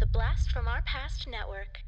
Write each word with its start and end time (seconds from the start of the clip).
The 0.00 0.06
Blast 0.06 0.50
from 0.50 0.66
Our 0.66 0.80
Past 0.86 1.28
Network. 1.28 1.80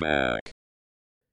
Back. 0.00 0.52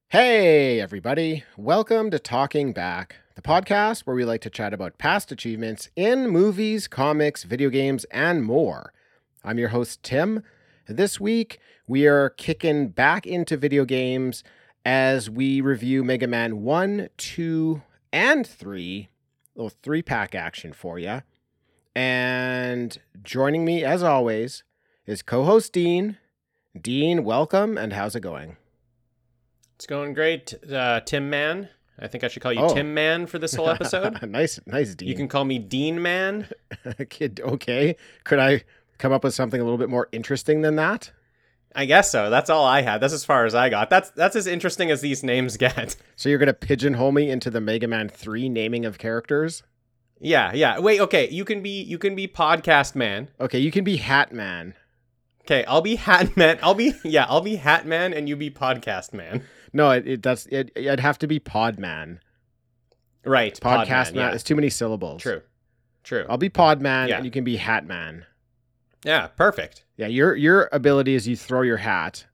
Hey, 0.10 0.82
everybody. 0.82 1.46
Welcome 1.56 2.12
to 2.12 2.20
Talking 2.20 2.74
Back, 2.74 3.16
the 3.36 3.42
podcast 3.42 4.02
where 4.02 4.16
we 4.16 4.26
like 4.26 4.42
to 4.42 4.50
chat 4.50 4.74
about 4.74 4.98
past 4.98 5.32
achievements 5.32 5.90
in 5.96 6.28
movies, 6.28 6.90
comics, 6.90 7.44
video 7.44 7.70
games, 7.70 8.04
and 8.12 8.44
more. 8.44 8.92
I'm 9.42 9.58
your 9.58 9.70
host, 9.70 10.04
Tim. 10.04 10.44
This 10.86 11.18
week, 11.18 11.60
we 11.88 12.08
are 12.08 12.30
kicking 12.32 12.90
back 12.90 13.26
into 13.26 13.56
video 13.56 13.86
games 13.86 14.44
as 14.86 15.30
we 15.30 15.62
review 15.62 16.04
Mega 16.04 16.28
Man 16.28 16.62
1, 16.62 17.08
2, 17.16 17.82
and 18.12 18.46
3. 18.46 19.10
A 19.56 19.58
little 19.58 19.78
three 19.82 20.02
pack 20.02 20.36
action 20.36 20.74
for 20.74 21.00
you. 21.00 21.22
And 21.96 22.98
joining 23.24 23.64
me, 23.64 23.86
as 23.86 24.04
always, 24.04 24.64
is 25.06 25.22
co 25.22 25.46
host 25.46 25.72
Dean. 25.72 26.18
Dean, 26.80 27.24
welcome, 27.24 27.78
and 27.78 27.94
how's 27.94 28.16
it 28.16 28.20
going? 28.20 28.58
It's 29.78 29.86
going 29.86 30.16
great, 30.16 30.56
uh, 30.74 31.02
Tim 31.02 31.30
Man. 31.30 31.70
I 32.00 32.08
think 32.08 32.24
I 32.24 32.30
should 32.30 32.42
call 32.42 32.52
you 32.52 32.62
Oh. 32.62 32.74
Tim 32.74 32.96
Man 32.96 33.28
for 33.28 33.38
this 33.38 33.54
whole 33.54 33.70
episode. 33.70 34.20
nice, 34.28 34.60
nice, 34.66 34.96
Dean. 34.96 35.08
you 35.08 35.14
can 35.16 35.28
call 35.28 35.46
me 35.46 35.60
Dean 35.60 36.02
Man. 36.02 36.48
Kid, 37.10 37.42
okay. 37.44 37.96
Could 38.24 38.40
I 38.40 38.64
come 38.98 39.12
up 39.12 39.24
with 39.24 39.36
something 39.36 39.62
a 39.62 39.64
little 39.64 39.78
bit 39.78 39.88
more 39.90 40.10
interesting 40.12 40.62
than 40.64 40.78
that? 40.78 41.12
I 41.76 41.86
guess 41.86 42.10
so. 42.12 42.32
That's 42.32 42.50
all 42.50 42.66
I 42.66 42.82
had. 42.82 43.02
That's 43.02 43.14
as 43.14 43.24
far 43.24 43.46
as 43.46 43.54
I 43.54 43.70
got. 43.70 43.92
That's 43.92 44.10
that's 44.12 44.36
as 44.36 44.48
interesting 44.48 44.90
as 44.90 45.02
these 45.02 45.22
names 45.24 45.58
get. 45.58 45.96
So 46.16 46.28
you're 46.28 46.40
gonna 46.40 46.54
pigeonhole 46.56 47.12
me 47.12 47.30
into 47.30 47.52
the 47.52 47.62
Mega 47.62 47.88
Man 47.88 48.10
Three 48.10 48.50
naming 48.50 48.84
of 48.84 48.98
characters? 48.98 49.62
yeah, 50.20 50.54
yeah. 50.54 50.80
Wait, 50.80 51.00
okay. 51.02 51.30
You 51.30 51.46
can 51.46 51.62
be 51.62 51.84
you 51.84 52.00
can 52.00 52.16
be 52.16 52.28
podcast 52.28 52.96
man. 52.96 53.30
Okay, 53.40 53.60
you 53.60 53.72
can 53.72 53.84
be 53.84 53.98
Hat 53.98 54.34
Man. 54.34 54.74
Okay, 55.42 55.64
I'll 55.66 55.82
be 55.82 55.98
Hat 55.98 56.36
Man. 56.36 56.58
I'll 56.64 56.74
be 56.74 56.94
yeah, 57.04 57.28
I'll 57.30 57.42
be 57.42 57.58
Hat 57.58 57.86
Man, 57.86 58.12
and 58.12 58.28
you 58.28 58.36
be 58.36 58.50
podcast 58.50 59.14
man. 59.14 59.44
No, 59.74 59.92
it, 59.92 60.08
it 60.08 60.24
that's 60.24 60.46
it. 60.48 60.72
It'd 60.76 61.00
have 61.00 61.18
to 61.20 61.28
be 61.28 61.40
Podman. 61.40 62.20
Right, 63.26 63.60
Podcast 63.60 63.88
Podman, 63.88 64.16
Man. 64.16 64.30
Yeah. 64.30 64.32
It's 64.34 64.44
too 64.44 64.56
many 64.56 64.70
syllables. 64.70 65.22
True, 65.22 65.42
true. 66.04 66.26
I'll 66.30 66.38
be 66.38 66.50
Podman, 66.50 67.10
Yeah. 67.10 67.18
and 67.18 67.26
you 67.26 67.32
can 67.32 67.44
be 67.44 67.58
Hatman. 67.58 68.24
Yeah, 69.04 69.28
perfect. 69.28 69.84
Yeah, 69.98 70.08
your 70.08 70.36
your 70.36 70.70
ability 70.72 71.14
is 71.16 71.28
you 71.28 71.36
throw 71.36 71.62
your 71.62 71.78
hat, 71.78 72.26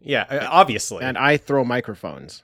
Yeah, 0.00 0.48
obviously. 0.50 1.04
and 1.04 1.18
I 1.18 1.36
throw 1.36 1.64
microphones. 1.64 2.42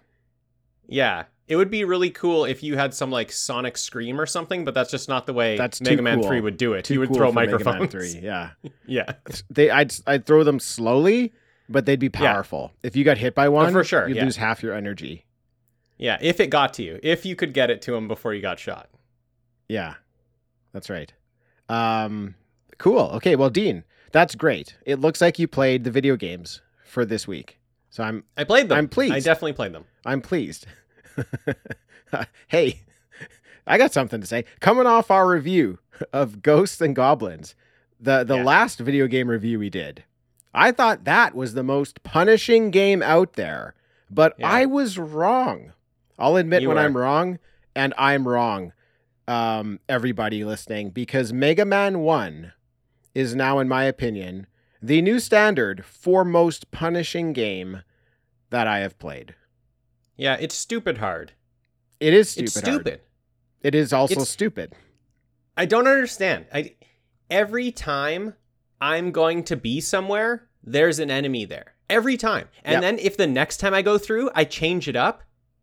Yeah. 0.86 1.24
It 1.48 1.54
would 1.54 1.70
be 1.70 1.84
really 1.84 2.10
cool 2.10 2.44
if 2.44 2.64
you 2.64 2.76
had 2.76 2.92
some 2.92 3.10
like 3.12 3.30
sonic 3.30 3.76
scream 3.78 4.20
or 4.20 4.26
something, 4.26 4.64
but 4.64 4.74
that's 4.74 4.90
just 4.90 5.08
not 5.08 5.26
the 5.26 5.32
way 5.32 5.56
That's 5.56 5.80
Mega 5.80 6.02
Man 6.02 6.18
cool. 6.18 6.28
3 6.28 6.40
would 6.40 6.56
do 6.56 6.72
it. 6.72 6.84
Too 6.86 6.94
you 6.94 7.00
would 7.00 7.08
cool 7.10 7.18
throw 7.18 7.28
for 7.30 7.34
Mega 7.36 7.52
Man 7.52 7.64
microphones. 7.64 7.92
Three. 8.14 8.20
Yeah, 8.20 8.50
Yeah. 8.86 9.12
they 9.48 9.70
I'd 9.70 9.92
I'd 10.08 10.26
throw 10.26 10.42
them 10.42 10.58
slowly, 10.58 11.32
but 11.68 11.86
they'd 11.86 11.98
be 12.00 12.06
Yeah. 12.12 12.32
powerful. 12.32 12.72
If 12.82 12.96
you 12.96 13.04
got 13.04 13.18
hit 13.18 13.34
by 13.34 13.48
one, 13.48 13.72
for 13.72 13.84
sure, 13.84 14.06
you'd 14.08 14.16
yeah. 14.16 14.24
lose 14.24 14.36
half 14.36 14.62
your 14.62 14.74
energy. 14.74 15.26
Yeah, 15.98 16.18
if 16.20 16.40
it 16.40 16.48
got 16.48 16.74
to 16.74 16.82
you. 16.82 17.00
If 17.02 17.24
you 17.24 17.34
could 17.36 17.54
get 17.54 17.70
it 17.70 17.80
to 17.82 17.94
him 17.94 18.06
before 18.08 18.34
you 18.34 18.42
got 18.42 18.58
shot. 18.58 18.90
Yeah, 19.68 19.94
that's 20.72 20.90
right. 20.90 21.12
Um, 21.68 22.34
cool. 22.78 23.10
Okay, 23.14 23.34
well, 23.34 23.50
Dean, 23.50 23.82
that's 24.12 24.34
great. 24.34 24.76
It 24.84 25.00
looks 25.00 25.20
like 25.20 25.38
you 25.38 25.48
played 25.48 25.84
the 25.84 25.90
video 25.90 26.16
games 26.16 26.60
for 26.84 27.04
this 27.04 27.26
week, 27.26 27.58
so 27.90 28.04
I'm 28.04 28.24
I 28.36 28.44
played 28.44 28.68
them. 28.68 28.78
I'm 28.78 28.88
pleased. 28.88 29.14
I 29.14 29.20
definitely 29.20 29.54
played 29.54 29.72
them. 29.72 29.84
I'm 30.04 30.20
pleased. 30.20 30.66
hey, 32.48 32.80
I 33.66 33.78
got 33.78 33.92
something 33.92 34.20
to 34.20 34.26
say. 34.26 34.44
Coming 34.60 34.86
off 34.86 35.10
our 35.10 35.28
review 35.28 35.78
of 36.12 36.42
Ghosts 36.42 36.80
and 36.80 36.94
Goblins, 36.94 37.54
the 37.98 38.22
the 38.24 38.36
Yeah. 38.36 38.44
last 38.44 38.78
video 38.78 39.06
game 39.06 39.28
review 39.28 39.58
we 39.58 39.70
did, 39.70 40.04
I 40.56 40.72
thought 40.72 41.04
that 41.04 41.34
was 41.34 41.54
the 41.54 41.62
most 41.62 42.02
punishing 42.02 42.70
game 42.70 43.02
out 43.02 43.34
there, 43.34 43.74
but 44.10 44.34
Yeah. 44.38 44.50
I 44.50 44.64
was 44.66 44.98
wrong. 44.98 45.72
I'll 46.18 46.36
admit 46.36 46.62
You 46.62 46.68
when 46.68 46.76
were. 46.78 46.82
I'm 46.82 46.96
wrong, 46.96 47.38
and 47.74 47.92
I'm 47.98 48.26
wrong. 48.26 48.72
Um, 49.28 49.80
everybody 49.88 50.44
listening, 50.44 50.90
because 50.90 51.32
Mega 51.32 51.64
Man 51.64 52.00
One 52.00 52.52
is 53.14 53.34
now, 53.34 53.58
in 53.58 53.68
my 53.68 53.84
opinion, 53.84 54.46
the 54.80 55.02
new 55.02 55.18
standard 55.20 55.84
for 55.84 56.24
most 56.24 56.70
punishing 56.70 57.32
game 57.32 57.82
that 58.50 58.66
I 58.66 58.78
have 58.78 58.98
played. 58.98 59.34
Yeah, 60.16 60.36
it's 60.40 60.54
stupid 60.54 60.98
hard. 60.98 61.32
It 62.00 62.14
is 62.14 62.30
stupid. 62.30 62.44
it's 62.46 62.54
hard. 62.54 62.64
stupid. 62.66 63.00
It 63.62 63.74
is 63.74 63.92
also 63.92 64.12
It's- 64.12 64.28
stupid. 64.28 64.74
I 65.56 65.66
don't 65.66 65.86
understand. 65.88 66.46
I 66.52 66.74
every 67.28 67.72
time 67.72 68.34
I'm 68.80 69.10
going 69.12 69.44
to 69.44 69.56
be 69.56 69.80
somewhere, 69.80 70.48
there's 70.62 70.98
an 70.98 71.10
enemy 71.10 71.44
there. 71.44 71.74
Every 71.88 72.16
time. 72.16 72.48
And 72.64 72.74
Yep. 72.74 72.80
then 72.82 72.98
if 72.98 73.16
the 73.16 73.26
next 73.26 73.58
time 73.58 73.72
I 73.74 73.82
go 73.82 73.96
through, 73.98 74.30
I 74.34 74.44
change 74.44 74.88
it 74.88 74.96
up, 74.96 75.22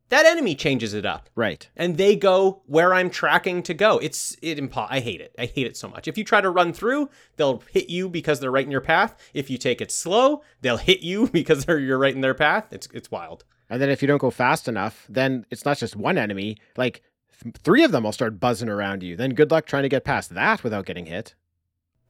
that 0.09 0.25
enemy 0.25 0.53
changes 0.55 0.93
it 0.93 1.05
up. 1.05 1.29
Right. 1.35 1.67
and 1.75 1.97
they 1.97 2.15
go 2.15 2.61
where 2.67 2.93
I'm 2.93 3.09
tracking 3.09 3.63
to 3.63 3.73
go. 3.73 3.97
It's 3.97 4.37
it 4.41 4.57
impo- 4.59 4.87
I 4.89 4.99
hate 4.99 5.21
it. 5.21 5.33
I 5.39 5.45
hate 5.45 5.65
it 5.65 5.75
so 5.75 5.87
much. 5.87 6.07
If 6.07 6.17
you 6.17 6.23
try 6.23 6.39
to 6.39 6.49
run 6.49 6.71
through, 6.71 7.09
they'll 7.35 7.63
hit 7.71 7.89
you 7.89 8.09
because 8.09 8.39
they're 8.39 8.51
right 8.51 8.65
in 8.65 8.71
your 8.71 8.81
path. 8.81 9.15
If 9.33 9.49
you 9.49 9.57
take 9.57 9.81
it 9.81 9.91
slow, 9.91 10.43
they'll 10.61 10.77
hit 10.77 11.01
you 11.01 11.27
because 11.33 11.65
they're 11.65 11.79
you're 11.79 11.97
right 11.97 12.13
in 12.15 12.21
their 12.21 12.33
path. 12.35 12.67
It's 12.71 12.87
it's 12.93 13.09
wild. 13.11 13.43
And 13.69 13.81
then 13.81 13.89
if 13.89 14.01
you 14.01 14.07
don't 14.07 14.19
go 14.19 14.29
fast 14.29 14.67
enough, 14.67 15.05
then 15.09 15.45
it's 15.49 15.65
not 15.65 15.77
just 15.79 15.95
one 15.95 16.17
enemy. 16.17 16.57
Like 16.77 17.01
th- 17.41 17.55
three 17.63 17.83
of 17.83 17.91
them 17.91 18.03
will 18.03 18.11
start 18.11 18.39
buzzing 18.39 18.69
around 18.69 19.01
you. 19.03 19.15
Then 19.15 19.31
good 19.33 19.49
luck 19.51 19.65
trying 19.65 19.83
to 19.83 19.89
get 19.89 20.03
past 20.05 20.33
that 20.35 20.63
without 20.63 20.85
getting 20.85 21.07
hit. 21.07 21.33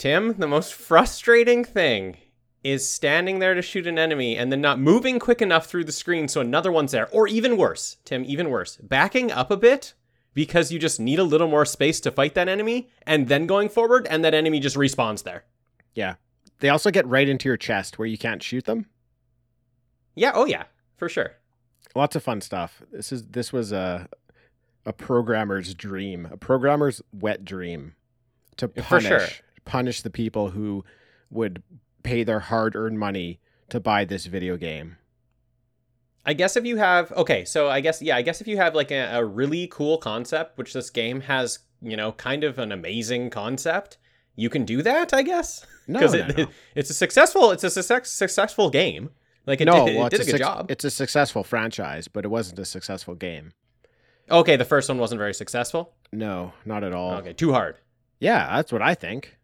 Tim, 0.04 0.34
the 0.38 0.50
most 0.50 0.74
frustrating 0.74 1.64
thing 1.64 2.18
is 2.62 2.90
standing 2.90 3.40
there 3.40 3.54
to 3.54 3.62
shoot 3.62 3.88
an 3.88 3.98
enemy 3.98 4.36
and 4.36 4.52
then 4.52 4.60
not 4.60 4.78
moving 4.78 5.18
quick 5.18 5.42
enough 5.42 5.68
through 5.68 5.86
the 5.86 5.94
screen 5.94 6.28
so 6.28 6.42
another 6.42 6.74
one's 6.74 6.92
there. 6.92 7.08
Or 7.14 7.26
even 7.26 7.56
worse, 7.56 7.96
Tim, 8.04 8.26
even 8.28 8.50
worse, 8.50 8.76
backing 8.76 9.32
up 9.32 9.50
a 9.50 9.56
bit 9.56 9.94
because 10.34 10.74
you 10.74 10.78
just 10.78 11.00
need 11.00 11.20
a 11.20 11.24
little 11.24 11.48
more 11.48 11.64
space 11.64 12.02
to 12.02 12.12
fight 12.12 12.34
that 12.34 12.50
enemy 12.50 12.90
and 13.08 13.30
then 13.30 13.48
going 13.48 13.70
forward 13.70 14.06
and 14.10 14.26
that 14.26 14.34
enemy 14.34 14.60
just 14.60 14.76
respawns 14.76 15.24
there. 15.24 15.46
Yeah. 15.96 16.16
They 16.60 16.68
also 16.68 16.92
get 16.92 17.08
right 17.08 17.30
into 17.30 17.48
your 17.48 17.56
chest 17.56 17.98
where 17.98 18.06
you 18.06 18.18
can't 18.18 18.44
shoot 18.44 18.66
them. 18.66 18.88
Yeah, 20.16 20.34
oh 20.36 20.44
yeah, 20.44 20.66
for 20.98 21.08
sure. 21.08 21.32
Lots 21.96 22.18
of 22.18 22.24
fun 22.24 22.42
stuff. 22.42 22.82
This 22.92 23.14
is 23.14 23.28
this 23.28 23.54
was 23.54 23.72
a 23.72 24.10
a 24.86 24.92
programmer's 24.92 25.74
dream, 25.74 26.28
a 26.30 26.36
programmer's 26.36 27.02
wet 27.14 27.46
dream 27.46 27.96
to 28.58 28.68
For 28.68 28.82
punish 28.82 29.08
sure. 29.08 29.28
Punish 29.66 30.02
the 30.02 30.10
people 30.10 30.50
who 30.52 30.84
would 31.30 31.64
pay 32.04 32.24
their 32.24 32.40
hard-earned 32.40 33.00
money 33.00 33.40
to 33.70 33.80
buy 33.80 34.06
this 34.06 34.26
video 34.26 34.58
game. 34.58 34.98
I 36.26 36.34
guess 36.34 36.56
if 36.56 36.66
you 36.66 36.78
have 36.78 37.12
okay, 37.14 37.44
so 37.44 37.70
I 37.70 37.82
guess 37.82 38.02
yeah, 38.02 38.16
I 38.16 38.22
guess 38.22 38.40
if 38.40 38.48
you 38.48 38.58
have 38.58 38.76
like 38.76 38.92
a, 38.92 39.18
a 39.18 39.26
really 39.26 39.68
cool 39.68 39.98
concept, 39.98 40.58
which 40.58 40.74
this 40.74 40.90
game 40.90 41.22
has, 41.22 41.60
you 41.82 41.98
know, 41.98 42.14
kind 42.14 42.46
of 42.46 42.60
an 42.60 42.72
amazing 42.72 43.30
concept, 43.30 43.98
you 44.36 44.50
can 44.50 44.64
do 44.64 44.82
that. 44.84 45.14
I 45.14 45.22
guess 45.22 45.66
No, 45.88 46.00
no, 46.00 46.14
it, 46.14 46.38
no. 46.38 46.48
it's 46.76 46.90
a 46.90 46.94
successful 46.94 47.52
it's 47.52 47.64
a 47.64 47.70
success, 47.70 48.10
successful 48.10 48.70
game. 48.70 49.10
Like 49.46 49.60
it 49.60 49.66
no, 49.66 49.86
did, 49.86 49.98
it 49.98 50.10
did 50.12 50.20
a 50.20 50.22
it's 50.22 50.26
good 50.26 50.32
suc- 50.32 50.40
job. 50.40 50.72
It's 50.72 50.86
a 50.86 50.92
successful 50.92 51.44
franchise, 51.44 52.08
but 52.08 52.24
it 52.24 52.30
wasn't 52.30 52.60
a 52.60 52.66
successful 52.66 53.16
game. 53.16 53.52
Okay, 54.32 54.56
the 54.56 54.64
first 54.64 54.88
one 54.88 54.98
wasn't 54.98 55.20
very 55.20 55.34
successful. 55.34 55.94
No, 56.14 56.54
not 56.64 56.86
at 56.86 56.94
all. 56.94 57.16
Okay, 57.16 57.34
too 57.34 57.52
hard. 57.52 57.76
Yeah, 58.20 58.56
that's 58.56 58.72
what 58.72 58.82
I 58.82 58.96
think. 58.96 59.38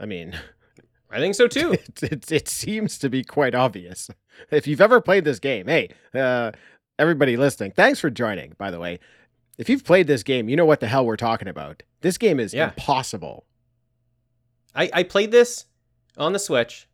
I 0.00 0.06
mean, 0.06 0.38
I 1.10 1.18
think 1.18 1.34
so 1.34 1.46
too. 1.48 1.72
it, 1.74 2.02
it, 2.02 2.32
it 2.32 2.48
seems 2.48 2.98
to 2.98 3.08
be 3.08 3.22
quite 3.24 3.54
obvious. 3.54 4.10
If 4.50 4.66
you've 4.66 4.80
ever 4.80 5.00
played 5.00 5.24
this 5.24 5.38
game, 5.38 5.66
hey, 5.66 5.90
uh, 6.14 6.52
everybody 6.98 7.36
listening, 7.36 7.72
thanks 7.72 8.00
for 8.00 8.10
joining, 8.10 8.54
by 8.58 8.70
the 8.70 8.78
way. 8.78 8.98
If 9.58 9.68
you've 9.70 9.84
played 9.84 10.06
this 10.06 10.22
game, 10.22 10.48
you 10.48 10.56
know 10.56 10.66
what 10.66 10.80
the 10.80 10.86
hell 10.86 11.06
we're 11.06 11.16
talking 11.16 11.48
about. 11.48 11.82
This 12.02 12.18
game 12.18 12.38
is 12.38 12.52
Yeah. 12.52 12.64
impossible. 12.70 13.46
I 14.74 14.90
I 14.92 15.02
played 15.02 15.30
this 15.30 15.64
on 16.18 16.32
the 16.34 16.38
Switch. 16.38 16.86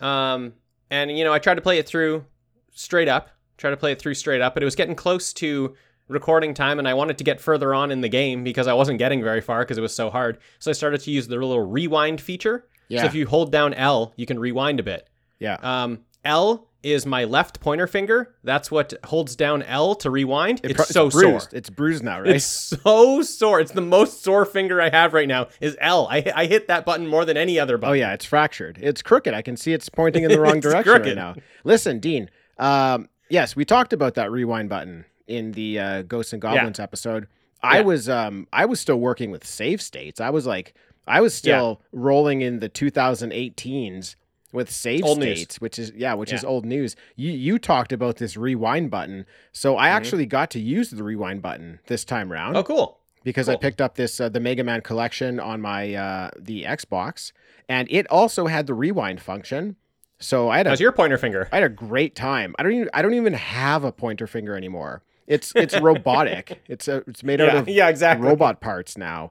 Um 0.00 0.54
and 0.90 1.16
you 1.16 1.24
know, 1.24 1.32
I 1.32 1.38
tried 1.38 1.56
to 1.56 1.60
play 1.62 1.78
it 1.78 1.86
through 1.86 2.24
straight 2.72 3.08
up, 3.08 3.28
try 3.58 3.70
to 3.70 3.76
play 3.76 3.92
it 3.92 3.98
through 4.00 4.14
straight 4.14 4.40
up, 4.40 4.54
but 4.54 4.62
it 4.62 4.66
was 4.66 4.74
getting 4.76 4.94
close 4.94 5.32
to 5.34 5.74
recording 6.08 6.54
time 6.54 6.78
and 6.78 6.86
I 6.86 6.94
wanted 6.94 7.18
to 7.18 7.24
get 7.24 7.40
further 7.40 7.74
on 7.74 7.90
in 7.90 8.00
the 8.00 8.08
game 8.08 8.44
because 8.44 8.66
I 8.66 8.74
wasn't 8.74 8.98
getting 8.98 9.22
very 9.22 9.40
far 9.40 9.60
because 9.60 9.78
it 9.78 9.82
was 9.82 9.94
so 9.94 10.10
hard. 10.10 10.38
So 10.58 10.70
I 10.70 10.74
started 10.74 11.00
to 11.02 11.10
use 11.10 11.26
the 11.26 11.34
little 11.36 11.66
rewind 11.66 12.20
feature. 12.20 12.66
Yeah. 12.88 13.00
So 13.02 13.06
if 13.06 13.14
you 13.14 13.26
hold 13.26 13.50
down 13.50 13.74
L, 13.74 14.12
you 14.16 14.26
can 14.26 14.38
rewind 14.38 14.80
a 14.80 14.82
bit. 14.82 15.08
Yeah. 15.38 15.56
Um, 15.62 16.00
L 16.24 16.68
is 16.82 17.04
my 17.04 17.24
left 17.24 17.58
pointer 17.60 17.86
finger. 17.88 18.36
That's 18.44 18.70
what 18.70 18.94
holds 19.04 19.34
down 19.34 19.62
L 19.64 19.96
to 19.96 20.10
rewind. 20.10 20.60
It 20.62 20.72
it's 20.72 20.88
so 20.88 21.10
bruised. 21.10 21.50
sore. 21.50 21.58
It's 21.58 21.68
bruised 21.70 22.04
now, 22.04 22.20
right? 22.20 22.36
It's 22.36 22.44
so 22.44 23.22
sore. 23.22 23.60
It's 23.60 23.72
the 23.72 23.80
most 23.80 24.22
sore 24.22 24.44
finger 24.44 24.80
I 24.80 24.90
have 24.90 25.12
right 25.12 25.26
now. 25.26 25.48
Is 25.60 25.76
L. 25.80 26.06
I 26.08 26.24
I 26.34 26.46
hit 26.46 26.68
that 26.68 26.84
button 26.84 27.08
more 27.08 27.24
than 27.24 27.36
any 27.36 27.58
other 27.58 27.76
button. 27.76 27.90
Oh 27.90 27.94
yeah, 27.94 28.12
it's 28.12 28.24
fractured. 28.24 28.78
It's 28.80 29.02
crooked. 29.02 29.34
I 29.34 29.42
can 29.42 29.56
see 29.56 29.72
it's 29.72 29.88
pointing 29.88 30.22
in 30.22 30.30
the 30.30 30.40
wrong 30.40 30.58
It's 30.58 30.66
direction 30.66 31.02
right 31.02 31.16
now. 31.16 31.34
Listen, 31.64 31.98
Dean. 31.98 32.30
Um, 32.58 33.08
yes, 33.28 33.56
we 33.56 33.64
talked 33.64 33.92
about 33.92 34.14
that 34.14 34.30
rewind 34.30 34.68
button 34.68 35.04
in 35.26 35.52
the 35.52 35.78
uh, 35.78 36.02
Ghosts 36.02 36.32
and 36.32 36.40
Goblins 36.42 36.78
episode. 36.80 37.26
I 37.62 37.78
Yeah. 37.78 37.84
was 37.84 38.08
um 38.08 38.46
I 38.52 38.64
was 38.66 38.80
still 38.80 39.00
working 39.00 39.30
with 39.30 39.44
save 39.46 39.80
states. 39.82 40.20
I 40.20 40.30
was 40.30 40.46
like 40.46 40.74
I 41.08 41.20
was 41.20 41.34
still 41.34 41.80
rolling 41.92 42.40
in 42.42 42.58
the 42.60 42.68
2018s 42.68 44.16
with 44.52 44.70
save 44.70 45.04
Old 45.04 45.18
news. 45.18 45.38
states, 45.38 45.60
which 45.60 45.78
is 45.78 45.92
yeah, 45.94 46.14
which 46.14 46.32
is 46.32 46.44
old 46.44 46.64
news. 46.64 46.96
You 47.16 47.30
you 47.32 47.58
talked 47.58 47.92
about 47.92 48.16
this 48.16 48.36
rewind 48.36 48.90
button, 48.90 49.26
so 49.52 49.76
I 49.76 49.88
Mhm. 49.88 49.92
actually 49.92 50.26
got 50.26 50.50
to 50.52 50.60
use 50.60 50.90
the 50.90 51.02
rewind 51.04 51.42
button 51.42 51.80
this 51.86 52.04
time 52.04 52.30
round 52.32 52.56
Oh, 52.56 52.62
cool. 52.62 53.00
because 53.24 53.48
I 53.48 53.56
picked 53.56 53.80
up 53.80 53.96
this 53.96 54.20
uh, 54.20 54.28
the 54.28 54.40
Mega 54.40 54.64
Man 54.64 54.80
collection 54.80 55.38
on 55.40 55.60
my 55.60 55.94
uh, 55.94 56.30
the 56.38 56.64
Xbox, 56.64 57.32
and 57.68 57.86
it 57.90 58.06
also 58.10 58.46
had 58.46 58.66
the 58.66 58.74
rewind 58.74 59.20
function. 59.20 59.76
So 60.18 60.48
I 60.48 60.58
had 60.58 60.66
a 60.66 60.70
How's 60.70 60.80
your 60.80 60.92
pointer 60.92 61.18
finger? 61.18 61.48
I 61.52 61.56
had 61.56 61.64
a 61.64 61.68
great 61.68 62.14
time. 62.14 62.54
I 62.58 62.62
don't 62.62 62.72
even 62.72 62.90
I 62.94 63.02
don't 63.02 63.14
even 63.14 63.34
have 63.34 63.84
a 63.84 63.92
pointer 63.92 64.26
finger 64.26 64.56
anymore. 64.56 65.02
It's 65.26 65.52
it's 65.56 65.78
robotic. 65.80 66.62
It's 66.68 66.88
a, 66.88 66.98
it's 67.06 67.22
made 67.22 67.40
out 67.40 67.54
of 67.56 67.68
yeah, 67.68 67.88
exactly. 67.88 68.26
robot 68.26 68.60
parts 68.60 68.96
now. 68.98 69.30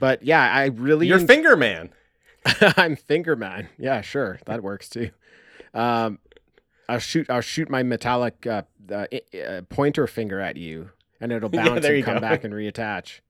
But 0.00 0.22
yeah, 0.22 0.40
I 0.52 0.66
really 0.66 1.06
Your 1.06 1.18
en- 1.18 1.26
finger 1.26 1.56
man. 1.56 1.90
I'm 2.76 2.96
finger 2.96 3.36
man. 3.36 3.68
Yeah, 3.78 4.00
sure, 4.00 4.38
that 4.46 4.62
works 4.62 4.88
too. 4.88 5.10
Um, 5.74 6.18
I'll 6.88 6.98
shoot 6.98 7.28
I'll 7.28 7.40
shoot 7.40 7.68
my 7.68 7.82
metallic 7.82 8.46
uh, 8.46 8.62
uh, 8.90 9.06
uh, 9.46 9.62
pointer 9.68 10.06
finger 10.06 10.40
at 10.40 10.56
you, 10.56 10.90
and 11.20 11.32
it'll 11.32 11.50
Yeah, 11.52 11.64
bounce 11.68 11.82
there 11.82 11.94
and 11.96 12.04
come 12.04 12.14
go. 12.14 12.20
back 12.20 12.44
and 12.44 12.54
reattach. 12.54 13.20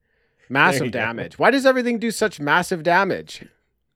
Massive 0.49 0.87
you 0.87 0.91
go. 0.93 0.99
damage. 1.01 1.39
Why 1.39 1.51
does 1.51 1.67
everything 1.67 1.99
do 1.99 2.11
such 2.11 2.39
massive 2.41 2.83
damage? 2.83 3.45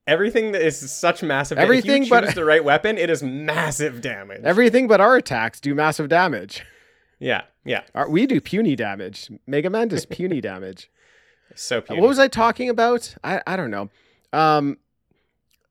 Everything 0.07 0.51
that 0.53 0.63
is 0.63 0.91
such 0.91 1.23
massive. 1.23 1.59
Everything 1.59 2.03
if 2.03 2.09
you 2.09 2.11
but- 2.11 2.25
choose 2.25 2.35
the 2.35 2.45
right 2.45 2.65
weapon, 2.65 2.99
it 2.99 3.09
is 3.09 3.23
massive 3.23 4.01
damage. 4.01 4.41
Everything 4.43 4.89
but 4.89 5.01
our 5.01 5.17
attacks 5.17 5.61
do 5.61 5.75
massive 5.75 6.09
damage. 6.09 6.65
Yeah, 7.23 7.43
yeah. 7.65 7.83
Our, 7.95 8.09
we 8.11 8.27
do 8.27 8.41
puny 8.41 8.75
damage. 8.77 9.31
Mega 9.47 9.71
Man 9.71 9.89
does 9.89 10.05
puny 10.07 10.41
damage. 10.51 10.91
So 11.55 11.81
puny. 11.81 12.01
What 12.01 12.09
was 12.09 12.19
I 12.19 12.29
talking 12.29 12.69
about? 12.69 13.15
I, 13.23 13.41
I 13.47 13.57
don't 13.57 13.71
know. 13.71 13.89
Um, 14.33 14.79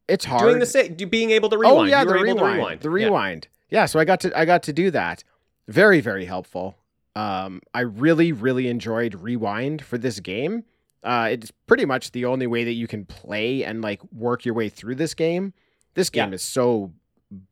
it's 0.08 0.26
hard. 0.26 0.44
doing 0.44 0.60
the 0.60 0.66
same? 0.66 0.94
Being 0.96 1.32
able 1.32 1.50
to 1.50 1.58
rewind. 1.58 1.78
Oh 1.78 1.84
yeah, 1.84 2.04
the 2.04 2.14
rewind. 2.14 2.40
to 2.40 2.46
rewind. 2.46 2.80
The 2.82 2.90
Yeah. 2.90 2.94
rewind. 3.06 3.48
Yeah. 3.70 3.86
so 3.86 4.00
I 4.00 4.06
got 4.06 4.20
to 4.22 4.38
I 4.38 4.46
got 4.46 4.64
to 4.64 4.74
do 4.74 4.92
that. 4.92 5.24
Very 5.68 6.02
very 6.02 6.26
helpful. 6.26 6.78
Um, 7.16 7.62
I 7.74 7.82
really 7.82 8.32
really 8.32 8.68
enjoyed 8.68 9.16
rewind 9.16 9.84
for 9.84 9.98
this 9.98 10.20
game. 10.20 10.64
Uh, 11.04 11.30
it's 11.32 11.52
pretty 11.66 11.86
much 11.86 12.12
the 12.12 12.26
only 12.26 12.46
way 12.48 12.64
that 12.64 12.74
you 12.74 12.88
can 12.88 13.06
play 13.06 13.64
and 13.64 13.82
like 13.82 14.02
work 14.14 14.46
your 14.46 14.54
way 14.54 14.70
through 14.70 14.96
this 14.96 15.14
game. 15.14 15.54
This 15.96 16.10
game 16.10 16.30
Yeah. 16.30 16.36
is 16.36 16.42
so 16.44 16.92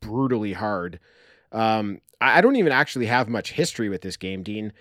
brutally 0.01 0.53
hard. 0.53 0.99
Um, 1.51 1.99
I, 2.21 2.41
don't 2.41 2.55
even 2.55 2.71
actually 2.71 3.05
have 3.05 3.29
much 3.29 3.53
history 3.53 3.89
with 3.89 4.01
this 4.01 4.17
game, 4.17 4.43
Dean. 4.43 4.73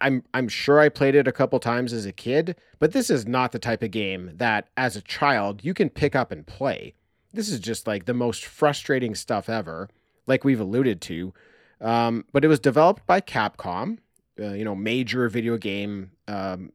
I'm 0.00 0.24
I'm 0.34 0.48
sure 0.48 0.80
I 0.80 0.88
played 0.88 1.14
it 1.14 1.28
a 1.28 1.32
couple 1.32 1.60
times 1.60 1.92
as 1.92 2.06
a 2.06 2.12
kid, 2.12 2.56
but 2.78 2.92
this 2.92 3.08
is 3.08 3.26
not 3.26 3.52
the 3.52 3.58
type 3.58 3.82
of 3.82 3.92
game 3.92 4.32
that 4.34 4.68
as 4.76 4.96
a 4.96 5.00
child 5.02 5.62
you 5.62 5.74
can 5.74 5.90
pick 5.90 6.16
up 6.16 6.32
and 6.32 6.46
play. 6.46 6.94
This 7.32 7.48
is 7.48 7.60
just 7.60 7.86
like 7.86 8.06
the 8.06 8.14
most 8.14 8.44
frustrating 8.44 9.14
stuff 9.14 9.48
ever, 9.48 9.88
like 10.26 10.42
we've 10.42 10.60
alluded 10.60 11.00
to. 11.02 11.32
Um, 11.80 12.24
but 12.32 12.44
it 12.44 12.48
was 12.48 12.58
developed 12.58 13.06
by 13.06 13.20
Capcom, 13.20 13.98
uh, 14.40 14.48
you 14.48 14.64
know, 14.64 14.74
major 14.74 15.28
video 15.28 15.56
game, 15.56 16.10
um, 16.26 16.72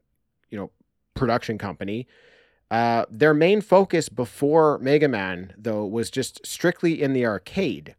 you 0.50 0.58
know, 0.58 0.70
production 1.14 1.58
company. 1.58 2.06
Uh, 2.70 3.04
their 3.10 3.34
main 3.34 3.60
focus 3.60 4.08
before 4.08 4.78
Mega 4.78 5.08
Man, 5.08 5.52
though, 5.58 5.84
was 5.84 6.10
just 6.10 6.46
strictly 6.46 7.02
in 7.02 7.12
the 7.12 7.26
arcade. 7.26 7.94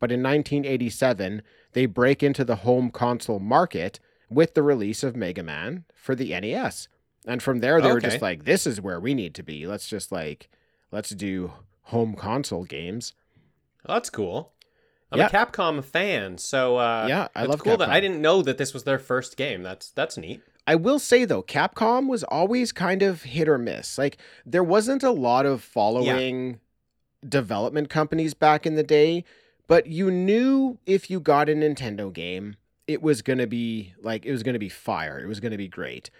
But 0.00 0.10
in 0.10 0.22
1987, 0.22 1.42
they 1.76 1.84
break 1.84 2.22
into 2.22 2.42
the 2.42 2.56
home 2.56 2.90
console 2.90 3.38
market 3.38 4.00
with 4.30 4.54
the 4.54 4.62
release 4.62 5.02
of 5.02 5.14
Mega 5.14 5.42
Man 5.42 5.84
for 5.94 6.14
the 6.14 6.30
NES. 6.30 6.88
And 7.26 7.42
from 7.42 7.58
there, 7.58 7.82
they 7.82 7.92
were 7.92 8.00
just 8.00 8.22
like, 8.22 8.46
this 8.46 8.66
is 8.66 8.80
where 8.80 8.98
we 8.98 9.12
need 9.12 9.34
to 9.34 9.42
be. 9.42 9.66
Let's 9.66 9.86
just 9.86 10.10
like, 10.10 10.48
let's 10.90 11.10
do 11.10 11.52
home 11.82 12.14
console 12.14 12.64
games. 12.64 13.12
That's 13.84 14.08
cool. 14.08 14.54
I'm 15.12 15.18
Yeah. 15.18 15.26
a 15.26 15.30
Capcom 15.30 15.84
fan, 15.84 16.38
so 16.38 16.78
uh, 16.78 17.04
Yeah, 17.10 17.28
I 17.36 17.44
love 17.44 17.62
cool 17.62 17.76
that 17.76 17.90
Capcom. 17.90 17.92
I 17.92 18.00
didn't 18.00 18.22
know 18.22 18.40
that 18.40 18.56
this 18.56 18.72
was 18.72 18.84
their 18.84 18.98
first 18.98 19.36
game. 19.36 19.62
That's 19.62 19.90
that's 19.90 20.16
neat. 20.16 20.40
I 20.66 20.76
will 20.76 20.98
say 20.98 21.26
though, 21.26 21.42
Capcom 21.42 22.08
was 22.08 22.24
always 22.24 22.72
kind 22.72 23.02
of 23.02 23.24
hit 23.24 23.50
or 23.50 23.58
miss. 23.58 23.98
Like 23.98 24.16
there 24.46 24.64
wasn't 24.64 25.02
a 25.02 25.10
lot 25.10 25.44
of 25.44 25.62
following 25.62 26.58
development 27.28 27.90
companies 27.90 28.32
back 28.32 28.64
in 28.64 28.76
the 28.76 28.82
day, 28.82 29.24
but 29.66 29.86
you 29.86 30.10
knew 30.10 30.78
if 30.86 31.10
you 31.10 31.20
got 31.20 31.48
a 31.48 31.52
Nintendo 31.52 32.12
game, 32.12 32.56
it 32.86 33.02
was 33.02 33.22
going 33.22 33.38
to 33.38 33.46
be 33.46 33.94
like 34.02 34.24
it 34.24 34.32
was 34.32 34.42
going 34.42 34.54
to 34.54 34.58
be 34.58 34.68
fire. 34.68 35.18
It 35.18 35.26
was 35.26 35.40
going 35.40 35.52
to 35.52 35.58
be 35.58 35.68
great. 35.68 36.10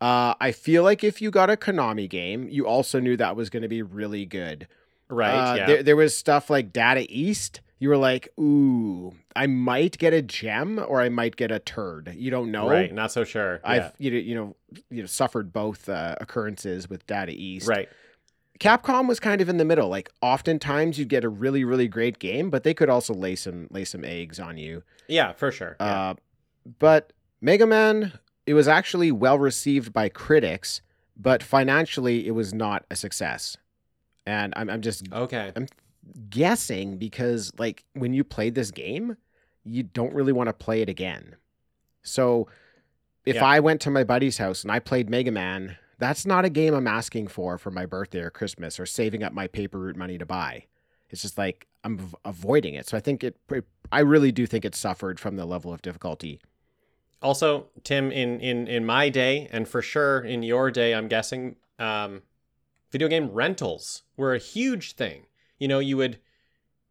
Uh, 0.00 0.34
I 0.40 0.52
feel 0.52 0.82
like 0.82 1.02
if 1.02 1.22
you 1.22 1.30
got 1.30 1.48
a 1.48 1.56
Konami 1.56 2.08
game, 2.08 2.48
you 2.48 2.66
also 2.66 3.00
knew 3.00 3.16
that 3.16 3.36
was 3.36 3.48
going 3.48 3.62
to 3.62 3.68
be 3.68 3.82
really 3.82 4.26
good. 4.26 4.68
Right. 5.08 5.52
Uh, 5.52 5.54
yeah. 5.54 5.66
there, 5.66 5.82
there 5.82 5.96
was 5.96 6.16
stuff 6.16 6.50
like 6.50 6.72
Data 6.72 7.06
East. 7.08 7.60
You 7.78 7.90
were 7.90 7.96
like, 7.96 8.28
ooh, 8.38 9.14
I 9.34 9.46
might 9.46 9.98
get 9.98 10.12
a 10.12 10.22
gem 10.22 10.82
or 10.86 11.00
I 11.00 11.08
might 11.10 11.36
get 11.36 11.50
a 11.50 11.58
turd. 11.58 12.14
You 12.16 12.30
don't 12.30 12.50
know. 12.50 12.68
Right. 12.68 12.92
Not 12.92 13.12
so 13.12 13.24
sure. 13.24 13.60
I've 13.62 13.92
yeah. 13.98 14.10
you 14.10 14.10
know 14.10 14.16
you 14.18 14.34
know 14.34 14.56
you 14.90 15.02
know 15.02 15.06
suffered 15.06 15.52
both 15.52 15.88
uh, 15.88 16.16
occurrences 16.20 16.88
with 16.88 17.06
Data 17.06 17.32
East. 17.32 17.68
Right. 17.68 17.88
Capcom 18.58 19.06
was 19.08 19.20
kind 19.20 19.40
of 19.40 19.48
in 19.48 19.56
the 19.58 19.64
middle. 19.64 19.88
Like 19.88 20.10
oftentimes 20.22 20.98
you'd 20.98 21.08
get 21.08 21.24
a 21.24 21.28
really 21.28 21.64
really 21.64 21.88
great 21.88 22.18
game, 22.18 22.50
but 22.50 22.62
they 22.64 22.74
could 22.74 22.88
also 22.88 23.12
lay 23.14 23.36
some 23.36 23.66
lay 23.70 23.84
some 23.84 24.04
eggs 24.04 24.38
on 24.40 24.56
you. 24.58 24.82
Yeah, 25.08 25.32
for 25.32 25.50
sure. 25.52 25.76
Yeah. 25.80 25.86
Uh, 26.10 26.14
but 26.78 27.12
Mega 27.40 27.66
Man, 27.66 28.12
it 28.46 28.54
was 28.54 28.66
actually 28.68 29.12
well 29.12 29.38
received 29.38 29.92
by 29.92 30.08
critics, 30.08 30.80
but 31.16 31.42
financially 31.42 32.26
it 32.26 32.32
was 32.32 32.52
not 32.54 32.84
a 32.90 32.96
success. 32.96 33.56
And 34.26 34.52
I'm 34.56 34.68
I'm 34.70 34.80
just 34.80 35.12
okay. 35.12 35.52
I'm 35.54 35.66
guessing 36.30 36.96
because 36.98 37.52
like 37.58 37.84
when 37.94 38.14
you 38.14 38.24
played 38.24 38.54
this 38.54 38.70
game, 38.70 39.16
you 39.64 39.82
don't 39.82 40.14
really 40.14 40.32
want 40.32 40.48
to 40.48 40.52
play 40.52 40.82
it 40.82 40.88
again. 40.88 41.36
So 42.02 42.48
if 43.24 43.36
Yeah. 43.36 43.44
I 43.44 43.60
went 43.60 43.80
to 43.82 43.90
my 43.90 44.04
buddy's 44.04 44.38
house 44.38 44.62
and 44.62 44.70
I 44.70 44.78
played 44.78 45.10
Mega 45.10 45.30
Man, 45.32 45.76
that's 45.98 46.26
not 46.26 46.44
a 46.44 46.50
game 46.50 46.74
I'm 46.74 46.86
asking 46.86 47.28
for 47.28 47.58
for 47.58 47.70
my 47.70 47.86
birthday 47.86 48.20
or 48.20 48.30
Christmas 48.30 48.78
or 48.78 48.86
saving 48.86 49.22
up 49.22 49.32
my 49.32 49.46
paper 49.46 49.78
route 49.78 49.96
money 49.96 50.18
to 50.18 50.26
buy. 50.26 50.64
It's 51.10 51.22
just 51.22 51.38
like 51.38 51.66
I'm 51.84 51.98
av- 51.98 52.16
avoiding 52.24 52.74
it. 52.74 52.88
So 52.88 52.96
I 52.96 53.00
think 53.00 53.22
it, 53.24 53.36
it 53.50 53.64
I 53.92 54.00
really 54.00 54.32
do 54.32 54.46
think 54.46 54.64
it 54.64 54.74
suffered 54.74 55.20
from 55.20 55.36
the 55.36 55.46
level 55.46 55.72
of 55.72 55.82
difficulty. 55.82 56.40
Also, 57.22 57.68
Tim, 57.82 58.12
in 58.12 58.40
in 58.40 58.66
in 58.66 58.84
my 58.84 59.08
day, 59.08 59.48
and 59.50 59.66
for 59.66 59.80
sure 59.80 60.20
in 60.20 60.42
your 60.42 60.70
day, 60.70 60.94
I'm 60.94 61.08
guessing, 61.08 61.56
um, 61.78 62.22
video 62.90 63.08
game 63.08 63.30
rentals 63.30 64.02
were 64.16 64.34
a 64.34 64.38
huge 64.38 64.94
thing. 64.94 65.26
You 65.58 65.68
know, 65.68 65.78
you 65.78 65.96
would 65.96 66.18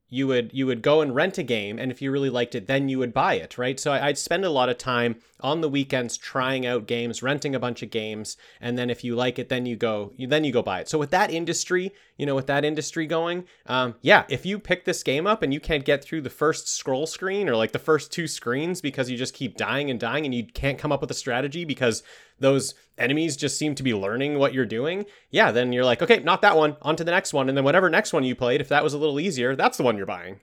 you 0.10 0.28
would 0.28 0.52
you 0.54 0.68
would 0.68 0.82
go 0.82 1.02
and 1.02 1.16
rent 1.16 1.38
a 1.38 1.44
game, 1.44 1.80
and 1.80 1.92
if 1.92 2.02
you 2.02 2.12
really 2.12 2.30
liked 2.30 2.56
it, 2.56 2.68
then 2.68 2.90
you 2.90 3.00
would 3.00 3.14
buy 3.14 3.36
it, 3.36 3.58
right? 3.58 3.80
So 3.80 3.92
I'd 3.92 4.18
spend 4.18 4.46
a 4.46 4.50
lot 4.50 4.70
of 4.70 4.78
time 4.78 5.16
on 5.42 5.62
the 5.62 5.70
weekends 5.70 6.16
trying 6.18 6.66
out 6.66 6.88
games, 6.88 7.24
renting 7.24 7.56
a 7.56 7.60
bunch 7.60 7.82
of 7.82 7.90
games, 7.90 8.38
and 8.62 8.78
then 8.78 8.90
if 8.90 9.04
you 9.04 9.16
like 9.16 9.40
it, 9.40 9.50
then 9.50 9.66
you 9.66 9.76
go 9.76 10.14
you 10.16 10.28
then 10.28 10.44
you 10.44 10.52
go 10.52 10.62
buy 10.62 10.82
it. 10.82 10.90
So 10.90 11.00
with 11.00 11.10
that 11.12 11.32
industry, 11.32 11.92
you 12.18 12.26
know, 12.26 12.36
with 12.36 12.48
that 12.48 12.64
industry 12.64 13.08
going, 13.08 13.46
um, 13.66 13.96
yeah, 14.02 14.26
if 14.30 14.46
you 14.46 14.60
pick 14.60 14.86
this 14.86 15.02
game 15.04 15.26
up 15.26 15.42
and 15.42 15.54
you 15.54 15.60
can't 15.60 15.84
get 15.84 16.04
through 16.04 16.22
the 16.22 16.30
first 16.30 16.68
scroll 16.68 17.08
screen 17.08 17.50
or 17.50 17.56
like 17.56 17.72
the 17.72 17.80
first 17.80 18.12
two 18.12 18.28
screens 18.28 18.82
because 18.82 19.10
you 19.10 19.18
just 19.18 19.34
keep 19.34 19.58
dying 19.58 19.90
and 19.90 20.00
dying 20.00 20.26
and 20.26 20.36
you 20.36 20.46
can't 20.46 20.78
come 20.78 20.92
up 20.92 21.02
with 21.02 21.12
a 21.12 21.16
strategy 21.16 21.66
because 21.66 22.04
those 22.40 22.74
enemies 22.98 23.36
just 23.38 23.58
seem 23.58 23.76
to 23.76 23.84
be 23.84 23.94
learning 23.94 24.38
what 24.40 24.54
you're 24.54 24.66
doing, 24.66 25.06
yeah, 25.30 25.52
then 25.52 25.72
you're 25.74 25.86
like, 25.86 26.02
okay, 26.02 26.20
not 26.20 26.42
that 26.42 26.56
one, 26.58 26.76
on 26.82 26.96
to 26.96 27.04
the 27.04 27.12
next 27.12 27.34
one. 27.34 27.48
And 27.50 27.58
then 27.58 27.64
whatever 27.66 27.90
next 27.90 28.14
one 28.14 28.24
you 28.24 28.36
played, 28.36 28.62
if 28.62 28.70
that 28.70 28.84
was 28.84 28.94
a 28.94 28.98
little 28.98 29.20
easier, 29.20 29.56
that's 29.56 29.78
the 29.78 29.84
one 29.84 29.98
you're 29.98 30.06
buying. 30.06 30.40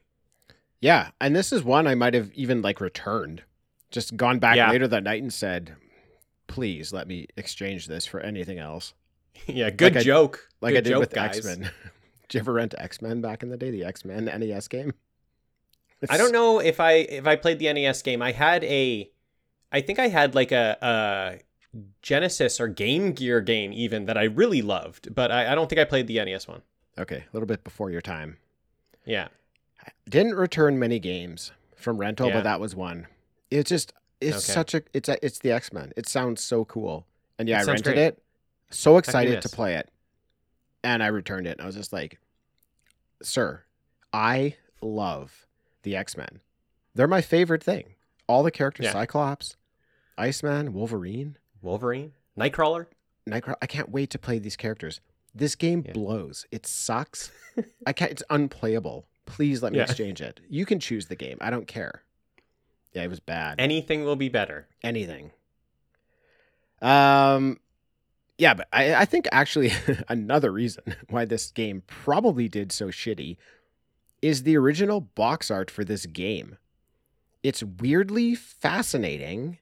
Yeah, 0.80 1.10
and 1.20 1.34
this 1.36 1.52
is 1.52 1.62
one 1.62 1.86
I 1.86 1.94
might 1.94 2.14
have 2.14 2.32
even 2.34 2.60
like 2.62 2.80
returned. 2.80 3.42
Just 3.90 4.16
gone 4.16 4.38
back 4.38 4.56
Yeah. 4.56 4.70
later 4.70 4.88
that 4.88 5.04
night 5.04 5.22
and 5.22 5.32
said, 5.32 5.76
"Please 6.46 6.92
let 6.92 7.06
me 7.06 7.26
exchange 7.36 7.86
this 7.86 8.04
for 8.06 8.20
anything 8.20 8.58
else." 8.58 8.94
yeah, 9.46 9.70
good 9.70 9.94
Like 9.94 10.00
I- 10.00 10.04
joke. 10.04 10.48
Like 10.60 10.72
Good 10.72 10.78
I 10.78 10.80
did 10.80 10.90
joke, 10.90 11.00
with. 11.00 11.16
X 11.16 11.44
Men. 11.44 11.60
did 12.28 12.34
you 12.34 12.40
ever 12.40 12.52
rent 12.54 12.74
X 12.78 13.00
Men 13.02 13.20
back 13.20 13.42
in 13.42 13.48
the 13.50 13.56
day? 13.56 13.70
The 13.70 13.84
X 13.84 14.04
Men 14.04 14.24
NES 14.24 14.66
game. 14.68 14.94
I 16.10 16.16
don't 16.16 16.32
know 16.32 16.58
if 16.58 16.80
I 16.80 16.92
if 16.94 17.26
I 17.26 17.36
played 17.36 17.58
the 17.60 17.72
NES 17.72 18.02
game. 18.02 18.22
I 18.22 18.32
had 18.32 18.64
a, 18.64 19.08
I 19.70 19.80
think 19.82 19.98
I 20.00 20.08
had 20.08 20.34
like 20.34 20.50
a, 20.50 20.76
a 20.82 21.38
Genesis 22.02 22.60
or 22.60 22.68
Game 22.68 23.12
Gear 23.12 23.40
game 23.40 23.72
even 23.72 24.04
that 24.06 24.18
I 24.18 24.24
really 24.24 24.60
loved, 24.62 25.14
but 25.14 25.30
I, 25.32 25.52
I 25.52 25.54
don't 25.54 25.68
think 25.68 25.80
I 25.80 25.84
played 25.84 26.06
the 26.06 26.22
NES 26.24 26.46
one. 26.46 26.62
Okay, 26.98 27.16
a 27.16 27.24
little 27.32 27.46
bit 27.46 27.64
before 27.64 27.90
your 27.90 28.02
time. 28.02 28.36
Yeah, 29.06 29.28
I 29.84 29.88
Didn't 30.08 30.34
return 30.34 30.78
many 30.78 30.98
games 30.98 31.52
from 31.74 31.96
rental, 31.98 32.28
Yeah. 32.28 32.34
but 32.34 32.44
that 32.44 32.60
was 32.60 32.76
one. 32.76 33.06
It's 33.50 33.70
just 33.70 33.92
it's 34.20 34.36
Okay. 34.36 34.52
such 34.52 34.74
a 34.74 34.82
it's 34.92 35.08
a, 35.08 35.24
it's 35.24 35.38
the 35.38 35.50
X 35.52 35.72
Men. 35.72 35.92
It 35.96 36.06
sounds 36.08 36.42
so 36.42 36.64
cool, 36.64 37.06
and 37.38 37.48
yeah, 37.48 37.60
It 37.60 37.68
I 37.68 37.72
rented 37.72 37.84
great. 37.94 37.98
it. 37.98 38.22
So 38.70 38.96
excited 38.98 39.40
to 39.42 39.48
play 39.48 39.74
it, 39.74 39.88
and 40.84 41.02
I 41.02 41.06
returned 41.08 41.46
it. 41.46 41.52
And 41.52 41.62
I 41.62 41.66
was 41.66 41.74
just 41.76 41.92
like, 41.92 42.18
"Sir, 43.22 43.64
I 44.12 44.56
love 44.80 45.46
the 45.82 45.96
X 45.96 46.16
Men. 46.16 46.40
They're 46.94 47.08
my 47.08 47.22
favorite 47.22 47.62
thing. 47.62 47.94
All 48.26 48.42
the 48.42 48.50
characters: 48.50 48.84
Yeah. 48.84 48.92
Cyclops, 48.92 49.56
Iceman, 50.18 50.72
Wolverine, 50.72 51.36
Wolverine, 51.62 52.12
Nightcrawler. 52.38 52.86
Nightcrawler. 53.28 53.54
I 53.62 53.66
can't 53.66 53.90
wait 53.90 54.10
to 54.10 54.18
play 54.18 54.38
these 54.38 54.56
characters. 54.56 55.00
This 55.34 55.54
game 55.54 55.82
Yeah. 55.86 55.92
blows. 55.92 56.46
It 56.50 56.66
sucks. 56.66 57.30
I 57.86 57.92
can't. 57.92 58.10
It's 58.10 58.22
unplayable. 58.28 59.06
Please 59.24 59.62
let 59.62 59.72
me 59.72 59.78
Yeah. 59.78 59.84
exchange 59.84 60.20
it. 60.20 60.40
You 60.48 60.66
can 60.66 60.80
choose 60.80 61.06
the 61.06 61.16
game. 61.16 61.38
I 61.40 61.50
don't 61.50 61.66
care. 61.68 62.02
Yeah, 62.92 63.04
it 63.04 63.08
was 63.10 63.20
bad. 63.20 63.58
Anything 63.60 64.04
will 64.04 64.16
be 64.16 64.28
better. 64.28 64.66
Anything. 64.82 65.30
Um, 66.82 67.58
yeah, 68.38 68.54
but 68.54 68.68
I, 68.72 68.94
I 68.94 69.04
think 69.04 69.26
actually 69.32 69.72
another 70.08 70.50
reason 70.52 70.82
why 71.08 71.24
this 71.24 71.50
game 71.50 71.82
probably 71.86 72.48
did 72.48 72.72
so 72.72 72.88
shitty 72.88 73.36
is 74.20 74.42
the 74.42 74.56
original 74.56 75.00
box 75.00 75.50
art 75.50 75.70
for 75.70 75.84
this 75.84 76.06
game. 76.06 76.58
It's 77.42 77.62
weirdly 77.62 78.34
fascinating 78.34 79.58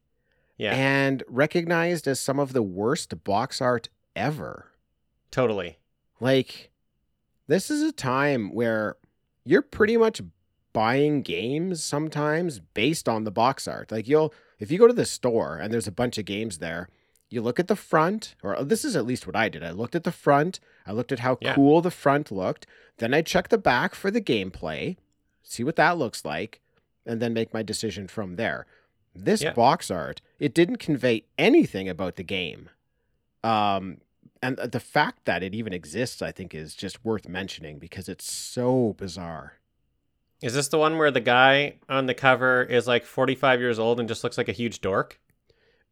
Yeah, 0.61 0.75
and 0.75 1.23
recognized 1.27 2.07
as 2.07 2.21
some 2.21 2.39
of 2.39 2.53
the 2.53 2.63
worst 2.63 3.25
box 3.25 3.61
art 3.63 3.89
ever. 4.15 4.67
totally. 5.31 5.79
Like, 6.21 6.71
this 7.47 7.71
is 7.71 7.81
a 7.83 7.93
time 7.93 8.53
where 8.53 8.97
you're 9.45 9.63
pretty 9.63 9.97
much 9.97 10.21
buying 10.75 11.23
games 11.23 11.83
sometimes 11.83 12.61
based 12.61 13.09
on 13.09 13.25
the 13.25 13.31
box 13.31 13.67
art. 13.67 13.91
Like, 13.91 14.07
you'll, 14.07 14.35
if 14.59 14.71
you 14.71 14.79
go 14.79 14.87
to 14.87 14.93
the 14.93 15.07
store 15.07 15.57
and 15.57 15.73
there's 15.73 15.87
a 15.89 15.93
bunch 15.93 16.19
of 16.19 16.27
games 16.27 16.59
there, 16.59 16.91
you 17.31 17.41
look 17.41 17.59
at 17.59 17.69
the 17.69 17.77
front, 17.77 18.35
or 18.43 18.63
this 18.63 18.85
is 18.85 18.97
at 18.97 19.07
least 19.07 19.27
what 19.27 19.37
I 19.37 19.49
did. 19.49 19.65
I 19.65 19.71
looked 19.71 19.95
at 19.95 20.05
the 20.05 20.13
front, 20.13 20.61
I 20.87 20.93
looked 20.93 21.13
at 21.13 21.21
how 21.21 21.39
Yeah. 21.41 21.55
cool 21.55 21.81
the 21.81 21.91
front 21.91 22.31
looked, 22.31 22.67
then 22.99 23.15
I 23.15 23.23
checked 23.23 23.51
the 23.51 23.59
back 23.59 23.95
for 23.95 24.11
the 24.11 24.21
gameplay, 24.21 24.97
see 25.43 25.65
what 25.65 25.77
that 25.77 25.97
looks 25.97 26.25
like, 26.25 26.61
and 27.07 27.23
then 27.23 27.33
make 27.33 27.55
my 27.55 27.63
decision 27.63 28.09
from 28.09 28.37
there. 28.37 28.67
This 29.15 29.43
Yeah. 29.43 29.53
box 29.53 29.91
art, 29.91 30.21
it 30.39 30.55
didn't 30.55 30.77
convey 30.77 31.25
anything 31.39 31.89
about 31.89 32.17
the 32.17 32.23
game. 32.23 32.71
Um, 33.43 33.99
and 34.43 34.57
the 34.57 34.81
fact 34.81 35.25
that 35.25 35.43
it 35.43 35.55
even 35.55 35.73
exists, 35.73 36.23
I 36.23 36.33
think, 36.33 36.55
is 36.55 36.75
just 36.75 37.05
worth 37.05 37.29
mentioning 37.29 37.79
because 37.79 38.09
it's 38.09 38.31
so 38.31 38.95
bizarre. 38.99 39.55
Is 40.43 40.55
this 40.55 40.69
the 40.69 40.79
one 40.79 40.97
where 40.97 41.11
the 41.11 41.21
guy 41.21 41.75
on 41.89 42.07
the 42.07 42.15
cover 42.15 42.63
is 42.63 42.87
like 42.87 43.05
45 43.05 43.61
years 43.61 43.79
old 43.79 44.01
and 44.01 44.09
just 44.09 44.25
looks 44.25 44.39
like 44.39 44.49
a 44.49 44.53
huge 44.53 44.81
dork? 44.81 45.21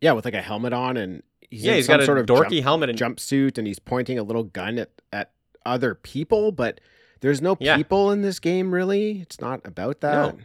Yeah, 0.00 0.12
with 0.12 0.24
like 0.24 0.34
a 0.34 0.40
helmet 0.40 0.72
on 0.72 0.96
and 0.96 1.22
he's 1.50 1.64
yeah, 1.64 1.74
he's 1.74 1.86
some 1.86 1.94
got 1.94 2.00
a 2.02 2.06
sort 2.06 2.18
of 2.18 2.26
dorky 2.26 2.50
jump, 2.52 2.62
helmet 2.64 2.90
and 2.90 2.98
jumpsuit 2.98 3.58
and 3.58 3.66
he's 3.66 3.78
pointing 3.78 4.18
a 4.18 4.22
little 4.22 4.44
gun 4.44 4.78
at, 4.78 4.90
at 5.12 5.32
other 5.66 5.94
people, 5.94 6.52
but 6.52 6.80
there's 7.20 7.42
no 7.42 7.56
Yeah. 7.60 7.76
people 7.76 8.10
in 8.10 8.22
this 8.22 8.38
game 8.38 8.72
really. 8.72 9.20
It's 9.20 9.40
not 9.40 9.60
about 9.66 10.00
that. 10.00 10.36
No. 10.38 10.44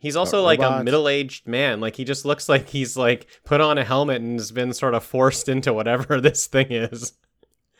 He's 0.00 0.14
also 0.16 0.42
like 0.42 0.60
a 0.60 0.82
middle-aged 0.84 1.46
man. 1.48 1.80
Like 1.80 1.96
he 1.96 2.04
just 2.04 2.24
looks 2.24 2.48
like 2.48 2.68
he's 2.68 2.96
like 2.96 3.26
put 3.44 3.60
on 3.60 3.78
a 3.78 3.84
helmet 3.84 4.22
and 4.22 4.38
has 4.38 4.52
been 4.52 4.72
sort 4.72 4.94
of 4.94 5.02
forced 5.04 5.48
into 5.48 5.72
whatever 5.72 6.20
this 6.20 6.46
thing 6.46 6.68
is. 6.70 7.14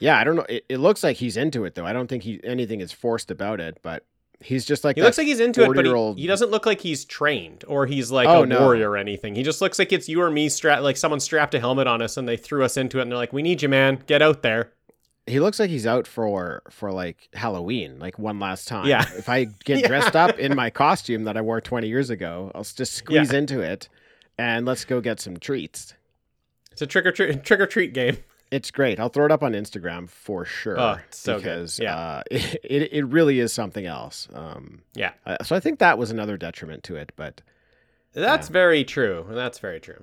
Yeah, 0.01 0.19
I 0.19 0.25
don't 0.25 0.37
know. 0.37 0.47
It, 0.49 0.65
it 0.69 0.79
looks 0.79 1.03
like 1.03 1.17
he's 1.17 1.37
into 1.37 1.65
it 1.65 1.75
though. 1.75 1.87
I 1.87 1.93
don't 1.93 2.09
think 2.09 2.23
he 2.25 2.41
anything 2.45 2.81
is 2.81 2.93
forced 2.93 3.31
about 3.31 3.61
it, 3.61 3.79
but 3.83 4.05
he's 4.41 4.65
just 4.65 4.85
like 4.85 4.97
He 4.97 5.03
looks 5.03 5.19
like 5.19 5.27
he's 5.27 5.41
into 5.41 5.63
it, 5.63 5.75
but 5.75 5.85
he, 5.87 6.23
he 6.23 6.27
doesn't 6.27 6.51
look 6.51 6.67
like 6.67 6.81
he's 6.81 7.05
trained 7.05 7.65
or 7.69 7.87
he's 7.87 8.11
like 8.11 8.29
Oh, 8.29 8.43
a 8.43 8.47
no. 8.47 8.61
warrior 8.61 8.91
or 8.91 8.97
anything. 8.97 9.35
He 9.35 9.43
just 9.43 9.61
looks 9.61 9.79
like 9.79 9.93
it's 9.93 10.09
you 10.09 10.21
or 10.21 10.31
me 10.31 10.49
strap 10.49 10.83
like 10.83 10.97
someone 10.97 11.21
strapped 11.21 11.55
a 11.55 11.61
helmet 11.61 11.87
on 11.87 12.03
us 12.03 12.17
and 12.17 12.29
they 12.29 12.37
threw 12.37 12.65
us 12.65 12.77
into 12.77 12.99
it 12.99 13.03
and 13.03 13.11
they're 13.13 13.19
like, 13.19 13.33
"We 13.33 13.43
need 13.43 13.63
you, 13.63 13.69
man. 13.69 14.03
Get 14.07 14.23
out 14.23 14.43
there." 14.43 14.73
He 15.29 15.41
looks 15.41 15.59
like 15.61 15.71
he's 15.71 15.87
out 15.87 16.07
for 16.07 16.63
for 16.71 16.91
like 16.93 17.29
Halloween, 17.35 17.99
like 17.99 18.19
one 18.19 18.39
last 18.41 18.67
time. 18.69 18.87
Yeah. 18.87 19.05
If 19.17 19.29
I 19.29 19.45
get 19.65 19.81
Yeah. 19.81 19.89
dressed 19.89 20.17
up 20.17 20.39
in 20.39 20.57
my 20.57 20.71
costume 20.71 21.25
that 21.25 21.37
I 21.37 21.41
wore 21.43 21.61
20 21.61 21.87
years 21.89 22.11
ago, 22.11 22.51
I'll 22.55 22.65
just 22.65 22.95
squeeze 22.95 23.33
into 23.33 23.61
it 23.61 23.89
and 24.39 24.67
let's 24.67 24.85
go 24.85 25.01
get 25.01 25.21
some 25.21 25.37
treats. 25.37 25.95
It's 26.73 26.83
a 26.83 26.87
trick 26.87 27.07
or 27.07 27.13
treat 27.13 27.45
trick 27.45 27.61
or 27.61 27.67
treat 27.67 27.93
game. 27.93 28.19
It's 28.51 28.71
great. 28.71 28.99
I'll 28.99 29.11
throw 29.11 29.27
it 29.27 29.31
up 29.33 29.43
on 29.43 29.53
Instagram 29.53 30.09
for 30.09 30.45
sure. 30.47 30.81
Oh, 30.81 30.97
so 31.11 31.39
good. 31.39 31.71
Yeah. 31.79 31.95
uh, 31.97 32.23
it, 32.31 32.61
it 32.65 32.93
it 32.95 33.05
really 33.07 33.41
is 33.41 33.53
something 33.53 33.85
else. 33.85 34.27
Um, 34.33 34.83
Yeah. 34.95 35.13
uh, 35.27 35.43
so 35.45 35.55
I 35.55 35.61
think 35.61 35.81
that 35.81 35.99
was 35.99 36.11
another 36.11 36.37
detriment 36.39 36.83
to 36.85 36.97
it, 36.97 37.13
but 37.17 37.43
That's 38.15 38.49
Yeah. 38.49 38.53
very 38.53 38.85
true. 38.85 39.27
That's 39.31 39.59
very 39.59 39.81
true. 39.81 40.03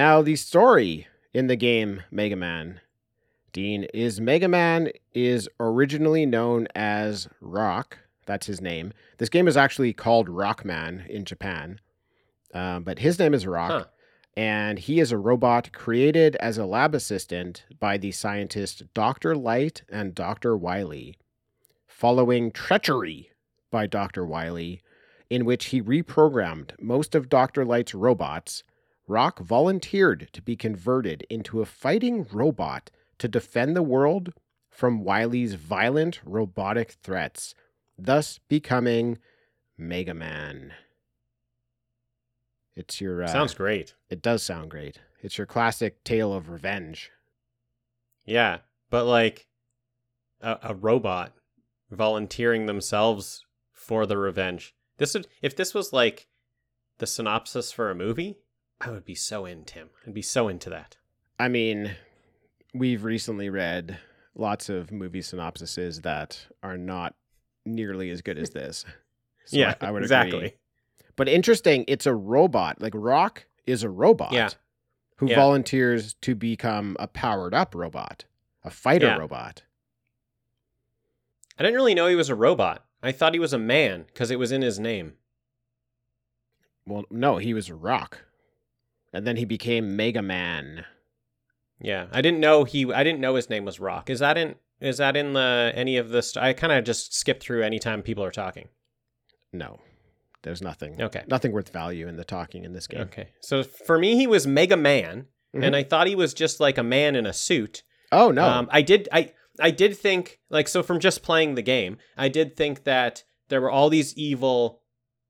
Now, 0.00 0.22
the 0.22 0.36
story 0.36 1.08
in 1.34 1.48
the 1.48 1.56
game 1.56 2.04
Mega 2.10 2.34
Man, 2.34 2.80
Dean, 3.52 3.84
is 3.92 4.18
Mega 4.18 4.48
Man 4.48 4.92
is 5.12 5.46
originally 5.60 6.24
known 6.24 6.68
as 6.74 7.28
Rock. 7.42 7.98
That's 8.24 8.46
his 8.46 8.62
name. 8.62 8.94
This 9.18 9.28
game 9.28 9.46
is 9.46 9.58
actually 9.58 9.92
called 9.92 10.30
Rockman 10.30 11.06
in 11.06 11.26
Japan, 11.26 11.80
uh, 12.54 12.80
but 12.80 13.00
his 13.00 13.18
name 13.18 13.34
is 13.34 13.46
Rock. 13.46 13.70
Huh. 13.70 13.84
And 14.38 14.78
he 14.78 15.00
is 15.00 15.12
a 15.12 15.18
robot 15.18 15.70
created 15.74 16.34
as 16.36 16.56
a 16.56 16.64
lab 16.64 16.94
assistant 16.94 17.66
by 17.78 17.98
the 17.98 18.10
scientist 18.10 18.84
Dr. 18.94 19.36
Light 19.36 19.82
and 19.90 20.14
Dr. 20.14 20.56
Wily, 20.56 21.18
following 21.86 22.52
treachery 22.52 23.32
by 23.70 23.86
Dr. 23.86 24.24
Wily, 24.24 24.80
in 25.28 25.44
which 25.44 25.66
he 25.66 25.82
reprogrammed 25.82 26.70
most 26.80 27.14
of 27.14 27.28
Dr. 27.28 27.66
Light's 27.66 27.94
robots 27.94 28.64
Rock 29.10 29.40
volunteered 29.40 30.28
to 30.32 30.40
be 30.40 30.54
converted 30.54 31.26
into 31.28 31.60
a 31.60 31.66
fighting 31.66 32.28
robot 32.30 32.92
to 33.18 33.26
defend 33.26 33.74
the 33.74 33.82
world 33.82 34.32
from 34.70 35.02
Wily's 35.02 35.54
violent 35.54 36.20
robotic 36.24 36.92
threats, 37.02 37.56
thus 37.98 38.38
becoming 38.46 39.18
Mega 39.76 40.14
Man. 40.14 40.72
It's 42.76 43.00
your 43.00 43.24
uh, 43.24 43.26
Sounds 43.26 43.52
great. 43.52 43.96
It 44.08 44.22
does 44.22 44.44
sound 44.44 44.70
great. 44.70 45.00
It's 45.20 45.38
your 45.38 45.46
classic 45.46 46.04
tale 46.04 46.32
of 46.32 46.48
revenge. 46.48 47.10
Yeah, 48.24 48.58
but 48.90 49.06
like 49.06 49.48
a, 50.40 50.56
a 50.62 50.74
robot 50.76 51.32
volunteering 51.90 52.66
themselves 52.66 53.44
for 53.72 54.06
the 54.06 54.18
revenge. 54.18 54.72
This 54.98 55.14
would 55.14 55.26
if 55.42 55.56
this 55.56 55.74
was 55.74 55.92
like 55.92 56.28
the 56.98 57.08
synopsis 57.08 57.72
for 57.72 57.90
a 57.90 57.96
movie, 57.96 58.38
I 58.80 58.90
would 58.90 59.04
be 59.04 59.14
so 59.14 59.44
in 59.44 59.64
Tim. 59.64 59.90
I'd 60.06 60.14
be 60.14 60.22
so 60.22 60.48
into 60.48 60.70
that. 60.70 60.96
I 61.38 61.48
mean, 61.48 61.92
we've 62.74 63.04
recently 63.04 63.50
read 63.50 63.98
lots 64.34 64.68
of 64.68 64.90
movie 64.90 65.20
synopsises 65.20 66.02
that 66.02 66.46
are 66.62 66.78
not 66.78 67.14
nearly 67.66 68.10
as 68.10 68.22
good 68.22 68.38
as 68.38 68.50
this. 68.54 68.84
So 69.44 69.56
yeah, 69.58 69.74
I, 69.80 69.88
I 69.88 69.90
would 69.90 70.02
exactly. 70.02 70.36
agree. 70.38 70.52
But 71.16 71.28
interesting, 71.28 71.84
it's 71.88 72.06
a 72.06 72.14
robot. 72.14 72.80
Like 72.80 72.92
Rock 72.94 73.44
is 73.66 73.82
a 73.82 73.90
robot 73.90 74.32
Yeah. 74.32 74.50
who 75.16 75.28
Yeah. 75.28 75.36
volunteers 75.36 76.14
to 76.22 76.34
become 76.34 76.96
a 76.98 77.06
powered 77.06 77.52
up 77.54 77.74
robot, 77.74 78.24
a 78.64 78.70
fighter 78.70 79.06
Yeah. 79.08 79.16
robot. 79.18 79.62
I 81.58 81.62
didn't 81.62 81.76
really 81.76 81.94
know 81.94 82.06
he 82.06 82.14
was 82.16 82.30
a 82.30 82.34
robot. 82.34 82.86
I 83.02 83.12
thought 83.12 83.34
he 83.34 83.40
was 83.40 83.52
a 83.52 83.58
man 83.58 84.04
because 84.06 84.30
it 84.30 84.38
was 84.38 84.52
in 84.52 84.62
his 84.62 84.78
name. 84.80 85.14
Well, 86.86 87.04
no, 87.10 87.36
he 87.36 87.52
was 87.52 87.70
Rock. 87.70 88.22
And 89.12 89.26
then 89.26 89.36
he 89.36 89.44
became 89.44 89.96
Mega 89.96 90.22
Man. 90.22 90.84
Yeah, 91.80 92.06
I 92.12 92.20
didn't 92.20 92.40
know 92.40 92.64
he. 92.64 92.92
I 92.92 93.02
didn't 93.02 93.20
know 93.20 93.34
his 93.34 93.48
name 93.50 93.64
was 93.64 93.80
Rock. 93.80 94.10
Is 94.10 94.18
that 94.20 94.36
in 94.36 94.54
is 94.80 94.98
that 94.98 95.16
in 95.16 95.32
the 95.32 95.72
any 95.74 95.96
of 95.96 96.10
this? 96.10 96.36
I 96.36 96.52
kind 96.52 96.72
of 96.72 96.84
just 96.84 97.14
skip 97.14 97.40
through 97.40 97.62
anytime 97.62 98.02
people 98.02 98.22
are 98.24 98.30
talking. 98.30 98.68
No, 99.52 99.80
there's 100.42 100.62
nothing. 100.62 101.00
Okay. 101.02 101.24
Nothing 101.26 101.52
worth 101.52 101.72
value 101.72 102.06
in 102.06 102.16
the 102.16 102.24
talking 102.24 102.64
in 102.64 102.72
this 102.72 102.86
game. 102.86 103.00
Okay. 103.02 103.30
So 103.40 103.62
for 103.62 103.98
me, 103.98 104.14
he 104.16 104.26
was 104.26 104.46
Mega 104.46 104.76
Man, 104.76 105.26
Mhm. 105.54 105.64
and 105.64 105.76
I 105.76 105.82
thought 105.82 106.06
he 106.06 106.14
was 106.14 106.34
just 106.34 106.60
like 106.60 106.78
a 106.78 106.82
man 106.84 107.16
in 107.16 107.26
a 107.26 107.32
suit. 107.32 107.82
Oh 108.12 108.30
no. 108.30 108.46
Um, 108.46 108.68
I 108.70 108.82
did. 108.82 109.08
I 109.10 109.32
I 109.58 109.70
did 109.70 109.96
think 109.96 110.38
like 110.50 110.68
so 110.68 110.82
from 110.82 111.00
just 111.00 111.22
playing 111.22 111.54
the 111.54 111.62
game. 111.62 111.96
I 112.16 112.28
did 112.28 112.56
think 112.56 112.84
that 112.84 113.24
there 113.48 113.60
were 113.60 113.70
all 113.70 113.88
these 113.88 114.14
evil 114.16 114.79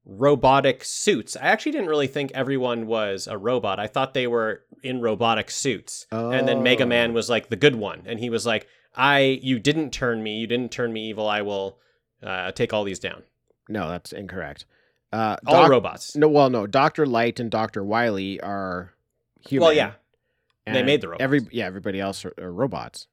robotic 0.05 0.83
suits. 0.83 1.35
I 1.37 1.41
actually 1.47 1.73
didn't 1.73 1.87
really 1.87 2.07
think 2.07 2.31
everyone 2.33 2.87
was 2.87 3.27
a 3.27 3.37
robot. 3.37 3.79
I 3.79 3.87
thought 3.87 4.13
they 4.13 4.27
were 4.27 4.63
in 4.83 5.01
robotic 5.01 5.51
suits. 5.51 6.07
And 6.11 6.47
then 6.47 6.63
Mega 6.63 6.83
Oh. 6.83 6.87
Man 6.87 7.13
was 7.13 7.29
like 7.29 7.49
the 7.49 7.55
good 7.55 7.75
one, 7.75 8.03
and 8.05 8.19
he 8.19 8.29
was 8.29 8.45
like, 8.45 8.67
"I, 8.95 9.39
you 9.43 9.59
didn't 9.59 9.91
turn 9.91 10.23
me. 10.23 10.37
You 10.39 10.47
didn't 10.47 10.71
turn 10.71 10.91
me 10.93 11.09
evil. 11.09 11.27
I 11.27 11.41
will 11.41 11.77
uh, 12.23 12.51
take 12.51 12.73
all 12.73 12.83
these 12.83 12.99
down. 12.99 13.23
no, 13.69 13.89
that's 13.89 14.11
incorrect. 14.11 14.65
Uh, 15.13 15.35
All 15.45 15.63
Doc- 15.63 15.69
robots. 15.71 16.15
No, 16.15 16.27
well, 16.29 16.49
no. 16.49 16.65
Doctor 16.65 17.05
Light 17.05 17.39
and 17.39 17.51
Doctor 17.51 17.83
Wily 17.83 18.39
are 18.39 18.93
human. 19.41 19.65
Well, 19.65 19.73
yeah, 19.73 19.91
they 20.65 20.83
made 20.83 21.01
the 21.01 21.09
robots. 21.09 21.23
Every 21.23 21.41
yeah, 21.51 21.65
everybody 21.65 21.99
else 21.99 22.23
are, 22.23 22.33
are 22.39 22.51
robots. 22.51 23.07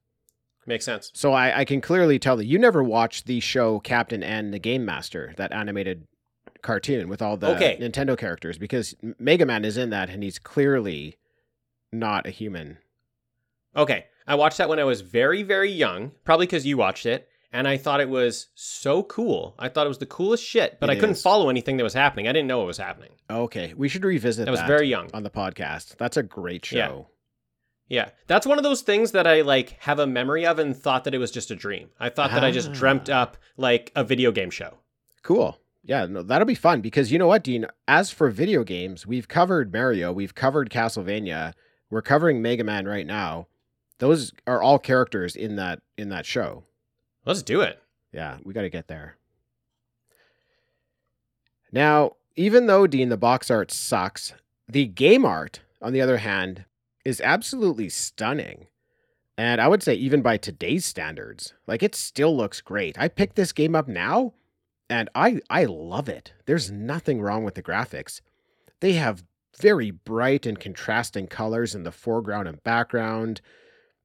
makes 0.65 0.85
sense. 0.85 1.11
So 1.15 1.33
I, 1.33 1.61
I 1.61 1.65
can 1.65 1.81
clearly 1.81 2.19
tell 2.21 2.37
that 2.37 2.47
you 2.47 2.57
never 2.59 2.83
watched 2.85 3.27
the 3.27 3.41
show 3.41 3.81
Captain 3.81 4.23
N, 4.23 4.53
the 4.53 4.59
Game 4.61 4.85
Master, 4.85 5.35
that 5.39 5.51
animated 5.53 6.07
cartoon 6.63 7.09
with 7.09 7.23
all 7.23 7.37
the 7.37 7.49
Okay. 7.57 7.77
Nintendo 7.81 8.17
characters, 8.17 8.59
because 8.59 8.95
Mega 9.19 9.47
Man 9.47 9.65
is 9.65 9.77
in 9.77 9.91
that, 9.91 10.11
and 10.11 10.23
he's 10.23 10.39
clearly 10.39 11.17
not 11.93 12.27
a 12.27 12.31
human. 12.31 12.79
Okay, 13.77 14.07
I 14.27 14.35
watched 14.35 14.59
that 14.59 14.69
when 14.69 14.79
I 14.79 14.85
was 14.85 15.01
very, 15.01 15.43
very 15.43 15.71
young, 15.71 16.13
probably 16.25 16.47
because 16.47 16.67
you 16.67 16.77
watched 16.77 17.07
it, 17.07 17.29
and 17.53 17.67
I 17.69 17.77
thought 17.77 18.01
it 18.01 18.09
was 18.09 18.49
so 18.55 19.03
cool. 19.05 19.55
I 19.59 19.69
thought 19.69 19.87
it 19.87 19.89
was 19.89 19.99
the 19.99 20.07
coolest 20.07 20.45
shit, 20.45 20.79
but 20.81 20.91
It 20.91 20.93
I 20.93 21.01
couldn't 21.01 21.15
follow 21.17 21.49
anything 21.49 21.77
that 21.79 21.85
was 21.85 21.95
happening. 21.95 22.29
I 22.29 22.33
didn't 22.33 22.49
know 22.49 22.59
what 22.59 22.67
was 22.67 22.77
happening. 22.79 23.13
Okay, 23.31 23.73
we 23.75 23.89
should 23.89 24.05
revisit 24.05 24.49
I 24.49 24.51
was 24.51 24.61
very 24.63 24.89
young. 24.89 25.09
on 25.15 25.23
the 25.23 25.31
podcast. 25.31 25.97
That's 25.97 26.17
a 26.17 26.23
great 26.23 26.65
show. 26.67 26.77
Yeah. 26.77 27.03
Yeah, 27.91 28.11
that's 28.27 28.47
one 28.47 28.59
of 28.59 28.65
those 28.65 28.83
things 28.83 29.13
that 29.13 29.27
I 29.27 29.41
like 29.41 29.71
have 29.81 29.99
a 29.99 30.07
memory 30.07 30.45
of 30.45 30.59
and 30.59 30.77
thought 30.77 31.05
that 31.05 31.15
it 31.15 31.19
was 31.19 31.31
just 31.31 31.51
a 31.51 31.57
dream. 31.57 31.89
I 31.99 32.11
thought 32.11 32.33
that 32.33 32.45
I 32.45 32.51
just 32.51 32.69
Ah. 32.69 32.75
dreamt 32.75 33.09
up 33.09 33.39
like 33.57 33.91
a 33.97 34.05
video 34.05 34.31
game 34.31 34.51
show. 34.51 34.75
Cool. 35.23 35.59
Yeah, 35.89 36.05
no, 36.05 36.23
that'll 36.23 36.47
be 36.47 36.55
fun 36.55 36.83
because 36.83 37.11
you 37.11 37.19
know 37.19 37.29
what, 37.29 37.43
Dean? 37.43 37.67
As 37.89 38.11
for 38.11 38.29
video 38.29 38.63
games, 38.63 39.07
we've 39.07 39.27
covered 39.27 39.73
Mario, 39.73 40.13
we've 40.13 40.35
covered 40.35 40.69
Castlevania, 40.69 41.55
we're 41.89 42.03
covering 42.03 42.43
Mega 42.43 42.63
Man 42.63 42.87
right 42.87 43.07
now. 43.07 43.47
Those 43.99 44.35
are 44.47 44.61
all 44.61 44.79
characters 44.79 45.35
in 45.35 45.57
that 45.57 45.81
in 45.97 46.11
that 46.11 46.27
show. 46.27 46.65
Let's 47.25 47.43
do 47.43 47.63
it. 47.63 47.83
Yeah, 48.13 48.37
we 48.45 48.53
got 48.53 48.63
to 48.63 48.69
get 48.69 48.89
there. 48.89 49.17
Now, 51.73 52.17
even 52.37 52.67
though 52.67 52.87
Dean 52.87 53.09
the 53.09 53.17
box 53.17 53.51
art 53.51 53.71
sucks, 53.71 54.35
the 54.69 54.87
game 54.87 55.25
art, 55.25 55.61
on 55.81 55.95
the 55.95 56.03
other 56.03 56.19
hand, 56.19 56.67
is 57.07 57.23
absolutely 57.23 57.89
stunning. 57.89 58.67
And 59.39 59.59
I 59.59 59.69
would 59.69 59.83
say 59.83 59.95
even 59.95 60.21
by 60.21 60.37
today's 60.37 60.85
standards, 60.85 61.55
like 61.67 61.83
it 61.83 61.95
still 61.95 62.37
looks 62.37 62.61
great. 62.61 62.99
I 62.99 63.09
picked 63.09 63.37
this 63.37 63.53
game 63.53 63.75
up 63.75 63.89
now 63.89 64.35
and 64.91 65.09
I 65.15 65.41
I 65.51 65.65
love 65.65 66.09
it. 66.09 66.33
There's 66.47 66.71
nothing 66.71 67.21
wrong 67.21 67.45
with 67.45 67.55
the 67.55 67.63
graphics. 67.63 68.21
They 68.81 68.93
have 68.95 69.25
very 69.61 69.91
bright 69.91 70.47
and 70.47 70.59
contrasting 70.61 71.27
colors 71.27 71.75
in 71.75 71.83
the 71.83 71.91
foreground 71.93 72.47
and 72.49 72.63
background. 72.63 73.41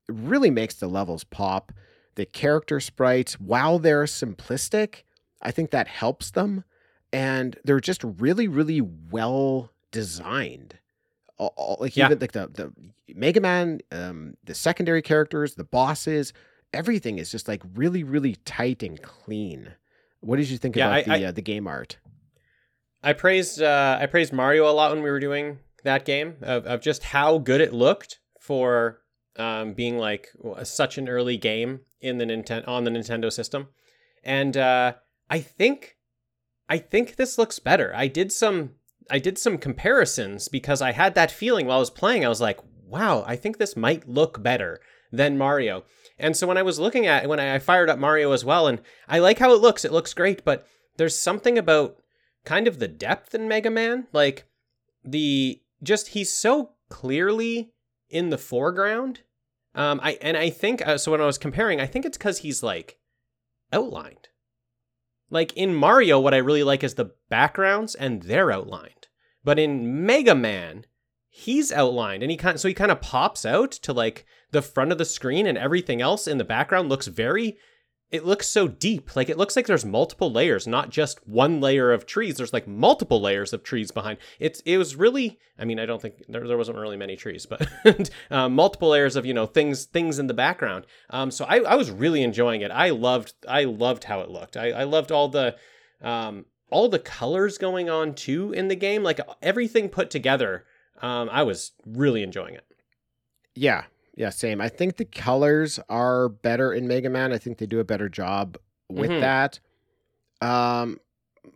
It 0.09 0.15
really 0.15 0.49
makes 0.49 0.75
the 0.75 0.87
levels 0.87 1.23
pop 1.23 1.71
the 2.15 2.25
character 2.25 2.79
sprites, 2.79 3.39
while 3.39 3.79
they're 3.79 4.03
simplistic, 4.03 5.01
I 5.41 5.49
think 5.51 5.71
that 5.71 5.87
helps 5.87 6.29
them. 6.31 6.63
And 7.11 7.57
they're 7.63 7.79
just 7.79 8.03
really, 8.03 8.47
really 8.47 8.81
well 8.81 9.71
designed. 9.91 10.77
All- 11.37 11.53
all- 11.55 11.77
like 11.79 11.95
Yeah. 11.97 12.05
even 12.07 12.19
like 12.19 12.31
the 12.33 12.47
the 12.47 12.73
Mega 13.15 13.41
Man, 13.41 13.79
um, 13.91 14.35
the 14.43 14.53
secondary 14.55 15.01
characters, 15.01 15.55
the 15.55 15.63
bosses, 15.63 16.33
everything 16.73 17.17
is 17.19 17.31
just 17.31 17.47
like 17.47 17.61
really, 17.75 18.03
really 18.03 18.35
tight 18.45 18.81
and 18.83 19.01
clean. 19.01 19.73
What 20.23 20.37
did 20.37 20.49
you 20.49 20.57
think 20.57 20.75
Yeah, 20.75 20.87
about 20.87 20.97
I- 20.97 21.19
the 21.19 21.25
I- 21.25 21.29
uh, 21.29 21.31
the 21.31 21.41
game 21.41 21.67
art? 21.67 21.97
I 23.03 23.13
praised 23.13 23.61
uh, 23.61 23.97
I 23.99 24.05
praised 24.05 24.31
Mario 24.31 24.69
a 24.69 24.71
lot 24.71 24.91
when 24.91 25.03
we 25.03 25.11
were 25.11 25.19
doing 25.19 25.59
that 25.83 26.05
game 26.05 26.37
of, 26.41 26.65
of 26.65 26.79
just 26.81 27.03
how 27.03 27.37
good 27.37 27.59
it 27.59 27.73
looked 27.73 28.19
for 28.39 29.01
um, 29.35 29.73
being 29.73 29.97
like 29.97 30.29
such 30.63 30.97
an 30.97 31.09
early 31.09 31.35
game 31.37 31.81
in 31.99 32.17
the 32.17 32.25
Nintendo 32.25 32.65
on 32.67 32.85
the 32.85 32.91
Nintendo 32.91 33.31
system, 33.31 33.67
and 34.23 34.55
uh, 34.55 34.93
I 35.29 35.39
think 35.39 35.97
I 36.69 36.77
think 36.77 37.15
this 37.17 37.37
looks 37.37 37.59
better. 37.59 37.91
I 37.93 38.07
did 38.07 38.31
some 38.31 38.75
I 39.11 39.19
did 39.19 39.37
some 39.37 39.57
comparisons 39.57 40.47
because 40.47 40.81
I 40.81 40.93
had 40.93 41.13
that 41.15 41.31
feeling 41.31 41.65
while 41.65 41.77
I 41.77 41.79
was 41.81 41.89
playing. 41.89 42.23
I 42.23 42.29
was 42.29 42.39
like, 42.39 42.59
wow, 42.85 43.25
I 43.27 43.35
think 43.35 43.57
this 43.57 43.75
might 43.75 44.07
look 44.07 44.41
better 44.41 44.79
than 45.13 45.37
Mario. 45.37 45.85
And 46.17 46.35
so 46.35 46.47
when 46.47 46.57
I 46.57 46.63
was 46.63 46.79
looking 46.79 47.05
at 47.05 47.29
when 47.29 47.39
I 47.39 47.59
fired 47.59 47.89
up 47.89 47.99
Mario 47.99 48.31
as 48.31 48.43
well, 48.43 48.67
and 48.67 48.81
I 49.07 49.19
like 49.19 49.39
how 49.39 49.53
it 49.53 49.61
looks. 49.61 49.85
It 49.85 49.93
looks 49.93 50.13
great, 50.13 50.43
but 50.43 50.67
there's 50.97 51.17
something 51.17 51.57
about 51.57 51.97
kind 52.43 52.67
of 52.67 52.79
the 52.79 52.87
depth 52.87 53.33
in 53.33 53.47
Mega 53.47 53.69
Man, 53.69 54.07
like 54.11 54.45
the 55.05 55.61
just 55.81 56.09
he's 56.09 56.31
so 56.31 56.71
clearly 56.89 57.71
in 58.09 58.29
the 58.29 58.37
foreground. 58.37 59.21
Um, 59.75 59.99
I 60.03 60.17
and 60.21 60.35
I 60.35 60.49
think 60.49 60.85
uh, 60.85 60.97
so. 60.97 61.11
When 61.11 61.21
I 61.21 61.25
was 61.25 61.37
comparing, 61.37 61.79
I 61.79 61.87
think 61.87 62.05
it's 62.05 62.17
because 62.17 62.39
he's 62.39 62.63
like 62.63 62.97
outlined. 63.71 64.29
Like 65.29 65.53
in 65.53 65.73
Mario, 65.73 66.19
what 66.19 66.33
I 66.33 66.37
really 66.37 66.63
like 66.63 66.83
is 66.83 66.93
the 66.93 67.11
backgrounds 67.29 67.95
and 67.95 68.23
they're 68.23 68.51
outlined. 68.51 69.07
But 69.43 69.57
in 69.57 70.05
Mega 70.05 70.35
Man, 70.35 70.85
he's 71.27 71.71
outlined 71.71 72.21
and 72.21 72.31
he 72.31 72.37
kind 72.37 72.59
so 72.59 72.67
he 72.67 72.75
kind 72.75 72.91
of 72.91 73.01
pops 73.01 73.43
out 73.43 73.71
to 73.71 73.93
like 73.93 74.25
the 74.53 74.61
front 74.61 74.91
of 74.91 74.97
the 74.97 75.05
screen 75.05 75.45
and 75.45 75.57
everything 75.57 76.01
else 76.01 76.27
in 76.27 76.37
the 76.37 76.43
background 76.43 76.87
looks 76.89 77.07
very 77.07 77.57
it 78.13 78.25
looks 78.25 78.47
so 78.47 78.67
deep. 78.67 79.15
Like 79.15 79.27
it 79.27 79.39
looks 79.39 79.55
like 79.55 79.65
there's 79.65 79.83
multiple 79.83 80.31
layers, 80.31 80.67
not 80.67 80.91
just 80.91 81.27
one 81.27 81.59
layer 81.59 81.91
of 81.91 82.05
trees. 82.05 82.37
There's 82.37 82.53
like 82.53 82.67
multiple 82.67 83.19
layers 83.19 83.53
of 83.53 83.63
trees 83.63 83.89
behind. 83.89 84.19
It's 84.39 84.59
it 84.61 84.77
was 84.77 84.95
really. 84.95 85.39
I 85.57 85.65
mean, 85.65 85.79
I 85.79 85.87
don't 85.87 85.99
think 85.99 86.23
there, 86.29 86.47
there 86.47 86.57
wasn't 86.57 86.77
really 86.77 86.95
many 86.95 87.15
trees, 87.15 87.47
but 87.47 87.67
uh, 88.31 88.49
multiple 88.49 88.89
layers 88.89 89.15
of 89.15 89.25
you 89.25 89.33
know 89.33 89.47
things 89.47 89.85
things 89.85 90.19
in 90.19 90.27
the 90.27 90.33
background. 90.35 90.85
Um, 91.09 91.31
so 91.31 91.43
I, 91.45 91.61
I 91.61 91.73
was 91.73 91.89
really 91.89 92.21
enjoying 92.21 92.61
it. 92.61 92.69
I 92.69 92.91
loved 92.91 93.33
I 93.49 93.63
loved 93.63 94.03
how 94.03 94.21
it 94.21 94.29
looked. 94.29 94.57
I, 94.57 94.69
I 94.69 94.83
loved 94.83 95.11
all 95.11 95.27
the 95.27 95.55
um 95.99 96.45
all 96.69 96.89
the 96.89 96.99
colors 96.99 97.57
going 97.57 97.89
on 97.89 98.13
too 98.13 98.53
in 98.53 98.67
the 98.67 98.75
game. 98.75 99.01
Like 99.01 99.21
everything 99.41 99.89
put 99.89 100.11
together. 100.11 100.65
Um, 101.01 101.29
I 101.31 101.41
was 101.41 101.71
really 101.83 102.21
enjoying 102.21 102.53
it. 102.53 102.65
Yeah, 103.55 103.85
yeah, 104.15 104.29
same. 104.29 104.61
I 104.61 104.69
think 104.69 104.97
the 104.97 105.05
colors 105.05 105.79
are 105.89 106.29
better 106.29 106.73
in 106.73 106.87
Mega 106.87 107.09
Man. 107.09 107.31
I 107.33 107.37
think 107.37 107.57
they 107.57 107.65
do 107.65 107.79
a 107.79 107.83
better 107.83 108.09
job 108.09 108.57
with 108.89 109.09
Mhm. 109.09 109.21
that. 109.21 109.59
Um, 110.41 110.99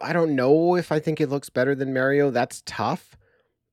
I 0.01 0.13
don't 0.13 0.35
know 0.35 0.75
if 0.75 0.91
I 0.91 0.99
think 0.99 1.21
it 1.21 1.29
looks 1.29 1.49
better 1.49 1.75
than 1.75 1.93
Mario. 1.93 2.29
That's 2.31 2.61
tough. 2.65 3.17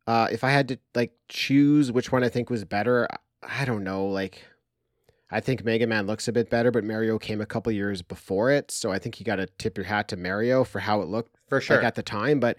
Uh, 0.06 0.28
if 0.30 0.44
I 0.44 0.50
had 0.50 0.68
to 0.68 0.78
like 0.94 1.12
choose 1.28 1.90
which 1.90 2.12
one 2.12 2.22
I 2.22 2.28
think 2.28 2.50
was 2.50 2.64
better, 2.64 3.08
I- 3.10 3.16
I 3.62 3.64
don't 3.64 3.84
know. 3.84 4.06
Like, 4.06 4.42
I 5.30 5.40
think 5.40 5.64
Mega 5.64 5.86
Man 5.86 6.06
looks 6.06 6.28
a 6.28 6.32
bit 6.32 6.50
better, 6.50 6.70
but 6.70 6.84
Mario 6.84 7.18
came 7.18 7.40
a 7.40 7.46
couple 7.46 7.72
years 7.72 8.02
before 8.02 8.50
it, 8.50 8.70
so 8.70 8.90
I 8.92 8.98
think 8.98 9.18
you 9.18 9.24
got 9.26 9.36
to 9.36 9.46
tip 9.58 9.76
your 9.76 9.86
hat 9.86 10.08
to 10.08 10.16
Mario 10.16 10.62
for 10.64 10.78
how 10.80 11.00
it 11.02 11.08
looked 11.08 11.36
For 11.48 11.60
sure. 11.60 11.76
like 11.76 11.84
at 11.84 11.94
the 11.94 12.02
time. 12.02 12.38
But 12.40 12.56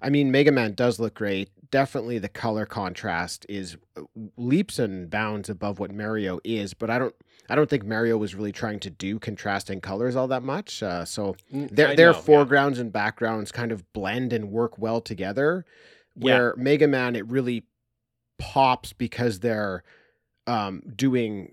I 0.00 0.10
mean, 0.10 0.30
Mega 0.30 0.52
Man 0.52 0.72
does 0.74 0.98
look 1.00 1.14
great. 1.14 1.50
Definitely, 1.72 2.18
the 2.18 2.28
color 2.28 2.66
contrast 2.66 3.44
is 3.48 3.76
uh, 3.96 4.02
leaps 4.36 4.78
and 4.78 5.10
bounds 5.10 5.48
above 5.48 5.80
what 5.80 5.90
Mario 5.90 6.38
is. 6.44 6.74
But 6.74 6.90
I 6.90 6.98
don't, 7.00 7.14
I 7.48 7.56
don't 7.56 7.68
think 7.68 7.84
Mario 7.84 8.16
was 8.16 8.36
really 8.36 8.52
trying 8.52 8.78
to 8.80 8.90
do 8.90 9.18
contrasting 9.18 9.80
colors 9.80 10.14
all 10.14 10.28
that 10.28 10.44
much. 10.44 10.82
Uh, 10.84 11.04
so 11.04 11.34
their 11.50 11.88
I 11.88 11.94
their 11.96 12.12
know, 12.12 12.18
yeah. 12.18 12.22
foregrounds 12.22 12.78
and 12.78 12.92
backgrounds 12.92 13.50
kind 13.50 13.72
of 13.72 13.92
blend 13.92 14.32
and 14.32 14.50
work 14.52 14.78
well 14.78 15.00
together. 15.00 15.66
Yeah. 16.14 16.24
Where 16.24 16.54
Mega 16.56 16.86
Man, 16.86 17.16
it 17.16 17.26
really 17.26 17.64
pops 18.38 18.92
because 18.92 19.40
they're 19.40 19.82
um, 20.46 20.82
doing 20.94 21.52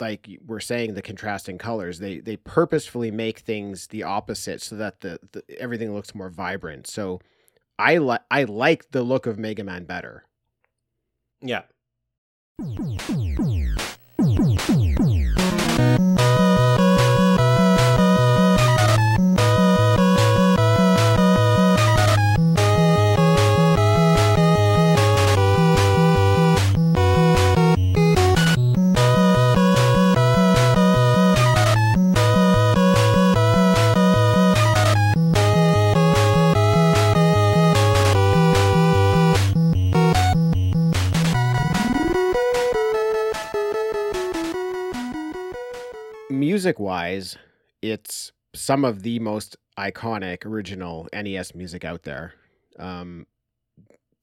like 0.00 0.28
we're 0.46 0.60
saying 0.60 0.94
the 0.94 1.02
contrasting 1.02 1.58
colors. 1.58 1.98
They 1.98 2.20
they 2.20 2.36
purposefully 2.36 3.10
make 3.10 3.40
things 3.40 3.88
the 3.88 4.02
opposite 4.02 4.62
so 4.62 4.76
that 4.76 5.00
the, 5.00 5.20
the 5.32 5.42
everything 5.60 5.94
looks 5.94 6.14
more 6.14 6.30
vibrant. 6.30 6.86
So 6.86 7.20
I 7.78 7.98
like 7.98 8.22
I 8.30 8.44
like 8.44 8.90
the 8.90 9.02
look 9.02 9.26
of 9.26 9.38
Mega 9.38 9.64
Man 9.64 9.84
better. 9.84 10.24
Yeah. 11.40 11.62
Music 46.68 46.78
wise, 46.78 47.36
it's 47.80 48.32
some 48.54 48.84
of 48.84 49.02
the 49.02 49.18
most 49.20 49.56
iconic 49.78 50.44
original 50.44 51.08
NES 51.14 51.54
music 51.54 51.82
out 51.84 52.02
there. 52.02 52.34
Um, 52.78 53.26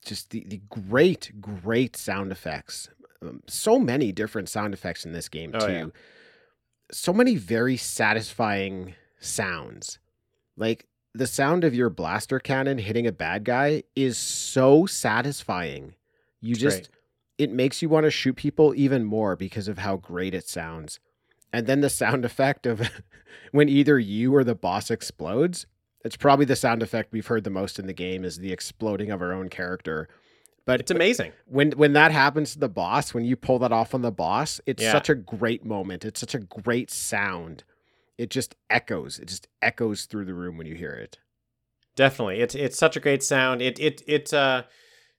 just 0.05 0.29
the, 0.29 0.45
the 0.47 0.61
great, 0.69 1.31
great 1.41 1.95
sound 1.95 2.31
effects. 2.31 2.89
Um, 3.23 3.41
so 3.47 3.79
many 3.79 4.11
different 4.11 4.47
sound 4.49 4.73
effects 4.75 5.05
in 5.05 5.11
this 5.13 5.27
game, 5.27 5.51
Oh, 5.55 5.65
too. 5.67 5.73
yeah. 5.73 5.85
So 6.91 7.11
many 7.13 7.35
very 7.35 7.77
satisfying 7.77 8.93
sounds. 9.19 9.97
Like 10.55 10.85
the 11.15 11.25
sound 11.25 11.63
of 11.63 11.73
your 11.73 11.89
blaster 11.89 12.39
cannon 12.39 12.77
hitting 12.77 13.07
a 13.07 13.11
bad 13.11 13.43
guy 13.43 13.81
is 13.95 14.19
so 14.19 14.85
satisfying. 14.85 15.95
You 16.41 16.53
just, 16.53 16.77
great. 16.77 16.89
it 17.39 17.51
makes 17.51 17.81
you 17.81 17.89
want 17.89 18.03
to 18.03 18.11
shoot 18.11 18.35
people 18.35 18.75
even 18.75 19.03
more 19.03 19.35
because 19.35 19.67
of 19.67 19.79
how 19.79 19.97
great 19.97 20.35
it 20.35 20.47
sounds. 20.47 20.99
And 21.55 21.67
then 21.67 21.81
the 21.81 21.89
sound 21.89 22.25
effect 22.25 22.65
of 22.65 22.89
when 23.51 23.69
either 23.69 23.97
you 23.97 24.35
or 24.35 24.43
the 24.43 24.55
boss 24.55 24.91
explodes. 24.91 25.65
It's 26.03 26.17
probably 26.17 26.45
the 26.45 26.55
sound 26.55 26.83
effect 26.83 27.11
we've 27.11 27.25
heard 27.25 27.43
the 27.45 27.49
most 27.49 27.79
in 27.79 27.87
the 27.87 27.93
game 27.93 28.23
is 28.23 28.37
the 28.37 28.51
exploding 28.51 29.09
of 29.09 29.21
our 29.21 29.31
own 29.33 29.49
character. 29.49 30.07
But 30.65 30.79
It's 30.81 30.91
amazing. 30.91 31.31
when 31.45 31.71
when 31.71 31.93
that 31.93 32.11
happens 32.11 32.53
to 32.53 32.59
the 32.59 32.69
boss, 32.69 33.13
when 33.13 33.23
you 33.23 33.35
pull 33.35 33.59
that 33.59 33.71
off 33.71 33.93
on 33.95 34.01
the 34.01 34.11
boss, 34.11 34.59
it's 34.65 34.83
Yeah. 34.83 34.91
such 34.91 35.09
a 35.09 35.15
great 35.15 35.63
moment. 35.63 36.03
It's 36.03 36.19
such 36.19 36.35
a 36.35 36.39
great 36.39 36.91
sound. 36.91 37.63
It 38.17 38.29
just 38.29 38.55
echoes. 38.69 39.17
It 39.19 39.27
just 39.27 39.47
echoes 39.61 40.05
through 40.05 40.25
the 40.25 40.33
room 40.33 40.57
when 40.57 40.67
you 40.67 40.75
hear 40.75 40.91
it. 40.93 41.19
Definitely. 41.95 42.41
It's 42.41 42.55
it's 42.55 42.77
such 42.77 42.97
a 42.97 42.99
great 42.99 43.23
sound. 43.23 43.61
It 43.61 43.79
it 43.79 44.01
it 44.07 44.33
uh 44.33 44.63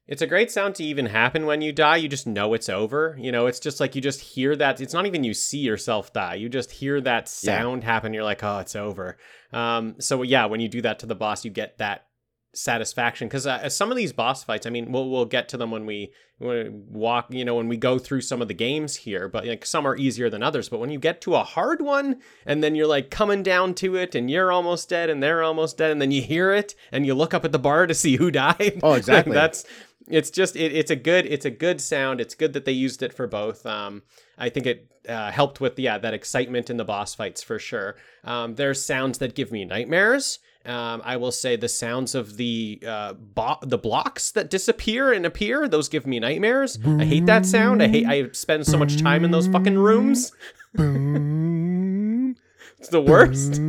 it's 0.07 0.21
a 0.21 0.27
great 0.27 0.49
sound 0.51 0.75
to 0.75 0.83
even 0.83 1.05
happen 1.07 1.45
when 1.45 1.61
you 1.61 1.71
die. 1.71 1.97
You 1.97 2.07
just 2.07 2.25
know 2.27 2.53
it's 2.53 2.69
over. 2.69 3.15
You 3.19 3.31
know, 3.31 3.45
it's 3.47 3.59
just 3.59 3.79
like 3.79 3.93
you 3.95 4.01
just 4.01 4.21
hear 4.21 4.55
that. 4.55 4.81
It's 4.81 4.93
not 4.93 5.05
even 5.05 5.23
you 5.23 5.33
see 5.33 5.59
yourself 5.59 6.13
die. 6.13 6.35
You 6.35 6.49
just 6.49 6.71
hear 6.71 6.99
that 7.01 7.23
Yeah. 7.43 7.59
sound 7.61 7.83
happen. 7.83 8.13
You're 8.13 8.23
like, 8.23 8.43
oh, 8.43 8.59
it's 8.59 8.75
over. 8.75 9.17
Um, 9.53 9.95
so 9.99 10.21
yeah, 10.23 10.45
when 10.45 10.59
you 10.59 10.67
do 10.69 10.81
that 10.81 10.99
to 10.99 11.05
the 11.05 11.15
boss, 11.15 11.45
you 11.45 11.51
get 11.51 11.77
that 11.77 12.06
satisfaction 12.53 13.27
because 13.27 13.45
uh, 13.45 13.69
some 13.69 13.91
of 13.91 13.97
these 13.97 14.11
boss 14.11 14.43
fights 14.43 14.65
i 14.65 14.69
mean 14.69 14.91
we'll, 14.91 15.09
we'll 15.09 15.25
get 15.25 15.47
to 15.49 15.57
them 15.57 15.69
when 15.69 15.85
we, 15.85 16.11
when 16.39 16.49
we 16.49 16.69
walk 16.69 17.27
you 17.29 17.45
know 17.45 17.55
when 17.55 17.67
we 17.67 17.77
go 17.77 17.99
through 17.99 18.21
some 18.21 18.41
of 18.41 18.47
the 18.47 18.53
games 18.53 18.95
here 18.95 19.27
but 19.27 19.45
like 19.45 19.65
some 19.65 19.85
are 19.85 19.95
easier 19.95 20.29
than 20.29 20.41
others 20.41 20.69
but 20.69 20.79
when 20.79 20.89
you 20.89 20.97
get 20.97 21.21
to 21.21 21.35
a 21.35 21.43
hard 21.43 21.81
one 21.81 22.19
and 22.45 22.63
then 22.63 22.73
you're 22.73 22.87
like 22.87 23.11
coming 23.11 23.43
down 23.43 23.73
to 23.73 23.95
it 23.95 24.15
and 24.15 24.31
you're 24.31 24.51
almost 24.51 24.89
dead 24.89 25.09
and 25.09 25.21
they're 25.21 25.43
almost 25.43 25.77
dead 25.77 25.91
and 25.91 26.01
then 26.01 26.11
you 26.11 26.21
hear 26.21 26.51
it 26.51 26.73
and 26.91 27.05
you 27.05 27.13
look 27.13 27.33
up 27.33 27.45
at 27.45 27.51
the 27.51 27.59
bar 27.59 27.85
to 27.85 27.93
see 27.93 28.15
who 28.15 28.31
died. 28.37 28.79
Oh, 28.81 28.93
exactly. 28.93 29.33
that's 29.35 29.65
it's 30.07 30.29
just 30.31 30.55
it, 30.55 30.73
it's 30.73 30.89
a 30.89 30.95
good 30.95 31.25
it's 31.25 31.45
a 31.45 31.51
good 31.51 31.81
sound. 31.81 32.21
It's 32.21 32.33
good 32.33 32.53
that 32.53 32.65
they 32.65 32.71
used 32.71 33.03
it 33.03 33.13
for 33.13 33.27
both. 33.27 33.65
Um 33.65 34.03
i 34.37 34.49
think 34.49 34.65
it 34.65 34.91
uh, 35.07 35.31
helped 35.31 35.61
with 35.61 35.77
yeah 35.79 35.97
that 35.97 36.13
excitement 36.13 36.69
in 36.69 36.77
the 36.77 36.85
boss 36.85 37.13
fights 37.13 37.43
for 37.43 37.59
sure. 37.59 37.97
Um 38.23 38.55
there's 38.55 38.83
sounds 38.83 39.19
that 39.19 39.35
give 39.35 39.51
me 39.51 39.65
nightmares 39.65 40.39
um, 40.67 41.01
I 41.05 41.17
will 41.17 41.31
say 41.31 41.55
the 41.55 41.69
sounds 41.69 42.13
of 42.13 42.37
the 42.37 42.81
uh, 42.85 43.13
bo- 43.13 43.59
the 43.61 43.77
blocks 43.77 44.31
that 44.31 44.49
disappear 44.49 45.13
and 45.13 45.25
appear; 45.25 45.67
those 45.67 45.89
give 45.89 46.05
me 46.05 46.19
nightmares. 46.19 46.77
I 46.85 47.05
hate 47.05 47.25
that 47.25 47.45
sound. 47.45 47.81
I 47.81 47.87
hate. 47.87 48.05
I 48.05 48.31
spend 48.31 48.65
so 48.65 48.77
much 48.77 49.01
time 49.01 49.23
in 49.23 49.31
those 49.31 49.47
fucking 49.47 49.77
rooms. 49.77 50.31
Boom, 50.73 52.35
It's 52.79 52.89
the 52.89 53.01
worst. 53.01 53.61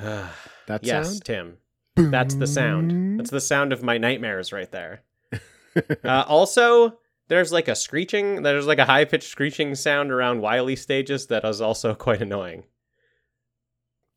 That 0.66 0.84
yes, 0.84 1.08
sound. 1.08 1.24
Tim. 1.24 1.56
That's 1.96 2.34
the 2.36 2.46
sound. 2.46 3.18
That's 3.18 3.30
the 3.30 3.40
sound 3.40 3.72
of 3.72 3.82
my 3.82 3.98
nightmares 3.98 4.52
right 4.52 4.70
there. 4.70 5.02
uh, 6.04 6.24
also, 6.28 6.98
there's 7.28 7.52
like 7.52 7.68
a 7.68 7.74
screeching. 7.74 8.42
There's 8.42 8.66
like 8.66 8.78
a 8.78 8.84
high 8.84 9.04
pitched 9.04 9.28
screeching 9.28 9.74
sound 9.74 10.10
around 10.10 10.40
Wily 10.40 10.76
stages 10.76 11.26
that 11.26 11.44
is 11.44 11.60
also 11.60 11.94
quite 12.06 12.22
annoying. 12.22 12.64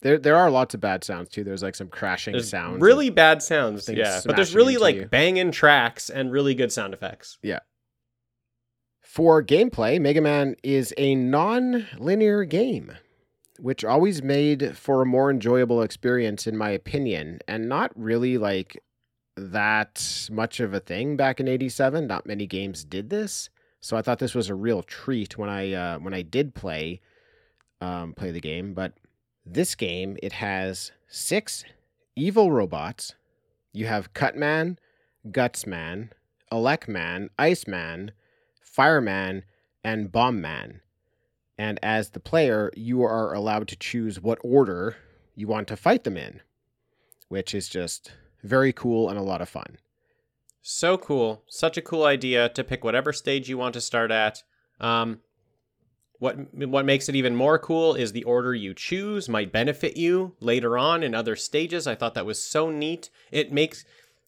There, 0.04 0.20
there 0.20 0.36
are 0.36 0.52
lots 0.52 0.74
of 0.74 0.82
bad 0.82 1.04
sounds 1.04 1.30
too. 1.30 1.46
There's 1.46 1.64
like 1.64 1.76
some 1.76 1.88
crashing 1.88 2.34
There's 2.34 2.50
sounds. 2.50 2.82
really 2.82 3.10
bad 3.10 3.42
sounds, 3.42 3.88
yeah. 3.90 4.20
But 4.26 4.36
there's 4.36 4.54
really 4.54 4.76
like 4.76 4.96
you. 4.98 5.06
banging 5.06 5.52
tracks 5.52 6.10
and 6.10 6.30
really 6.30 6.54
good 6.54 6.74
sound 6.74 6.94
effects. 6.94 7.38
Yeah. 7.42 7.60
For 9.02 9.42
gameplay, 9.42 10.02
Mega 10.02 10.20
Man 10.20 10.56
is 10.62 10.94
a 10.98 11.16
non 11.16 11.88
linear 11.98 12.44
game, 12.44 12.92
which 13.60 13.86
always 13.86 14.22
made 14.22 14.78
for 14.78 15.02
a 15.02 15.06
more 15.06 15.32
enjoyable 15.32 15.82
experience, 15.82 16.48
in 16.48 16.58
my 16.58 16.70
opinion, 16.72 17.40
and 17.48 17.70
not 17.70 17.92
really 17.96 18.38
like 18.38 18.84
that 19.38 20.28
much 20.30 20.60
of 20.60 20.74
a 20.74 20.80
thing 20.82 21.16
back 21.16 21.40
in 21.40 21.48
87. 21.48 22.08
Not 22.08 22.26
many 22.26 22.46
games 22.46 22.84
did 22.84 23.10
this. 23.10 23.50
So 23.80 23.96
I 23.96 24.02
thought 24.02 24.20
this 24.20 24.36
was 24.36 24.50
a 24.50 24.56
real 24.56 24.84
treat 24.84 25.38
when 25.38 25.50
I 25.50 25.72
uh, 25.74 26.00
when 26.00 26.14
I 26.14 26.24
did 26.24 26.56
play 26.56 27.00
um, 27.80 28.14
play 28.14 28.32
the 28.32 28.42
game. 28.42 28.74
But 28.74 28.94
this 29.46 29.76
game, 29.76 30.18
it 30.24 30.34
has 30.34 30.92
six 31.08 31.64
evil 32.16 32.52
robots. 32.52 33.16
You 33.72 33.88
have 33.88 34.14
Cutman, 34.14 34.80
Gutsman, 35.30 36.10
Elecman, 36.52 37.30
Iceman, 37.38 38.12
Fireman, 38.62 39.44
and 39.84 40.12
Bombman. 40.12 40.80
And 41.58 41.80
as 41.84 42.10
the 42.10 42.20
player, 42.20 42.72
you 42.76 43.04
are 43.04 43.34
allowed 43.34 43.68
to 43.70 43.76
choose 43.76 44.22
what 44.22 44.40
order 44.44 44.98
you 45.36 45.48
want 45.48 45.68
to 45.68 45.78
fight 45.78 46.04
them 46.04 46.18
in, 46.18 46.42
which 47.28 47.54
is 47.54 47.68
just 47.68 48.12
very 48.44 48.74
cool 48.74 49.10
and 49.10 49.18
a 49.18 49.24
lot 49.24 49.42
of 49.42 49.50
fun. 49.50 49.78
So 50.62 50.98
cool. 50.98 51.44
Such 51.48 51.78
a 51.78 51.82
cool 51.82 52.06
idea 52.06 52.50
to 52.50 52.64
pick 52.64 52.84
whatever 52.84 53.12
stage 53.12 53.50
you 53.50 53.58
want 53.58 53.74
to 53.74 53.82
start 53.82 54.12
at. 54.12 54.44
Um, 54.80 55.20
what 56.24 56.38
what 56.54 56.86
makes 56.86 57.10
it 57.10 57.16
even 57.16 57.36
more 57.36 57.60
cool 57.60 57.96
is 57.96 58.12
the 58.12 58.24
order 58.24 58.54
you 58.56 58.74
choose 58.74 59.28
might 59.28 59.52
benefit 59.52 59.98
you 59.98 60.36
later 60.40 60.78
on 60.78 61.04
in 61.04 61.14
other 61.14 61.36
stages. 61.36 61.86
I 61.88 61.96
thought 61.96 62.14
that 62.16 62.26
was 62.26 62.42
so 62.42 62.70
neat. 62.70 63.10
It 63.32 63.52
makes 63.52 63.84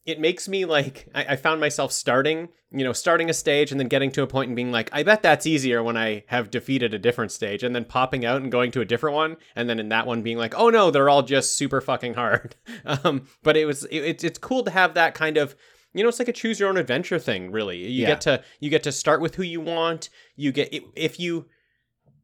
it 0.06 0.20
makes 0.20 0.48
me 0.48 0.66
like 0.66 1.08
I, 1.16 1.26
I 1.30 1.36
found 1.36 1.60
myself 1.62 1.92
starting, 1.92 2.50
you 2.72 2.84
know, 2.84 2.94
starting 2.94 3.30
a 3.30 3.34
stage 3.34 3.72
and 3.72 3.80
then 3.80 3.88
getting 3.88 4.12
to 4.12 4.22
a 4.24 4.28
point 4.28 4.50
and 4.50 4.56
being 4.56 4.72
like, 4.72 4.90
I 4.94 5.02
bet 5.04 5.24
that's 5.24 5.48
easier 5.48 5.82
when 5.82 5.98
I 5.98 6.24
have 6.28 6.52
defeated 6.52 6.94
a 6.94 7.00
different 7.00 7.32
stage, 7.32 7.64
and 7.64 7.74
then 7.76 7.86
popping 7.86 8.24
out 8.26 8.42
and 8.42 8.52
going 8.52 8.72
to 8.72 8.82
a 8.82 8.86
different 8.86 9.16
one, 9.16 9.38
and 9.56 9.68
then 9.70 9.80
in 9.80 9.90
that 9.90 10.06
one 10.06 10.22
being 10.22 10.38
like, 10.38 10.54
oh 10.56 10.70
no, 10.70 10.92
they're 10.92 11.10
all 11.10 11.24
just 11.24 11.56
super 11.58 11.82
fucking 11.82 12.14
hard. 12.16 12.56
Um, 12.86 13.28
but 13.42 13.56
it 13.58 13.66
was 13.66 13.86
it, 13.86 14.04
it's 14.12 14.24
it's 14.24 14.38
cool 14.38 14.64
to 14.64 14.70
have 14.72 14.94
that 14.94 15.16
kind 15.16 15.38
of 15.38 15.56
you 15.94 16.04
know 16.04 16.10
it's 16.10 16.20
like 16.20 16.28
a 16.28 16.34
choose 16.34 16.60
your 16.60 16.70
own 16.70 16.78
adventure 16.78 17.18
thing 17.18 17.52
really 17.52 17.78
you 17.78 18.02
Yeah. 18.02 18.08
get 18.08 18.22
to 18.22 18.44
you 18.60 18.70
get 18.70 18.84
to 18.84 18.92
start 18.92 19.22
with 19.22 19.36
who 19.36 19.44
you 19.44 19.60
want 19.62 20.10
you 20.36 20.52
get 20.52 20.70
if 20.96 21.20
you 21.20 21.46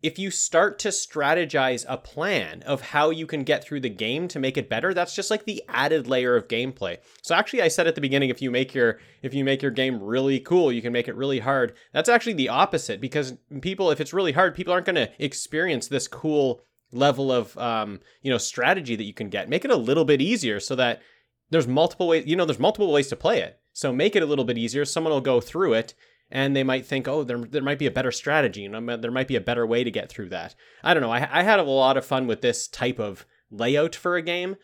if 0.02 0.18
you 0.18 0.32
start 0.32 0.80
to 0.80 0.90
strategize 0.90 1.86
a 1.88 1.98
plan 1.98 2.64
of 2.64 2.82
how 2.82 3.10
you 3.10 3.28
can 3.28 3.44
get 3.44 3.64
through 3.64 3.80
the 3.80 3.90
game 3.90 4.28
to 4.28 4.40
make 4.40 4.58
it 4.58 4.70
better 4.70 4.94
that's 4.94 5.16
just 5.16 5.30
like 5.30 5.46
the 5.46 5.64
added 5.68 6.08
layer 6.08 6.36
of 6.36 6.48
gameplay. 6.48 6.98
So 7.22 7.36
actually 7.36 7.62
i 7.62 7.68
said 7.68 7.88
at 7.88 7.96
the 7.96 8.02
beginning 8.02 8.30
if 8.30 8.42
you 8.42 8.52
make 8.52 8.74
your 8.74 9.00
if 9.22 9.34
you 9.34 9.44
make 9.44 9.62
your 9.62 9.72
game 9.72 10.02
really 10.02 10.40
cool 10.40 10.72
you 10.72 10.82
can 10.82 10.94
make 10.94 11.08
it 11.08 11.16
really 11.16 11.40
hard. 11.40 11.74
That's 11.94 12.10
actually 12.10 12.34
the 12.34 12.50
opposite 12.50 13.02
because 13.02 13.34
people 13.62 13.92
if 13.92 14.02
it's 14.02 14.14
really 14.14 14.32
hard 14.32 14.56
people 14.56 14.74
aren't 14.74 14.86
going 14.86 14.96
to 14.96 15.12
experience 15.24 15.88
this 15.88 16.08
cool 16.08 16.64
level 16.92 17.32
of 17.32 17.58
um, 17.58 18.00
you 18.22 18.32
know 18.32 18.38
strategy 18.38 18.96
that 18.96 19.04
you 19.04 19.14
can 19.14 19.30
get. 19.30 19.50
Make 19.50 19.66
it 19.66 19.72
a 19.72 19.76
little 19.76 20.06
bit 20.06 20.22
easier 20.22 20.60
so 20.60 20.76
that 20.76 21.02
there's 21.50 21.68
multiple 21.68 22.08
ways 22.08 22.26
you 22.26 22.36
know 22.36 22.46
there's 22.46 22.60
multiple 22.60 22.92
ways 22.92 23.08
to 23.10 23.16
play 23.16 23.42
it. 23.42 23.60
So 23.74 23.94
make 23.94 24.16
it 24.16 24.24
a 24.24 24.26
little 24.26 24.46
bit 24.46 24.58
easier. 24.58 24.84
Someone 24.84 25.14
will 25.14 25.22
go 25.22 25.40
through 25.40 25.74
it 25.74 25.94
and 26.32 26.56
they 26.56 26.63
might 26.63 26.86
think 26.86 27.08
oh 27.08 27.24
there, 27.24 27.38
there 27.39 27.62
might 27.62 27.80
be 27.80 27.86
a 27.88 27.91
better 27.91 28.12
strategy 28.12 28.62
you 28.62 28.70
know 28.70 28.98
there 28.98 29.12
might 29.12 29.28
be 29.28 29.36
a 29.36 29.41
better 29.41 29.65
way 29.67 29.84
to 29.84 29.91
get 29.91 30.10
through 30.10 30.30
that. 30.30 30.56
I 30.84 30.94
don't 30.94 31.02
know 31.02 31.12
i, 31.12 31.28
I 31.39 31.44
had 31.44 31.60
a 31.60 31.63
lot 31.63 31.98
of 31.98 32.06
fun 32.06 32.28
with 32.28 32.41
this 32.41 32.67
type 32.67 33.00
of 33.00 33.26
layout 33.52 33.96
for 33.96 34.15
a 34.15 34.22
game. 34.22 34.56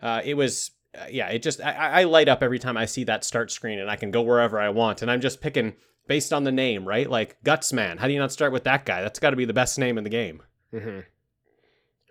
Uh, 0.00 0.20
it 0.24 0.34
was 0.34 0.70
uh, 0.96 1.06
yeah 1.10 1.28
it 1.28 1.42
just 1.42 1.60
I, 1.60 2.00
I 2.00 2.04
light 2.04 2.28
up 2.28 2.42
every 2.42 2.58
time 2.58 2.76
i 2.76 2.84
see 2.84 3.04
that 3.04 3.24
start 3.24 3.50
screen 3.50 3.78
and 3.78 3.90
i 3.90 3.96
can 3.96 4.10
go 4.10 4.22
wherever 4.22 4.60
i 4.60 4.68
want 4.68 5.02
and 5.02 5.10
i'm 5.10 5.20
just 5.20 5.40
picking 5.40 5.74
based 6.06 6.32
on 6.32 6.44
the 6.44 6.52
name 6.52 6.86
right? 6.86 7.08
Like 7.08 7.42
gutsman. 7.42 7.98
How 7.98 8.06
do 8.06 8.12
you 8.12 8.18
not 8.18 8.30
start 8.32 8.52
with 8.52 8.64
that 8.64 8.84
guy? 8.84 9.00
That's 9.00 9.18
got 9.18 9.30
to 9.30 9.36
be 9.36 9.46
the 9.46 9.54
best 9.54 9.78
name 9.78 9.96
in 9.96 10.04
the 10.04 10.10
game. 10.10 10.42
Hmm 10.70 11.00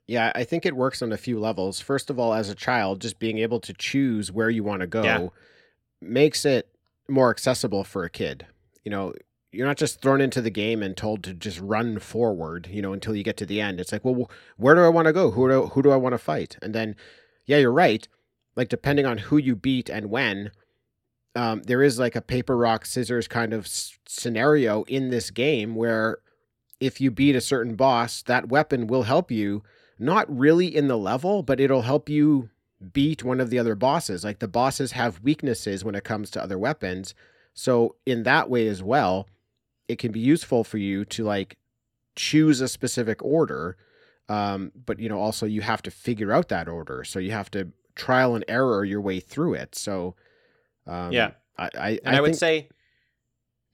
Yeah, 0.08 0.32
I 0.36 0.44
think 0.44 0.66
it 0.66 0.76
works 0.76 1.02
on 1.02 1.12
a 1.14 1.18
few 1.18 1.40
levels. 1.40 1.80
First 1.80 2.10
of 2.10 2.20
all, 2.20 2.34
as 2.34 2.50
a 2.50 2.56
child, 2.56 3.02
just 3.02 3.20
being 3.20 3.38
able 3.38 3.60
to 3.62 3.74
choose 3.74 4.32
where 4.32 4.50
you 4.50 4.64
want 4.64 4.82
to 4.82 4.88
go 4.88 5.04
Yeah. 5.04 5.28
makes 6.02 6.44
it 6.44 6.70
more 7.08 7.30
accessible 7.30 7.84
for 7.84 8.04
a 8.04 8.10
kid. 8.10 8.48
You 8.84 8.92
know, 8.92 9.14
you're 9.52 9.68
not 9.68 9.78
just 9.78 10.02
thrown 10.02 10.20
into 10.20 10.42
the 10.42 10.50
game 10.50 10.82
and 10.82 10.98
told 10.98 11.24
to 11.24 11.34
just 11.34 11.60
run 11.60 12.00
forward, 12.00 12.68
you 12.72 12.82
know, 12.82 12.94
until 12.94 13.16
you 13.16 13.24
get 13.24 13.38
to 13.38 13.46
the 13.46 13.62
end. 13.62 13.80
It's 13.80 13.92
like, 13.92 14.04
well, 14.04 14.30
where 14.58 14.76
do 14.76 14.82
I 14.82 14.90
want 14.90 15.06
to 15.06 15.14
go? 15.14 15.32
Who 15.32 15.48
do 15.48 15.68
who 15.68 15.82
do 15.82 15.92
I 15.92 15.96
want 15.96 16.14
to 16.14 16.18
fight? 16.18 16.58
And 16.62 16.74
then, 16.74 16.96
yeah, 17.46 17.58
you're 17.58 17.72
right. 17.72 18.08
Like 18.56 18.70
depending 18.70 19.06
on 19.06 19.18
who 19.18 19.38
you 19.38 19.56
beat 19.56 19.90
and 19.90 20.10
when, 20.10 20.52
um, 21.36 21.64
there 21.64 21.82
is 21.82 22.00
like 22.00 22.16
a 22.16 22.22
paper 22.22 22.58
rock 22.58 22.86
scissors 22.86 23.28
kind 23.28 23.54
of 23.54 23.66
s- 23.66 23.98
scenario 24.08 24.84
in 24.84 25.10
this 25.10 25.32
game 25.32 25.76
where 25.76 26.20
if 26.80 27.00
you 27.00 27.12
beat 27.12 27.36
a 27.36 27.42
certain 27.42 27.76
boss, 27.76 28.22
that 28.24 28.50
weapon 28.50 28.88
will 28.88 29.04
help 29.04 29.32
you 29.32 29.64
not 29.98 30.26
really 30.36 30.76
in 30.76 30.88
the 30.88 30.98
level, 30.98 31.44
but 31.44 31.60
it'll 31.60 31.84
help 31.84 32.10
you 32.10 32.50
beat 32.92 33.24
one 33.24 33.40
of 33.40 33.50
the 33.50 33.60
other 33.60 33.76
bosses. 33.76 34.24
Like 34.24 34.40
the 34.40 34.48
bosses 34.48 34.92
have 34.92 35.24
weaknesses 35.24 35.84
when 35.84 35.96
it 35.96 36.04
comes 36.04 36.30
to 36.32 36.44
other 36.44 36.60
weapons. 36.60 37.16
So 37.54 37.96
in 38.06 38.24
that 38.24 38.50
way 38.50 38.68
as 38.68 38.82
well, 38.82 39.28
it 39.88 40.00
can 40.00 40.12
be 40.12 40.20
useful 40.20 40.64
for 40.64 40.78
you 40.78 41.06
to 41.06 41.24
like 41.24 41.58
choose 42.16 42.62
a 42.62 42.68
specific 42.68 43.24
order, 43.24 43.78
um, 44.30 44.72
but 44.86 45.00
you 45.00 45.10
know 45.10 45.20
also 45.20 45.46
you 45.46 45.62
have 45.62 45.82
to 45.84 45.92
figure 45.92 46.32
out 46.32 46.50
that 46.50 46.68
order. 46.68 47.04
So 47.04 47.20
you 47.20 47.32
have 47.32 47.52
to 47.52 47.72
trial 47.96 48.36
and 48.36 48.44
error 48.48 48.84
your 48.84 49.02
way 49.02 49.20
through 49.20 49.54
it. 49.56 49.76
So 49.76 50.16
um, 50.88 51.12
Yeah. 51.12 51.32
I 51.58 51.70
I, 51.76 52.00
And 52.04 52.16
I, 52.16 52.22
would 52.22 52.36
say, 52.36 52.70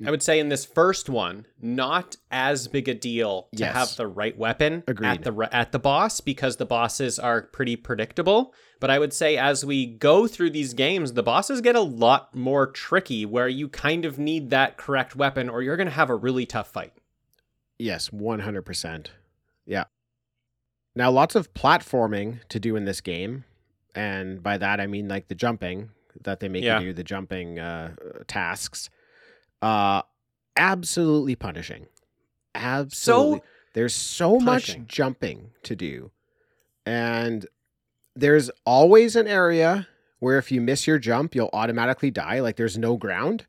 I 0.06 0.12
would 0.12 0.22
say 0.24 0.40
in 0.40 0.50
this 0.50 0.66
first 0.66 1.10
one, 1.10 1.46
not 1.62 2.18
as 2.30 2.68
big 2.68 2.90
a 2.90 2.94
deal 2.94 3.48
to 3.56 3.60
Yes. 3.60 3.74
have 3.74 3.96
the 3.96 4.08
right 4.08 4.38
weapon 4.38 4.84
Agreed. 4.88 5.08
at 5.08 5.24
the 5.24 5.50
at 5.52 5.72
the 5.72 5.80
boss 5.80 6.20
because 6.22 6.58
the 6.58 6.66
bosses 6.66 7.18
are 7.20 7.44
pretty 7.44 7.76
predictable. 7.78 8.54
But 8.80 8.90
I 8.90 8.98
would 9.00 9.12
say 9.14 9.36
as 9.38 9.66
we 9.66 9.86
go 9.86 10.26
through 10.28 10.52
these 10.52 10.74
games, 10.74 11.14
the 11.14 11.24
bosses 11.24 11.60
get 11.62 11.76
a 11.76 11.82
lot 11.82 12.34
more 12.34 12.66
tricky, 12.68 13.26
where 13.26 13.48
you 13.50 13.68
kind 13.68 14.06
of 14.06 14.18
need 14.18 14.50
that 14.52 14.78
correct 14.78 15.16
weapon, 15.16 15.50
or 15.50 15.62
you're 15.62 15.76
going 15.78 15.88
to 15.88 15.94
have 15.94 16.10
a 16.10 16.16
really 16.16 16.46
tough 16.46 16.72
fight. 16.72 16.94
Yes, 17.78 18.10
100%. 18.10 19.08
Yeah. 19.66 19.86
Now, 20.96 21.12
lots 21.12 21.36
of 21.36 21.54
platforming 21.54 22.40
to 22.50 22.60
do 22.60 22.76
in 22.76 22.86
this 22.86 23.02
game. 23.02 23.44
And 23.96 24.42
by 24.42 24.58
that, 24.58 24.80
I 24.80 24.88
mean 24.88 25.08
like 25.08 25.28
the 25.28 25.36
jumping 25.36 25.90
that 26.24 26.40
they 26.40 26.48
make 26.50 26.64
Yeah. 26.64 26.80
you 26.80 26.88
do, 26.88 26.94
the 26.94 27.04
jumping 27.04 27.60
uh, 27.60 27.96
tasks. 28.28 28.90
Uh, 29.62 30.02
absolutely 30.56 31.36
punishing. 31.36 31.88
Absolutely. 32.56 33.40
So 33.40 33.44
There's 33.74 33.94
so 33.96 34.40
punishing. 34.40 34.82
much 34.82 34.88
jumping 34.88 35.52
to 35.64 35.76
do. 35.76 36.12
And 36.86 37.46
there's 38.16 38.50
always 38.66 39.16
an 39.16 39.28
area 39.28 39.88
where 40.20 40.38
if 40.38 40.52
you 40.52 40.60
miss 40.62 40.86
your 40.88 41.00
jump, 41.00 41.34
you'll 41.36 41.50
automatically 41.54 42.12
die. 42.12 42.40
Like 42.42 42.56
there's 42.58 42.78
no 42.78 42.98
ground. 42.98 43.46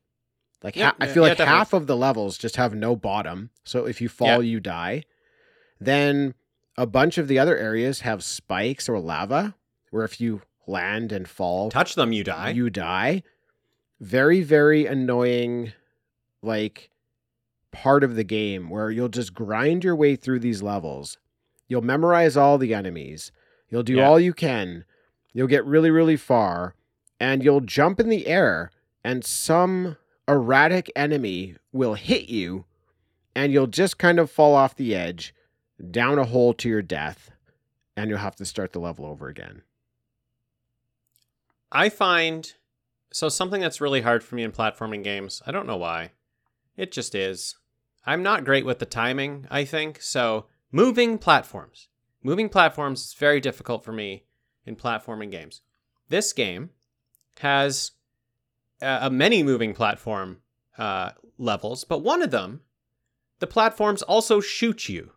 Like 0.63 0.75
Yeah, 0.75 0.87
ha- 0.91 0.95
I 0.99 1.07
feel 1.07 1.23
yeah, 1.23 1.29
like 1.29 1.37
definitely. 1.39 1.57
half 1.57 1.73
of 1.73 1.87
the 1.87 1.97
levels 1.97 2.37
just 2.37 2.55
have 2.55 2.73
no 2.73 2.95
bottom. 2.95 3.49
So 3.63 3.85
if 3.85 3.99
you 3.99 4.07
fall, 4.09 4.41
you 4.43 4.59
die. 4.59 5.03
Then 5.79 6.35
a 6.77 6.85
bunch 6.85 7.17
of 7.17 7.27
the 7.27 7.39
other 7.39 7.57
areas 7.57 8.01
have 8.01 8.23
spikes 8.23 8.87
or 8.87 8.99
lava 8.99 9.55
where 9.89 10.05
if 10.05 10.21
you 10.21 10.41
land 10.67 11.11
and 11.11 11.27
fall, 11.27 11.69
Touch 11.71 11.95
them, 11.95 12.13
you 12.13 12.23
die. 12.23 12.51
you 12.51 12.69
die. 12.69 13.23
Very, 13.99 14.41
very 14.41 14.85
annoying, 14.85 15.73
like 16.41 16.89
part 17.71 18.03
of 18.03 18.15
the 18.15 18.23
game 18.23 18.69
where 18.69 18.89
you'll 18.91 19.09
just 19.09 19.33
grind 19.33 19.83
your 19.83 19.95
way 19.95 20.15
through 20.15 20.39
these 20.39 20.61
levels. 20.61 21.17
You'll 21.67 21.81
memorize 21.81 22.37
all 22.37 22.57
the 22.57 22.73
enemies. 22.73 23.31
You'll 23.71 23.81
do 23.83 23.95
Yeah. 23.95 24.07
all 24.07 24.19
you 24.19 24.33
can. 24.33 24.85
You'll 25.33 25.47
get 25.47 25.65
really, 25.65 25.89
really 25.89 26.17
far, 26.17 26.75
and 27.19 27.43
you'll 27.43 27.61
jump 27.61 27.99
in 27.99 28.09
the 28.09 28.27
air, 28.27 28.69
and 29.03 29.25
some 29.25 29.97
erratic 30.27 30.91
enemy 30.95 31.55
will 31.71 31.95
hit 31.95 32.29
you, 32.29 32.65
and 33.33 33.51
you'll 33.51 33.67
just 33.67 33.97
kind 33.97 34.19
of 34.19 34.29
fall 34.29 34.53
off 34.53 34.75
the 34.75 34.93
edge 34.93 35.33
down 35.89 36.19
a 36.19 36.25
hole 36.25 36.53
to 36.55 36.69
your 36.69 36.81
death, 36.81 37.31
and 37.95 38.09
you'll 38.09 38.19
have 38.19 38.35
to 38.35 38.45
start 38.45 38.73
the 38.73 38.79
level 38.79 39.05
over 39.05 39.27
again. 39.29 39.63
I 41.71 41.89
find 41.89 42.53
so 43.13 43.29
something 43.29 43.61
that's 43.61 43.81
really 43.81 44.01
hard 44.01 44.23
for 44.23 44.35
me 44.35 44.43
in 44.43 44.51
platforming 44.51 45.03
games. 45.03 45.41
I 45.45 45.51
don't 45.51 45.67
know 45.67 45.77
why. 45.77 46.11
It 46.77 46.91
just 46.91 47.15
is. 47.15 47.57
I'm 48.05 48.23
not 48.23 48.45
great 48.45 48.65
with 48.65 48.79
the 48.79 48.85
timing, 48.85 49.47
I 49.49 49.63
think. 49.63 50.01
So, 50.01 50.47
moving 50.71 51.17
platforms. 51.17 51.87
Moving 52.23 52.49
platforms 52.49 53.01
is 53.05 53.13
very 53.13 53.39
difficult 53.39 53.83
for 53.83 53.91
me 53.91 54.25
in 54.65 54.75
platforming 54.75 55.31
games. 55.31 55.61
This 56.09 56.33
game 56.33 56.69
has 57.39 57.91
uh, 58.81 58.99
a 59.03 59.09
many 59.09 59.43
moving 59.43 59.73
platform 59.73 60.37
uh, 60.77 61.11
levels, 61.37 61.83
but 61.83 61.99
one 61.99 62.21
of 62.21 62.31
them, 62.31 62.61
the 63.39 63.47
platforms 63.47 64.01
also 64.01 64.39
shoot 64.39 64.87
you. 64.89 65.11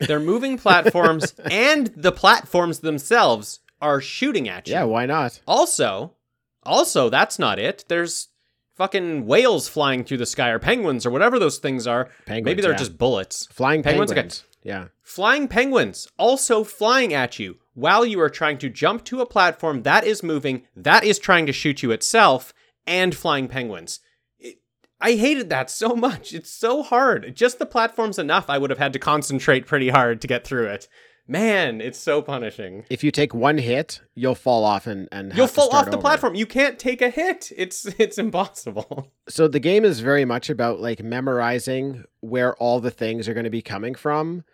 They're 0.00 0.20
moving 0.20 0.56
platforms, 0.66 1.34
and 1.50 1.88
the 1.88 2.12
platforms 2.12 2.80
themselves 2.80 3.60
are 3.80 4.00
shooting 4.00 4.48
at 4.48 4.66
you. 4.68 4.74
Yeah, 4.74 4.84
why 4.84 5.06
not? 5.06 5.40
Also, 5.46 6.14
also 6.62 7.10
that's 7.10 7.38
not 7.38 7.58
it. 7.58 7.84
There's 7.88 8.28
fucking 8.76 9.26
whales 9.26 9.68
flying 9.68 10.04
through 10.04 10.16
the 10.18 10.26
sky 10.26 10.48
or 10.48 10.58
penguins 10.58 11.04
or 11.06 11.10
whatever 11.10 11.38
those 11.38 11.58
things 11.58 11.86
are. 11.86 12.06
Penguins, 12.26 12.44
Maybe 12.44 12.62
they're 12.62 12.72
yeah. 12.72 12.78
just 12.78 12.98
bullets. 12.98 13.46
Flying 13.46 13.82
Penguins, 13.82 14.12
penguins. 14.12 14.40
okay. 14.40 14.50
Yeah. 14.64 14.86
Flying 15.02 15.46
penguins 15.46 16.08
also 16.18 16.64
flying 16.64 17.12
at 17.14 17.38
you 17.38 17.58
while 17.74 18.04
you 18.06 18.18
are 18.20 18.30
trying 18.30 18.58
to 18.58 18.68
jump 18.70 19.04
to 19.04 19.20
a 19.20 19.26
platform 19.26 19.82
that 19.82 20.04
is 20.04 20.22
moving, 20.22 20.62
that 20.74 21.04
is 21.04 21.18
trying 21.18 21.44
to 21.46 21.52
shoot 21.52 21.82
you 21.82 21.90
itself, 21.92 22.52
and 22.86 23.14
flying 23.14 23.46
penguins. 23.46 24.00
It, 24.38 24.56
I 25.00 25.12
hated 25.12 25.50
that 25.50 25.70
so 25.70 25.94
much. 25.94 26.32
It's 26.32 26.50
so 26.50 26.82
hard. 26.82 27.36
Just 27.36 27.58
the 27.58 27.66
platform's 27.66 28.18
enough. 28.18 28.48
I 28.48 28.58
would 28.58 28.70
have 28.70 28.78
had 28.78 28.92
to 28.94 28.98
concentrate 28.98 29.66
pretty 29.66 29.90
hard 29.90 30.20
to 30.22 30.26
get 30.28 30.44
through 30.46 30.66
it. 30.68 30.88
Man, 31.26 31.80
it's 31.80 31.98
so 31.98 32.20
punishing. 32.20 32.84
If 32.90 33.02
you 33.02 33.10
take 33.10 33.32
one 33.34 33.56
hit, 33.56 34.02
you'll 34.14 34.34
fall 34.34 34.62
off 34.62 34.86
and 34.86 35.08
and 35.10 35.32
You'll 35.34 35.46
fall 35.46 35.70
off 35.74 35.86
the 35.86 35.92
over. 35.92 36.00
platform. 36.02 36.34
You 36.34 36.44
can't 36.44 36.78
take 36.78 37.00
a 37.00 37.08
hit. 37.08 37.50
It's 37.56 37.86
it's 37.98 38.18
impossible. 38.18 39.10
So 39.28 39.48
the 39.48 39.58
game 39.60 39.86
is 39.86 40.00
very 40.00 40.26
much 40.26 40.50
about 40.50 40.80
like 40.80 41.02
memorizing 41.02 42.04
where 42.20 42.54
all 42.56 42.78
the 42.78 42.90
things 42.90 43.26
are 43.26 43.32
going 43.34 43.44
to 43.44 43.50
be 43.50 43.62
coming 43.62 43.94
from, 43.94 44.44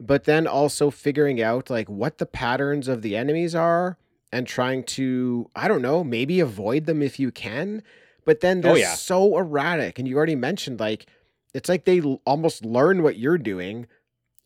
but 0.00 0.24
then 0.24 0.46
also 0.46 0.90
figuring 0.90 1.40
out 1.42 1.68
like 1.70 1.88
what 1.88 2.18
the 2.18 2.26
patterns 2.26 2.88
of 2.88 3.02
the 3.02 3.14
enemies 3.16 3.54
are 3.54 3.98
and 4.32 4.46
trying 4.46 4.82
to 4.84 5.50
I 5.54 5.68
don't 5.68 5.82
know, 5.82 6.02
maybe 6.02 6.40
avoid 6.40 6.86
them 6.86 7.02
if 7.02 7.20
you 7.20 7.30
can. 7.30 7.82
But 8.24 8.40
then 8.40 8.60
they're 8.62 8.72
Oh, 8.72 8.76
yeah. 8.76 8.94
so 8.94 9.36
erratic 9.38 9.98
and 9.98 10.08
you 10.08 10.16
already 10.16 10.36
mentioned 10.36 10.80
like 10.80 11.06
it's 11.52 11.68
like 11.68 11.84
they 11.84 12.00
l- 12.00 12.20
almost 12.24 12.64
learn 12.64 13.02
what 13.02 13.18
you're 13.18 13.38
doing 13.38 13.86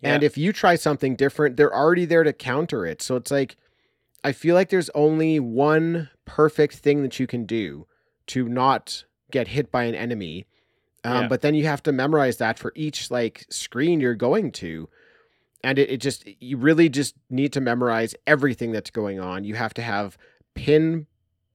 And 0.03 0.23
if 0.23 0.37
you 0.37 0.53
try 0.53 0.75
something 0.77 1.17
different, 1.17 1.57
they're 1.57 1.75
already 1.75 2.05
there 2.05 2.25
to 2.25 2.33
counter 2.35 2.85
it. 2.85 3.01
So 3.01 3.17
it's 3.17 3.31
like, 3.31 3.57
I 4.23 4.33
feel 4.33 4.55
like 4.55 4.69
there's 4.69 4.91
only 4.95 5.41
one 5.41 6.11
perfect 6.27 6.75
thing 6.77 7.03
that 7.03 7.19
you 7.19 7.27
can 7.27 7.47
do 7.47 7.87
to 8.27 8.47
not 8.49 9.05
get 9.31 9.49
hit 9.49 9.71
by 9.71 9.85
an 9.85 9.95
enemy. 9.95 10.45
Um, 11.05 11.23
Yeah. 11.23 11.29
But 11.29 11.41
then 11.41 11.55
you 11.55 11.65
have 11.67 11.83
to 11.85 11.93
memorize 11.93 12.37
that 12.39 12.59
for 12.59 12.73
each 12.75 13.11
like 13.11 13.47
screen 13.51 14.01
you're 14.01 14.15
going 14.15 14.53
to. 14.53 14.89
And 15.65 15.79
it, 15.79 15.91
it 15.91 15.97
just, 16.01 16.25
you 16.41 16.57
really 16.57 16.89
just 16.89 17.17
need 17.31 17.53
to 17.55 17.61
memorize 17.61 18.15
everything 18.27 18.71
that's 18.71 18.91
going 18.91 19.19
on. 19.19 19.43
You 19.45 19.55
have 19.55 19.75
to 19.75 19.83
have 19.83 20.17
pin, 20.55 21.07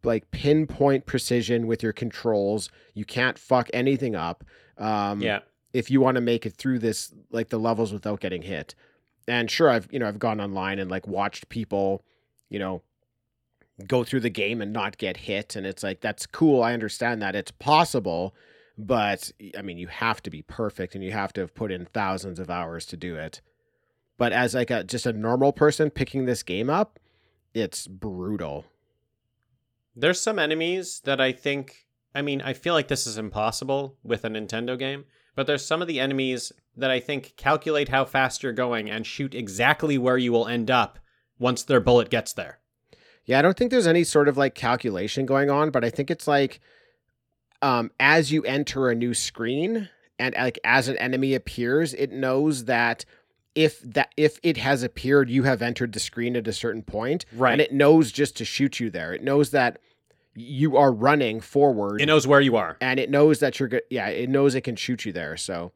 like 0.03 0.29
pinpoint 0.31 1.05
precision 1.05 1.67
with 1.67 1.83
your 1.83 1.93
controls. 1.93 2.69
You 2.93 3.05
can't 3.05 3.37
fuck 3.37 3.69
anything 3.73 4.15
up. 4.15 4.43
Um, 4.77 5.21
yeah. 5.21 5.39
if 5.73 5.91
you 5.91 6.01
want 6.01 6.15
to 6.15 6.21
make 6.21 6.45
it 6.45 6.55
through 6.55 6.79
this 6.79 7.13
like 7.31 7.49
the 7.49 7.59
levels 7.59 7.91
without 7.91 8.19
getting 8.19 8.41
hit. 8.41 8.75
And 9.27 9.51
sure 9.51 9.69
I've 9.69 9.87
you 9.91 9.99
know 9.99 10.07
I've 10.07 10.19
gone 10.19 10.39
online 10.41 10.79
and 10.79 10.89
like 10.89 11.07
watched 11.07 11.49
people, 11.49 12.03
you 12.49 12.59
know, 12.59 12.81
go 13.87 14.03
through 14.03 14.21
the 14.21 14.29
game 14.29 14.61
and 14.61 14.73
not 14.73 14.97
get 14.97 15.17
hit 15.17 15.55
and 15.55 15.67
it's 15.67 15.83
like 15.83 16.01
that's 16.01 16.25
cool. 16.25 16.63
I 16.63 16.73
understand 16.73 17.21
that 17.21 17.35
it's 17.35 17.51
possible, 17.51 18.33
but 18.77 19.31
I 19.57 19.61
mean 19.61 19.77
you 19.77 19.87
have 19.87 20.23
to 20.23 20.29
be 20.29 20.41
perfect 20.43 20.95
and 20.95 21.03
you 21.03 21.11
have 21.11 21.33
to 21.33 21.41
have 21.41 21.53
put 21.53 21.71
in 21.71 21.85
thousands 21.85 22.39
of 22.39 22.49
hours 22.49 22.85
to 22.87 22.97
do 22.97 23.15
it. 23.15 23.41
But 24.19 24.33
as 24.33 24.53
like 24.53 24.69
a 24.69 24.83
just 24.83 25.07
a 25.07 25.13
normal 25.13 25.53
person 25.53 25.89
picking 25.89 26.25
this 26.25 26.43
game 26.43 26.69
up, 26.69 26.99
it's 27.55 27.87
brutal. 27.87 28.65
There's 29.95 30.21
some 30.21 30.37
enemies 30.37 31.01
that 31.05 31.19
I 31.19 31.31
think. 31.31 31.87
I 32.13 32.21
mean, 32.21 32.41
I 32.41 32.53
feel 32.53 32.73
like 32.73 32.89
this 32.89 33.07
is 33.07 33.17
impossible 33.17 33.95
with 34.03 34.25
a 34.25 34.29
Nintendo 34.29 34.77
game, 34.77 35.05
but 35.35 35.47
there's 35.47 35.65
some 35.65 35.81
of 35.81 35.87
the 35.87 35.99
enemies 35.99 36.51
that 36.75 36.91
I 36.91 36.99
think 36.99 37.35
calculate 37.37 37.89
how 37.89 38.03
fast 38.03 38.43
you're 38.43 38.51
going 38.51 38.89
and 38.89 39.05
shoot 39.05 39.33
exactly 39.33 39.97
where 39.97 40.17
you 40.17 40.31
will 40.31 40.47
end 40.47 40.69
up 40.69 40.99
once 41.37 41.63
their 41.63 41.79
bullet 41.79 42.09
gets 42.09 42.33
there. 42.33 42.59
Yeah, 43.25 43.39
I 43.39 43.41
don't 43.41 43.55
think 43.55 43.71
there's 43.71 43.87
any 43.87 44.03
sort 44.03 44.27
of 44.27 44.37
like 44.37 44.53
calculation 44.53 45.25
going 45.25 45.49
on, 45.49 45.69
but 45.69 45.85
I 45.85 45.89
think 45.89 46.11
it's 46.11 46.27
like 46.27 46.59
um 47.61 47.91
as 48.01 48.33
you 48.33 48.43
enter 48.43 48.89
a 48.89 48.95
new 48.95 49.13
screen 49.13 49.87
and 50.17 50.35
like 50.35 50.59
as 50.65 50.89
an 50.89 50.97
enemy 50.97 51.35
appears, 51.35 51.93
it 51.93 52.11
knows 52.11 52.65
that 52.65 53.05
if 53.59 53.81
that 53.81 54.09
if 54.15 54.39
it 54.41 54.55
has 54.57 54.83
appeared, 54.83 55.29
you 55.29 55.43
have 55.43 55.61
entered 55.61 55.91
the 55.91 55.99
screen 55.99 56.35
at 56.37 56.47
a 56.47 56.53
certain 56.53 56.81
point, 56.81 57.25
Right. 57.33 57.51
and 57.51 57.59
it 57.61 57.73
knows 57.73 58.11
just 58.11 58.37
to 58.37 58.45
shoot 58.45 58.79
you 58.79 58.89
there. 58.89 59.11
It 59.13 59.21
knows 59.21 59.49
that 59.51 59.79
you 60.33 60.77
are 60.77 60.93
running 60.93 61.41
forward 61.41 61.99
It 62.01 62.05
knows 62.05 62.25
where 62.25 62.39
you 62.39 62.55
are. 62.55 62.77
and 62.79 62.99
it 62.99 63.09
knows 63.09 63.39
that 63.39 63.59
you're 63.59 63.67
good. 63.67 63.81
Yeah, 63.89 64.07
it 64.07 64.29
knows 64.29 64.55
it 64.55 64.61
can 64.61 64.77
shoot 64.77 65.03
you 65.03 65.11
there. 65.11 65.35
So, 65.35 65.73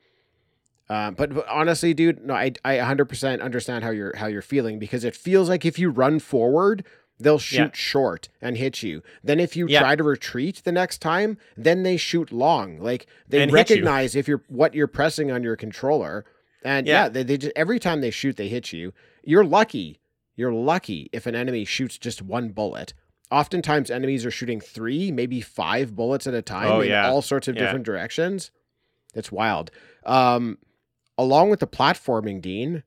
um, 0.89 1.15
but, 1.15 1.33
but 1.33 1.47
honestly, 1.49 1.93
dude, 1.93 2.23
no, 2.25 2.33
I 2.33 2.51
I 2.63 2.75
100% 2.77 3.41
understand 3.41 3.83
how 3.83 3.89
you're 3.91 4.15
how 4.15 4.27
you're 4.27 4.41
feeling 4.41 4.79
because 4.79 5.03
it 5.03 5.15
feels 5.15 5.49
like 5.49 5.65
if 5.65 5.77
you 5.77 5.89
run 5.89 6.19
forward, 6.19 6.85
they'll 7.19 7.39
shoot 7.39 7.57
Yeah. 7.57 7.69
short 7.73 8.29
and 8.41 8.57
hit 8.57 8.81
you. 8.83 9.01
Then 9.23 9.39
if 9.41 9.55
you 9.57 9.67
Yeah. 9.67 9.79
try 9.81 9.95
to 9.97 10.03
retreat 10.03 10.61
the 10.63 10.71
next 10.71 10.99
time, 11.01 11.37
then 11.57 11.83
they 11.83 11.97
shoot 11.97 12.31
long. 12.31 12.79
Like 12.79 13.07
they 13.27 13.41
And 13.41 13.51
hit 13.51 13.69
you. 13.69 13.75
recognize 13.75 14.15
if 14.15 14.27
you're 14.27 14.43
what 14.47 14.73
you're 14.73 14.87
pressing 14.87 15.31
on 15.31 15.43
your 15.43 15.55
controller, 15.57 16.23
and 16.65 16.88
yeah, 16.88 17.04
Yeah. 17.04 17.10
they 17.10 17.23
they 17.23 17.38
just 17.38 17.54
every 17.56 17.80
time 17.80 18.02
they 18.02 18.12
shoot, 18.12 18.38
they 18.38 18.47
hit 18.49 18.71
you. 18.73 18.93
You're 19.23 19.45
lucky. 19.45 19.99
You're 20.36 20.54
lucky 20.54 21.10
if 21.13 21.26
an 21.28 21.36
enemy 21.36 21.63
shoots 21.65 21.97
just 21.97 22.21
one 22.21 22.49
bullet. 22.49 22.93
Oftentimes, 23.32 23.89
enemies 23.91 24.26
are 24.26 24.32
shooting 24.32 24.60
three, 24.60 25.12
maybe 25.12 25.41
five 25.41 25.95
bullets 25.95 26.28
at 26.28 26.34
a 26.34 26.41
time 26.41 26.71
Oh, 26.71 26.82
in 26.82 26.89
yeah. 26.89 27.08
all 27.10 27.21
sorts 27.21 27.47
of 27.47 27.56
Yeah. 27.56 27.62
different 27.63 27.86
directions. 27.86 28.52
It's 29.15 29.32
wild. 29.32 29.71
Um, 30.06 30.58
along 31.17 31.49
with 31.49 31.60
the 31.60 31.67
platforming, 31.67 32.41
Dean, 32.41 32.84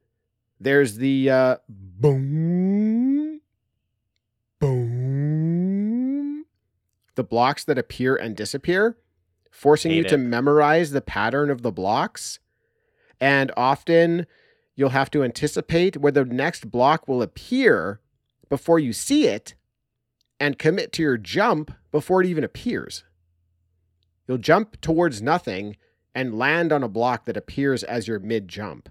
there's 0.61 0.97
the 0.97 1.31
uh, 1.31 1.57
boom, 1.69 3.41
boom, 5.07 6.45
the 7.15 7.25
blocks 7.25 7.65
that 7.65 7.79
appear 7.79 8.15
and 8.17 8.37
disappear, 8.37 8.97
forcing 9.51 9.93
you 9.93 10.03
Hate 10.03 10.09
to 10.11 10.19
memorize 10.19 10.91
the 10.91 11.01
pattern 11.01 11.51
of 11.51 11.62
the 11.62 11.73
blocks. 11.73 12.39
And 13.20 13.50
often 13.57 14.26
you'll 14.74 14.90
have 14.90 15.11
to 15.12 15.24
anticipate 15.24 15.96
where 15.96 16.12
the 16.12 16.24
next 16.24 16.70
block 16.70 17.09
will 17.09 17.22
appear 17.22 18.00
before 18.48 18.79
you 18.79 18.92
see 18.92 19.26
it 19.26 19.55
and 20.38 20.59
commit 20.59 20.92
to 20.92 21.02
your 21.02 21.16
jump 21.16 21.72
before 21.90 22.20
it 22.20 22.26
even 22.26 22.44
appears. 22.44 23.05
You'll 24.29 24.38
jump 24.38 24.81
towards 24.81 25.22
nothing 25.22 25.76
and 26.14 26.38
land 26.38 26.72
on 26.72 26.83
a 26.83 26.88
block 26.88 27.24
that 27.26 27.37
appears 27.37 27.83
as 27.83 28.09
your 28.09 28.18
mid 28.18 28.48
jump. 28.48 28.88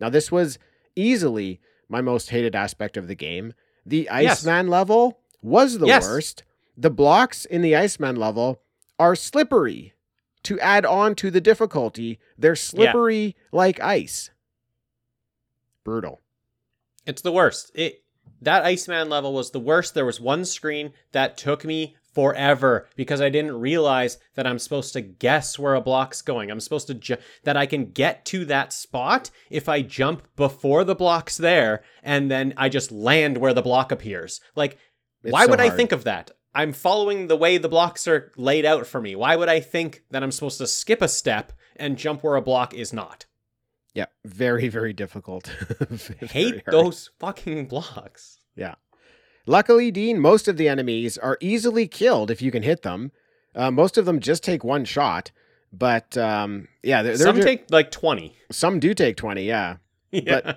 Now, 0.00 0.08
this 0.08 0.32
was 0.32 0.58
easily 0.96 1.60
my 1.88 2.00
most 2.00 2.30
hated 2.30 2.54
aspect 2.56 2.96
of 2.96 3.06
the 3.08 3.14
game. 3.14 3.52
The 3.84 4.08
Yes. 4.10 4.40
Iceman 4.46 4.68
level 4.68 5.20
was 5.42 5.78
the 5.78 5.86
Yes. 5.86 6.04
worst. 6.04 6.44
The 6.76 6.90
blocks 6.90 7.44
in 7.44 7.62
the 7.62 7.76
Iceman 7.76 8.16
level 8.16 8.62
are 8.98 9.14
slippery. 9.14 9.94
To 10.44 10.58
add 10.60 10.86
on 10.86 11.14
to 11.16 11.30
the 11.30 11.40
difficulty, 11.40 12.18
they're 12.38 12.56
slippery 12.56 13.36
like 13.52 13.80
ice. 13.80 14.30
Brutal. 15.84 16.20
It's 17.06 17.22
the 17.22 17.32
worst. 17.32 17.70
It 17.74 18.04
that 18.42 18.64
Iceman 18.64 19.08
level 19.10 19.34
was 19.34 19.50
the 19.50 19.60
worst. 19.60 19.94
There 19.94 20.06
was 20.06 20.20
one 20.20 20.44
screen 20.44 20.92
that 21.12 21.36
took 21.36 21.64
me 21.64 21.96
forever 22.14 22.88
because 22.96 23.20
I 23.20 23.28
didn't 23.28 23.60
realize 23.60 24.18
that 24.34 24.46
I'm 24.46 24.58
supposed 24.58 24.92
to 24.94 25.00
guess 25.00 25.58
where 25.58 25.74
a 25.74 25.80
block's 25.80 26.22
going. 26.22 26.50
I'm 26.50 26.60
supposed 26.60 26.86
to 26.88 26.94
ju- 26.94 27.16
that 27.44 27.56
I 27.56 27.66
can 27.66 27.92
get 27.92 28.24
to 28.26 28.44
that 28.46 28.72
spot 28.72 29.30
if 29.48 29.68
I 29.68 29.82
jump 29.82 30.26
before 30.36 30.84
the 30.84 30.94
block's 30.94 31.36
there 31.36 31.82
and 32.02 32.30
then 32.30 32.54
I 32.56 32.68
just 32.68 32.90
land 32.90 33.38
where 33.38 33.54
the 33.54 33.62
block 33.62 33.92
appears. 33.92 34.40
Like 34.56 34.78
It's 35.22 35.32
why 35.32 35.44
so 35.44 35.50
would 35.50 35.60
I 35.60 35.70
think 35.70 35.92
of 35.92 36.04
that? 36.04 36.32
I'm 36.54 36.72
following 36.72 37.28
the 37.28 37.36
way 37.36 37.58
the 37.58 37.68
blocks 37.68 38.08
are 38.08 38.32
laid 38.36 38.64
out 38.64 38.86
for 38.86 39.00
me. 39.00 39.14
Why 39.14 39.36
would 39.36 39.48
I 39.48 39.60
think 39.60 40.02
that 40.10 40.22
I'm 40.22 40.32
supposed 40.32 40.58
to 40.58 40.66
skip 40.66 41.00
a 41.02 41.08
step 41.08 41.52
and 41.76 41.96
jump 41.96 42.22
where 42.22 42.36
a 42.36 42.42
block 42.42 42.74
is 42.74 42.92
not? 42.92 43.26
Yeah, 43.94 44.06
very, 44.24 44.68
very 44.68 44.92
difficult. 44.92 45.46
Very 45.90 46.28
Hate 46.28 46.54
hard. 46.64 46.72
those 46.72 47.10
fucking 47.18 47.66
blocks. 47.66 48.38
Yeah. 48.54 48.76
Luckily, 49.46 49.90
Dean, 49.90 50.20
most 50.20 50.46
of 50.46 50.56
the 50.56 50.68
enemies 50.68 51.18
are 51.18 51.36
easily 51.40 51.88
killed 51.88 52.30
if 52.30 52.40
you 52.40 52.50
can 52.52 52.62
hit 52.62 52.82
them. 52.82 53.10
Uh, 53.54 53.70
most 53.72 53.98
of 53.98 54.04
them 54.04 54.20
just 54.20 54.44
take 54.44 54.62
one 54.62 54.84
shot, 54.84 55.32
but 55.72 56.16
um, 56.16 56.68
yeah, 56.84 57.02
they're, 57.02 57.16
they're 57.16 57.26
Some 57.26 57.36
ju- 57.36 57.42
take 57.42 57.64
like 57.70 57.90
20. 57.90 58.36
some 58.52 58.78
do 58.78 58.94
take 58.94 59.16
twenty. 59.16 59.42
Yeah, 59.44 59.78
Yeah. 60.12 60.54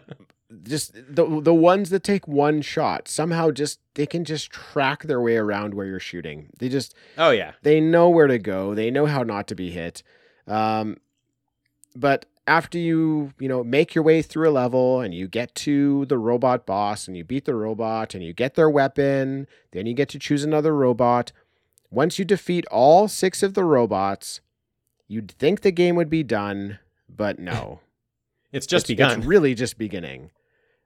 Just 0.64 0.94
the 0.94 1.42
the 1.42 1.54
ones 1.54 1.90
that 1.90 2.04
take 2.04 2.28
one 2.28 2.62
shot 2.62 3.08
somehow 3.08 3.52
just 3.52 3.80
they 3.96 4.06
can 4.06 4.24
just 4.26 4.52
track 4.52 5.04
their 5.04 5.22
way 5.22 5.36
around 5.36 5.74
where 5.74 5.86
you're 5.86 6.00
shooting. 6.00 6.50
They 6.60 6.70
just 6.70 6.94
oh 7.18 7.32
yeah. 7.32 7.54
they 7.64 7.80
know 7.82 8.10
where 8.10 8.28
to 8.28 8.38
go. 8.40 8.76
They 8.76 8.92
know 8.92 9.06
how 9.06 9.24
not 9.24 9.48
to 9.48 9.56
be 9.56 9.72
hit. 9.72 10.04
Um, 10.48 10.98
but 11.96 12.26
after 12.46 12.78
you, 12.78 13.34
you 13.40 13.48
know, 13.48 13.64
make 13.64 13.96
your 13.96 14.04
way 14.04 14.22
through 14.22 14.50
a 14.50 14.52
level 14.52 15.00
and 15.00 15.14
you 15.14 15.28
get 15.28 15.56
to 15.56 16.06
the 16.06 16.18
robot 16.18 16.66
boss 16.66 17.08
and 17.08 17.16
you 17.16 17.24
beat 17.24 17.46
the 17.46 17.56
robot 17.56 18.14
and 18.14 18.24
you 18.24 18.34
get 18.34 18.56
their 18.56 18.70
weapon, 18.70 19.48
then 19.72 19.86
you 19.86 19.94
get 19.94 20.10
to 20.10 20.20
choose 20.20 20.44
another 20.44 20.76
robot. 20.76 21.32
Once 21.90 22.20
you 22.20 22.26
defeat 22.26 22.66
all 22.72 23.08
six 23.08 23.44
of 23.44 23.54
the 23.54 23.64
robots, 23.64 24.42
you'd 25.08 25.32
think 25.32 25.62
the 25.62 25.72
game 25.72 25.96
would 25.96 26.10
be 26.10 26.24
done, 26.24 26.80
but 27.08 27.40
no. 27.40 27.80
It's 28.52 28.68
just 28.68 28.88
It's- 28.88 28.96
begun. 28.96 29.18
It's 29.20 29.28
really 29.28 29.56
just 29.56 29.80
beginning. 29.80 30.30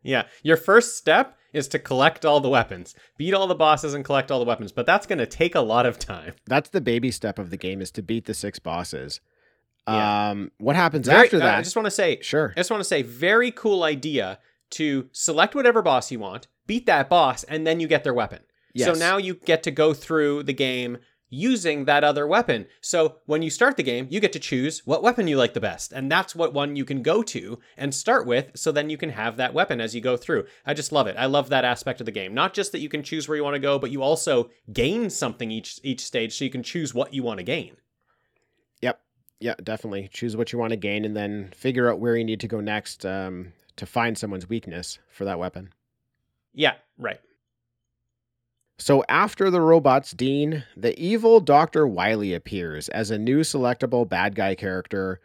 Yeah. 0.04 0.24
Your 0.44 0.58
first 0.58 0.98
step 0.98 1.38
is 1.54 1.68
to 1.70 1.80
collect 1.80 2.26
all 2.26 2.40
the 2.40 2.50
weapons. 2.50 2.96
Beat 3.18 3.34
all 3.34 3.48
the 3.48 3.56
bosses 3.56 3.94
and 3.94 4.06
collect 4.06 4.32
all 4.32 4.40
the 4.40 4.46
weapons, 4.46 4.72
but 4.72 4.86
that's 4.86 5.08
going 5.08 5.20
to 5.20 5.26
take 5.26 5.56
a 5.56 5.62
lot 5.62 5.86
of 5.86 5.98
time. 5.98 6.34
That's 6.46 6.70
the 6.70 6.82
baby 6.82 7.12
step 7.12 7.40
of 7.40 7.50
the 7.50 7.58
game 7.58 7.82
is 7.82 7.92
to 7.92 8.02
beat 8.02 8.26
the 8.26 8.34
six 8.34 8.60
bosses. 8.60 9.22
Yeah. 9.88 10.30
Um, 10.30 10.52
what 10.58 10.76
happens 10.76 11.08
Very- 11.08 11.26
after 11.26 11.38
uh, 11.38 11.42
that? 11.42 11.58
I 11.60 11.62
just 11.62 11.76
want 11.76 11.86
to 11.86 11.92
say 11.92 12.20
sure. 12.22 12.54
I 12.56 12.60
just 12.60 12.70
want 12.70 12.82
to 12.82 12.88
say 12.88 13.02
very 13.02 13.52
cool 13.52 13.84
idea 13.84 14.40
to 14.72 15.10
select 15.14 15.56
whatever 15.56 15.82
boss 15.82 16.12
you 16.12 16.20
want, 16.20 16.48
beat 16.66 16.86
that 16.88 17.10
boss 17.10 17.44
and 17.46 17.66
then 17.66 17.80
you 17.80 17.88
get 17.88 18.04
their 18.04 18.14
weapon. 18.14 18.40
So 18.76 18.94
now 18.94 19.18
you 19.18 19.34
get 19.34 19.64
to 19.64 19.72
go 19.72 19.94
through 19.94 20.44
the 20.44 20.54
game 20.54 21.00
using 21.30 21.86
that 21.86 22.04
other 22.04 22.26
weapon. 22.26 22.68
So 22.82 23.18
when 23.26 23.42
you 23.42 23.50
start 23.50 23.78
the 23.78 23.84
game, 23.84 24.08
you 24.10 24.20
get 24.20 24.34
to 24.34 24.40
choose 24.40 24.86
what 24.86 25.04
weapon 25.04 25.28
you 25.28 25.38
like 25.38 25.54
the 25.54 25.60
best. 25.60 25.92
And 25.92 26.12
that's 26.12 26.36
what 26.36 26.54
one 26.54 26.76
you 26.76 26.86
can 26.86 27.02
go 27.02 27.22
to 27.24 27.60
and 27.76 27.94
start 27.94 28.26
with. 28.26 28.52
So 28.56 28.72
then 28.72 28.90
you 28.90 28.98
can 28.98 29.10
have 29.10 29.38
that 29.38 29.54
weapon 29.54 29.82
as 29.82 29.94
you 29.94 30.02
go 30.02 30.18
through. 30.18 30.46
I 30.66 30.74
just 30.74 30.92
love 30.92 31.08
it. 31.08 31.16
I 31.18 31.26
love 31.26 31.50
that 31.50 31.66
aspect 31.66 32.00
of 32.00 32.06
the 32.06 32.12
game. 32.12 32.34
Not 32.34 32.54
just 32.54 32.72
that 32.72 32.80
you 32.80 32.90
can 32.90 33.04
choose 33.04 33.28
where 33.28 33.38
you 33.38 33.44
want 33.44 33.56
to 33.56 33.60
go, 33.60 33.78
but 33.78 33.92
you 33.92 34.02
also 34.02 34.50
gain 34.72 35.10
something 35.10 35.52
each 35.52 35.80
each 35.84 36.04
stage 36.06 36.38
so 36.38 36.46
you 36.46 36.52
can 36.52 36.64
choose 36.64 36.94
what 36.94 37.14
you 37.14 37.24
want 37.24 37.40
to 37.40 37.44
gain. 37.44 37.78
Yep. 38.82 39.00
Yeah, 39.40 39.56
definitely. 39.64 40.10
Choose 40.12 40.38
what 40.38 40.52
you 40.52 40.60
want 40.60 40.72
to 40.72 40.78
gain 40.78 41.06
and 41.06 41.16
then 41.16 41.50
figure 41.56 41.92
out 41.92 42.00
where 42.00 42.16
you 42.16 42.24
need 42.24 42.40
to 42.40 42.48
go 42.48 42.62
next 42.62 43.06
um, 43.06 43.54
to 43.76 43.86
find 43.86 44.18
someone's 44.18 44.50
weakness 44.50 45.00
for 45.10 45.26
that 45.26 45.40
weapon. 45.40 45.74
Yeah, 46.54 46.74
right. 46.98 47.20
So 48.80 49.04
after 49.10 49.50
the 49.50 49.62
robots, 49.62 50.12
Dean, 50.12 50.64
the 50.76 50.98
evil 51.00 51.40
Dr. 51.40 51.88
Wily 51.88 52.34
appears 52.34 52.90
as 52.90 53.10
a 53.10 53.18
new 53.18 53.40
selectable 53.40 54.08
bad 54.08 54.36
guy 54.36 54.54
character, 54.56 55.20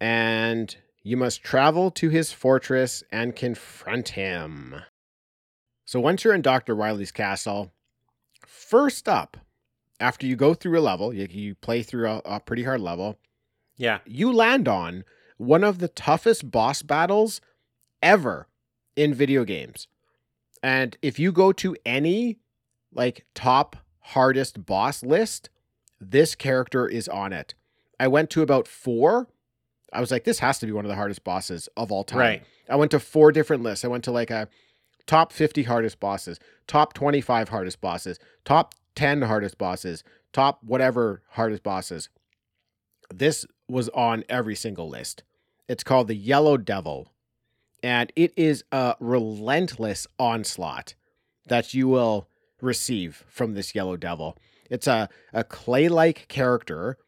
and 0.00 0.76
you 1.02 1.16
must 1.16 1.42
travel 1.42 1.90
to 1.92 2.10
his 2.10 2.32
fortress 2.32 3.02
and 3.10 3.34
confront 3.34 4.10
him. 4.10 4.74
So 5.86 6.00
once 6.00 6.22
you're 6.22 6.34
in 6.34 6.42
Dr. 6.42 6.76
Wily's 6.76 7.10
castle, 7.12 7.72
first 8.46 9.08
up, 9.08 9.38
after 9.98 10.26
you 10.26 10.36
go 10.36 10.52
through 10.52 10.78
a 10.78 10.82
level, 10.82 11.14
you, 11.14 11.26
you 11.30 11.54
play 11.54 11.82
through 11.82 12.08
a, 12.08 12.18
a 12.26 12.40
pretty 12.40 12.62
hard 12.64 12.80
level, 12.82 13.18
Yeah. 13.78 14.00
you 14.04 14.30
land 14.32 14.68
on 14.68 15.04
one 15.38 15.64
of 15.64 15.78
the 15.78 15.88
toughest 15.88 16.50
boss 16.50 16.82
battles 16.82 17.40
ever 18.02 18.48
in 18.96 19.14
video 19.14 19.44
games. 19.44 19.88
And 20.62 20.96
if 21.00 21.18
you 21.18 21.32
go 21.32 21.52
to 21.52 21.74
any 21.86 22.38
like 22.92 23.24
top 23.34 23.76
hardest 24.00 24.64
boss 24.64 25.02
list, 25.02 25.50
this 26.00 26.34
character 26.34 26.86
is 26.86 27.08
on 27.08 27.32
it. 27.32 27.54
I 28.00 28.08
went 28.08 28.30
to 28.30 28.42
about 28.42 28.68
4. 28.68 29.28
I 29.92 30.00
was 30.00 30.10
like 30.10 30.24
this 30.24 30.38
has 30.40 30.58
to 30.58 30.66
be 30.66 30.72
one 30.72 30.84
of 30.84 30.88
the 30.88 30.96
hardest 30.96 31.24
bosses 31.24 31.68
of 31.76 31.90
all 31.90 32.04
time. 32.04 32.18
Right. 32.18 32.42
I 32.68 32.76
went 32.76 32.90
to 32.90 33.00
four 33.00 33.32
different 33.32 33.62
lists. 33.62 33.84
I 33.84 33.88
went 33.88 34.04
to 34.04 34.12
like 34.12 34.30
a 34.30 34.48
top 35.06 35.32
50 35.32 35.62
hardest 35.64 35.98
bosses, 35.98 36.38
top 36.66 36.92
25 36.92 37.48
hardest 37.48 37.80
bosses, 37.80 38.18
top 38.44 38.74
10 38.94 39.22
hardest 39.22 39.58
bosses, 39.58 40.04
top 40.32 40.62
whatever 40.62 41.22
hardest 41.30 41.62
bosses. 41.62 42.10
This 43.12 43.46
was 43.68 43.88
on 43.90 44.24
every 44.28 44.54
single 44.54 44.88
list. 44.88 45.22
It's 45.66 45.82
called 45.82 46.08
the 46.08 46.14
Yellow 46.14 46.56
Devil, 46.56 47.12
and 47.82 48.12
it 48.16 48.32
is 48.36 48.64
a 48.70 48.96
relentless 49.00 50.06
onslaught 50.18 50.94
that 51.46 51.72
you 51.74 51.88
will 51.88 52.28
receive 52.60 53.24
from 53.28 53.54
this 53.54 53.74
Yellow 53.74 53.96
Devil. 53.96 54.36
It's 54.70 54.86
a, 54.86 55.08
a 55.32 55.44
clay 55.44 55.88
like 55.88 56.28
character 56.28 56.98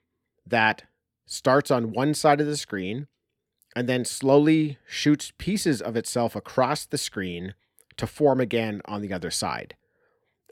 that 0.46 0.84
starts 1.26 1.70
on 1.70 1.92
one 1.92 2.14
side 2.14 2.40
of 2.40 2.46
the 2.46 2.56
screen 2.56 3.06
and 3.76 3.88
then 3.88 4.04
slowly 4.04 4.78
shoots 4.86 5.32
pieces 5.38 5.80
of 5.80 5.96
itself 5.96 6.34
across 6.34 6.84
the 6.86 6.98
screen 6.98 7.54
to 7.96 8.06
form 8.06 8.40
again 8.40 8.80
on 8.86 9.02
the 9.02 9.12
other 9.12 9.30
side. 9.30 9.76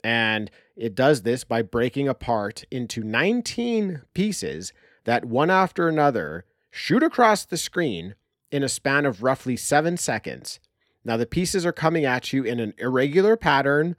And 0.03 0.49
it 0.77 0.95
does 0.95 1.23
this 1.23 1.43
by 1.43 1.61
breaking 1.61 2.07
apart 2.07 2.63
into 2.71 3.03
19 3.03 4.03
pieces 4.13 4.71
that 5.03 5.25
one 5.25 5.49
after 5.49 5.87
another 5.87 6.45
shoot 6.71 7.03
across 7.03 7.43
the 7.43 7.57
screen 7.57 8.15
in 8.51 8.63
a 8.63 8.69
span 8.69 9.05
of 9.05 9.23
roughly 9.23 9.57
seven 9.57 9.97
seconds. 9.97 10.59
Now, 11.03 11.17
the 11.17 11.25
pieces 11.25 11.65
are 11.65 11.71
coming 11.71 12.05
at 12.05 12.31
you 12.31 12.43
in 12.43 12.59
an 12.59 12.73
irregular 12.77 13.35
pattern 13.35 13.95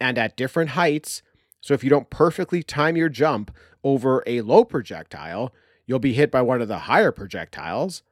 and 0.00 0.18
at 0.18 0.36
different 0.36 0.70
heights. 0.70 1.22
So, 1.60 1.74
if 1.74 1.82
you 1.82 1.90
don't 1.90 2.10
perfectly 2.10 2.62
time 2.62 2.96
your 2.96 3.08
jump 3.08 3.54
over 3.82 4.22
a 4.26 4.42
low 4.42 4.64
projectile, 4.64 5.52
you'll 5.86 5.98
be 5.98 6.14
hit 6.14 6.30
by 6.30 6.42
one 6.42 6.60
of 6.60 6.68
the 6.68 6.80
higher 6.80 7.12
projectiles. 7.12 8.02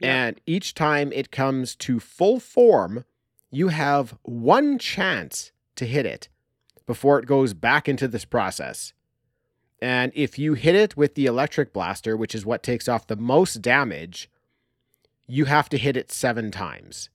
Yeah. 0.00 0.26
And 0.26 0.40
each 0.46 0.74
time 0.74 1.12
it 1.12 1.30
comes 1.30 1.74
to 1.76 2.00
full 2.00 2.40
form, 2.40 3.04
you 3.50 3.68
have 3.68 4.16
one 4.22 4.78
chance 4.78 5.52
to 5.76 5.86
hit 5.86 6.06
it 6.06 6.28
before 6.86 7.18
it 7.18 7.26
goes 7.26 7.54
back 7.54 7.88
into 7.88 8.08
this 8.08 8.24
process. 8.24 8.92
And 9.80 10.12
if 10.14 10.38
you 10.38 10.54
hit 10.54 10.74
it 10.74 10.96
with 10.96 11.14
the 11.14 11.26
electric 11.26 11.72
blaster, 11.72 12.16
which 12.16 12.34
is 12.34 12.44
what 12.44 12.62
takes 12.62 12.88
off 12.88 13.06
the 13.06 13.16
most 13.16 13.62
damage, 13.62 14.30
you 15.26 15.46
have 15.46 15.68
to 15.70 15.78
hit 15.78 15.96
it 15.96 16.12
seven 16.12 16.50
times. 16.50 17.08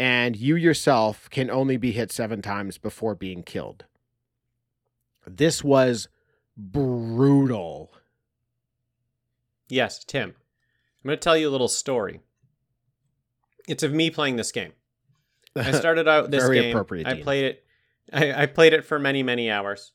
And 0.00 0.34
you 0.34 0.56
yourself 0.56 1.28
can 1.28 1.50
only 1.50 1.76
be 1.76 1.92
hit 1.92 2.10
seven 2.10 2.40
times 2.40 2.78
before 2.78 3.14
being 3.14 3.42
killed. 3.42 3.84
This 5.26 5.62
was 5.62 6.08
brutal. 6.56 7.92
Yes, 9.68 10.02
Tim. 10.02 10.30
I'm 10.30 11.08
going 11.08 11.18
to 11.18 11.20
tell 11.20 11.36
you 11.36 11.50
a 11.50 11.52
little 11.52 11.68
story. 11.68 12.20
It's 13.68 13.82
of 13.82 13.92
me 13.92 14.08
playing 14.08 14.36
this 14.36 14.52
game. 14.52 14.72
I 15.54 15.70
started 15.78 16.08
out 16.08 16.30
this 16.30 16.44
Very 16.44 16.60
game. 16.60 16.70
appropriate, 16.70 17.06
I 17.06 17.20
played 17.20 17.44
it. 17.44 17.64
I, 18.10 18.44
I 18.44 18.46
played 18.46 18.72
it 18.72 18.86
for 18.86 18.98
many 18.98 19.22
many 19.22 19.50
hours, 19.50 19.92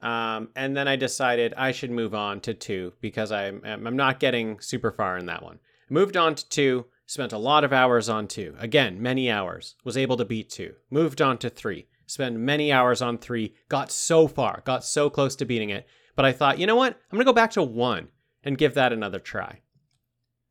um, 0.00 0.48
and 0.56 0.74
then 0.74 0.88
I 0.88 0.96
decided 0.96 1.52
I 1.58 1.72
should 1.72 1.90
move 1.90 2.14
on 2.14 2.40
to 2.40 2.54
two 2.54 2.94
because 3.02 3.30
I'm 3.30 3.60
I'm 3.64 3.96
not 3.96 4.18
getting 4.18 4.60
super 4.60 4.92
far 4.92 5.18
in 5.18 5.26
that 5.26 5.42
one. 5.42 5.58
Moved 5.90 6.16
on 6.16 6.36
to 6.36 6.48
two. 6.48 6.86
Spent 7.12 7.34
a 7.34 7.38
lot 7.38 7.62
of 7.62 7.74
hours 7.74 8.08
on 8.08 8.26
two. 8.26 8.56
Again, 8.58 9.02
many 9.02 9.30
hours. 9.30 9.76
Was 9.84 9.98
able 9.98 10.16
to 10.16 10.24
beat 10.24 10.48
two. 10.48 10.76
Moved 10.90 11.20
on 11.20 11.36
to 11.40 11.50
three. 11.50 11.86
Spent 12.06 12.38
many 12.38 12.72
hours 12.72 13.02
on 13.02 13.18
three. 13.18 13.52
Got 13.68 13.92
so 13.92 14.26
far. 14.26 14.62
Got 14.64 14.82
so 14.82 15.10
close 15.10 15.36
to 15.36 15.44
beating 15.44 15.68
it. 15.68 15.86
But 16.16 16.24
I 16.24 16.32
thought, 16.32 16.58
you 16.58 16.66
know 16.66 16.74
what? 16.74 16.94
I'm 16.94 17.18
gonna 17.18 17.26
go 17.26 17.34
back 17.34 17.50
to 17.50 17.62
one 17.62 18.08
and 18.42 18.56
give 18.56 18.72
that 18.72 18.94
another 18.94 19.18
try. 19.18 19.60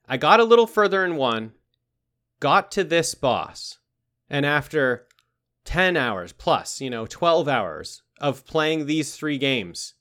I 0.08 0.18
got 0.18 0.40
a 0.40 0.44
little 0.44 0.68
further 0.68 1.04
in 1.04 1.16
one. 1.16 1.54
Got 2.40 2.70
to 2.74 2.84
this 2.84 3.16
boss. 3.16 3.80
And 4.30 4.46
after 4.46 5.08
10 5.66 5.98
hours 5.98 6.32
plus, 6.32 6.80
you 6.80 6.92
know, 6.92 7.08
12 7.08 7.48
hours 7.48 8.04
of 8.20 8.46
playing 8.46 8.86
these 8.86 9.16
three 9.16 9.40
games, 9.40 9.96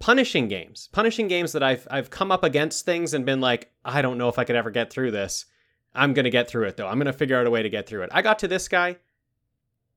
punishing 0.00 0.48
games, 0.48 0.88
punishing 0.92 1.28
games 1.28 1.52
that 1.52 1.62
I've 1.62 1.86
I've 1.90 2.10
come 2.10 2.32
up 2.32 2.42
against 2.42 2.84
things 2.84 3.14
and 3.14 3.24
been 3.24 3.40
like, 3.40 3.70
I 3.84 4.02
don't 4.02 4.18
know 4.18 4.28
if 4.28 4.38
I 4.38 4.44
could 4.44 4.56
ever 4.56 4.70
get 4.70 4.90
through 4.90 5.12
this. 5.12 5.46
I'm 5.94 6.12
going 6.14 6.24
to 6.24 6.30
get 6.30 6.48
through 6.48 6.66
it 6.66 6.76
though. 6.76 6.86
I'm 6.88 6.98
going 6.98 7.06
to 7.06 7.12
figure 7.12 7.38
out 7.38 7.46
a 7.46 7.50
way 7.50 7.62
to 7.62 7.70
get 7.70 7.86
through 7.86 8.02
it. 8.02 8.10
I 8.12 8.22
got 8.22 8.40
to 8.40 8.48
this 8.48 8.66
guy. 8.68 8.96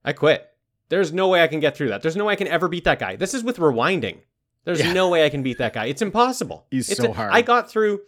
I 0.06 0.14
quit. 0.14 0.48
There's 0.90 1.12
no 1.14 1.28
way 1.30 1.42
I 1.42 1.48
can 1.48 1.60
get 1.60 1.76
through 1.76 1.90
that. 1.90 2.02
There's 2.02 2.16
no 2.16 2.26
way 2.26 2.34
I 2.34 2.36
can 2.36 2.48
ever 2.48 2.68
beat 2.68 2.84
that 2.84 3.00
guy. 3.00 3.16
This 3.16 3.34
is 3.34 3.44
with 3.44 3.58
rewinding. 3.58 4.20
There's 4.66 4.80
Yeah. 4.80 4.94
no 4.94 5.10
way 5.10 5.26
I 5.26 5.30
can 5.30 5.44
beat 5.44 5.58
that 5.58 5.74
guy. 5.74 5.86
It's 5.86 6.02
impossible. 6.02 6.68
He's 6.72 6.90
It's 6.90 7.00
so 7.00 7.12
a- 7.12 7.14
hard. 7.14 7.32
I 7.34 7.42
got 7.42 7.70
through 7.70 8.02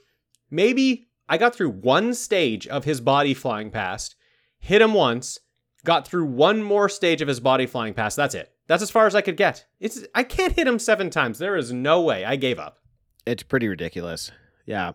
maybe 0.52 1.08
I 1.28 1.38
got 1.38 1.56
through 1.56 1.72
one 1.72 2.14
stage 2.14 2.68
of 2.68 2.84
his 2.84 3.02
body 3.02 3.34
flying 3.34 3.72
past, 3.72 4.16
hit 4.60 4.82
him 4.82 4.94
once, 4.94 5.40
got 5.84 6.08
through 6.08 6.26
one 6.26 6.62
more 6.64 6.88
stage 6.90 7.22
of 7.22 7.28
his 7.28 7.40
body 7.40 7.66
flying 7.66 7.94
past. 7.94 8.16
That's 8.16 8.36
it. 8.36 8.52
That's 8.68 8.82
as 8.84 8.90
far 8.92 9.06
as 9.08 9.14
I 9.16 9.22
could 9.22 9.38
get. 9.38 9.66
It's 9.80 10.04
I 10.16 10.24
can't 10.24 10.54
hit 10.54 10.68
him 10.68 10.80
seven 10.80 11.10
times. 11.10 11.38
There 11.40 11.56
is 11.56 11.72
no 11.72 12.02
way. 12.02 12.26
I 12.26 12.36
gave 12.36 12.58
up. 12.60 12.80
It's 13.26 13.44
pretty 13.44 13.68
ridiculous. 13.68 14.32
Yeah. 14.66 14.94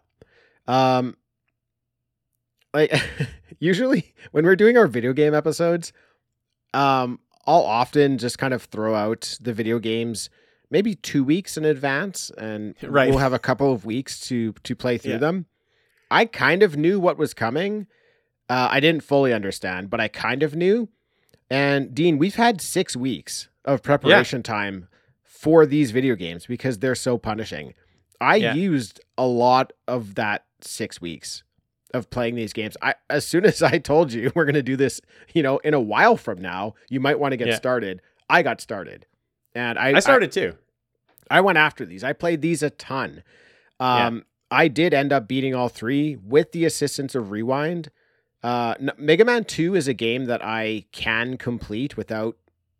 Um 0.67 1.17
like 2.75 2.93
usually 3.59 4.15
when 4.33 4.45
we're 4.45 4.57
doing 4.57 4.77
our 4.77 4.87
video 4.87 5.13
game 5.13 5.35
episodes, 5.35 5.93
um 6.75 7.21
I'll 7.47 7.63
often 7.63 8.19
just 8.19 8.39
kind 8.39 8.55
of 8.55 8.63
throw 8.65 8.95
out 8.95 9.37
the 9.41 9.53
video 9.53 9.79
games 9.79 10.31
maybe 10.71 10.95
2 10.95 11.25
weeks 11.25 11.57
in 11.57 11.65
advance 11.65 12.31
and 12.39 12.75
Right. 12.83 13.09
we'll 13.11 13.19
have 13.19 13.33
a 13.33 13.39
couple 13.39 13.73
of 13.73 13.85
weeks 13.85 14.21
to 14.29 14.53
to 14.65 14.75
play 14.77 14.99
through 14.99 15.13
Yeah. 15.13 15.19
them. 15.19 15.47
I 16.11 16.25
kind 16.25 16.63
of 16.65 16.77
knew 16.77 16.99
what 16.99 17.19
was 17.19 17.35
coming. 17.35 17.87
Uh, 18.49 18.67
I 18.69 18.81
didn't 18.81 19.05
fully 19.05 19.33
understand, 19.33 19.91
but 19.91 20.01
I 20.01 20.09
kind 20.09 20.43
of 20.43 20.57
knew. 20.57 20.89
And 21.49 21.95
Dean, 21.95 22.19
we've 22.19 22.35
had 22.35 22.61
6 22.61 22.97
weeks 22.97 23.49
of 23.65 23.83
preparation 23.83 24.43
time 24.43 24.89
for 25.23 25.67
these 25.67 25.91
video 25.91 26.15
games 26.15 26.47
because 26.47 26.79
they're 26.79 26.95
so 26.95 27.19
punishing. 27.19 27.75
I 28.21 28.37
Yeah. 28.37 28.55
used 28.55 29.01
a 29.17 29.27
lot 29.27 29.73
of 29.89 30.15
that 30.17 30.45
six 30.61 31.01
weeks 31.01 31.43
of 31.95 32.11
playing 32.11 32.35
these 32.37 32.53
games. 32.53 32.77
I 32.83 32.95
as 33.09 33.27
soon 33.27 33.45
as 33.47 33.63
I 33.63 33.79
told 33.79 34.13
you 34.13 34.31
we're 34.35 34.45
gonna 34.45 34.63
do 34.63 34.77
this, 34.77 35.01
you 35.35 35.43
know, 35.43 35.59
in 35.59 35.75
a 35.75 35.81
while 35.81 36.17
from 36.17 36.41
now, 36.41 36.75
you 36.89 37.01
might 37.01 37.19
want 37.19 37.33
to 37.33 37.37
get 37.37 37.49
Yeah. 37.49 37.57
started. 37.57 38.01
I 38.29 38.43
got 38.43 38.61
started, 38.61 39.07
and 39.55 39.79
I 39.79 39.97
I 39.97 40.01
started 40.01 40.31
too. 40.33 40.57
I, 41.31 41.39
I 41.39 41.41
went 41.41 41.59
after 41.59 41.85
these. 41.85 42.05
I 42.05 42.13
played 42.13 42.43
these 42.43 42.63
a 42.63 42.71
ton. 42.71 43.23
Um, 43.81 44.25
I 44.51 44.69
did 44.69 44.93
end 44.95 45.13
up 45.13 45.27
beating 45.29 45.55
all 45.55 45.69
three 45.69 46.17
with 46.17 46.53
the 46.53 46.65
assistance 46.65 47.15
of 47.15 47.31
Rewind. 47.31 47.91
Uh, 48.43 48.75
Mega 48.99 49.25
Man 49.25 49.45
Two 49.45 49.75
is 49.75 49.89
a 49.89 49.95
game 49.95 50.27
that 50.27 50.45
I 50.45 50.85
can 50.93 51.37
complete 51.39 51.97
without 51.97 52.37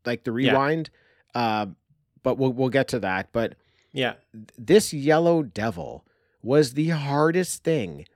like 0.07 0.25
the 0.25 0.33
Yeah. 0.33 0.53
rewind. 0.53 0.91
Uh, 1.35 1.67
but 2.23 2.37
we'll 2.39 2.53
we'll 2.53 2.69
get 2.69 2.89
to 2.89 2.99
that. 3.01 3.29
But 3.33 3.55
Yeah. 3.93 4.15
this 4.59 4.93
yellow 4.93 5.43
devil 5.43 6.05
was 6.43 6.75
the 6.75 6.89
hardest 6.91 7.65
thing 7.65 8.07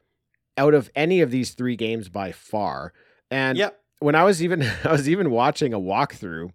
out 0.57 0.73
of 0.75 0.91
any 0.95 1.21
of 1.21 1.31
these 1.31 1.51
three 1.53 1.77
games 1.77 2.09
by 2.09 2.33
far. 2.33 2.93
And 3.31 3.59
Yep. 3.59 3.81
when 4.01 4.15
I 4.15 4.25
was 4.25 4.43
even 4.43 4.63
I 4.85 4.93
was 4.93 5.09
even 5.09 5.31
watching 5.31 5.73
a 5.75 5.81
walkthrough 5.81 6.51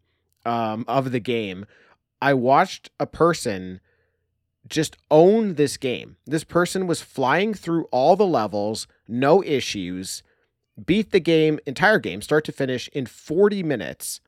um, 0.46 0.86
of 0.88 1.12
the 1.12 1.20
game, 1.20 1.66
I 2.22 2.34
watched 2.34 2.90
a 3.00 3.06
person 3.06 3.80
just 4.68 4.98
own 5.10 5.56
this 5.56 5.78
game. 5.78 6.18
This 6.26 6.44
person 6.44 6.86
was 6.86 7.02
flying 7.02 7.54
through 7.54 7.86
all 7.86 8.16
the 8.16 8.26
levels, 8.28 8.88
no 9.08 9.44
issues, 9.44 10.22
beat 10.86 11.12
the 11.12 11.20
game, 11.20 11.60
entire 11.66 11.98
game, 12.00 12.22
start 12.22 12.46
to 12.46 12.52
finish 12.52 12.88
in 12.90 13.06
40 13.06 13.64
minutes. 13.64 14.22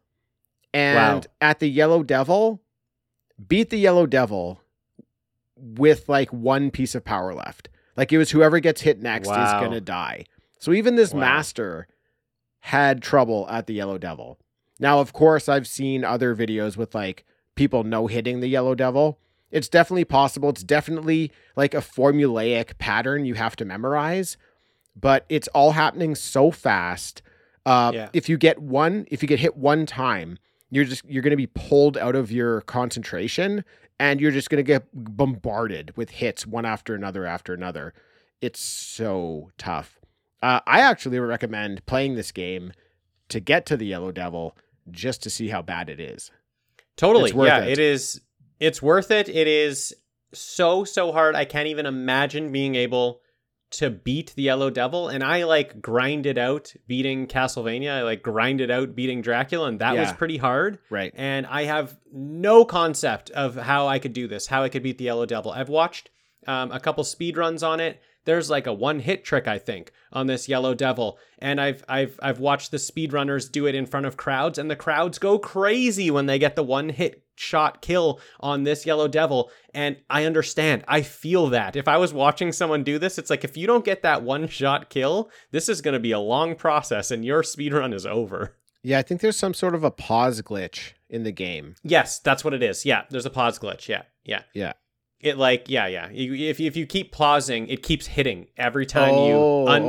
And 0.73 1.25
Wow. 1.25 1.31
at 1.41 1.59
the 1.59 1.69
Yellow 1.69 2.03
Devil, 2.03 2.61
beat 3.47 3.69
the 3.69 3.77
Yellow 3.79 4.05
Devil 4.05 4.61
with 5.55 6.07
like 6.09 6.31
one 6.31 6.71
piece 6.71 6.95
of 6.95 7.03
power 7.03 7.33
left. 7.33 7.69
Like 7.97 8.11
it 8.11 8.17
was 8.17 8.31
whoever 8.31 8.59
gets 8.59 8.81
hit 8.81 9.01
next 9.01 9.27
is 9.27 9.33
going 9.59 9.71
to 9.71 9.81
die. 9.81 10.25
So 10.59 10.71
even 10.73 10.95
this 10.95 11.13
Wow. 11.13 11.19
master 11.19 11.87
had 12.61 13.01
trouble 13.01 13.47
at 13.49 13.67
the 13.67 13.73
Yellow 13.73 13.97
Devil. 13.97 14.39
Now, 14.79 14.99
of 14.99 15.13
course, 15.13 15.49
I've 15.49 15.67
seen 15.67 16.03
other 16.03 16.35
videos 16.35 16.77
with 16.77 16.95
like 16.95 17.25
people 17.55 17.83
no 17.83 18.07
hitting 18.07 18.39
the 18.39 18.47
Yellow 18.47 18.75
Devil. 18.75 19.19
It's 19.51 19.67
definitely 19.67 20.05
possible. 20.05 20.49
It's 20.49 20.63
definitely 20.63 21.31
like 21.55 21.73
a 21.73 21.77
formulaic 21.79 22.77
pattern 22.77 23.25
you 23.25 23.33
have 23.33 23.55
to 23.57 23.65
memorize, 23.65 24.37
but 24.95 25.25
it's 25.27 25.49
all 25.49 25.71
happening 25.73 26.15
so 26.15 26.49
fast. 26.51 27.21
Uh, 27.65 27.91
Yeah. 27.93 28.09
If 28.13 28.29
you 28.29 28.37
get 28.37 28.59
one, 28.59 29.05
if 29.11 29.21
you 29.21 29.27
get 29.27 29.39
hit 29.39 29.57
one 29.57 29.85
time, 29.85 30.37
you're 30.71 30.85
just 30.85 31.05
you're 31.05 31.21
going 31.21 31.31
to 31.31 31.37
be 31.37 31.47
pulled 31.47 31.97
out 31.97 32.15
of 32.15 32.31
your 32.31 32.61
concentration, 32.61 33.63
and 33.99 34.19
you're 34.19 34.31
just 34.31 34.49
going 34.49 34.57
to 34.57 34.63
get 34.63 34.87
bombarded 34.93 35.95
with 35.95 36.09
hits 36.09 36.47
one 36.47 36.65
after 36.65 36.95
another 36.95 37.25
after 37.25 37.53
another. 37.53 37.93
It's 38.39 38.59
so 38.59 39.51
tough. 39.57 39.99
Uh, 40.41 40.61
I 40.65 40.79
actually 40.79 41.19
recommend 41.19 41.85
playing 41.85 42.15
this 42.15 42.31
game 42.31 42.73
to 43.29 43.39
get 43.39 43.67
to 43.67 43.77
the 43.77 43.85
Yellow 43.85 44.11
Devil 44.11 44.57
just 44.89 45.21
to 45.23 45.29
see 45.29 45.49
how 45.49 45.61
bad 45.61 45.89
it 45.89 45.99
is. 45.99 46.31
Totally. 46.97 47.25
It's 47.25 47.33
worth 47.33 47.47
yeah, 47.47 47.63
it. 47.63 47.73
it 47.73 47.79
is. 47.79 48.21
It's 48.59 48.81
worth 48.81 49.11
it. 49.11 49.29
It 49.29 49.47
is 49.47 49.93
so 50.33 50.83
so 50.85 51.11
hard. 51.11 51.35
I 51.35 51.45
can't 51.45 51.67
even 51.67 51.85
imagine 51.85 52.51
being 52.51 52.75
able 52.75 53.21
to 53.71 53.89
beat 53.89 54.33
the 54.35 54.43
Yellow 54.43 54.69
Devil. 54.69 55.09
And 55.09 55.23
I 55.23 55.43
like 55.43 55.81
grinded 55.81 56.37
out 56.37 56.73
beating 56.87 57.27
Castlevania. 57.27 57.91
I 57.91 58.01
like 58.03 58.21
grinded 58.21 58.69
out 58.69 58.95
beating 58.95 59.21
Dracula, 59.21 59.67
and 59.67 59.79
that 59.79 59.95
was 59.95 60.11
pretty 60.13 60.37
hard. 60.37 60.79
Right. 60.89 61.13
And 61.15 61.45
I 61.47 61.63
have 61.63 61.97
no 62.11 62.65
concept 62.65 63.31
of 63.31 63.55
how 63.55 63.87
I 63.87 63.99
could 63.99 64.13
do 64.13 64.27
this, 64.27 64.47
how 64.47 64.63
I 64.63 64.69
could 64.69 64.83
beat 64.83 64.97
the 64.97 65.05
Yellow 65.05 65.25
Devil. 65.25 65.51
I've 65.51 65.69
watched 65.69 66.09
um, 66.47 66.71
a 66.71 66.79
couple 66.79 67.03
speed 67.03 67.37
runs 67.37 67.63
on 67.63 67.79
it. 67.79 68.01
There's 68.25 68.49
like 68.49 68.67
a 68.67 68.73
one 68.73 68.99
hit 68.99 69.23
trick, 69.23 69.47
I 69.47 69.57
think, 69.57 69.91
on 70.13 70.27
this 70.27 70.47
Yellow 70.47 70.75
Devil, 70.75 71.17
and 71.39 71.59
I've 71.59 71.83
I've 71.89 72.19
I've 72.21 72.39
watched 72.39 72.69
the 72.69 72.77
speedrunners 72.77 73.51
do 73.51 73.65
it 73.65 73.73
in 73.73 73.87
front 73.87 74.05
of 74.05 74.15
crowds, 74.15 74.59
and 74.59 74.69
the 74.69 74.75
crowds 74.75 75.17
go 75.17 75.39
crazy 75.39 76.11
when 76.11 76.27
they 76.27 76.37
get 76.37 76.55
the 76.55 76.61
one 76.61 76.89
hit 76.89 77.23
shot 77.41 77.81
kill 77.81 78.19
on 78.39 78.63
this 78.63 78.85
Yellow 78.85 79.07
Devil. 79.07 79.51
And 79.73 79.97
I 80.09 80.25
understand, 80.25 80.83
I 80.87 81.01
feel 81.01 81.47
that. 81.49 81.75
If 81.75 81.87
I 81.87 81.97
was 81.97 82.13
watching 82.13 82.51
someone 82.51 82.83
do 82.83 82.99
this, 82.99 83.17
it's 83.17 83.29
like 83.29 83.43
if 83.43 83.57
you 83.57 83.67
don't 83.67 83.83
get 83.85 84.03
that 84.03 84.23
one 84.23 84.47
shot 84.47 84.89
kill, 84.89 85.29
this 85.51 85.67
is 85.67 85.81
going 85.81 85.93
to 85.93 85.99
be 85.99 86.11
a 86.11 86.19
long 86.19 86.55
process, 86.55 87.11
and 87.11 87.25
your 87.25 87.43
speed 87.43 87.73
run 87.73 87.93
is 87.93 88.05
over. 88.05 88.55
Yeah, 88.83 88.99
I 88.99 89.01
think 89.03 89.21
there's 89.21 89.37
some 89.37 89.53
sort 89.53 89.75
of 89.75 89.83
a 89.83 89.91
pause 89.91 90.41
glitch 90.41 90.93
in 91.09 91.23
the 91.23 91.31
game. 91.31 91.75
Yes, 91.83 92.19
that's 92.19 92.43
what 92.43 92.53
it 92.53 92.63
is. 92.63 92.85
Yeah, 92.85 93.03
there's 93.09 93.25
a 93.25 93.29
pause 93.29 93.59
glitch. 93.59 93.87
Yeah, 93.87 94.03
yeah. 94.23 94.43
Yeah. 94.53 94.73
It 95.19 95.37
like 95.37 95.69
yeah 95.69 95.85
yeah. 95.85 96.07
If 96.11 96.59
you, 96.59 96.69
if 96.69 96.75
you 96.75 96.87
keep 96.87 97.11
pausing, 97.11 97.67
it 97.67 97.83
keeps 97.83 98.07
hitting 98.07 98.47
every 98.57 98.87
time 98.87 99.13
Oh, 99.13 99.27
you 99.27 99.35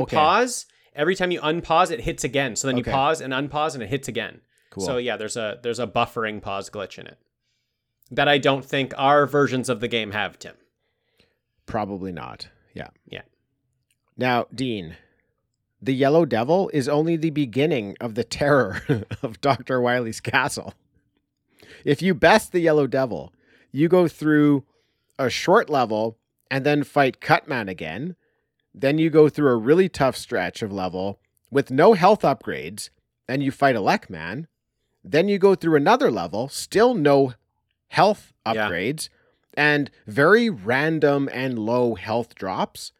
okay. 0.01 0.15
unpause. 0.15 0.65
Every 0.95 1.15
time 1.15 1.31
you 1.31 1.41
unpause, 1.41 1.89
it 1.89 2.01
hits 2.01 2.23
again. 2.23 2.55
So 2.55 2.67
then 2.67 2.77
Okay. 2.77 2.91
you 2.91 2.93
pause 2.95 3.19
and 3.19 3.33
unpause, 3.33 3.73
and 3.73 3.81
it 3.81 3.89
hits 3.89 4.07
again. 4.07 4.41
Cool. 4.69 4.85
So 4.85 4.97
yeah, 4.97 5.17
there's 5.17 5.35
a 5.35 5.57
there's 5.63 5.79
a 5.79 5.87
buffering 5.87 6.39
pause 6.39 6.69
glitch 6.69 6.99
in 6.99 7.07
it 7.07 7.17
that 8.11 8.27
I 8.27 8.37
don't 8.37 8.65
think 8.65 8.93
our 8.97 9.25
versions 9.25 9.69
of 9.69 9.79
the 9.79 9.87
game 9.87 10.11
have. 10.11 10.37
Tim. 10.39 10.55
Probably 11.65 12.11
not. 12.11 12.47
Yeah. 12.73 12.89
Yeah. 13.05 13.21
Now, 14.17 14.45
Dean, 14.53 14.95
the 15.81 15.93
Yellow 15.93 16.25
Devil 16.25 16.69
is 16.73 16.87
only 16.87 17.15
the 17.15 17.31
beginning 17.31 17.95
of 17.99 18.15
the 18.15 18.23
terror 18.23 18.81
of 19.23 19.41
Dr. 19.41 19.81
Wily's 19.81 20.21
castle. 20.21 20.73
If 21.83 22.01
you 22.01 22.13
best 22.13 22.51
the 22.51 22.59
Yellow 22.59 22.87
Devil, 22.87 23.33
you 23.71 23.87
go 23.87 24.07
through 24.07 24.63
a 25.17 25.29
short 25.29 25.69
level 25.69 26.17
and 26.49 26.65
then 26.65 26.83
fight 26.83 27.19
Cutman 27.19 27.67
again. 27.67 28.15
Then 28.73 28.97
you 28.97 29.09
go 29.09 29.29
through 29.29 29.51
a 29.51 29.57
really 29.57 29.89
tough 29.89 30.15
stretch 30.15 30.61
of 30.61 30.71
level 30.71 31.19
with 31.51 31.71
no 31.71 31.93
health 31.93 32.21
upgrades, 32.21 32.89
and 33.27 33.43
you 33.43 33.51
fight 33.51 33.75
Elecman. 33.75 34.47
Then 35.03 35.27
you 35.27 35.37
go 35.37 35.53
through 35.55 35.75
another 35.75 36.09
level, 36.09 36.47
still 36.47 36.93
no 36.95 37.33
health 37.93 38.33
Yeah. 38.45 38.53
upgrades, 38.69 39.09
and 39.53 39.89
very 40.07 40.49
random 40.49 41.29
and 41.31 41.59
low 41.59 41.95
health 41.95 42.33
drops. 42.35 42.91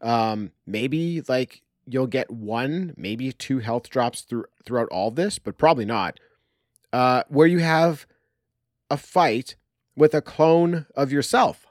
Um, 0.00 0.52
maybe 0.64 1.22
like 1.28 1.62
you'll 1.86 2.06
get 2.06 2.30
one, 2.30 2.94
maybe 2.96 3.32
two 3.32 3.58
health 3.58 3.90
drops 3.90 4.20
through 4.22 4.46
throughout 4.64 4.88
all 4.90 5.10
this, 5.10 5.38
but 5.38 5.58
probably 5.58 5.84
not. 5.84 6.20
Uh, 6.92 7.22
where 7.28 7.46
you 7.46 7.58
have 7.58 8.06
a 8.90 8.96
fight 8.96 9.56
with 9.96 10.14
a 10.14 10.22
clone 10.22 10.86
of 10.94 11.10
yourself. 11.12 11.66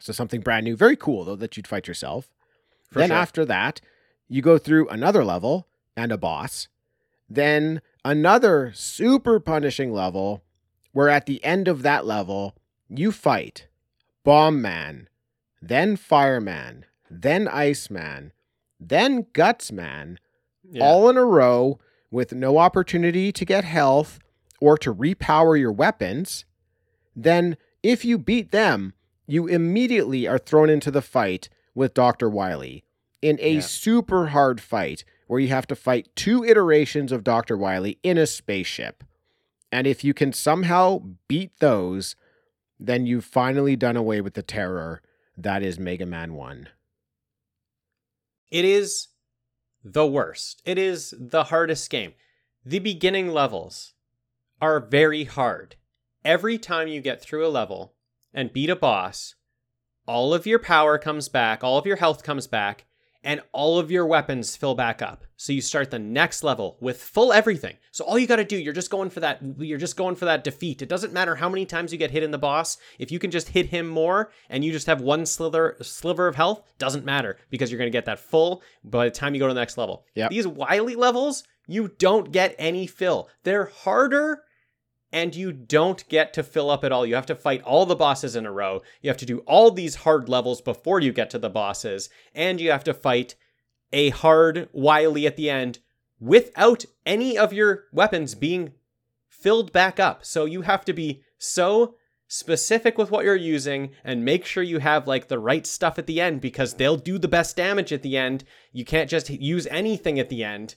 So 0.00 0.12
something 0.12 0.40
brand 0.42 0.64
new, 0.64 0.76
very 0.76 0.96
cool 0.96 1.24
though 1.24 1.36
that 1.36 1.56
you'd 1.56 1.66
fight 1.66 1.88
yourself. 1.88 2.28
For 2.90 2.98
then 3.00 3.08
sure. 3.08 3.16
after 3.16 3.44
that, 3.46 3.80
you 4.28 4.42
go 4.42 4.58
through 4.58 4.88
another 4.88 5.24
level 5.24 5.66
and 5.96 6.12
a 6.12 6.18
boss. 6.18 6.68
Then 7.28 7.80
another 8.04 8.72
super 8.74 9.40
punishing 9.40 9.92
level 9.92 10.42
where 10.98 11.08
at 11.08 11.26
the 11.26 11.42
end 11.44 11.68
of 11.68 11.82
that 11.82 12.04
level, 12.04 12.56
you 12.88 13.12
fight 13.12 13.68
Bomb 14.24 14.60
Man, 14.60 15.08
then 15.62 15.94
Fireman, 15.94 16.86
then 17.08 17.46
Iceman, 17.46 18.32
then 18.80 19.22
Gutsman, 19.32 20.16
Yeah. 20.68 20.82
all 20.82 21.08
in 21.08 21.16
a 21.16 21.24
row 21.24 21.78
with 22.10 22.32
no 22.32 22.58
opportunity 22.58 23.30
to 23.30 23.44
get 23.44 23.62
health 23.62 24.18
or 24.60 24.76
to 24.78 24.92
repower 24.92 25.56
your 25.56 25.70
weapons, 25.70 26.44
then 27.14 27.56
if 27.84 28.04
you 28.04 28.18
beat 28.18 28.50
them, 28.50 28.92
you 29.24 29.46
immediately 29.46 30.26
are 30.26 30.36
thrown 30.36 30.68
into 30.68 30.90
the 30.90 31.00
fight 31.00 31.48
with 31.76 31.94
Dr. 31.94 32.28
Wily 32.28 32.82
in 33.22 33.38
a 33.40 33.54
Yeah. 33.54 33.60
super 33.60 34.26
hard 34.30 34.60
fight 34.60 35.04
where 35.28 35.38
you 35.38 35.46
have 35.46 35.68
to 35.68 35.76
fight 35.76 36.08
two 36.16 36.42
iterations 36.42 37.12
of 37.12 37.22
Dr. 37.22 37.56
Wily 37.56 38.00
in 38.02 38.18
a 38.18 38.26
spaceship. 38.26 39.04
And 39.70 39.86
if 39.86 40.02
you 40.02 40.14
can 40.14 40.32
somehow 40.32 41.02
beat 41.28 41.58
those, 41.60 42.16
then 42.78 43.06
you've 43.06 43.24
finally 43.24 43.76
done 43.76 43.96
away 43.96 44.20
with 44.20 44.34
the 44.34 44.42
terror 44.42 45.02
that 45.36 45.62
is 45.62 45.78
Mega 45.78 46.06
Man 46.06 46.34
1. 46.34 46.68
It 48.50 48.64
is 48.64 49.08
the 49.84 50.06
worst. 50.06 50.62
It 50.64 50.78
is 50.78 51.14
the 51.18 51.44
hardest 51.44 51.90
game. 51.90 52.14
The 52.64 52.80
beginning 52.80 53.28
levels 53.28 53.94
are 54.60 54.80
very 54.80 55.24
hard. 55.24 55.76
Every 56.24 56.58
time 56.58 56.88
you 56.88 57.00
get 57.00 57.20
through 57.22 57.46
a 57.46 57.48
level 57.48 57.94
and 58.34 58.52
beat 58.52 58.70
a 58.70 58.76
boss, 58.76 59.36
all 60.06 60.34
of 60.34 60.46
your 60.46 60.58
power 60.58 60.98
comes 60.98 61.28
back, 61.28 61.62
all 61.62 61.78
of 61.78 61.86
your 61.86 61.96
health 61.96 62.22
comes 62.22 62.46
back, 62.46 62.86
and 63.24 63.40
all 63.52 63.78
of 63.78 63.90
your 63.90 64.06
weapons 64.06 64.56
fill 64.56 64.74
back 64.74 65.02
up. 65.02 65.24
So 65.36 65.52
you 65.52 65.60
start 65.60 65.90
the 65.90 65.98
next 65.98 66.42
level 66.42 66.76
with 66.80 67.00
full 67.00 67.32
everything. 67.32 67.76
So 67.90 68.04
all 68.04 68.18
you 68.18 68.26
got 68.26 68.36
to 68.36 68.44
do, 68.44 68.56
you're 68.56 68.72
just 68.72 68.90
going 68.90 69.10
for 69.10 69.20
that 69.20 69.40
you're 69.58 69.78
just 69.78 69.96
going 69.96 70.16
for 70.16 70.24
that 70.24 70.44
defeat. 70.44 70.82
It 70.82 70.88
doesn't 70.88 71.12
matter 71.12 71.36
how 71.36 71.48
many 71.48 71.66
times 71.66 71.92
you 71.92 71.98
get 71.98 72.10
hit 72.10 72.22
in 72.22 72.30
the 72.30 72.38
boss. 72.38 72.78
If 72.98 73.10
you 73.10 73.18
can 73.18 73.30
just 73.30 73.48
hit 73.48 73.66
him 73.66 73.88
more 73.88 74.30
and 74.48 74.64
you 74.64 74.72
just 74.72 74.86
have 74.86 75.00
one 75.00 75.26
slither 75.26 75.76
sliver 75.80 76.26
of 76.26 76.36
health, 76.36 76.62
doesn't 76.78 77.04
matter 77.04 77.38
because 77.50 77.70
you're 77.70 77.78
going 77.78 77.90
to 77.90 77.96
get 77.96 78.06
that 78.06 78.20
full 78.20 78.62
by 78.84 79.04
the 79.04 79.10
time 79.10 79.34
you 79.34 79.40
go 79.40 79.48
to 79.48 79.54
the 79.54 79.60
next 79.60 79.78
level. 79.78 80.04
Yep. 80.14 80.30
These 80.30 80.46
wily 80.46 80.94
levels, 80.94 81.44
you 81.66 81.92
don't 81.98 82.32
get 82.32 82.54
any 82.58 82.86
fill. 82.86 83.28
They're 83.44 83.66
harder 83.66 84.42
and 85.12 85.34
you 85.34 85.52
don't 85.52 86.08
get 86.08 86.32
to 86.34 86.42
fill 86.42 86.70
up 86.70 86.84
at 86.84 86.92
all. 86.92 87.06
You 87.06 87.14
have 87.14 87.26
to 87.26 87.34
fight 87.34 87.62
all 87.62 87.86
the 87.86 87.96
bosses 87.96 88.36
in 88.36 88.46
a 88.46 88.52
row. 88.52 88.82
You 89.00 89.08
have 89.10 89.16
to 89.18 89.26
do 89.26 89.38
all 89.40 89.70
these 89.70 89.96
hard 89.96 90.28
levels 90.28 90.60
before 90.60 91.00
you 91.00 91.12
get 91.12 91.30
to 91.30 91.38
the 91.38 91.50
bosses, 91.50 92.10
and 92.34 92.60
you 92.60 92.70
have 92.70 92.84
to 92.84 92.94
fight 92.94 93.34
a 93.92 94.10
hard 94.10 94.68
wily 94.72 95.26
at 95.26 95.36
the 95.36 95.48
end 95.48 95.78
without 96.20 96.84
any 97.06 97.38
of 97.38 97.52
your 97.52 97.84
weapons 97.92 98.34
being 98.34 98.72
filled 99.28 99.72
back 99.72 99.98
up. 100.00 100.24
So 100.24 100.44
you 100.44 100.62
have 100.62 100.84
to 100.86 100.92
be 100.92 101.22
so 101.38 101.94
specific 102.26 102.98
with 102.98 103.10
what 103.10 103.24
you're 103.24 103.36
using 103.36 103.90
and 104.04 104.24
make 104.24 104.44
sure 104.44 104.62
you 104.62 104.80
have 104.80 105.06
like 105.06 105.28
the 105.28 105.38
right 105.38 105.66
stuff 105.66 105.98
at 105.98 106.06
the 106.06 106.20
end 106.20 106.40
because 106.40 106.74
they'll 106.74 106.96
do 106.96 107.18
the 107.18 107.28
best 107.28 107.56
damage 107.56 107.92
at 107.92 108.02
the 108.02 108.16
end. 108.16 108.44
You 108.72 108.84
can't 108.84 109.08
just 109.08 109.30
use 109.30 109.66
anything 109.68 110.18
at 110.18 110.28
the 110.28 110.44
end. 110.44 110.74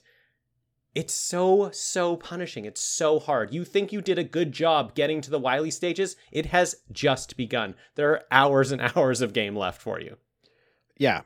It's 0.94 1.14
so, 1.14 1.70
so 1.72 2.16
punishing. 2.16 2.66
It's 2.66 2.82
so 2.82 3.18
hard. 3.18 3.52
You 3.54 3.64
think 3.64 3.92
you 3.92 4.02
did 4.02 4.18
a 4.18 4.24
good 4.24 4.52
job 4.52 4.94
getting 4.94 5.20
to 5.22 5.30
the 5.30 5.38
Wily 5.38 5.70
stages? 5.70 6.16
It 6.30 6.46
has 6.46 6.76
just 6.92 7.36
begun. 7.36 7.74
There 7.94 8.10
are 8.10 8.22
hours 8.30 8.72
and 8.72 8.82
hours 8.96 9.22
of 9.22 9.32
game 9.32 9.56
left 9.56 9.80
for 9.80 10.00
you. 10.00 10.16
Yeah. 10.98 11.22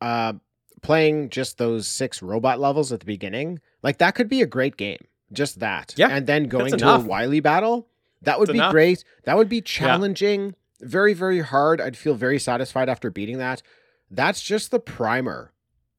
Uh, 0.00 0.34
playing 0.80 1.28
just 1.28 1.58
those 1.58 1.86
six 1.86 2.22
robot 2.22 2.58
levels 2.58 2.90
at 2.90 3.00
the 3.00 3.06
beginning, 3.06 3.60
like 3.82 3.98
that 3.98 4.14
could 4.14 4.28
be 4.28 4.40
a 4.40 4.46
great 4.46 4.76
game. 4.76 5.04
Just 5.32 5.60
that. 5.60 5.94
Yeah, 5.96 6.08
And 6.08 6.26
then 6.26 6.44
going 6.44 6.76
to 6.76 6.88
a 6.88 6.98
Wily 6.98 7.40
battle, 7.40 7.88
that 8.22 8.38
would 8.38 8.48
That's 8.48 8.54
be 8.54 8.58
enough. 8.58 8.72
great. 8.72 9.04
That 9.24 9.36
would 9.36 9.48
be 9.48 9.60
challenging, 9.60 10.46
yeah. 10.46 10.52
very, 10.88 11.14
very 11.14 11.40
hard. 11.40 11.80
I'd 11.80 11.96
feel 11.96 12.14
very 12.14 12.38
satisfied 12.38 12.88
after 12.88 13.10
beating 13.10 13.38
that. 13.38 13.62
That's 14.10 14.42
just 14.42 14.70
the 14.70 14.78
primer 14.78 15.52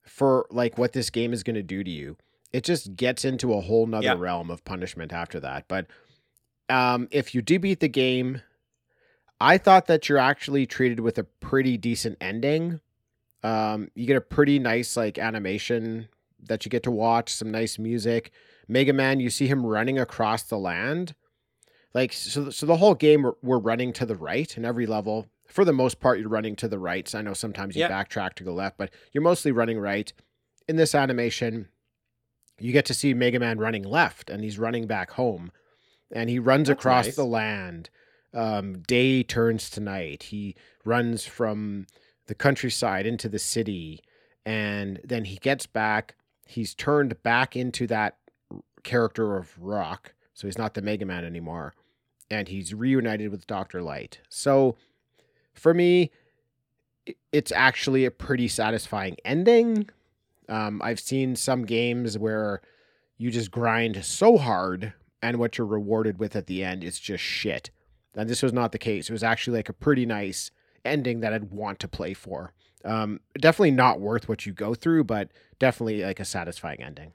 for 0.04 0.46
like 0.52 0.78
what 0.78 0.94
this 0.94 1.10
game 1.10 1.34
is 1.34 1.44
going 1.44 1.56
to 1.56 1.64
do 1.64 1.84
to 1.84 1.90
you. 1.90 2.18
It 2.54 2.64
just 2.64 2.96
gets 2.96 3.26
into 3.26 3.54
a 3.54 3.62
whole 3.62 3.88
nother 3.88 4.06
Yeah. 4.06 4.16
realm 4.18 4.50
of 4.52 4.64
punishment 4.64 5.12
after 5.12 5.40
that. 5.42 5.68
But 5.68 5.88
um, 6.70 7.08
if 7.12 7.36
you 7.36 7.42
do 7.42 7.60
beat 7.60 7.80
the 7.82 7.90
game, 7.90 8.42
I 9.42 9.58
thought 9.58 9.88
that 9.88 10.08
you're 10.08 10.18
actually 10.20 10.66
treated 10.66 11.00
with 11.02 11.18
a 11.18 11.24
pretty 11.24 11.78
decent 11.78 12.18
ending. 12.22 12.80
Um, 13.44 13.90
you 13.96 14.06
get 14.08 14.16
a 14.16 14.22
pretty 14.22 14.60
nice 14.60 14.96
like 14.96 15.18
animation 15.18 16.08
that 16.46 16.64
you 16.64 16.70
get 16.70 16.84
to 16.84 16.92
watch, 16.92 17.34
some 17.34 17.52
nice 17.52 17.78
music. 17.78 18.32
Mega 18.68 18.94
Man, 18.94 19.20
you 19.20 19.30
see 19.30 19.48
him 19.48 19.66
running 19.66 20.00
across 20.00 20.44
the 20.44 20.58
land. 20.58 21.16
Like 21.94 22.14
so, 22.14 22.50
so 22.50 22.66
the 22.66 22.78
whole 22.78 22.96
game 22.96 23.24
we're, 23.24 23.34
we're 23.42 23.60
running 23.60 23.92
to 23.94 24.06
the 24.06 24.16
right 24.16 24.56
in 24.58 24.64
every 24.64 24.86
level. 24.86 25.28
For 25.48 25.66
the 25.66 25.74
most 25.74 26.00
part, 26.00 26.20
you're 26.20 26.30
running 26.30 26.56
to 26.58 26.68
the 26.68 26.80
right. 26.80 27.08
So 27.08 27.20
I 27.20 27.22
know 27.22 27.34
sometimes 27.34 27.76
you 27.76 27.82
Yeah. 27.82 27.90
backtrack 27.90 28.34
to 28.36 28.44
go 28.44 28.54
left, 28.54 28.78
but 28.78 28.92
you're 29.12 29.22
mostly 29.24 29.52
running 29.52 29.78
right. 29.80 30.12
In 30.68 30.78
this 30.78 30.96
animation, 30.96 31.68
you 32.60 32.72
get 32.72 32.86
to 32.86 32.94
see 32.94 33.14
Mega 33.14 33.40
Man 33.40 33.58
running 33.60 33.84
left, 33.84 34.30
and 34.30 34.44
he's 34.44 34.60
running 34.60 34.88
back 34.88 35.12
home, 35.12 35.52
and 36.12 36.30
he 36.30 36.40
runs 36.40 36.68
That's 36.68 36.80
across 36.80 37.06
nice. 37.06 37.16
the 37.16 37.26
land. 37.26 37.90
Um, 38.34 38.80
day 38.80 39.22
turns 39.22 39.70
to 39.72 39.80
night. 39.80 40.24
He 40.24 40.56
runs 40.84 41.24
from 41.24 41.86
the 42.26 42.34
countryside 42.36 43.06
into 43.06 43.30
the 43.30 43.40
city, 43.40 44.02
and 44.46 45.00
then 45.04 45.26
he 45.26 45.36
gets 45.38 45.66
back. 45.66 46.16
He's 46.46 46.74
turned 46.74 47.22
back 47.24 47.56
into 47.56 47.86
that 47.88 48.18
character 48.84 49.38
of 49.38 49.58
Rock, 49.60 50.14
so 50.34 50.48
he's 50.48 50.58
not 50.58 50.74
the 50.74 50.82
Mega 50.82 51.06
Man 51.06 51.26
anymore, 51.26 51.74
and 52.30 52.48
he's 52.48 52.74
reunited 52.74 53.30
with 53.32 53.48
Doctor 53.48 53.82
Light. 53.82 54.20
So, 54.30 54.76
for 55.54 55.74
me, 55.74 56.12
it's 57.32 57.52
actually 57.52 58.06
a 58.06 58.12
pretty 58.12 58.48
satisfying 58.48 59.18
ending. 59.26 59.90
Um, 60.54 60.82
I've 60.84 61.00
seen 61.00 61.36
some 61.36 61.66
games 61.66 62.18
where 62.18 62.62
you 63.18 63.32
just 63.32 63.50
grind 63.50 64.06
so 64.06 64.38
hard, 64.38 64.94
and 65.22 65.38
what 65.38 65.58
you're 65.58 65.66
rewarded 65.68 66.20
with 66.20 66.36
at 66.36 66.48
the 66.48 66.64
end 66.64 66.84
is 66.84 67.00
just 67.00 67.24
shit. 67.24 67.72
And 68.16 68.30
this 68.30 68.44
was 68.44 68.54
not 68.54 68.72
the 68.72 68.78
case. 68.78 69.10
It 69.10 69.14
was 69.14 69.24
actually 69.24 69.58
like 69.58 69.70
a 69.70 69.74
pretty 69.74 70.06
nice 70.06 70.52
ending 70.86 71.22
that 71.22 71.34
I'd 71.34 71.50
want 71.52 71.80
to 71.80 71.88
play 71.88 72.14
for. 72.14 72.54
Um, 72.86 73.20
definitely 73.40 73.72
not 73.72 74.00
worth 74.00 74.30
what 74.30 74.46
you 74.46 74.54
go 74.54 74.76
through, 74.76 75.06
but 75.06 75.32
definitely 75.58 76.04
like 76.04 76.20
a 76.20 76.26
satisfying 76.26 76.84
ending. 76.84 77.14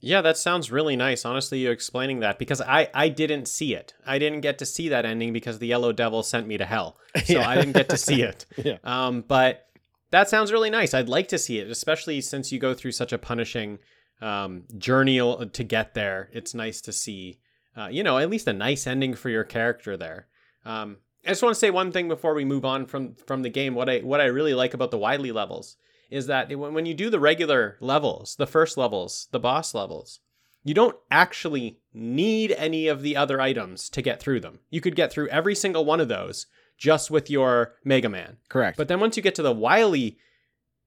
Yeah, 0.00 0.20
that 0.22 0.36
sounds 0.38 0.70
really 0.70 0.96
nice. 0.96 1.24
Honestly, 1.24 1.58
you 1.58 1.70
explaining 1.70 2.20
that 2.20 2.38
because 2.38 2.60
I 2.60 2.88
I 2.94 3.08
didn't 3.08 3.46
see 3.46 3.74
it. 3.74 3.94
I 4.06 4.18
didn't 4.18 4.40
get 4.40 4.58
to 4.58 4.66
see 4.66 4.88
that 4.88 5.04
ending 5.04 5.32
because 5.32 5.58
the 5.58 5.66
Yellow 5.66 5.92
Devil 5.92 6.22
sent 6.22 6.46
me 6.46 6.56
to 6.58 6.64
hell. 6.64 6.96
So 7.26 7.34
Yeah. 7.34 7.48
I 7.48 7.56
didn't 7.56 7.72
get 7.74 7.88
to 7.90 7.96
see 7.98 8.22
it. 8.22 8.46
Yeah. 8.64 8.78
Um, 8.84 9.22
but 9.26 9.67
that 10.10 10.28
sounds 10.28 10.52
really 10.52 10.70
nice. 10.70 10.94
I'd 10.94 11.08
like 11.08 11.28
to 11.28 11.38
see 11.38 11.58
it, 11.58 11.70
especially 11.70 12.20
since 12.20 12.52
you 12.52 12.58
go 12.58 12.74
through 12.74 12.92
such 12.92 13.12
a 13.12 13.18
punishing 13.18 13.78
um, 14.20 14.64
journey 14.76 15.18
to 15.18 15.64
get 15.64 15.94
there. 15.94 16.30
It's 16.32 16.54
nice 16.54 16.80
to 16.82 16.92
see, 16.92 17.38
uh, 17.76 17.88
you 17.90 18.02
know, 18.02 18.18
at 18.18 18.30
least 18.30 18.48
a 18.48 18.52
nice 18.52 18.86
ending 18.86 19.14
for 19.14 19.28
your 19.28 19.44
character 19.44 19.96
there. 19.96 20.26
Um, 20.64 20.98
I 21.24 21.30
just 21.30 21.42
want 21.42 21.54
to 21.54 21.58
say 21.58 21.70
one 21.70 21.92
thing 21.92 22.08
before 22.08 22.34
we 22.34 22.44
move 22.44 22.64
on 22.64 22.86
from 22.86 23.14
from 23.14 23.42
the 23.42 23.50
game. 23.50 23.74
What 23.74 23.88
I 23.88 23.98
what 23.98 24.20
I 24.20 24.26
really 24.26 24.54
like 24.54 24.74
about 24.74 24.90
the 24.90 24.98
Wily 24.98 25.32
levels 25.32 25.76
is 26.10 26.26
that 26.26 26.48
when 26.56 26.74
when 26.74 26.86
you 26.86 26.94
do 26.94 27.10
the 27.10 27.20
regular 27.20 27.76
levels, 27.80 28.36
the 28.36 28.46
first 28.46 28.76
levels, 28.76 29.28
the 29.30 29.40
boss 29.40 29.74
levels, 29.74 30.20
you 30.64 30.74
don't 30.74 30.96
actually 31.10 31.80
need 31.92 32.52
any 32.52 32.88
of 32.88 33.02
the 33.02 33.16
other 33.16 33.40
items 33.40 33.90
to 33.90 34.02
get 34.02 34.20
through 34.20 34.40
them. 34.40 34.60
You 34.70 34.80
could 34.80 34.96
get 34.96 35.12
through 35.12 35.28
every 35.28 35.54
single 35.54 35.84
one 35.84 36.00
of 36.00 36.08
those 36.08 36.46
just 36.78 37.10
with 37.10 37.28
your 37.28 37.74
Mega 37.84 38.08
Man. 38.08 38.38
Correct. 38.48 38.78
But 38.78 38.88
then 38.88 39.00
once 39.00 39.16
you 39.16 39.22
get 39.22 39.34
to 39.34 39.42
the 39.42 39.52
Wily 39.52 40.18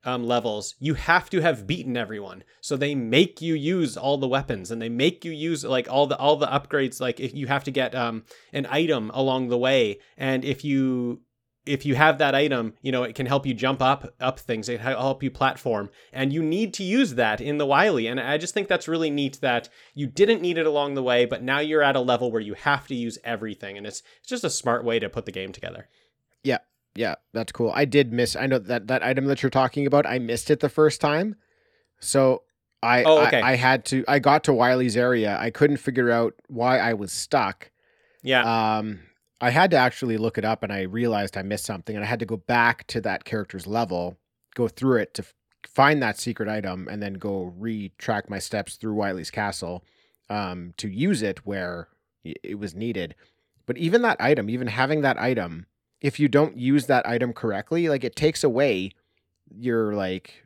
um, 0.04 0.26
levels, 0.26 0.76
you 0.80 0.96
have 0.96 1.30
to 1.30 1.42
have 1.42 1.68
beaten 1.68 1.96
everyone. 1.96 2.44
So 2.62 2.76
they 2.76 2.96
make 2.96 3.42
you 3.42 3.54
use 3.54 3.98
all 3.98 4.18
the 4.18 4.28
weapons, 4.28 4.72
and 4.72 4.82
they 4.82 4.90
make 4.90 5.24
you 5.24 5.32
use 5.32 5.64
like 5.64 5.88
all 5.90 6.08
the 6.08 6.18
all 6.18 6.38
the 6.38 6.48
upgrades. 6.48 7.00
Like 7.00 7.20
if 7.20 7.36
you 7.36 7.48
have 7.48 7.64
to 7.66 7.72
get 7.72 7.94
um, 7.94 8.24
an 8.54 8.66
item 8.70 9.12
along 9.14 9.50
the 9.50 9.58
way, 9.58 10.00
and 10.18 10.44
if 10.44 10.66
you 10.66 11.22
if 11.66 11.86
you 11.86 11.96
have 11.96 12.18
that 12.18 12.34
item, 12.34 12.74
you 12.82 12.92
know 12.92 13.04
it 13.04 13.16
can 13.16 13.26
help 13.26 13.46
you 13.46 13.54
jump 13.54 13.82
up 13.82 14.14
up 14.20 14.40
things. 14.40 14.68
It 14.68 14.82
help 14.82 15.22
you 15.22 15.30
platform, 15.30 15.90
and 16.12 16.34
you 16.34 16.42
need 16.42 16.74
to 16.76 16.84
use 16.84 17.16
that 17.16 17.40
in 17.40 17.58
the 17.58 17.66
Wily. 17.66 18.08
And 18.08 18.20
I 18.20 18.38
just 18.38 18.54
think 18.54 18.68
that's 18.68 18.88
really 18.88 19.10
neat 19.10 19.40
that 19.42 19.70
you 19.94 20.08
didn't 20.08 20.42
need 20.42 20.58
it 20.58 20.66
along 20.66 20.96
the 20.96 21.04
way, 21.04 21.26
but 21.26 21.44
now 21.44 21.60
you're 21.60 21.84
at 21.84 21.96
a 21.96 22.00
level 22.00 22.32
where 22.32 22.42
you 22.42 22.54
have 22.56 22.88
to 22.88 22.96
use 22.96 23.18
everything, 23.24 23.78
and 23.78 23.86
it's 23.86 24.02
it's 24.20 24.30
just 24.30 24.44
a 24.44 24.50
smart 24.50 24.84
way 24.84 25.00
to 25.00 25.10
put 25.10 25.26
the 25.26 25.32
game 25.32 25.52
together. 25.52 25.88
Yeah, 26.44 26.60
yeah, 26.96 27.16
that's 27.34 27.52
cool. 27.52 27.72
I 27.76 27.86
did 27.86 28.12
miss. 28.12 28.36
I 28.36 28.48
know 28.48 28.60
that 28.60 28.88
that 28.88 29.04
item 29.04 29.26
that 29.26 29.44
you're 29.44 29.50
talking 29.50 29.86
about. 29.86 30.06
I 30.06 30.20
missed 30.20 30.50
it 30.50 30.60
the 30.60 30.70
first 30.70 31.00
time, 31.00 31.36
so 32.00 32.44
I 32.84 33.04
Oh, 33.04 33.20
okay. 33.28 33.42
I, 33.42 33.52
I 33.52 33.56
had 33.56 33.86
to. 33.86 34.04
I 34.08 34.20
got 34.20 34.44
to 34.46 34.54
Wily's 34.54 34.98
area. 34.98 35.38
I 35.40 35.52
couldn't 35.52 35.78
figure 35.78 36.10
out 36.10 36.34
why 36.48 36.80
I 36.80 36.94
was 36.94 37.12
stuck. 37.12 37.72
Yeah. 38.24 38.78
Um, 38.78 39.02
I 39.42 39.50
had 39.50 39.72
to 39.72 39.78
actually 39.78 40.18
look 40.18 40.38
it 40.38 40.46
up, 40.46 40.64
and 40.64 40.72
I 40.72 40.82
realized 40.82 41.36
I 41.36 41.42
missed 41.42 41.66
something, 41.66 41.96
and 41.96 42.06
I 42.06 42.08
had 42.08 42.20
to 42.20 42.26
go 42.26 42.38
back 42.38 42.86
to 42.88 43.02
that 43.02 43.26
character's 43.26 43.66
level, 43.68 44.18
go 44.56 44.68
through 44.68 44.98
it 45.02 45.14
to 45.16 45.24
f- 45.24 45.34
find 45.68 46.02
that 46.04 46.20
secret 46.20 46.48
item, 46.48 46.88
and 46.90 47.02
then 47.02 47.16
go 47.16 47.54
retrack 47.60 48.30
my 48.30 48.40
steps 48.40 48.76
through 48.76 48.94
Wily's 48.94 49.32
castle, 49.32 49.84
um, 50.30 50.74
to 50.78 50.88
use 50.88 51.22
it 51.22 51.46
where 51.46 51.88
it 52.24 52.60
was 52.60 52.76
needed. 52.76 53.16
But 53.66 53.78
even 53.78 54.02
that 54.04 54.22
item, 54.22 54.50
even 54.50 54.68
having 54.68 55.02
that 55.02 55.20
item, 55.20 55.66
if 56.02 56.20
you 56.20 56.28
don't 56.28 56.56
use 56.58 56.86
that 56.86 57.08
item 57.08 57.34
correctly, 57.34 57.90
like 57.90 58.04
it 58.04 58.16
takes 58.16 58.44
away 58.44 58.92
your 59.50 59.94
like 59.94 60.46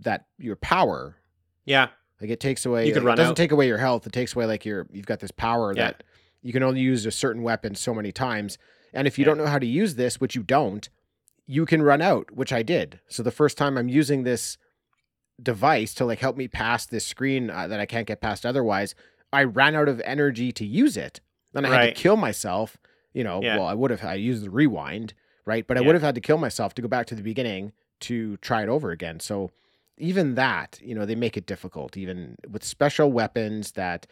that 0.00 0.26
your 0.38 0.56
power. 0.56 1.16
yeah. 1.64 1.88
Like 2.20 2.28
it 2.30 2.38
takes 2.40 2.66
away. 2.66 2.86
You 2.86 2.92
could 2.92 3.02
like, 3.02 3.06
run 3.06 3.14
it 3.14 3.16
doesn't 3.16 3.30
out. 3.30 3.36
take 3.38 3.50
away 3.52 3.66
your 3.66 3.78
health. 3.78 4.06
It 4.06 4.12
takes 4.12 4.34
away 4.34 4.44
like 4.44 4.66
your 4.66 4.86
you've 4.92 5.06
got 5.06 5.20
this 5.20 5.30
power 5.30 5.72
Yeah. 5.74 5.84
that 5.92 6.02
you 6.42 6.52
can 6.52 6.62
only 6.62 6.80
use 6.80 7.06
a 7.06 7.10
certain 7.10 7.42
weapon 7.42 7.74
so 7.74 7.94
many 7.94 8.12
times. 8.12 8.58
And 8.92 9.06
if 9.06 9.18
you 9.18 9.24
Yeah. 9.24 9.30
don't 9.30 9.38
know 9.38 9.46
how 9.46 9.58
to 9.58 9.66
use 9.66 9.94
this, 9.94 10.20
which 10.20 10.34
you 10.34 10.42
don't, 10.42 10.88
you 11.46 11.66
can 11.66 11.82
run 11.82 12.00
out, 12.02 12.30
which 12.32 12.52
I 12.52 12.62
did. 12.62 13.00
So 13.08 13.22
the 13.22 13.30
first 13.30 13.58
time 13.58 13.76
I'm 13.76 13.88
using 13.88 14.22
this 14.22 14.56
device 15.42 15.94
to 15.94 16.04
like 16.04 16.18
help 16.18 16.36
me 16.36 16.48
pass 16.48 16.86
this 16.86 17.06
screen 17.06 17.50
uh, 17.50 17.66
that 17.68 17.80
I 17.80 17.86
can't 17.86 18.06
get 18.06 18.20
past 18.20 18.44
otherwise, 18.44 18.94
I 19.32 19.44
ran 19.44 19.74
out 19.74 19.88
of 19.88 20.00
energy 20.04 20.52
to 20.52 20.66
use 20.66 20.96
it. 20.96 21.20
Then 21.52 21.64
I 21.64 21.68
had 21.68 21.94
to 21.94 22.00
kill 22.00 22.16
myself. 22.16 22.76
You 23.12 23.24
know, 23.24 23.40
Yeah. 23.42 23.56
well, 23.56 23.66
I 23.66 23.74
would 23.74 23.90
have 23.90 24.04
I 24.04 24.14
used 24.14 24.44
the 24.44 24.50
rewind, 24.50 25.14
right? 25.44 25.66
But 25.66 25.76
I 25.76 25.80
Yeah. 25.80 25.86
would 25.86 25.94
have 25.96 26.02
had 26.02 26.14
to 26.14 26.20
kill 26.20 26.38
myself 26.38 26.74
to 26.74 26.82
go 26.82 26.88
back 26.88 27.06
to 27.06 27.14
the 27.14 27.22
beginning 27.22 27.72
to 28.00 28.36
try 28.38 28.62
it 28.62 28.68
over 28.68 28.92
again. 28.92 29.18
So 29.18 29.50
even 29.98 30.34
that, 30.36 30.78
you 30.82 30.94
know, 30.94 31.04
they 31.04 31.16
make 31.16 31.36
it 31.36 31.46
difficult, 31.46 31.96
even 31.96 32.36
with 32.48 32.62
special 32.64 33.10
weapons 33.10 33.72
that, 33.72 34.06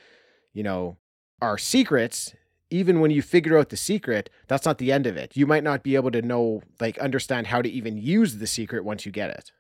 you 0.53 0.63
know, 0.63 0.97
are 1.41 1.59
secrets. 1.59 2.35
Even 2.71 3.01
when 3.01 3.11
you 3.11 3.23
figure 3.23 3.57
out 3.57 3.71
the 3.71 3.77
secret, 3.77 4.29
that's 4.47 4.67
not 4.67 4.77
the 4.77 4.93
end 4.93 5.07
of 5.07 5.17
it. 5.17 5.35
You 5.37 5.47
might 5.47 5.65
not 5.65 5.83
be 5.83 5.95
able 5.95 6.11
to 6.11 6.21
know, 6.21 6.63
like, 6.81 6.99
understand 6.99 7.47
how 7.47 7.63
to 7.63 7.69
even 7.69 7.97
use 7.97 8.37
the 8.37 8.47
secret 8.47 8.85
once 8.85 9.07
you 9.07 9.13
get 9.13 9.31
it. 9.31 9.53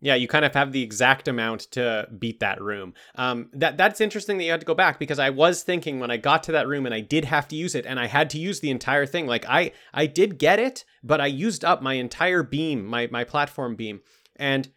Yeah, 0.00 0.14
you 0.14 0.28
kind 0.28 0.44
of 0.44 0.54
have 0.54 0.72
the 0.72 0.82
exact 0.82 1.26
amount 1.26 1.62
to 1.72 2.06
beat 2.18 2.40
that 2.40 2.60
room. 2.60 2.92
Um, 3.14 3.48
that 3.54 3.78
that's 3.78 4.00
interesting 4.00 4.36
that 4.38 4.44
you 4.44 4.50
had 4.50 4.60
to 4.60 4.66
go 4.66 4.74
back 4.74 4.98
because 4.98 5.18
I 5.18 5.30
was 5.30 5.62
thinking 5.62 5.98
when 5.98 6.10
I 6.10 6.18
got 6.18 6.42
to 6.44 6.52
that 6.52 6.68
room 6.68 6.84
and 6.84 6.94
I 6.94 7.00
did 7.00 7.24
have 7.24 7.48
to 7.48 7.56
use 7.56 7.74
it 7.74 7.86
and 7.86 7.98
I 7.98 8.06
had 8.06 8.28
to 8.30 8.38
use 8.38 8.60
the 8.60 8.70
entire 8.70 9.06
thing. 9.06 9.26
Like 9.26 9.46
I 9.48 9.72
I 9.94 10.06
did 10.06 10.38
get 10.38 10.58
it, 10.58 10.84
but 11.02 11.20
I 11.20 11.26
used 11.26 11.64
up 11.64 11.82
my 11.82 11.94
entire 11.94 12.42
beam, 12.42 12.84
my 12.84 13.08
my 13.10 13.24
platform 13.24 13.74
beam, 13.74 14.02
and 14.36 14.68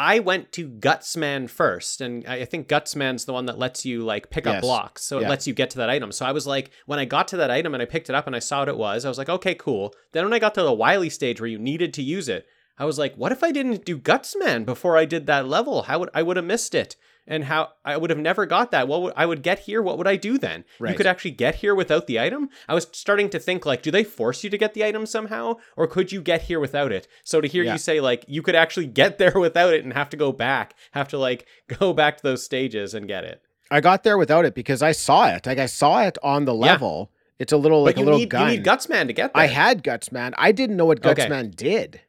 I 0.00 0.20
went 0.20 0.52
to 0.52 0.68
Gutsman 0.68 1.50
first, 1.50 2.00
and 2.00 2.24
I 2.24 2.44
think 2.44 2.68
Gutsman's 2.68 3.24
the 3.24 3.32
one 3.32 3.46
that 3.46 3.58
lets 3.58 3.84
you 3.84 4.04
like 4.04 4.30
pick 4.30 4.46
up 4.46 4.60
blocks, 4.60 5.02
so 5.02 5.18
it 5.18 5.28
lets 5.28 5.48
you 5.48 5.52
get 5.52 5.70
to 5.70 5.78
that 5.78 5.90
item. 5.90 6.12
So 6.12 6.24
I 6.24 6.30
was 6.30 6.46
like, 6.46 6.70
when 6.86 7.00
I 7.00 7.04
got 7.04 7.26
to 7.28 7.36
that 7.38 7.50
item 7.50 7.74
and 7.74 7.82
I 7.82 7.86
picked 7.86 8.08
it 8.08 8.14
up 8.14 8.28
and 8.28 8.36
I 8.36 8.38
saw 8.38 8.60
what 8.60 8.68
it 8.68 8.78
was, 8.78 9.04
I 9.04 9.08
was 9.08 9.18
like, 9.18 9.28
okay, 9.28 9.56
cool. 9.56 9.92
Then 10.12 10.22
when 10.22 10.32
I 10.32 10.38
got 10.38 10.54
to 10.54 10.62
the 10.62 10.72
Wily 10.72 11.10
stage 11.10 11.40
where 11.40 11.50
you 11.50 11.58
needed 11.58 11.92
to 11.94 12.02
use 12.04 12.28
it, 12.28 12.46
I 12.78 12.84
was 12.84 12.96
like, 12.96 13.16
what 13.16 13.32
if 13.32 13.42
I 13.42 13.50
didn't 13.50 13.84
do 13.84 13.98
Gutsman 13.98 14.64
before 14.64 14.96
I 14.96 15.04
did 15.04 15.26
that 15.26 15.48
level? 15.48 15.82
How 15.82 15.98
would 15.98 16.10
I 16.14 16.22
would 16.22 16.36
have 16.36 16.46
missed 16.46 16.76
it? 16.76 16.94
And 17.30 17.44
how 17.44 17.68
I 17.84 17.98
would 17.98 18.08
have 18.08 18.18
never 18.18 18.46
got 18.46 18.70
that. 18.70 18.88
What 18.88 19.02
would 19.02 19.12
I 19.14 19.26
would 19.26 19.42
get 19.42 19.58
here? 19.60 19.82
What 19.82 19.98
would 19.98 20.08
I 20.08 20.16
do 20.16 20.38
then? 20.38 20.64
You 20.80 20.94
could 20.94 21.06
actually 21.06 21.32
get 21.32 21.56
here 21.56 21.74
without 21.74 22.06
the 22.06 22.18
item. 22.18 22.48
I 22.66 22.72
was 22.74 22.86
starting 22.92 23.28
to 23.30 23.38
think 23.38 23.66
like, 23.66 23.82
do 23.82 23.90
they 23.90 24.02
force 24.02 24.42
you 24.42 24.48
to 24.48 24.56
get 24.56 24.72
the 24.72 24.82
item 24.82 25.04
somehow, 25.04 25.56
or 25.76 25.86
could 25.86 26.10
you 26.10 26.22
get 26.22 26.42
here 26.42 26.58
without 26.58 26.90
it? 26.90 27.06
So 27.24 27.42
to 27.42 27.46
hear 27.46 27.62
Yeah. 27.62 27.72
you 27.72 27.78
say 27.78 28.00
like 28.00 28.24
you 28.28 28.40
could 28.40 28.54
actually 28.54 28.86
get 28.86 29.18
there 29.18 29.32
without 29.38 29.74
it 29.74 29.84
and 29.84 29.92
have 29.92 30.08
to 30.08 30.16
go 30.16 30.32
back, 30.32 30.74
have 30.92 31.08
to 31.08 31.18
like 31.18 31.46
go 31.78 31.92
back 31.92 32.16
to 32.16 32.22
those 32.22 32.42
stages 32.42 32.94
and 32.94 33.06
get 33.06 33.24
it. 33.24 33.42
I 33.70 33.82
got 33.82 34.04
there 34.04 34.16
without 34.16 34.46
it 34.46 34.54
because 34.54 34.80
I 34.80 34.92
saw 34.92 35.28
it. 35.28 35.44
Like, 35.44 35.58
I 35.58 35.66
saw 35.66 36.02
it 36.02 36.16
on 36.22 36.46
the 36.46 36.54
level. 36.54 37.10
It's 37.38 37.52
a 37.52 37.58
little, 37.58 37.82
like 37.84 37.96
but 37.96 38.00
you 38.00 38.04
a 38.04 38.06
little 38.06 38.20
need 38.20 38.30
gun. 38.30 38.50
you 38.50 38.56
need 38.56 38.64
Gutsman 38.64 39.06
to 39.08 39.12
get 39.12 39.34
there. 39.34 39.42
I 39.42 39.46
had 39.46 39.84
Gutsman. 39.84 40.32
I 40.38 40.50
didn't 40.52 40.78
know 40.78 40.86
what 40.86 41.04
Okay. 41.04 41.26
Gutsman 41.28 41.54
did. 41.54 42.00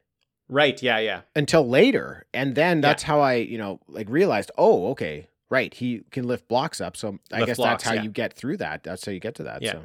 Right. 0.50 0.82
Yeah. 0.82 0.98
Yeah. 0.98 1.20
until 1.36 1.66
later 1.68 2.26
and 2.34 2.54
then 2.54 2.80
that's 2.80 3.02
how 3.02 3.20
i 3.20 3.34
you 3.34 3.56
know 3.58 3.80
like 3.88 4.08
realized 4.10 4.50
oh 4.58 4.88
okay 4.90 5.28
right 5.48 5.72
he 5.74 6.02
can 6.10 6.26
lift 6.26 6.46
blocks 6.48 6.80
up 6.80 6.96
so 6.96 7.18
i 7.32 7.36
Lift 7.38 7.46
guess 7.46 7.56
blocks, 7.56 7.82
that's 7.82 7.84
how 7.84 7.94
yeah. 7.94 8.02
you 8.02 8.10
get 8.10 8.32
through 8.34 8.56
that 8.58 8.82
that's 8.82 9.04
how 9.06 9.12
you 9.12 9.20
get 9.20 9.34
to 9.36 9.44
that 9.44 9.62
Yeah. 9.62 9.72
so 9.72 9.84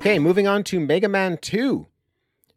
okay 0.00 0.18
moving 0.18 0.48
on 0.48 0.64
to 0.64 0.80
mega 0.80 1.08
man 1.08 1.36
2 1.36 1.86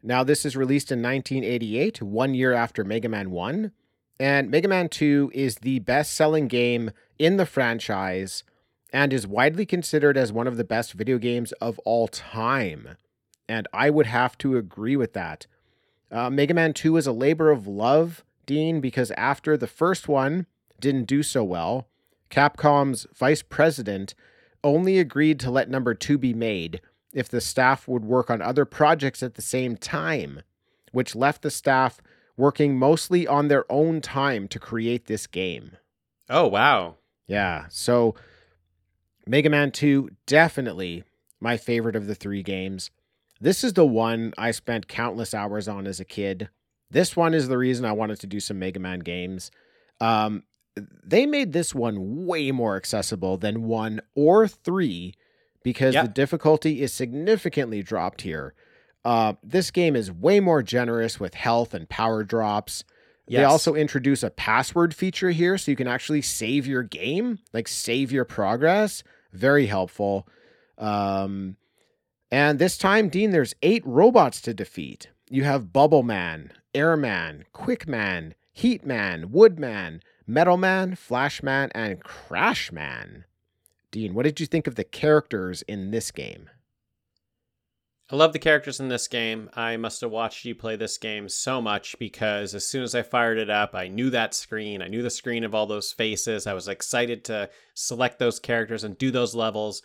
now 0.02 0.24
this 0.24 0.46
is 0.46 0.56
released 0.56 0.90
in 0.90 1.02
1988 1.02 2.00
one 2.00 2.32
year 2.32 2.54
after 2.54 2.82
mega 2.84 3.06
man 3.06 3.30
1 3.30 3.70
and 4.18 4.50
mega 4.50 4.66
man 4.66 4.88
2 4.88 5.30
is 5.34 5.56
the 5.56 5.78
best-selling 5.80 6.48
game 6.48 6.90
in 7.18 7.36
the 7.36 7.44
franchise 7.44 8.44
and 8.94 9.12
is 9.12 9.26
widely 9.26 9.66
considered 9.66 10.16
as 10.16 10.32
one 10.32 10.46
of 10.46 10.56
the 10.56 10.64
best 10.64 10.92
video 10.92 11.18
games 11.18 11.50
of 11.60 11.80
all 11.80 12.06
time. 12.06 12.96
And 13.48 13.66
I 13.74 13.90
would 13.90 14.06
have 14.06 14.38
to 14.38 14.56
agree 14.56 14.94
with 14.94 15.14
that. 15.14 15.48
Uh, 16.12 16.30
Mega 16.30 16.54
Man 16.54 16.72
2 16.72 16.96
is 16.96 17.06
a 17.08 17.12
labor 17.12 17.50
of 17.50 17.66
love, 17.66 18.24
Dean, 18.46 18.80
because 18.80 19.10
after 19.12 19.56
the 19.56 19.66
first 19.66 20.06
one 20.06 20.46
didn't 20.78 21.06
do 21.06 21.24
so 21.24 21.42
well, 21.42 21.88
Capcom's 22.30 23.04
vice 23.12 23.42
president 23.42 24.14
only 24.62 25.00
agreed 25.00 25.40
to 25.40 25.50
let 25.50 25.68
number 25.68 25.92
2 25.92 26.16
be 26.16 26.32
made 26.32 26.80
if 27.14 27.28
the 27.28 27.40
staff 27.40 27.88
would 27.88 28.04
work 28.04 28.28
on 28.28 28.42
other 28.42 28.64
projects 28.64 29.22
at 29.22 29.34
the 29.34 29.42
same 29.42 29.76
time, 29.76 30.42
which 30.92 31.14
left 31.14 31.42
the 31.42 31.50
staff 31.50 32.02
working 32.36 32.76
mostly 32.76 33.26
on 33.26 33.48
their 33.48 33.64
own 33.70 34.00
time 34.00 34.48
to 34.48 34.58
create 34.58 35.06
this 35.06 35.26
game. 35.26 35.76
Oh 36.28 36.48
wow. 36.48 36.96
Yeah. 37.26 37.66
So 37.68 38.16
Mega 39.26 39.48
Man 39.48 39.70
2 39.70 40.10
definitely 40.26 41.04
my 41.40 41.56
favorite 41.56 41.96
of 41.96 42.06
the 42.06 42.14
3 42.14 42.42
games. 42.42 42.90
This 43.40 43.62
is 43.62 43.74
the 43.74 43.86
one 43.86 44.34
I 44.36 44.50
spent 44.50 44.88
countless 44.88 45.34
hours 45.34 45.68
on 45.68 45.86
as 45.86 46.00
a 46.00 46.04
kid. 46.04 46.48
This 46.90 47.16
one 47.16 47.34
is 47.34 47.48
the 47.48 47.58
reason 47.58 47.84
I 47.84 47.92
wanted 47.92 48.20
to 48.20 48.26
do 48.26 48.40
some 48.40 48.58
Mega 48.58 48.80
Man 48.80 48.98
games. 49.00 49.50
Um 50.00 50.42
they 50.76 51.24
made 51.24 51.52
this 51.52 51.72
one 51.72 52.26
way 52.26 52.50
more 52.50 52.74
accessible 52.74 53.36
than 53.36 53.62
1 53.62 54.00
or 54.16 54.48
3 54.48 55.14
because 55.64 55.94
Yep. 55.94 56.04
the 56.04 56.12
difficulty 56.12 56.80
is 56.80 56.92
significantly 56.92 57.82
dropped 57.82 58.22
here. 58.22 58.54
Uh, 59.04 59.32
this 59.42 59.72
game 59.72 59.96
is 59.96 60.12
way 60.12 60.38
more 60.38 60.62
generous 60.62 61.18
with 61.18 61.34
health 61.34 61.74
and 61.74 61.88
power 61.88 62.22
drops. 62.22 62.84
They 63.26 63.42
also 63.42 63.74
introduce 63.74 64.22
a 64.22 64.30
password 64.30 64.94
feature 64.94 65.30
here 65.30 65.56
so 65.58 65.70
you 65.70 65.76
can 65.76 65.88
actually 65.88 66.20
save 66.22 66.66
your 66.66 66.82
game, 66.82 67.38
like 67.52 67.66
save 67.66 68.12
your 68.12 68.24
progress. 68.26 69.02
Very 69.32 69.66
helpful. 69.66 70.28
Um, 70.78 71.56
and 72.30 72.58
this 72.58 72.76
time, 72.76 73.08
Dean, 73.08 73.30
there's 73.30 73.54
eight 73.62 73.82
robots 73.86 74.40
to 74.42 74.52
defeat. 74.54 75.08
You 75.30 75.44
have 75.44 75.72
Bubble 75.72 76.02
Man, 76.02 76.52
Airman, 76.74 77.44
Quick 77.52 77.88
Man, 77.88 78.34
Heat 78.52 78.84
Man, 78.84 79.30
Wood 79.30 79.58
Man, 79.58 80.00
Metal 80.26 80.56
Man, 80.58 80.94
Flash 80.94 81.42
Man, 81.42 81.70
and 81.74 82.02
Crash 82.02 82.72
Man. 82.72 83.24
Dean, 83.94 84.12
what 84.12 84.24
did 84.24 84.40
you 84.40 84.46
think 84.46 84.66
of 84.66 84.74
the 84.74 84.82
characters 84.82 85.62
in 85.62 85.92
this 85.92 86.10
game? 86.10 86.50
I 88.10 88.16
love 88.16 88.32
the 88.32 88.40
characters 88.40 88.80
in 88.80 88.88
this 88.88 89.06
game. 89.06 89.48
I 89.54 89.76
must 89.76 90.00
have 90.00 90.10
watched 90.10 90.44
you 90.44 90.56
play 90.56 90.74
this 90.74 90.98
game 90.98 91.28
so 91.28 91.62
much 91.62 91.96
because 92.00 92.56
as 92.56 92.66
soon 92.66 92.82
as 92.82 92.96
I 92.96 93.02
fired 93.02 93.38
it 93.38 93.50
up, 93.50 93.72
I 93.72 93.86
knew 93.86 94.10
that 94.10 94.34
screen. 94.34 94.82
I 94.82 94.88
knew 94.88 95.00
the 95.00 95.10
screen 95.10 95.44
of 95.44 95.54
all 95.54 95.66
those 95.66 95.92
faces. 95.92 96.48
I 96.48 96.54
was 96.54 96.66
excited 96.66 97.24
to 97.26 97.48
select 97.74 98.18
those 98.18 98.40
characters 98.40 98.82
and 98.82 98.98
do 98.98 99.12
those 99.12 99.36
levels. 99.36 99.80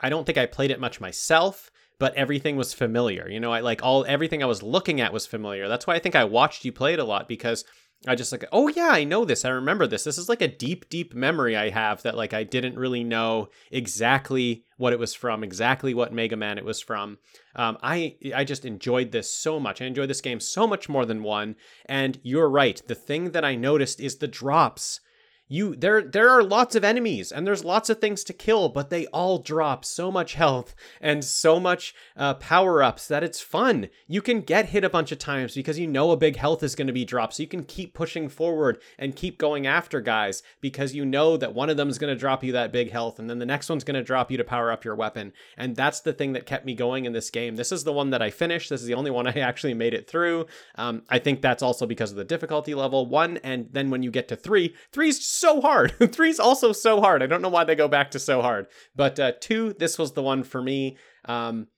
I 0.00 0.08
don't 0.08 0.24
think 0.24 0.36
I 0.36 0.46
played 0.46 0.72
it 0.72 0.80
much 0.80 1.00
myself, 1.00 1.70
but 2.00 2.12
everything 2.16 2.56
was 2.56 2.74
familiar. 2.74 3.30
You 3.30 3.38
know, 3.38 3.52
I 3.52 3.60
like 3.60 3.84
all 3.84 4.04
everything 4.08 4.42
I 4.42 4.46
was 4.46 4.64
looking 4.64 5.00
at 5.00 5.12
was 5.12 5.26
familiar. 5.26 5.68
That's 5.68 5.86
why 5.86 5.94
I 5.94 6.00
think 6.00 6.16
I 6.16 6.24
watched 6.24 6.64
you 6.64 6.72
play 6.72 6.94
it 6.94 6.98
a 6.98 7.04
lot 7.04 7.28
because 7.28 7.64
I 8.06 8.14
just 8.14 8.32
like, 8.32 8.44
oh 8.52 8.68
yeah, 8.68 8.88
I 8.90 9.04
know 9.04 9.24
this. 9.24 9.44
I 9.44 9.50
remember 9.50 9.86
this. 9.86 10.04
This 10.04 10.18
is 10.18 10.28
like 10.28 10.42
a 10.42 10.48
deep, 10.48 10.88
deep 10.88 11.14
memory 11.14 11.56
I 11.56 11.70
have 11.70 12.02
that 12.02 12.16
like 12.16 12.34
I 12.34 12.44
didn't 12.44 12.76
really 12.78 13.04
know 13.04 13.48
exactly 13.70 14.64
what 14.76 14.92
it 14.92 14.98
was 14.98 15.14
from, 15.14 15.42
exactly 15.42 15.94
what 15.94 16.12
Mega 16.12 16.36
Man 16.36 16.58
it 16.58 16.64
was 16.64 16.80
from. 16.80 17.18
Um, 17.56 17.78
I 17.82 18.16
I 18.34 18.44
just 18.44 18.64
enjoyed 18.64 19.12
this 19.12 19.32
so 19.32 19.58
much. 19.58 19.80
I 19.80 19.86
enjoyed 19.86 20.10
this 20.10 20.20
game 20.20 20.40
so 20.40 20.66
much 20.66 20.88
more 20.88 21.06
than 21.06 21.22
one. 21.22 21.56
And 21.86 22.18
you're 22.22 22.48
right. 22.48 22.80
The 22.86 22.94
thing 22.94 23.30
that 23.30 23.44
I 23.44 23.54
noticed 23.54 24.00
is 24.00 24.16
the 24.16 24.28
drops 24.28 25.00
you 25.46 25.76
there 25.76 26.02
there 26.02 26.30
are 26.30 26.42
lots 26.42 26.74
of 26.74 26.84
enemies 26.84 27.30
and 27.30 27.46
there's 27.46 27.64
lots 27.64 27.90
of 27.90 28.00
things 28.00 28.24
to 28.24 28.32
kill 28.32 28.70
but 28.70 28.88
they 28.88 29.06
all 29.08 29.38
drop 29.38 29.84
so 29.84 30.10
much 30.10 30.34
health 30.34 30.74
and 31.00 31.24
so 31.24 31.60
much 31.60 31.94
uh, 32.16 32.34
power 32.34 32.82
ups 32.82 33.08
that 33.08 33.22
it's 33.22 33.40
fun. 33.40 33.88
You 34.06 34.22
can 34.22 34.40
get 34.40 34.66
hit 34.66 34.84
a 34.84 34.90
bunch 34.90 35.12
of 35.12 35.18
times 35.18 35.54
because 35.54 35.78
you 35.78 35.86
know 35.86 36.10
a 36.10 36.16
big 36.16 36.36
health 36.36 36.62
is 36.62 36.74
going 36.74 36.86
to 36.86 36.92
be 36.92 37.04
dropped 37.04 37.34
so 37.34 37.42
you 37.42 37.48
can 37.48 37.64
keep 37.64 37.94
pushing 37.94 38.28
forward 38.28 38.80
and 38.98 39.16
keep 39.16 39.38
going 39.38 39.66
after 39.66 40.00
guys 40.00 40.42
because 40.60 40.94
you 40.94 41.04
know 41.04 41.36
that 41.36 41.54
one 41.54 41.70
of 41.70 41.76
them 41.76 41.88
is 41.88 41.98
going 41.98 42.12
to 42.12 42.18
drop 42.18 42.42
you 42.42 42.52
that 42.52 42.72
big 42.72 42.90
health 42.90 43.18
and 43.18 43.28
then 43.28 43.38
the 43.38 43.46
next 43.46 43.68
one's 43.68 43.84
going 43.84 43.94
to 43.94 44.02
drop 44.02 44.30
you 44.30 44.36
to 44.36 44.44
power 44.44 44.70
up 44.70 44.84
your 44.84 44.94
weapon. 44.94 45.32
And 45.56 45.76
that's 45.76 46.00
the 46.00 46.12
thing 46.12 46.32
that 46.32 46.46
kept 46.46 46.64
me 46.64 46.74
going 46.74 47.04
in 47.04 47.12
this 47.12 47.30
game. 47.30 47.56
This 47.56 47.72
is 47.72 47.84
the 47.84 47.92
one 47.92 48.10
that 48.10 48.22
i 48.22 48.30
finished. 48.30 48.70
This 48.70 48.80
is 48.80 48.86
the 48.86 48.94
only 48.94 49.10
one 49.10 49.26
i 49.28 49.40
actually 49.40 49.74
made 49.74 49.94
it 49.94 50.08
through. 50.08 50.46
Um, 50.76 51.02
i 51.08 51.18
think 51.18 51.42
that's 51.42 51.62
also 51.62 51.86
because 51.86 52.10
of 52.10 52.16
the 52.16 52.24
difficulty 52.24 52.74
level 52.74 53.06
one 53.06 53.38
and 53.38 53.68
then 53.72 53.90
when 53.90 54.02
you 54.02 54.10
get 54.10 54.28
to 54.28 54.36
three 54.36 54.74
three's 54.92 55.24
so 55.34 55.60
hard. 55.60 55.94
Three's 56.12 56.40
also 56.40 56.72
so 56.72 57.00
hard. 57.00 57.22
I 57.22 57.26
don't 57.26 57.42
know 57.42 57.48
why 57.48 57.64
they 57.64 57.74
go 57.74 57.88
back 57.88 58.10
to 58.12 58.18
so 58.18 58.40
hard. 58.42 58.66
But 58.94 59.18
uh, 59.18 59.32
two, 59.40 59.72
this 59.74 59.98
was 59.98 60.12
the 60.12 60.22
one 60.22 60.42
for 60.42 60.62
me. 60.62 60.96
Um, 61.26 61.68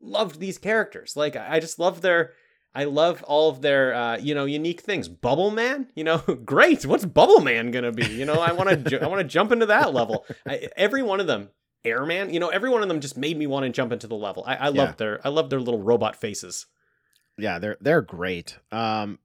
loved 0.00 0.38
these 0.40 0.58
characters. 0.58 1.16
Like 1.16 1.36
I 1.36 1.60
just 1.60 1.78
love 1.78 2.00
their. 2.00 2.32
I 2.74 2.84
love 2.84 3.22
all 3.24 3.48
of 3.50 3.62
their, 3.62 3.94
uh, 3.94 4.18
you 4.18 4.34
know, 4.34 4.44
unique 4.44 4.82
things. 4.82 5.08
Bubble 5.08 5.50
Man, 5.50 5.88
you 5.96 6.04
know, 6.04 6.18
great. 6.44 6.84
What's 6.86 7.04
Bubble 7.06 7.40
Man 7.40 7.70
gonna 7.70 7.92
be? 7.92 8.06
You 8.06 8.24
know, 8.24 8.40
I 8.40 8.52
want 8.52 8.68
to, 8.68 8.76
ju- 8.76 8.98
I 9.00 9.06
want 9.08 9.20
to 9.20 9.24
jump 9.26 9.50
into 9.52 9.66
that 9.66 9.92
level. 9.94 10.26
I, 10.46 10.68
every 10.76 11.02
one 11.02 11.18
of 11.18 11.26
them, 11.26 11.48
Airman, 11.84 12.32
you 12.32 12.38
know, 12.38 12.48
every 12.48 12.68
one 12.70 12.82
of 12.82 12.88
them 12.88 13.00
just 13.00 13.16
made 13.16 13.36
me 13.38 13.46
want 13.46 13.64
to 13.64 13.70
jump 13.70 13.90
into 13.90 14.06
the 14.06 14.14
level. 14.16 14.44
I, 14.46 14.56
I 14.56 14.68
love 14.68 14.88
Yeah. 14.90 14.94
their, 14.98 15.20
I 15.26 15.30
love 15.30 15.48
their 15.50 15.60
little 15.60 15.80
robot 15.82 16.14
faces. 16.14 16.66
Yeah, 17.38 17.58
they're 17.58 17.78
they're 17.80 18.02
great. 18.02 18.58
Um, 18.70 19.18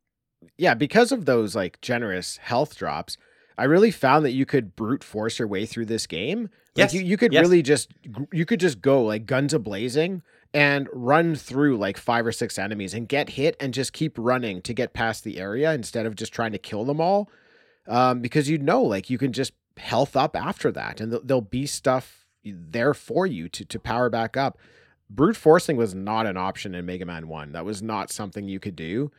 yeah, 0.58 0.74
because 0.74 1.12
of 1.12 1.26
those 1.26 1.56
like 1.56 1.82
generous 1.82 2.38
health 2.38 2.76
drops, 2.78 3.18
I 3.58 3.66
really 3.66 3.92
found 3.92 4.26
that 4.26 4.32
you 4.32 4.46
could 4.46 4.76
brute 4.76 5.04
force 5.04 5.40
your 5.40 5.48
way 5.48 5.66
through 5.66 5.86
this 5.86 6.08
game. 6.08 6.44
Like 6.44 6.50
Yes, 6.76 6.94
you, 6.94 7.02
you 7.02 7.18
could 7.18 7.34
yes. 7.34 7.42
really 7.42 7.62
just 7.62 7.92
you 8.32 8.46
could 8.46 8.60
just 8.60 8.82
go 8.82 9.04
like 9.04 9.26
guns 9.26 9.54
a 9.54 9.60
blazing 9.60 10.24
and 10.54 10.88
run 10.92 11.36
through 11.36 11.78
like 11.78 11.98
five 11.98 12.26
or 12.26 12.32
six 12.32 12.58
enemies 12.58 12.94
and 12.94 13.08
get 13.08 13.32
hit 13.32 13.56
and 13.60 13.74
just 13.74 13.94
keep 13.94 14.16
running 14.18 14.62
to 14.62 14.74
get 14.74 14.94
past 14.94 15.24
the 15.24 15.40
area 15.40 15.74
instead 15.74 16.06
of 16.06 16.16
just 16.16 16.34
trying 16.34 16.52
to 16.52 16.58
kill 16.58 16.86
them 16.86 17.02
all. 17.02 17.30
Um, 17.88 18.22
because 18.22 18.50
you 18.50 18.58
know, 18.58 18.82
like 18.82 19.10
you 19.10 19.18
can 19.18 19.34
just 19.34 19.54
health 19.78 20.16
up 20.16 20.36
after 20.36 20.72
that, 20.72 21.02
and 21.02 21.12
th- 21.12 21.24
there'll 21.26 21.42
be 21.42 21.66
stuff 21.66 22.26
there 22.44 22.94
for 22.94 23.26
you 23.28 23.50
to 23.50 23.66
to 23.66 23.80
power 23.80 24.10
back 24.10 24.38
up. 24.38 24.58
Brute 25.10 25.36
forcing 25.36 25.78
was 25.78 25.94
not 25.94 26.26
an 26.26 26.38
option 26.38 26.74
in 26.74 26.86
Mega 26.86 27.06
Man 27.06 27.28
One. 27.28 27.52
That 27.52 27.66
was 27.66 27.84
not 27.84 28.12
something 28.12 28.48
you 28.48 28.60
could 28.60 28.76
do. 28.76 29.12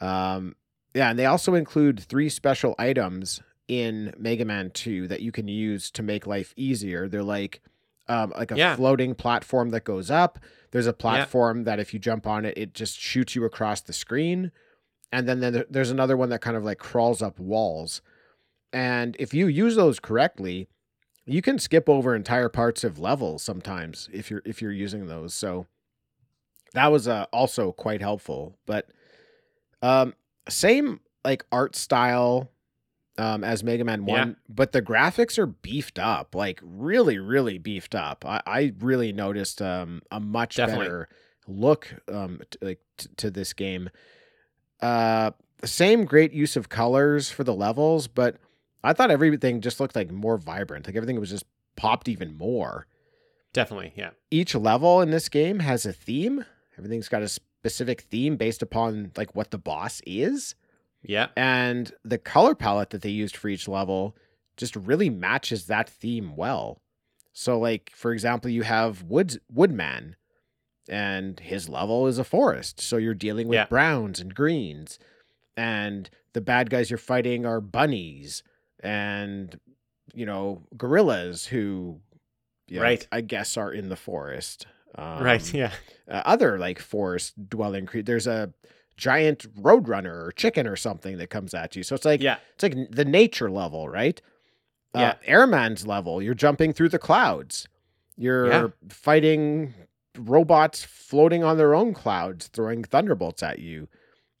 Um, 0.00 0.54
yeah, 0.94 1.10
and 1.10 1.18
they 1.18 1.26
also 1.26 1.54
include 1.54 1.98
three 1.98 2.28
special 2.28 2.74
items 2.78 3.40
in 3.68 4.12
Mega 4.18 4.44
Man 4.44 4.70
2 4.70 5.08
that 5.08 5.22
you 5.22 5.32
can 5.32 5.48
use 5.48 5.90
to 5.92 6.02
make 6.02 6.26
life 6.26 6.52
easier. 6.56 7.08
They're 7.08 7.22
like 7.22 7.62
um, 8.06 8.34
like 8.36 8.50
a 8.50 8.56
Yeah. 8.58 8.76
floating 8.76 9.14
platform 9.14 9.70
that 9.70 9.84
goes 9.84 10.10
up. 10.10 10.38
There's 10.72 10.86
a 10.86 10.92
platform 10.92 11.64
that 11.64 11.80
if 11.80 11.94
you 11.94 11.98
jump 11.98 12.26
on 12.26 12.44
it, 12.44 12.52
it 12.58 12.74
just 12.74 12.98
shoots 12.98 13.34
you 13.34 13.44
across 13.46 13.80
the 13.80 13.94
screen. 13.94 14.52
And 15.10 15.26
then 15.26 15.40
there- 15.40 15.64
there's 15.70 15.90
another 15.90 16.14
one 16.14 16.28
that 16.28 16.42
kind 16.42 16.54
of 16.54 16.64
like 16.64 16.78
crawls 16.78 17.22
up 17.22 17.38
walls. 17.38 18.02
And 18.74 19.16
if 19.18 19.32
you 19.32 19.46
use 19.46 19.74
those 19.76 20.00
correctly, 20.00 20.68
you 21.24 21.40
can 21.40 21.58
skip 21.58 21.88
over 21.88 22.14
entire 22.14 22.50
parts 22.50 22.84
of 22.84 22.98
levels 22.98 23.42
sometimes 23.42 24.10
if 24.12 24.30
you're 24.30 24.42
if 24.44 24.60
you're 24.60 24.70
using 24.72 25.06
those. 25.06 25.32
So 25.32 25.66
that 26.74 26.92
was 26.92 27.08
uh, 27.08 27.24
also 27.32 27.72
quite 27.72 28.02
helpful. 28.02 28.58
But 28.66 28.90
um, 29.80 30.12
same 30.48 31.00
like 31.24 31.46
art 31.50 31.74
style 31.74 32.50
um, 33.18 33.44
as 33.44 33.62
Mega 33.62 33.84
Man 33.84 34.06
Yeah. 34.06 34.18
One, 34.18 34.36
but 34.48 34.72
the 34.72 34.82
graphics 34.82 35.38
are 35.38 35.46
beefed 35.46 35.98
up, 35.98 36.34
like 36.34 36.60
really, 36.62 37.18
really 37.18 37.58
beefed 37.58 37.94
up. 37.94 38.24
I, 38.26 38.40
I 38.46 38.72
really 38.80 39.12
noticed 39.12 39.62
um, 39.62 40.02
a 40.10 40.20
much 40.20 40.56
Definitely. 40.56 40.86
better 40.86 41.08
look 41.46 41.94
um, 42.12 42.40
t- 42.50 42.58
like 42.62 42.80
t- 42.96 43.08
to 43.18 43.30
this 43.30 43.52
game. 43.52 43.90
Uh, 44.80 45.30
the 45.60 45.68
same 45.68 46.04
great 46.04 46.32
use 46.32 46.56
of 46.56 46.68
colors 46.68 47.30
for 47.30 47.44
the 47.44 47.54
levels, 47.54 48.08
but 48.08 48.36
I 48.82 48.92
thought 48.92 49.10
everything 49.10 49.60
just 49.60 49.80
looked 49.80 49.96
like 49.96 50.10
more 50.10 50.36
vibrant. 50.36 50.86
Like 50.86 50.96
everything 50.96 51.18
was 51.20 51.30
just 51.30 51.46
popped 51.76 52.08
even 52.08 52.36
more. 52.36 52.86
Definitely, 53.52 53.92
yeah. 53.94 54.10
Each 54.30 54.54
level 54.54 55.00
in 55.00 55.10
this 55.10 55.28
game 55.28 55.60
has 55.60 55.86
a 55.86 55.92
theme. 55.92 56.44
Everything's 56.76 57.08
got 57.08 57.22
a 57.22 57.28
specific 57.28 58.02
theme 58.02 58.36
based 58.36 58.62
upon 58.62 59.12
like 59.16 59.34
what 59.36 59.52
the 59.52 59.58
boss 59.58 60.02
is 60.04 60.54
Yeah. 61.04 61.28
and 61.36 61.92
the 62.04 62.18
color 62.18 62.54
palette 62.54 62.90
that 62.90 63.02
they 63.02 63.10
used 63.10 63.36
for 63.36 63.48
each 63.48 63.68
level 63.68 64.16
just 64.56 64.74
really 64.76 65.10
matches 65.10 65.66
that 65.66 65.88
theme 65.88 66.34
well. 66.36 66.80
So 67.32 67.58
like 67.58 67.92
for 67.94 68.12
example, 68.12 68.50
you 68.50 68.62
have 68.62 69.02
Woods 69.02 69.38
Woodman 69.52 70.16
and 70.88 71.38
his 71.40 71.68
level 71.68 72.06
is 72.06 72.18
a 72.18 72.24
forest. 72.24 72.80
So 72.80 72.96
you're 72.96 73.14
dealing 73.14 73.48
with 73.48 73.56
Yeah. 73.56 73.66
browns 73.66 74.20
and 74.20 74.34
greens 74.34 74.98
and 75.56 76.08
the 76.32 76.40
bad 76.40 76.70
guys 76.70 76.90
you're 76.90 76.98
fighting 76.98 77.44
are 77.46 77.60
bunnies 77.60 78.42
and 78.80 79.58
you 80.14 80.26
know, 80.26 80.62
gorillas 80.76 81.46
who 81.46 82.00
yeah, 82.68 82.80
Right. 82.82 83.06
I 83.12 83.20
guess 83.20 83.56
are 83.56 83.72
in 83.72 83.88
the 83.88 83.96
forest. 83.96 84.66
Um, 84.94 85.22
right, 85.24 85.52
yeah. 85.52 85.72
uh, 86.08 86.22
other 86.24 86.56
like 86.58 86.78
forest 86.78 87.34
dwelling 87.48 87.84
creatures. 87.84 88.06
There's 88.06 88.26
a 88.28 88.52
giant 88.96 89.52
roadrunner 89.60 90.26
or 90.26 90.32
chicken 90.32 90.66
or 90.66 90.76
something 90.76 91.16
that 91.18 91.30
comes 91.30 91.52
at 91.54 91.74
you. 91.76 91.82
So 91.82 91.94
it's 91.94 92.04
like 92.04 92.22
Yeah. 92.22 92.36
it's 92.54 92.62
like 92.62 92.76
the 92.90 93.04
nature 93.04 93.50
level, 93.50 93.88
right? 93.88 94.20
Uh, 94.94 95.00
Yeah. 95.00 95.14
Airman's 95.36 95.86
level, 95.86 96.22
you're 96.22 96.34
jumping 96.34 96.72
through 96.72 96.90
the 96.90 96.98
clouds. 96.98 97.66
You're 98.16 98.46
Yeah. 98.46 98.66
fighting 98.88 99.74
robots 100.16 100.84
floating 100.84 101.42
on 101.42 101.56
their 101.56 101.74
own 101.74 101.92
clouds, 101.92 102.46
throwing 102.46 102.84
thunderbolts 102.84 103.42
at 103.42 103.58
you. 103.58 103.88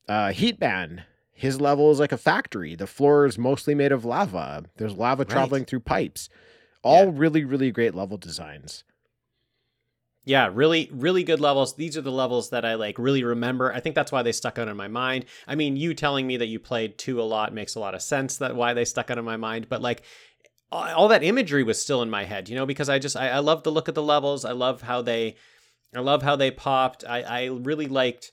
Uh, 0.08 0.28
Heatman, 0.28 1.02
his 1.32 1.60
level 1.60 1.90
is 1.90 1.98
like 1.98 2.12
a 2.12 2.16
factory. 2.18 2.76
The 2.76 2.86
floor 2.86 3.26
is 3.26 3.36
mostly 3.36 3.74
made 3.74 3.90
of 3.90 4.04
lava. 4.04 4.64
There's 4.76 4.94
lava 4.94 5.22
Right. 5.24 5.28
traveling 5.30 5.64
through 5.64 5.80
pipes. 5.80 6.28
All 6.84 7.06
Yeah. 7.06 7.12
really, 7.14 7.44
really 7.44 7.72
great 7.72 7.94
level 7.94 8.16
designs. 8.18 8.84
Yeah, 10.26 10.48
really, 10.52 10.88
really 10.92 11.22
good 11.22 11.40
levels. 11.40 11.74
These 11.74 11.96
are 11.98 12.02
the 12.02 12.10
levels 12.10 12.50
that 12.50 12.64
I 12.64 12.74
like 12.74 12.98
really 12.98 13.24
remember. 13.24 13.72
I 13.72 13.80
think 13.80 13.94
that's 13.94 14.10
why 14.10 14.22
they 14.22 14.32
stuck 14.32 14.58
out 14.58 14.68
in 14.68 14.76
my 14.76 14.88
mind. 14.88 15.26
I 15.46 15.54
mean, 15.54 15.76
you 15.76 15.92
telling 15.92 16.26
me 16.26 16.38
that 16.38 16.46
you 16.46 16.58
played 16.58 16.96
two 16.96 17.20
a 17.20 17.24
lot 17.24 17.52
makes 17.52 17.74
a 17.74 17.80
lot 17.80 17.94
of 17.94 18.02
sense. 18.02 18.38
That 18.38 18.56
why 18.56 18.72
they 18.72 18.86
stuck 18.86 19.10
out 19.10 19.18
in 19.18 19.24
my 19.24 19.36
mind. 19.36 19.68
But 19.68 19.82
like, 19.82 20.02
all 20.72 21.08
that 21.08 21.22
imagery 21.22 21.62
was 21.62 21.80
still 21.80 22.02
in 22.02 22.10
my 22.10 22.24
head, 22.24 22.48
you 22.48 22.56
know, 22.56 22.66
because 22.66 22.88
I 22.88 22.98
just 22.98 23.16
I, 23.16 23.28
I 23.28 23.38
love 23.38 23.62
the 23.62 23.72
look 23.72 23.88
of 23.88 23.94
the 23.94 24.02
levels. 24.02 24.44
I 24.44 24.52
love 24.52 24.82
how 24.82 25.02
they, 25.02 25.36
I 25.94 26.00
love 26.00 26.22
how 26.22 26.36
they 26.36 26.50
popped. 26.50 27.04
I 27.06 27.22
I 27.22 27.44
really 27.46 27.86
liked. 27.86 28.32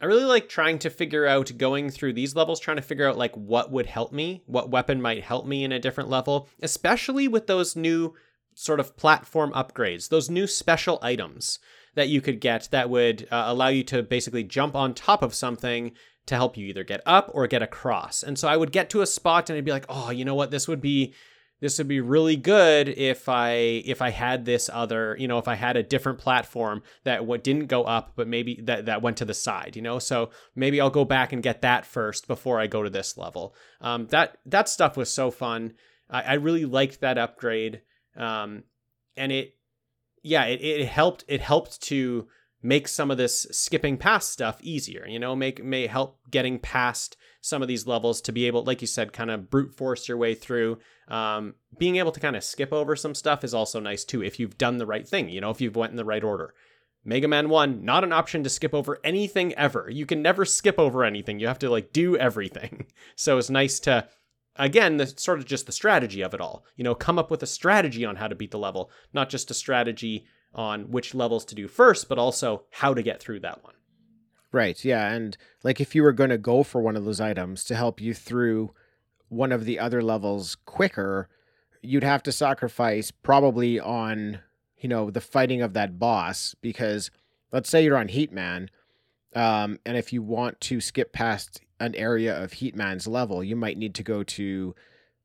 I 0.00 0.04
really 0.04 0.24
like 0.24 0.48
trying 0.48 0.78
to 0.80 0.90
figure 0.90 1.26
out 1.26 1.56
going 1.56 1.90
through 1.90 2.12
these 2.12 2.36
levels, 2.36 2.60
trying 2.60 2.76
to 2.76 2.82
figure 2.82 3.08
out 3.08 3.16
like 3.16 3.34
what 3.34 3.72
would 3.72 3.86
help 3.86 4.12
me, 4.12 4.42
what 4.46 4.70
weapon 4.70 5.00
might 5.00 5.24
help 5.24 5.46
me 5.46 5.64
in 5.64 5.72
a 5.72 5.78
different 5.78 6.10
level, 6.10 6.48
especially 6.60 7.28
with 7.28 7.46
those 7.46 7.74
new 7.74 8.14
sort 8.58 8.80
of 8.80 8.96
platform 8.96 9.52
upgrades, 9.52 10.08
those 10.08 10.30
new 10.30 10.46
special 10.46 10.98
items 11.02 11.58
that 11.94 12.08
you 12.08 12.22
could 12.22 12.40
get 12.40 12.68
that 12.72 12.88
would 12.88 13.28
uh, 13.30 13.44
allow 13.46 13.68
you 13.68 13.84
to 13.84 14.02
basically 14.02 14.42
jump 14.42 14.74
on 14.74 14.94
top 14.94 15.22
of 15.22 15.34
something 15.34 15.92
to 16.24 16.34
help 16.34 16.56
you 16.56 16.66
either 16.66 16.82
get 16.82 17.02
up 17.04 17.30
or 17.34 17.46
get 17.46 17.62
across. 17.62 18.22
And 18.22 18.38
so 18.38 18.48
I 18.48 18.56
would 18.56 18.72
get 18.72 18.88
to 18.90 19.02
a 19.02 19.06
spot 19.06 19.50
and 19.50 19.58
I'd 19.58 19.64
be 19.64 19.70
like, 19.72 19.84
"Oh, 19.90 20.10
you 20.10 20.24
know 20.24 20.34
what? 20.34 20.50
This 20.50 20.66
would 20.66 20.80
be 20.80 21.14
this 21.60 21.76
would 21.78 21.86
be 21.86 22.00
really 22.00 22.36
good 22.36 22.88
if 22.88 23.28
I 23.28 23.52
if 23.84 24.00
I 24.00 24.08
had 24.10 24.46
this 24.46 24.70
other, 24.72 25.16
you 25.18 25.28
know, 25.28 25.38
if 25.38 25.48
I 25.48 25.54
had 25.54 25.76
a 25.76 25.82
different 25.82 26.18
platform 26.18 26.82
that 27.04 27.26
what 27.26 27.44
didn't 27.44 27.66
go 27.66 27.84
up 27.84 28.12
but 28.16 28.26
maybe 28.26 28.58
that 28.64 28.86
that 28.86 29.02
went 29.02 29.18
to 29.18 29.26
the 29.26 29.34
side, 29.34 29.76
you 29.76 29.82
know? 29.82 29.98
So 29.98 30.30
maybe 30.54 30.80
I'll 30.80 30.90
go 30.90 31.04
back 31.04 31.32
and 31.32 31.42
get 31.42 31.60
that 31.60 31.84
first 31.84 32.26
before 32.26 32.58
I 32.58 32.66
go 32.66 32.82
to 32.82 32.90
this 32.90 33.18
level. 33.18 33.54
Um 33.82 34.06
that 34.08 34.38
that 34.46 34.68
stuff 34.70 34.96
was 34.96 35.12
so 35.12 35.30
fun. 35.30 35.74
I, 36.08 36.22
I 36.22 36.34
really 36.34 36.64
liked 36.64 37.00
that 37.00 37.18
upgrade 37.18 37.82
um, 38.16 38.64
and 39.16 39.32
it 39.32 39.54
yeah 40.22 40.44
it, 40.44 40.60
it 40.62 40.86
helped 40.86 41.24
it 41.28 41.40
helped 41.40 41.80
to 41.82 42.26
make 42.62 42.88
some 42.88 43.10
of 43.10 43.16
this 43.16 43.46
skipping 43.50 43.96
past 43.96 44.30
stuff 44.30 44.58
easier 44.60 45.06
you 45.06 45.18
know 45.18 45.36
make 45.36 45.62
may 45.64 45.86
help 45.86 46.18
getting 46.30 46.58
past 46.58 47.16
some 47.40 47.62
of 47.62 47.68
these 47.68 47.86
levels 47.86 48.20
to 48.20 48.32
be 48.32 48.46
able 48.46 48.64
like 48.64 48.80
you 48.80 48.86
said 48.86 49.12
kind 49.12 49.30
of 49.30 49.50
brute 49.50 49.74
force 49.74 50.08
your 50.08 50.16
way 50.16 50.34
through 50.34 50.78
um, 51.08 51.54
being 51.78 51.96
able 51.96 52.10
to 52.10 52.20
kind 52.20 52.34
of 52.34 52.42
skip 52.42 52.72
over 52.72 52.96
some 52.96 53.14
stuff 53.14 53.44
is 53.44 53.54
also 53.54 53.78
nice 53.78 54.04
too 54.04 54.22
if 54.22 54.40
you've 54.40 54.58
done 54.58 54.78
the 54.78 54.86
right 54.86 55.06
thing 55.06 55.28
you 55.28 55.40
know 55.40 55.50
if 55.50 55.60
you've 55.60 55.76
went 55.76 55.90
in 55.90 55.96
the 55.96 56.04
right 56.04 56.24
order 56.24 56.54
Mega 57.08 57.28
Man 57.28 57.48
1, 57.48 57.84
not 57.84 58.02
an 58.02 58.12
option 58.12 58.42
to 58.42 58.50
skip 58.50 58.74
over 58.74 58.98
anything 59.04 59.54
ever. 59.54 59.88
You 59.88 60.06
can 60.06 60.22
never 60.22 60.44
skip 60.44 60.76
over 60.76 61.04
anything. 61.04 61.38
You 61.38 61.46
have 61.46 61.60
to 61.60 61.70
like 61.70 61.92
do 61.92 62.16
everything. 62.16 62.86
So 63.18 63.38
it's 63.38 63.48
nice 63.48 63.80
to 63.80 64.08
again, 64.58 64.96
the 64.96 65.06
sort 65.06 65.38
of 65.38 65.44
just 65.44 65.66
the 65.66 65.72
strategy 65.72 66.22
of 66.22 66.34
it 66.34 66.40
all. 66.40 66.64
You 66.76 66.84
know, 66.84 66.94
come 66.94 67.18
up 67.18 67.30
with 67.30 67.42
a 67.42 67.46
strategy 67.46 68.04
on 68.04 68.16
how 68.16 68.28
to 68.28 68.34
beat 68.34 68.50
the 68.50 68.58
level, 68.58 68.90
not 69.12 69.28
just 69.28 69.50
a 69.50 69.54
strategy 69.54 70.26
on 70.54 70.90
which 70.90 71.14
levels 71.14 71.44
to 71.46 71.54
do 71.54 71.68
first, 71.68 72.08
but 72.08 72.18
also 72.18 72.64
how 72.70 72.94
to 72.94 73.02
get 73.02 73.20
through 73.20 73.40
that 73.40 73.62
one. 73.62 73.74
Right. 74.52 74.82
Yeah. 74.84 75.12
And 75.12 75.36
like 75.62 75.80
if 75.80 75.94
you 75.94 76.02
were 76.02 76.12
going 76.12 76.30
to 76.30 76.38
go 76.38 76.62
for 76.62 76.80
one 76.80 76.96
of 76.96 77.04
those 77.04 77.20
items 77.20 77.64
to 77.64 77.74
help 77.74 78.00
you 78.00 78.14
through 78.14 78.72
one 79.28 79.52
of 79.52 79.64
the 79.64 79.78
other 79.78 80.02
levels 80.02 80.56
quicker, 80.64 81.28
you'd 81.82 82.04
have 82.04 82.22
to 82.22 82.32
sacrifice 82.32 83.10
probably 83.10 83.78
on, 83.78 84.40
you 84.78 84.88
know, 84.88 85.10
the 85.10 85.20
fighting 85.20 85.60
of 85.60 85.74
that 85.74 85.98
boss 85.98 86.54
because 86.62 87.10
let's 87.52 87.68
say 87.68 87.84
you're 87.84 87.98
on 87.98 88.08
Heatman. 88.08 88.68
Um, 89.34 89.78
and 89.84 89.98
if 89.98 90.12
you 90.12 90.22
want 90.22 90.60
to 90.62 90.80
skip 90.80 91.12
past 91.12 91.60
an 91.80 91.94
area 91.94 92.42
of 92.42 92.52
Heatman's 92.52 93.06
level, 93.06 93.42
you 93.44 93.56
might 93.56 93.76
need 93.78 93.94
to 93.96 94.02
go 94.02 94.22
to 94.22 94.74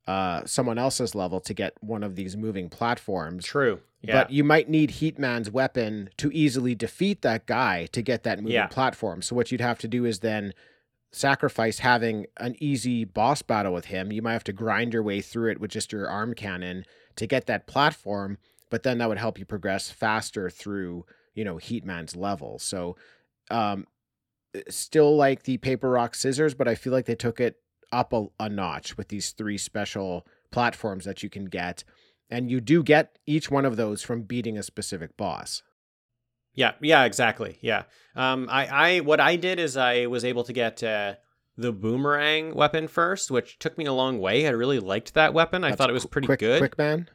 uh, 0.07 0.41
someone 0.45 0.77
else's 0.77 1.13
level 1.15 1.39
to 1.39 1.53
get 1.53 1.73
one 1.81 2.03
of 2.03 2.15
these 2.15 2.35
moving 2.35 2.69
platforms. 2.69 3.45
True. 3.45 3.79
Yeah. 4.01 4.23
But 4.23 4.31
you 4.31 4.43
might 4.43 4.67
need 4.67 4.89
Heatman's 4.91 5.51
weapon 5.51 6.09
to 6.17 6.31
easily 6.33 6.73
defeat 6.73 7.21
that 7.21 7.45
guy 7.45 7.85
to 7.91 8.01
get 8.01 8.23
that 8.23 8.39
moving 8.39 8.53
Yeah. 8.53 8.67
platform. 8.67 9.21
So 9.21 9.35
what 9.35 9.51
you'd 9.51 9.61
have 9.61 9.77
to 9.79 9.87
do 9.87 10.05
is 10.05 10.19
then 10.19 10.53
sacrifice 11.11 11.79
having 11.79 12.25
an 12.37 12.55
easy 12.59 13.03
boss 13.05 13.41
battle 13.41 13.73
with 13.73 13.85
him. 13.85 14.11
You 14.11 14.21
might 14.21 14.33
have 14.33 14.43
to 14.45 14.53
grind 14.53 14.93
your 14.93 15.03
way 15.03 15.21
through 15.21 15.51
it 15.51 15.59
with 15.59 15.71
just 15.71 15.91
your 15.91 16.07
arm 16.09 16.33
cannon 16.33 16.85
to 17.17 17.27
get 17.27 17.45
that 17.47 17.67
platform, 17.67 18.37
but 18.69 18.83
then 18.83 18.97
that 18.99 19.09
would 19.09 19.17
help 19.17 19.37
you 19.37 19.45
progress 19.45 19.91
faster 19.91 20.49
through, 20.49 21.05
you 21.35 21.43
know, 21.43 21.55
Heatman's 21.57 22.15
level. 22.15 22.59
So 22.59 22.95
um 23.49 23.85
still 24.69 25.15
like 25.15 25.43
the 25.43 25.57
paper 25.57 25.89
rock 25.89 26.15
scissors, 26.15 26.53
but 26.53 26.67
I 26.67 26.75
feel 26.75 26.93
like 26.93 27.05
they 27.05 27.15
took 27.15 27.39
it 27.39 27.57
up 27.91 28.13
a, 28.13 28.27
a 28.39 28.49
notch 28.49 28.97
with 28.97 29.09
these 29.09 29.31
three 29.31 29.57
special 29.57 30.25
platforms 30.51 31.05
that 31.05 31.23
you 31.23 31.29
can 31.29 31.45
get. 31.45 31.83
And 32.29 32.49
you 32.49 32.61
do 32.61 32.81
get 32.83 33.17
each 33.25 33.51
one 33.51 33.65
of 33.65 33.75
those 33.75 34.01
from 34.01 34.23
beating 34.23 34.57
a 34.57 34.63
specific 34.63 35.17
boss. 35.17 35.63
Yeah, 36.53 36.73
yeah, 36.81 37.03
exactly. 37.03 37.57
Yeah. 37.61 37.83
Um, 38.15 38.47
I, 38.49 38.67
I, 38.67 38.99
what 39.01 39.19
I 39.19 39.35
did 39.35 39.59
is 39.59 39.77
I 39.77 40.05
was 40.05 40.25
able 40.25 40.43
to 40.45 40.53
get 40.53 40.83
uh, 40.83 41.15
the 41.57 41.71
boomerang 41.71 42.53
weapon 42.55 42.87
first, 42.87 43.31
which 43.31 43.59
took 43.59 43.77
me 43.77 43.85
a 43.85 43.93
long 43.93 44.19
way. 44.19 44.47
I 44.47 44.51
really 44.51 44.79
liked 44.79 45.13
that 45.13 45.33
weapon. 45.33 45.63
I 45.63 45.69
That's 45.69 45.77
thought 45.77 45.89
it 45.89 45.93
was 45.93 46.05
pretty 46.05 46.27
quick, 46.27 46.39
good. 46.39 46.59
Quick 46.59 46.77
man. 46.77 47.09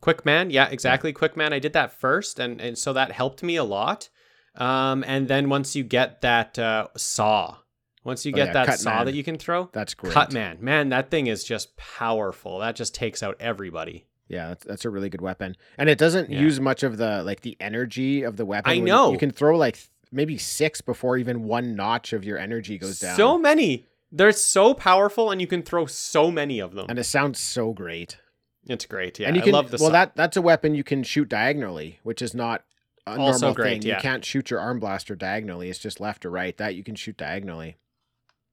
Quick 0.00 0.24
Man, 0.24 0.50
yeah, 0.50 0.68
exactly. 0.68 1.12
Quick 1.12 1.36
Man, 1.36 1.52
I 1.52 1.58
did 1.58 1.74
that 1.74 1.92
first, 1.92 2.38
and 2.38 2.58
and 2.58 2.78
so 2.78 2.94
that 2.94 3.12
helped 3.12 3.42
me 3.42 3.56
a 3.56 3.64
lot. 3.64 4.08
Um, 4.56 5.04
and 5.06 5.28
then 5.28 5.48
once 5.48 5.76
you 5.76 5.84
get 5.84 6.20
that 6.22 6.58
uh, 6.58 6.88
saw, 6.96 7.56
once 8.04 8.26
you 8.26 8.32
Oh, 8.32 8.36
get 8.36 8.48
yeah, 8.48 8.64
that 8.64 8.78
saw 8.80 8.96
Man. 8.96 9.06
that 9.06 9.14
you 9.14 9.22
can 9.24 9.38
throw, 9.38 9.68
That's 9.72 9.94
great. 9.94 10.12
Cut 10.12 10.32
Man, 10.32 10.58
man, 10.60 10.88
that 10.88 11.10
thing 11.10 11.26
is 11.28 11.44
just 11.44 11.76
powerful. 11.76 12.58
That 12.58 12.74
just 12.76 12.94
takes 12.94 13.22
out 13.22 13.36
everybody. 13.40 14.06
Yeah, 14.28 14.48
that's, 14.48 14.64
that's 14.64 14.84
a 14.84 14.90
really 14.90 15.08
good 15.08 15.20
weapon, 15.20 15.56
and 15.76 15.88
it 15.88 15.98
doesn't 15.98 16.30
Yeah. 16.30 16.40
use 16.40 16.60
much 16.60 16.82
of 16.82 16.96
the 16.98 17.22
like 17.24 17.40
the 17.40 17.56
energy 17.60 18.22
of 18.22 18.36
the 18.36 18.44
weapon. 18.44 18.70
I 18.70 18.74
you- 18.74 18.82
know. 18.84 19.12
you 19.12 19.18
can 19.18 19.30
throw 19.32 19.56
like 19.56 19.78
maybe 20.12 20.38
six 20.38 20.80
before 20.80 21.16
even 21.16 21.44
one 21.44 21.74
notch 21.76 22.12
of 22.12 22.24
your 22.24 22.38
energy 22.38 22.78
goes 22.78 22.98
down. 23.00 23.16
So 23.16 23.38
many. 23.38 23.86
They're 24.12 24.32
so 24.32 24.74
powerful, 24.74 25.30
and 25.30 25.40
you 25.40 25.46
can 25.46 25.62
throw 25.62 25.86
so 25.86 26.30
many 26.32 26.58
of 26.58 26.74
them. 26.74 26.86
and 26.88 26.98
it 26.98 27.04
sounds 27.04 27.38
so 27.38 27.72
great. 27.72 28.18
it's 28.66 28.84
great. 28.86 29.18
Yeah, 29.18 29.28
and 29.28 29.36
you 29.36 29.42
can 29.42 29.54
I 29.54 29.58
love 29.58 29.70
the 29.70 29.76
well 29.80 29.88
saw. 29.90 29.92
that 29.92 30.16
that's 30.16 30.36
a 30.36 30.42
weapon 30.42 30.74
you 30.74 30.84
can 30.84 31.02
shoot 31.02 31.28
diagonally, 31.28 31.98
which 32.02 32.20
is 32.22 32.34
not 32.34 32.64
a 33.06 33.16
Also 33.18 33.46
normal 33.46 33.54
great, 33.54 33.82
thing. 33.82 33.88
yeah. 33.90 33.96
You 33.96 34.02
can't 34.02 34.24
shoot 34.24 34.50
your 34.50 34.60
arm 34.60 34.80
blaster 34.80 35.14
diagonally; 35.14 35.70
it's 35.70 35.78
just 35.78 36.00
left 36.00 36.24
or 36.26 36.30
right. 36.30 36.56
That 36.56 36.74
you 36.74 36.84
can 36.84 36.94
shoot 36.94 37.16
diagonally. 37.16 37.76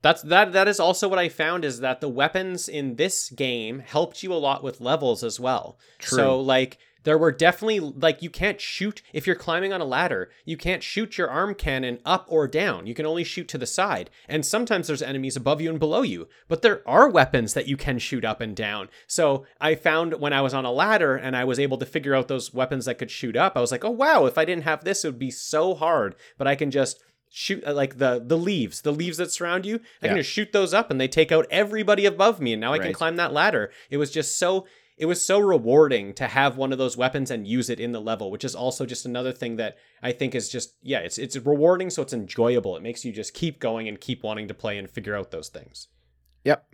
That's 0.02 0.22
that 0.24 0.54
that 0.54 0.68
is 0.68 0.80
also 0.80 1.08
what 1.08 1.20
I 1.20 1.28
found 1.30 1.66
is 1.66 1.80
that 1.80 2.02
the 2.02 2.10
weapons 2.10 2.70
in 2.70 2.96
this 2.96 3.30
game 3.30 3.80
helped 3.80 4.22
you 4.24 4.32
a 4.32 4.36
lot 4.36 4.64
with 4.64 4.80
levels 4.80 5.24
as 5.24 5.40
well. 5.40 5.80
True. 5.98 6.18
So 6.18 6.40
like 6.40 6.78
there 7.08 7.18
were 7.18 7.32
definitely 7.32 7.80
like 7.80 8.22
you 8.22 8.30
can't 8.30 8.60
shoot 8.60 9.02
if 9.14 9.26
you're 9.26 9.34
climbing 9.34 9.72
on 9.72 9.80
a 9.80 9.86
ladder, 9.86 10.30
you 10.44 10.58
can't 10.58 10.84
shoot 10.84 11.18
your 11.18 11.30
arm 11.30 11.56
cannon 11.56 12.00
up 12.04 12.26
or 12.28 12.50
down. 12.50 12.86
You 12.86 12.94
can 12.94 13.06
only 13.06 13.24
shoot 13.24 13.48
to 13.48 13.58
the 13.58 13.66
side. 13.66 14.10
And 14.28 14.46
sometimes 14.46 14.88
there's 14.88 15.02
enemies 15.02 15.38
above 15.38 15.62
you 15.62 15.70
and 15.70 15.80
below 15.80 16.02
you, 16.02 16.28
but 16.50 16.64
there 16.64 16.82
are 16.86 17.08
weapons 17.08 17.54
that 17.54 17.66
you 17.66 17.78
can 17.78 17.98
shoot 17.98 18.26
up 18.26 18.42
and 18.42 18.54
down. 18.54 18.90
So 19.08 19.46
I 19.62 19.74
found 19.76 20.20
when 20.20 20.34
I 20.34 20.42
was 20.42 20.54
on 20.54 20.66
a 20.66 20.72
ladder 20.72 21.16
and 21.16 21.34
I 21.38 21.46
was 21.46 21.60
able 21.60 21.78
to 21.78 21.86
figure 21.86 22.14
out 22.14 22.28
those 22.28 22.54
weapons 22.54 22.84
that 22.84 22.98
could 22.98 23.10
shoot 23.10 23.38
up, 23.38 23.56
I 23.56 23.62
was 23.62 23.72
like, 23.72 23.86
"Oh 23.86 23.90
wow, 23.90 24.26
if 24.26 24.38
I 24.38 24.44
didn't 24.44 24.66
have 24.66 24.84
this 24.84 25.06
it 25.06 25.08
would 25.08 25.18
be 25.18 25.32
so 25.32 25.76
hard." 25.76 26.14
But 26.38 26.48
I 26.48 26.56
can 26.56 26.72
just 26.72 27.02
shoot 27.30 27.64
uh, 27.66 27.74
like 27.74 28.00
the 28.00 28.22
the 28.22 28.38
leaves, 28.38 28.82
the 28.82 28.92
leaves 28.92 29.16
that 29.16 29.32
surround 29.32 29.66
you. 29.66 29.80
I 30.04 30.08
can 30.10 30.18
just 30.18 30.30
shoot 30.30 30.52
those 30.52 30.74
up 30.74 30.92
and 30.92 31.00
they 31.00 31.08
take 31.08 31.32
out 31.32 31.48
everybody 31.50 32.06
above 32.06 32.42
me 32.42 32.52
and 32.52 32.60
now 32.60 32.74
I 32.74 32.80
can 32.80 32.92
climb 32.92 33.16
that 33.16 33.32
ladder. 33.32 33.72
It 33.90 33.96
was 33.96 34.12
just 34.12 34.38
so 34.38 34.66
it 34.98 35.06
was 35.06 35.24
so 35.24 35.40
rewarding 35.40 36.14
to 36.16 36.28
have 36.28 36.58
one 36.58 36.72
of 36.72 36.80
those 36.80 36.98
weapons 36.98 37.30
and 37.30 37.48
use 37.48 37.70
it 37.70 37.80
in 37.80 37.92
the 37.92 38.02
level, 38.02 38.32
which 38.32 38.44
is 38.44 38.56
also 38.56 38.86
just 38.86 39.06
another 39.06 39.32
thing 39.32 39.56
that 39.58 39.78
I 40.02 40.12
think 40.12 40.34
is 40.34 40.50
just 40.50 40.76
yeah, 40.82 41.00
it's 41.00 41.20
it's 41.20 41.38
rewarding 41.38 41.92
so 41.92 42.02
it's 42.02 42.14
enjoyable. 42.14 42.76
It 42.76 42.82
makes 42.82 43.06
you 43.06 43.12
just 43.12 43.34
keep 43.36 43.60
going 43.60 43.88
and 43.88 44.02
keep 44.02 44.24
wanting 44.24 44.48
to 44.48 44.56
play 44.56 44.78
and 44.78 44.90
figure 44.90 45.16
out 45.16 45.30
those 45.30 45.50
things. 45.50 45.88
Yep. 46.44 46.66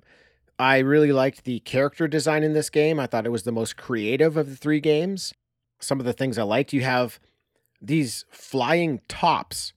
I 0.57 0.78
really 0.80 1.11
liked 1.11 1.43
the 1.43 1.59
character 1.61 2.07
design 2.07 2.43
in 2.43 2.53
this 2.53 2.69
game. 2.69 2.99
I 2.99 3.07
thought 3.07 3.26
it 3.26 3.32
was 3.32 3.43
the 3.43 3.51
most 3.51 3.76
creative 3.76 4.38
of 4.38 4.49
the 4.49 4.55
three 4.55 4.80
games. 4.80 5.34
Some 5.80 5.99
of 5.99 6.05
the 6.05 6.13
things 6.13 6.38
I 6.38 6.43
liked, 6.43 6.71
you 6.71 6.82
have 6.82 7.19
these 7.82 8.24
flying 8.30 9.01
tops 9.09 9.74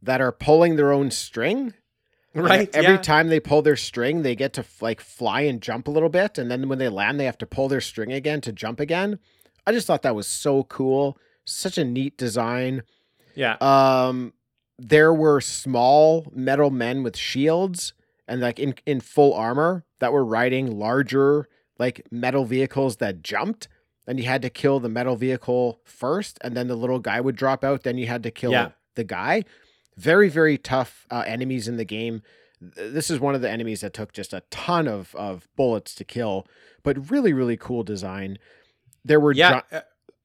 that 0.00 0.22
are 0.22 0.32
pulling 0.32 0.76
their 0.76 0.92
own 0.92 1.10
string. 1.10 1.74
Right? 2.32 2.68
Every 2.74 2.94
yeah. 2.94 3.00
time 3.00 3.28
they 3.28 3.40
pull 3.40 3.62
their 3.62 3.76
string, 3.76 4.22
they 4.22 4.36
get 4.36 4.52
to 4.54 4.64
like 4.80 5.00
fly 5.00 5.42
and 5.42 5.60
jump 5.60 5.88
a 5.88 5.90
little 5.90 6.08
bit. 6.08 6.38
And 6.38 6.50
then 6.50 6.68
when 6.68 6.78
they 6.78 6.88
land, 6.88 7.18
they 7.18 7.24
have 7.24 7.38
to 7.38 7.46
pull 7.46 7.68
their 7.68 7.80
string 7.80 8.12
again 8.12 8.40
to 8.42 8.52
jump 8.52 8.78
again. 8.78 9.18
I 9.66 9.72
just 9.72 9.86
thought 9.86 10.02
that 10.02 10.14
was 10.14 10.26
so 10.28 10.62
cool. 10.64 11.18
Such 11.44 11.76
a 11.78 11.84
neat 11.84 12.16
design. 12.16 12.82
yeah. 13.34 13.56
Um, 13.60 14.32
there 14.78 15.12
were 15.12 15.40
small 15.40 16.26
metal 16.32 16.70
men 16.70 17.02
with 17.02 17.16
shields 17.16 17.92
and 18.26 18.40
like 18.40 18.58
in, 18.58 18.74
in 18.86 19.00
full 19.00 19.34
armor 19.34 19.84
that 19.98 20.12
were 20.12 20.24
riding 20.24 20.78
larger 20.78 21.48
like 21.78 22.06
metal 22.10 22.44
vehicles 22.44 22.96
that 22.98 23.22
jumped. 23.22 23.68
And 24.06 24.18
you 24.18 24.24
had 24.26 24.42
to 24.42 24.50
kill 24.50 24.80
the 24.80 24.88
metal 24.88 25.14
vehicle 25.14 25.80
first, 25.84 26.38
and 26.40 26.56
then 26.56 26.66
the 26.68 26.74
little 26.74 26.98
guy 26.98 27.20
would 27.20 27.36
drop 27.36 27.62
out. 27.62 27.82
Then 27.82 27.96
you 27.98 28.06
had 28.06 28.22
to 28.24 28.30
kill 28.30 28.50
Yeah. 28.50 28.70
the 28.96 29.04
guy. 29.04 29.44
Very, 30.00 30.28
very 30.28 30.56
tough 30.58 31.06
uh, 31.10 31.24
enemies 31.26 31.68
in 31.68 31.76
the 31.76 31.84
game. 31.84 32.22
This 32.60 33.10
is 33.10 33.20
one 33.20 33.34
of 33.34 33.40
the 33.42 33.50
enemies 33.50 33.80
that 33.80 33.92
took 33.94 34.12
just 34.12 34.32
a 34.32 34.42
ton 34.50 34.86
of, 34.88 35.14
of 35.14 35.48
bullets 35.56 35.94
to 35.96 36.04
kill, 36.04 36.46
but 36.82 37.10
really, 37.10 37.32
really 37.32 37.56
cool 37.56 37.82
design. 37.82 38.38
There 39.04 39.20
were 39.20 39.32
Yeah. 39.32 39.60
gi- 39.70 39.78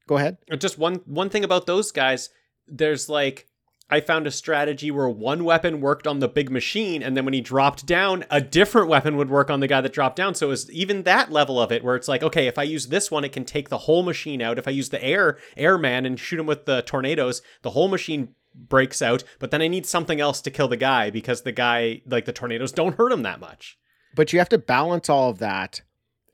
go 0.06 0.16
ahead. 0.16 0.38
Uh, 0.50 0.56
just 0.56 0.78
one 0.78 0.96
one 1.06 1.28
thing 1.30 1.44
about 1.44 1.66
those 1.66 1.90
guys 1.92 2.28
there's 2.68 3.08
like 3.08 3.46
i 3.90 4.00
found 4.00 4.26
a 4.26 4.30
strategy 4.30 4.90
where 4.90 5.08
one 5.08 5.44
weapon 5.44 5.80
worked 5.80 6.06
on 6.08 6.18
the 6.18 6.26
big 6.28 6.50
machine 6.50 7.00
and 7.02 7.16
then 7.16 7.24
when 7.24 7.32
he 7.34 7.40
dropped 7.40 7.86
down 7.86 8.24
a 8.28 8.40
different 8.40 8.88
weapon 8.88 9.16
would 9.16 9.30
work 9.30 9.50
on 9.50 9.60
the 9.60 9.68
guy 9.68 9.80
that 9.80 9.92
dropped 9.92 10.16
down 10.16 10.34
so 10.34 10.46
it 10.46 10.50
was 10.50 10.70
even 10.72 11.04
that 11.04 11.30
level 11.30 11.60
of 11.60 11.70
it 11.70 11.84
where 11.84 11.94
it's 11.94 12.08
like 12.08 12.24
okay 12.24 12.48
if 12.48 12.58
i 12.58 12.64
use 12.64 12.88
this 12.88 13.08
one 13.08 13.22
it 13.24 13.30
can 13.32 13.44
take 13.44 13.68
the 13.68 13.78
whole 13.78 14.02
machine 14.02 14.42
out 14.42 14.58
if 14.58 14.66
i 14.66 14.70
use 14.72 14.88
the 14.88 15.02
air 15.04 15.38
airman 15.56 16.04
and 16.04 16.18
shoot 16.18 16.40
him 16.40 16.46
with 16.46 16.64
the 16.66 16.82
tornadoes 16.82 17.40
the 17.62 17.70
whole 17.70 17.86
machine 17.86 18.34
breaks 18.56 19.02
out 19.02 19.22
but 19.38 19.50
then 19.50 19.60
i 19.60 19.68
need 19.68 19.84
something 19.86 20.20
else 20.20 20.40
to 20.40 20.50
kill 20.50 20.66
the 20.68 20.76
guy 20.76 21.10
because 21.10 21.42
the 21.42 21.52
guy 21.52 22.00
like 22.06 22.24
the 22.24 22.32
tornadoes 22.32 22.72
don't 22.72 22.96
hurt 22.96 23.12
him 23.12 23.22
that 23.22 23.38
much 23.38 23.78
but 24.14 24.32
you 24.32 24.38
have 24.38 24.48
to 24.48 24.58
balance 24.58 25.08
all 25.10 25.28
of 25.30 25.38
that 25.38 25.82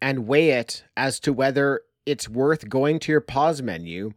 and 0.00 0.26
weigh 0.26 0.50
it 0.50 0.84
as 0.96 1.18
to 1.20 1.32
whether 1.32 1.80
it's 2.06 2.28
worth 2.28 2.68
going 2.68 2.98
to 2.98 3.12
your 3.12 3.20
pause 3.20 3.62
menu, 3.62 4.12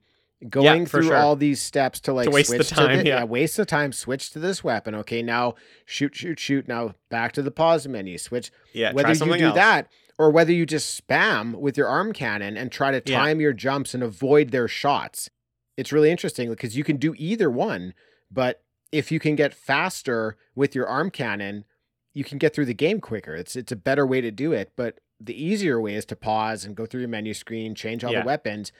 going 0.49 0.86
for 0.86 0.99
through 0.99 1.10
sure. 1.10 1.18
all 1.18 1.36
these 1.36 1.62
steps 1.62 1.99
to 2.01 2.14
like 2.14 2.26
To 2.26 2.32
waste 2.32 2.49
the 2.49 2.64
switch 2.64 2.70
time, 2.72 2.97
to 2.97 3.03
the, 3.03 3.10
yeah. 3.10 3.24
waste 3.24 3.58
the 3.58 3.66
time, 3.66 3.91
switch 3.91 4.32
to 4.32 4.39
this 4.39 4.64
weapon. 4.64 4.95
Okay, 4.95 5.22
now 5.22 5.53
shoot, 5.86 6.16
shoot, 6.16 6.39
shoot. 6.39 6.68
Now 6.68 6.95
back 7.10 7.32
to 7.34 7.41
the 7.43 7.51
pause 7.51 7.88
menu, 7.88 8.18
switch. 8.18 8.51
yeah 8.74 8.91
whether 8.93 9.14
you 9.14 9.38
do 9.38 9.45
else 9.45 9.56
that 9.56 9.88
or 10.18 10.32
whether 10.32 10.51
you 10.51 10.66
just 10.66 11.08
spam 11.08 11.56
with 11.56 11.78
your 11.78 11.88
arm 11.88 12.14
cannon 12.14 12.58
and 12.58 12.72
try 12.72 12.91
to 12.91 13.01
Yeah. 13.06 13.20
time 13.20 13.39
your 13.41 13.53
jumps 13.53 13.93
and 13.93 14.01
avoid 14.03 14.49
their 14.49 14.68
shots. 14.68 15.30
It's 15.78 15.91
really 15.91 16.09
interesting 16.11 16.49
because 16.49 16.78
you 16.78 16.84
can 16.84 16.97
do 16.97 17.13
either 17.17 17.49
one, 17.49 17.93
but 18.32 18.61
if 18.91 19.11
you 19.11 19.19
can 19.19 19.36
get 19.36 19.53
faster 19.53 20.38
with 20.55 20.73
your 20.76 20.88
arm 20.88 21.09
cannon, 21.11 21.65
you 22.13 22.23
can 22.23 22.38
get 22.38 22.53
through 22.55 22.65
the 22.65 22.73
game 22.73 23.01
quicker. 23.01 23.36
It's 23.36 23.55
it's 23.55 23.71
a 23.71 23.76
better 23.76 24.05
way 24.05 24.21
to 24.21 24.32
do 24.32 24.53
it, 24.53 24.71
but 24.76 24.99
the 25.19 25.34
easier 25.41 25.80
way 25.82 25.95
is 25.95 26.05
to 26.05 26.15
pause 26.15 26.63
and 26.65 26.76
go 26.76 26.86
through 26.86 27.01
your 27.01 27.09
menu 27.09 27.34
screen, 27.34 27.76
change 27.76 28.03
all 28.03 28.11
Yeah. 28.13 28.21
the 28.21 28.26
weapons, 28.26 28.71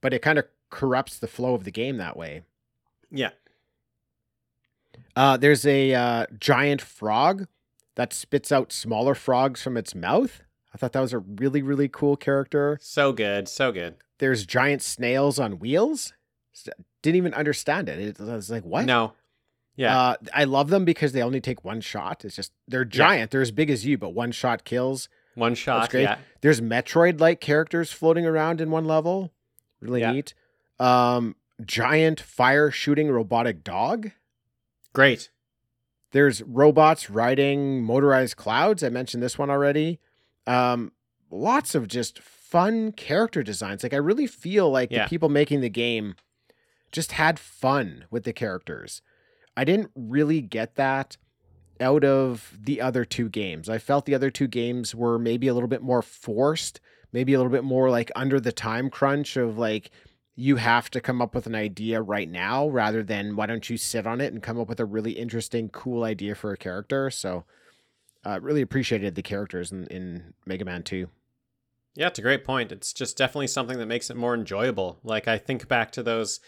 but 0.00 0.12
it 0.14 0.22
kind 0.22 0.38
of 0.38 0.46
corrupts 0.70 1.18
the 1.18 1.26
flow 1.28 1.54
of 1.54 1.64
the 1.64 1.70
game 1.70 1.96
that 1.98 2.16
way. 2.16 2.42
yeah 3.10 3.30
Uh, 5.16 5.36
there's 5.36 5.64
a 5.66 5.94
uh, 5.94 6.26
giant 6.38 6.80
frog 6.82 7.46
that 7.94 8.12
spits 8.12 8.50
out 8.50 8.72
smaller 8.72 9.14
frogs 9.14 9.62
from 9.62 9.76
its 9.76 9.94
mouth. 9.94 10.42
I 10.72 10.76
thought 10.78 10.92
that 10.92 11.00
was 11.00 11.12
a 11.12 11.18
really, 11.20 11.62
really 11.62 11.88
cool 11.88 12.16
character. 12.16 12.78
so 12.80 13.12
good 13.12 13.48
so 13.48 13.70
good 13.72 13.94
There's 14.18 14.44
giant 14.46 14.82
snails 14.82 15.38
on 15.38 15.58
wheels. 15.60 16.12
Didn't 17.02 17.16
even 17.16 17.34
understand 17.34 17.88
it. 17.88 17.98
It 17.98 18.20
I 18.20 18.34
was 18.36 18.50
like, 18.50 18.64
what? 18.64 18.84
No. 18.86 19.12
Yeah. 19.76 19.98
Uh, 19.98 20.14
I 20.32 20.44
love 20.44 20.70
them 20.70 20.84
because 20.84 21.12
they 21.12 21.22
only 21.22 21.40
take 21.40 21.64
one 21.64 21.80
shot. 21.80 22.24
It's 22.24 22.36
just 22.36 22.52
they're 22.68 22.84
giant. 22.84 23.30
They're 23.32 23.42
as 23.42 23.50
big 23.50 23.70
as 23.70 23.84
you, 23.84 23.98
but 23.98 24.10
one 24.10 24.30
shot 24.32 24.64
kills. 24.64 25.08
One 25.34 25.54
shot. 25.56 25.80
That's 25.80 25.90
great. 25.90 26.02
Yeah. 26.02 26.18
There's 26.42 26.60
Metroid-like 26.60 27.40
characters 27.40 27.90
floating 27.90 28.24
around 28.24 28.60
in 28.60 28.70
one 28.70 28.84
level. 28.84 29.32
Really 29.80 30.00
Yeah. 30.00 30.12
neat. 30.12 30.34
Um, 30.78 31.34
giant 31.64 32.20
fire 32.20 32.70
shooting 32.70 33.10
robotic 33.10 33.64
dog. 33.64 34.12
Great. 34.92 35.30
There's 36.12 36.40
robots 36.42 37.10
riding 37.10 37.82
motorized 37.82 38.36
clouds. 38.36 38.84
I 38.84 38.88
mentioned 38.90 39.22
this 39.24 39.36
one 39.36 39.50
already. 39.50 39.98
Um, 40.46 40.92
lots 41.32 41.74
of 41.74 41.88
just 41.88 42.20
fun 42.20 42.92
character 42.92 43.42
designs. 43.42 43.82
Like 43.82 43.92
I 43.94 43.96
really 43.96 44.28
feel 44.28 44.70
like 44.70 44.92
Yeah. 44.92 45.04
the 45.04 45.08
people 45.08 45.28
making 45.28 45.60
the 45.62 45.68
game 45.68 46.14
just 46.94 47.12
had 47.12 47.40
fun 47.40 48.04
with 48.08 48.22
the 48.22 48.32
characters. 48.32 49.02
I 49.56 49.64
didn't 49.64 49.90
really 49.96 50.40
get 50.40 50.76
that 50.76 51.16
out 51.80 52.04
of 52.04 52.56
the 52.58 52.80
other 52.80 53.04
two 53.04 53.28
games. 53.28 53.68
I 53.68 53.78
felt 53.78 54.06
the 54.06 54.14
other 54.14 54.30
two 54.30 54.46
games 54.46 54.94
were 54.94 55.18
maybe 55.18 55.48
a 55.48 55.54
little 55.54 55.68
bit 55.68 55.82
more 55.82 56.02
forced, 56.02 56.80
maybe 57.12 57.34
a 57.34 57.38
little 57.38 57.52
bit 57.52 57.64
more 57.64 57.90
like 57.90 58.12
under 58.14 58.38
the 58.38 58.52
time 58.52 58.90
crunch 58.90 59.36
of 59.36 59.58
like 59.58 59.90
you 60.36 60.56
have 60.56 60.88
to 60.90 61.00
come 61.00 61.20
up 61.20 61.34
with 61.34 61.46
an 61.46 61.54
idea 61.56 62.00
right 62.00 62.30
now 62.30 62.68
rather 62.68 63.02
than 63.02 63.34
why 63.34 63.46
don't 63.46 63.68
you 63.68 63.76
sit 63.76 64.06
on 64.06 64.20
it 64.20 64.32
and 64.32 64.42
come 64.42 64.58
up 64.58 64.68
with 64.68 64.78
a 64.80 64.84
really 64.84 65.12
interesting, 65.12 65.68
cool 65.70 66.04
idea 66.04 66.34
for 66.36 66.52
a 66.52 66.56
character. 66.56 67.10
So, 67.10 67.44
uh, 68.24 68.38
really 68.40 68.62
appreciated 68.62 69.16
the 69.16 69.22
characters 69.22 69.70
in, 69.70 69.86
in 69.88 70.34
Mega 70.46 70.64
Man 70.64 70.82
2. 70.82 71.08
Yeah, 71.96 72.06
it's 72.06 72.18
a 72.18 72.22
great 72.22 72.44
point. 72.44 72.72
It's 72.72 72.92
just 72.92 73.16
definitely 73.18 73.48
something 73.48 73.78
that 73.78 73.86
makes 73.86 74.10
it 74.10 74.16
more 74.16 74.34
enjoyable. 74.34 74.98
Like 75.04 75.28
I 75.28 75.38
think 75.38 75.68
back 75.68 75.90
to 75.92 76.02
those 76.02 76.40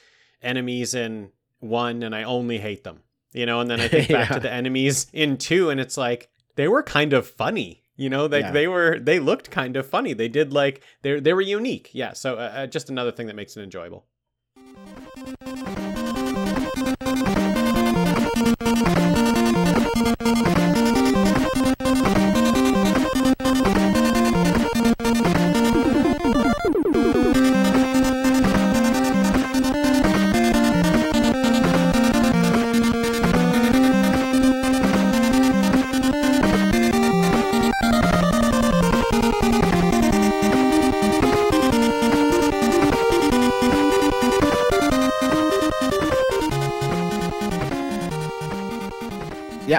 enemies 0.42 0.94
in 0.94 1.30
one 1.60 2.02
and 2.02 2.14
I 2.14 2.22
only 2.22 2.58
hate 2.58 2.84
them. 2.84 3.00
You 3.32 3.44
know, 3.46 3.60
and 3.60 3.70
then 3.70 3.80
I 3.80 3.88
think 3.92 4.08
back 4.08 4.30
Yeah. 4.30 4.34
to 4.36 4.40
the 4.40 4.52
enemies 4.52 5.06
in 5.12 5.36
two 5.36 5.70
and 5.70 5.80
it's 5.80 5.96
like 5.96 6.30
they 6.56 6.68
were 6.68 6.82
kind 6.82 7.12
of 7.12 7.26
funny. 7.28 7.82
You 7.96 8.10
know, 8.10 8.26
like 8.26 8.44
Yeah. 8.44 8.50
they 8.52 8.68
were 8.68 8.98
they 8.98 9.18
looked 9.18 9.50
kind 9.50 9.76
of 9.76 9.86
funny. 9.86 10.12
They 10.12 10.28
did 10.28 10.52
like 10.52 10.82
they 11.02 11.18
they 11.20 11.32
were 11.32 11.40
unique. 11.40 11.90
Yeah, 11.92 12.12
so 12.12 12.34
uh, 12.34 12.52
uh, 12.54 12.66
just 12.66 12.90
another 12.90 13.10
thing 13.12 13.26
that 13.28 13.36
makes 13.36 13.56
it 13.56 13.62
enjoyable. 13.62 14.06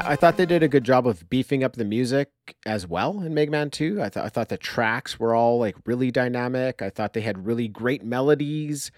I 0.07 0.15
thought 0.15 0.37
they 0.37 0.45
did 0.45 0.63
a 0.63 0.69
good 0.69 0.85
job 0.85 1.05
of 1.05 1.29
beefing 1.29 1.65
up 1.65 1.73
the 1.73 1.83
music 1.83 2.31
as 2.65 2.87
well 2.87 3.21
in 3.21 3.33
Mega 3.33 3.51
Man 3.51 3.69
2. 3.69 4.01
I 4.01 4.07
thought 4.07 4.25
I 4.25 4.29
thought 4.29 4.47
the 4.47 4.57
tracks 4.57 5.19
were 5.19 5.35
all 5.35 5.59
like 5.59 5.75
really 5.85 6.11
dynamic. 6.11 6.81
I 6.81 6.89
thought 6.89 7.11
they 7.11 7.21
had 7.21 7.45
really 7.45 7.67
great 7.67 8.05
melodies, 8.05 8.89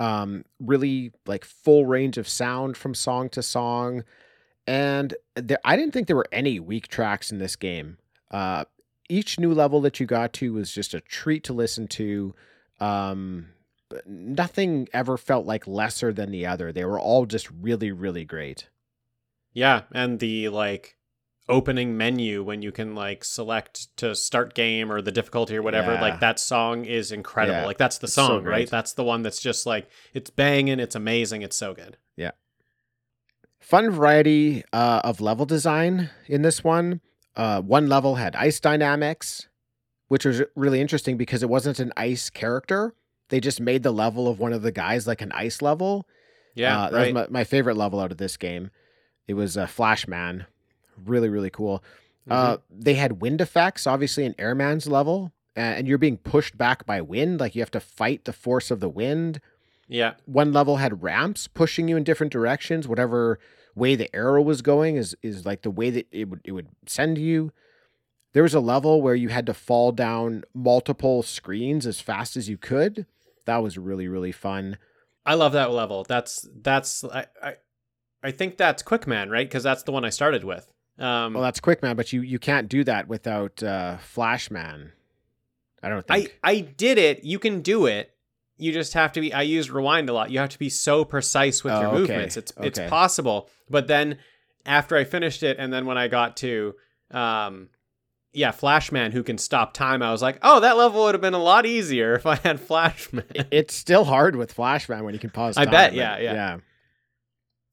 um, 0.00 0.44
really 0.58 1.12
like 1.26 1.44
full 1.44 1.84
range 1.84 2.16
of 2.16 2.26
sound 2.26 2.78
from 2.78 2.94
song 2.94 3.28
to 3.30 3.42
song. 3.42 4.04
And 4.66 5.14
there, 5.36 5.58
I 5.66 5.76
didn't 5.76 5.92
think 5.92 6.06
there 6.06 6.16
were 6.16 6.28
any 6.32 6.58
weak 6.58 6.88
tracks 6.88 7.30
in 7.30 7.38
this 7.38 7.56
game. 7.56 7.98
Uh, 8.30 8.64
each 9.10 9.38
new 9.38 9.52
level 9.52 9.82
that 9.82 10.00
you 10.00 10.06
got 10.06 10.32
to 10.34 10.54
was 10.54 10.72
just 10.72 10.94
a 10.94 11.00
treat 11.00 11.44
to 11.44 11.52
listen 11.52 11.88
to. 11.88 12.34
Um, 12.80 13.48
nothing 14.06 14.88
ever 14.94 15.18
felt 15.18 15.44
like 15.44 15.66
lesser 15.66 16.10
than 16.10 16.30
the 16.30 16.46
other. 16.46 16.72
They 16.72 16.86
were 16.86 16.98
all 16.98 17.26
just 17.26 17.50
really, 17.50 17.92
really 17.92 18.24
great. 18.24 18.68
Yeah, 19.54 19.82
and 19.92 20.18
the 20.20 20.50
like 20.50 20.96
opening 21.48 21.96
menu 21.96 22.42
when 22.42 22.60
you 22.62 22.72
can 22.72 22.94
like 22.94 23.24
select 23.24 23.94
to 23.98 24.14
start 24.14 24.54
game 24.54 24.90
or 24.90 25.00
the 25.00 25.12
difficulty 25.12 25.56
or 25.56 25.62
whatever, 25.62 25.94
Yeah. 25.94 26.00
like 26.00 26.20
that 26.20 26.38
song 26.38 26.84
is 26.84 27.12
incredible. 27.12 27.60
Yeah, 27.60 27.66
Like 27.66 27.78
that's 27.78 27.98
the 27.98 28.06
it's 28.06 28.14
song, 28.14 28.42
great. 28.42 28.50
right? 28.52 28.70
That's 28.70 28.92
the 28.94 29.04
one 29.04 29.22
that's 29.22 29.40
just 29.40 29.64
like 29.64 29.88
it's 30.12 30.30
banging, 30.30 30.80
it's 30.80 30.94
amazing, 30.94 31.40
it's 31.42 31.56
so 31.56 31.72
good. 31.72 31.96
Yeah 32.16 32.32
fun 33.64 33.90
variety 33.90 34.62
uh, 34.72 35.00
of 35.04 35.20
level 35.22 35.46
design 35.46 36.10
in 36.26 36.42
this 36.42 36.62
one. 36.62 37.00
Uh, 37.34 37.60
one 37.62 37.88
level 37.88 38.16
had 38.16 38.36
ice 38.36 38.60
dynamics, 38.60 39.48
which 40.08 40.24
was 40.24 40.42
really 40.54 40.80
interesting 40.80 41.16
because 41.16 41.42
it 41.42 41.48
wasn't 41.48 41.80
an 41.80 41.92
ice 41.96 42.28
character. 42.30 42.94
They 43.30 43.40
just 43.40 43.60
made 43.60 43.82
the 43.82 43.90
level 43.90 44.28
of 44.28 44.38
one 44.38 44.52
of 44.52 44.62
the 44.62 44.70
guys 44.70 45.06
like 45.06 45.22
an 45.22 45.32
ice 45.32 45.62
level. 45.62 46.06
Yeah, 46.54 46.78
uh, 46.82 46.90
that 46.90 46.96
right. 46.96 47.14
was 47.14 47.28
my, 47.30 47.38
my 47.40 47.44
favorite 47.44 47.76
level 47.76 47.98
out 48.00 48.12
of 48.12 48.18
this 48.18 48.36
game. 48.36 48.70
It 49.26 49.34
was 49.34 49.56
a 49.56 49.62
uh, 49.62 49.66
Flashman, 49.66 50.46
really 51.04 51.28
really 51.28 51.50
cool. 51.50 51.82
Uh, 52.28 52.56
Mm-hmm. 52.56 52.80
they 52.80 52.94
had 52.94 53.20
wind 53.20 53.42
effects, 53.42 53.86
obviously 53.86 54.24
an 54.24 54.34
Airman's 54.38 54.86
level, 54.86 55.32
and 55.54 55.86
you're 55.86 55.98
being 55.98 56.16
pushed 56.16 56.56
back 56.56 56.86
by 56.86 57.02
wind. 57.02 57.38
Like 57.38 57.54
you 57.54 57.60
have 57.60 57.70
to 57.72 57.80
fight 57.80 58.24
the 58.24 58.32
force 58.32 58.70
of 58.70 58.80
the 58.80 58.88
wind 58.88 59.40
yeah, 59.88 60.14
one 60.24 60.52
level 60.52 60.76
had 60.78 61.02
ramps 61.02 61.46
pushing 61.46 61.88
you 61.88 61.96
in 61.96 62.04
different 62.04 62.32
directions 62.32 62.88
whatever 62.88 63.38
way 63.74 63.94
the 63.94 64.14
arrow 64.14 64.40
was 64.40 64.62
going 64.62 64.96
is 64.96 65.16
is 65.22 65.44
like 65.44 65.62
the 65.62 65.70
way 65.70 65.90
that 65.90 66.06
it 66.10 66.28
would 66.28 66.40
it 66.44 66.52
would 66.52 66.68
send 66.86 67.18
you 67.18 67.52
there 68.32 68.42
was 68.42 68.54
a 68.54 68.60
level 68.60 69.02
where 69.02 69.14
you 69.14 69.28
had 69.28 69.46
to 69.46 69.54
fall 69.54 69.92
down 69.92 70.42
multiple 70.54 71.22
screens 71.22 71.86
as 71.86 72.00
fast 72.00 72.36
as 72.36 72.48
you 72.48 72.56
could 72.56 73.06
that 73.44 73.62
was 73.62 73.76
really 73.76 74.08
really 74.08 74.32
fun 74.32 74.78
I 75.26 75.34
love 75.34 75.52
that 75.52 75.70
level. 75.70 76.04
That's 76.04 76.46
that's 76.54 77.02
I 77.04 77.26
I, 77.42 77.54
I 78.24 78.30
think 78.32 78.56
that's 78.56 78.82
Quickman, 78.82 79.30
right? 79.30 79.46
Because 79.46 79.62
that's 79.62 79.82
the 79.84 79.92
one 79.92 80.04
I 80.04 80.10
started 80.10 80.42
with. 80.42 80.68
Um, 80.98 81.34
well 81.34 81.42
that's 81.42 81.58
quick 81.58 81.82
man 81.82 81.96
but 81.96 82.12
you 82.12 82.20
you 82.20 82.38
can't 82.38 82.68
do 82.68 82.84
that 82.84 83.08
without 83.08 83.60
uh 83.64 83.96
flashman 83.96 84.92
i 85.82 85.88
don't 85.88 86.06
think 86.06 86.36
I 86.44 86.50
I 86.52 86.60
did 86.60 86.98
it. 86.98 87.24
You 87.24 87.40
can 87.40 87.62
do 87.62 87.86
it. 87.86 88.14
You 88.58 88.72
just 88.72 88.94
have 88.94 89.10
to 89.14 89.20
be. 89.20 89.34
I 89.34 89.42
used 89.42 89.70
rewind 89.70 90.08
a 90.08 90.12
lot. 90.12 90.30
You 90.30 90.38
have 90.38 90.50
to 90.50 90.58
be 90.58 90.68
so 90.68 91.04
precise 91.04 91.64
with 91.64 91.72
Oh, 91.74 91.80
your 91.80 91.88
okay. 91.90 91.98
movements. 91.98 92.36
It's 92.36 92.52
it's 92.60 92.78
possible, 92.88 93.50
but 93.68 93.88
then 93.88 94.18
after 94.64 94.96
I 94.96 95.02
finished 95.02 95.42
it, 95.42 95.56
and 95.58 95.72
then 95.72 95.84
when 95.84 95.98
I 95.98 96.06
got 96.06 96.36
to, 96.38 96.76
um, 97.10 97.70
yeah, 98.32 98.52
Flashman 98.52 99.10
who 99.10 99.24
can 99.24 99.36
stop 99.36 99.74
time, 99.74 100.00
I 100.00 100.12
was 100.12 100.22
like, 100.22 100.38
oh, 100.42 100.60
that 100.60 100.76
level 100.76 101.02
would 101.02 101.14
have 101.16 101.20
been 101.20 101.34
a 101.34 101.42
lot 101.42 101.66
easier 101.66 102.14
if 102.20 102.24
I 102.24 102.36
had 102.36 102.60
Flashman. 102.60 103.24
it's 103.50 103.74
still 103.74 104.04
hard 104.04 104.36
with 104.36 104.52
flashman 104.52 105.02
when 105.04 105.12
you 105.12 105.20
can 105.20 105.30
pause 105.30 105.56
I 105.56 105.64
time, 105.64 105.72
bet, 105.72 105.92
yeah, 105.94 106.18
yeah. 106.18 106.32
yeah 106.32 106.56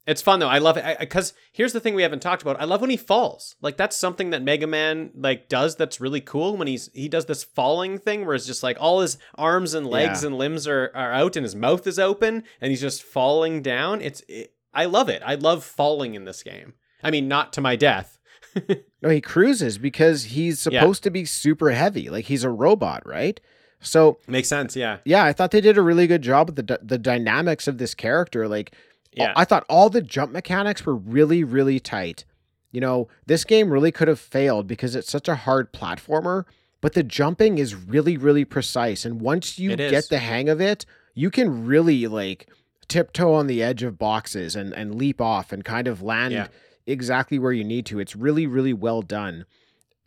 It's 0.08 0.22
fun 0.22 0.40
though. 0.40 0.48
I 0.50 0.58
love 0.58 0.78
it 0.78 1.00
because 1.00 1.34
here's 1.52 1.74
the 1.74 1.80
thing 1.80 1.94
we 1.94 2.02
haven't 2.02 2.22
talked 2.22 2.42
about. 2.42 2.60
I 2.60 2.66
love 2.66 2.82
when 2.82 2.90
he 2.90 2.98
falls. 2.98 3.56
Like 3.62 3.78
that's 3.78 3.96
something 3.96 4.32
that 4.32 4.42
Mega 4.42 4.66
Man 4.68 5.12
like 5.16 5.48
does 5.48 5.76
that's 5.76 6.02
really 6.02 6.22
cool. 6.22 6.58
When 6.58 6.68
he's 6.68 6.90
he 6.94 7.08
does 7.08 7.26
this 7.28 7.44
falling 7.44 8.00
thing 8.00 8.26
where 8.26 8.34
it's 8.34 8.48
just 8.48 8.64
like 8.64 8.78
all 8.80 9.02
his 9.02 9.18
arms 9.36 9.74
and 9.76 9.86
legs 9.86 10.24
Yeah. 10.24 10.28
and 10.30 10.38
limbs 10.40 10.68
are, 10.68 10.92
are 10.96 11.14
out 11.14 11.36
and 11.36 11.44
his 11.44 11.56
mouth 11.56 11.86
is 11.86 12.00
open 12.00 12.44
and 12.60 12.72
he's 12.72 12.82
just 12.82 13.04
falling 13.04 13.62
down. 13.62 14.02
It's 14.02 14.22
it, 14.28 14.54
I 14.74 14.86
love 14.86 15.08
it. 15.08 15.22
I 15.26 15.36
love 15.36 15.64
falling 15.64 16.16
in 16.16 16.26
this 16.26 16.42
game. 16.42 16.74
I 17.04 17.12
mean, 17.12 17.28
not 17.28 17.54
to 17.54 17.62
my 17.62 17.76
death. 17.76 18.18
No, 19.04 19.10
he 19.10 19.20
cruises 19.22 19.80
because 19.80 20.26
he's 20.26 20.68
Yeah. 20.70 20.82
supposed 20.82 21.02
to 21.04 21.10
be 21.10 21.26
super 21.26 21.72
heavy. 21.72 22.10
Like 22.12 22.26
he's 22.26 22.44
a 22.44 22.52
robot, 22.52 23.02
right? 23.08 23.40
So 23.80 24.20
Makes 24.28 24.48
sense. 24.50 24.76
Yeah. 24.76 24.98
yeah, 25.06 25.24
I 25.24 25.34
thought 25.34 25.50
they 25.50 25.60
did 25.62 25.76
a 25.78 25.82
really 25.82 26.06
good 26.06 26.22
job 26.22 26.50
with 26.50 26.68
the 26.68 26.80
the 26.84 27.00
dynamics 27.00 27.68
of 27.68 27.80
this 27.80 27.96
character. 27.96 28.48
Like, 28.48 28.76
Yeah. 29.14 29.34
I 29.36 29.46
thought 29.46 29.66
all 29.70 29.90
the 29.90 30.02
jump 30.02 30.32
mechanics 30.32 30.86
were 30.86 30.96
really 30.96 31.44
really 31.44 31.80
tight. 31.80 32.26
You 32.72 32.80
know, 32.82 33.08
this 33.26 33.44
game 33.44 33.70
really 33.72 33.92
could 33.92 34.08
have 34.08 34.20
failed 34.20 34.66
because 34.68 34.96
it's 34.96 35.12
such 35.12 35.28
a 35.28 35.36
hard 35.36 35.74
platformer, 35.74 36.46
but 36.80 36.94
the 36.94 37.04
jumping 37.04 37.58
is 37.58 37.76
really 37.76 38.16
really 38.18 38.46
precise. 38.46 39.04
And 39.06 39.20
once 39.22 39.60
you 39.60 39.76
get 39.76 40.08
the 40.10 40.20
hang 40.20 40.48
of 40.50 40.62
it, 40.62 40.86
you 41.14 41.30
can 41.30 41.66
really 41.66 42.08
like 42.08 42.50
tiptoe 42.88 43.34
on 43.34 43.48
the 43.48 43.62
edge 43.62 43.84
of 43.84 43.98
boxes 44.00 44.56
and 44.56 44.74
and 44.74 44.96
leap 44.96 45.20
off 45.22 45.52
and 45.52 45.64
kind 45.66 45.88
of 45.88 46.02
land 46.02 46.34
Yeah. 46.34 46.48
exactly 46.86 47.38
where 47.40 47.52
you 47.54 47.64
need 47.66 47.86
to. 47.88 48.00
It's 48.00 48.16
really 48.16 48.48
really 48.48 48.74
well 48.74 49.02
done. 49.02 49.46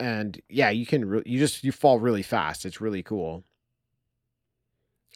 And 0.00 0.40
yeah, 0.48 0.70
you 0.70 0.86
can 0.86 1.04
re- 1.04 1.22
you 1.26 1.38
just 1.38 1.62
you 1.64 1.72
fall 1.72 1.98
really 1.98 2.22
fast. 2.22 2.64
It's 2.64 2.80
really 2.80 3.02
cool. 3.02 3.44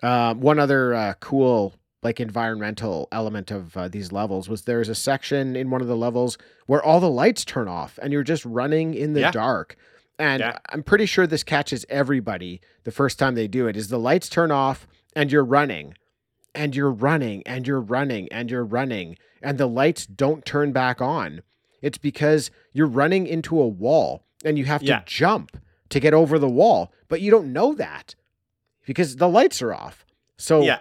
Um, 0.02 0.40
one 0.40 0.58
other 0.58 0.94
uh, 0.94 1.14
cool 1.20 1.74
like 2.02 2.20
environmental 2.20 3.08
element 3.10 3.50
of 3.50 3.76
uh, 3.76 3.88
these 3.88 4.12
levels 4.12 4.48
was 4.48 4.62
there's 4.62 4.88
a 4.88 4.94
section 4.94 5.56
in 5.56 5.68
one 5.70 5.80
of 5.80 5.88
the 5.88 5.96
levels 5.96 6.38
where 6.66 6.82
all 6.82 7.00
the 7.00 7.10
lights 7.10 7.44
turn 7.44 7.66
off 7.68 7.98
and 8.00 8.12
you're 8.12 8.22
just 8.22 8.44
running 8.44 8.94
in 8.94 9.14
the 9.14 9.20
Yeah. 9.20 9.30
dark. 9.32 9.76
And 10.18 10.40
Yeah. 10.40 10.58
I'm 10.70 10.82
pretty 10.82 11.06
sure 11.06 11.26
this 11.26 11.42
catches 11.42 11.84
everybody 11.88 12.60
the 12.84 12.92
first 12.92 13.18
time 13.18 13.34
they 13.34 13.48
do 13.48 13.66
it 13.66 13.76
is 13.76 13.88
the 13.88 13.98
lights 13.98 14.28
turn 14.28 14.50
off 14.52 14.86
and 15.16 15.30
you're 15.32 15.44
running. 15.44 15.94
and 16.54 16.74
you're 16.74 16.90
running 16.90 17.42
and 17.46 17.68
you're 17.68 17.80
running 17.80 18.26
and 18.32 18.50
you're 18.50 18.64
running 18.64 19.16
and 19.42 19.58
the 19.58 19.66
lights 19.68 20.06
don't 20.06 20.44
turn 20.44 20.72
back 20.72 21.00
on. 21.00 21.40
It's 21.82 21.98
because 21.98 22.50
you're 22.72 22.88
running 22.88 23.26
into 23.28 23.60
a 23.60 23.68
wall 23.68 24.24
and 24.44 24.58
you 24.58 24.64
have 24.64 24.80
to 24.80 24.86
Yeah. 24.86 25.02
jump 25.06 25.56
to 25.90 26.00
get 26.00 26.14
over 26.14 26.36
the 26.38 26.48
wall, 26.48 26.90
but 27.06 27.20
you 27.20 27.30
don't 27.30 27.52
know 27.52 27.74
that 27.74 28.16
because 28.86 29.16
the 29.16 29.28
lights 29.28 29.60
are 29.62 29.72
off. 29.74 30.04
So 30.36 30.62
yeah. 30.62 30.80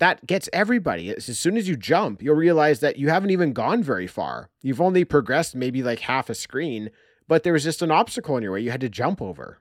That 0.00 0.26
gets 0.26 0.48
everybody. 0.52 1.14
As 1.14 1.28
as 1.28 1.38
soon 1.38 1.56
as 1.56 1.68
you 1.68 1.76
jump, 1.76 2.20
you'll 2.22 2.34
realize 2.34 2.80
that 2.80 2.98
you 2.98 3.08
haven't 3.08 3.30
even 3.30 3.52
gone 3.52 3.82
very 3.82 4.06
far. 4.08 4.50
You've 4.62 4.80
only 4.80 5.04
progressed 5.04 5.54
maybe 5.54 5.82
like 5.82 6.00
half 6.00 6.28
a 6.28 6.34
screen, 6.34 6.90
but 7.28 7.42
there 7.44 7.52
was 7.52 7.62
just 7.64 7.80
an 7.82 7.90
obstacle 7.92 8.36
in 8.36 8.42
your 8.42 8.52
way 8.52 8.60
you 8.60 8.70
had 8.72 8.80
to 8.80 8.88
jump 8.88 9.22
over. 9.22 9.58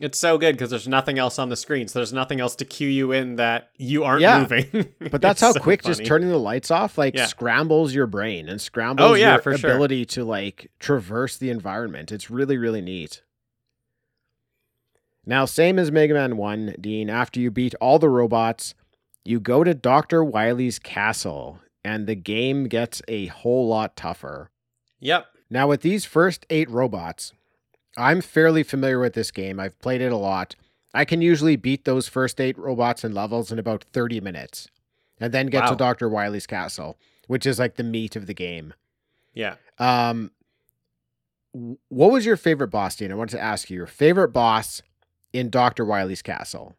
It's 0.00 0.16
so 0.18 0.38
good 0.38 0.54
because 0.54 0.70
there's 0.70 0.86
nothing 0.86 1.18
else 1.18 1.40
on 1.40 1.48
the 1.48 1.56
screen, 1.56 1.88
so 1.88 1.98
there's 1.98 2.12
nothing 2.12 2.38
else 2.40 2.54
to 2.56 2.64
cue 2.64 2.88
you 2.88 3.10
in 3.10 3.34
that 3.34 3.70
you 3.76 4.04
aren't 4.04 4.22
Yeah. 4.22 4.38
moving. 4.40 4.94
But 5.10 5.20
that's 5.20 5.40
how 5.40 5.50
so 5.50 5.58
quick 5.58 5.82
just 5.82 6.04
turning 6.06 6.28
the 6.28 6.38
lights 6.38 6.70
off 6.70 6.96
like 6.96 7.16
Yeah. 7.16 7.26
scrambles 7.26 7.92
your 7.92 8.06
brain 8.06 8.48
and 8.48 8.60
scrambles 8.60 9.10
Oh, 9.10 9.14
yeah, 9.14 9.32
your 9.32 9.42
for 9.42 9.58
sure. 9.58 9.70
ability 9.70 10.04
to 10.06 10.24
like 10.24 10.70
traverse 10.78 11.36
the 11.36 11.50
environment. 11.50 12.12
It's 12.12 12.30
really 12.30 12.56
really 12.56 12.80
neat. 12.80 13.22
Now, 15.26 15.44
same 15.44 15.78
as 15.78 15.90
Mega 15.92 16.14
Man 16.14 16.36
1, 16.36 16.76
Dean, 16.80 17.10
after 17.10 17.38
you 17.40 17.50
beat 17.50 17.74
all 17.80 17.98
the 17.98 18.08
robots, 18.08 18.74
you 19.28 19.40
go 19.40 19.62
to 19.62 19.74
Dr. 19.74 20.24
Wily's 20.24 20.78
castle 20.78 21.60
and 21.84 22.06
the 22.06 22.14
game 22.14 22.64
gets 22.64 23.02
a 23.08 23.26
whole 23.26 23.68
lot 23.68 23.94
tougher. 23.94 24.50
Yep. 25.00 25.26
Now, 25.50 25.68
with 25.68 25.82
these 25.82 26.06
first 26.06 26.46
eight 26.48 26.70
robots, 26.70 27.34
I'm 27.98 28.22
fairly 28.22 28.62
familiar 28.62 28.98
with 28.98 29.12
this 29.12 29.30
game. 29.30 29.60
I've 29.60 29.78
played 29.80 30.00
it 30.00 30.12
a 30.12 30.16
lot. 30.16 30.56
I 30.94 31.04
can 31.04 31.20
usually 31.20 31.56
beat 31.56 31.84
those 31.84 32.08
first 32.08 32.40
eight 32.40 32.56
robots 32.56 33.04
and 33.04 33.14
levels 33.14 33.52
in 33.52 33.58
about 33.58 33.84
30 33.92 34.22
minutes 34.22 34.68
and 35.20 35.32
then 35.32 35.48
get 35.48 35.68
to 35.68 35.76
Dr. 35.76 36.08
Wily's 36.08 36.46
castle, 36.46 36.96
which 37.26 37.44
is 37.44 37.58
like 37.58 37.74
the 37.74 37.84
meat 37.84 38.16
of 38.16 38.26
the 38.26 38.34
game. 38.34 38.72
Yeah. 39.34 39.56
Um, 39.78 40.30
what 41.52 42.12
was 42.12 42.24
your 42.24 42.38
favorite 42.38 42.68
boss, 42.68 42.96
Dean? 42.96 43.12
I 43.12 43.14
wanted 43.14 43.36
to 43.36 43.42
ask 43.42 43.68
you 43.68 43.76
your 43.76 43.86
favorite 43.86 44.32
boss 44.32 44.80
in 45.34 45.50
Dr. 45.50 45.84
Wily's 45.84 46.22
castle. 46.22 46.77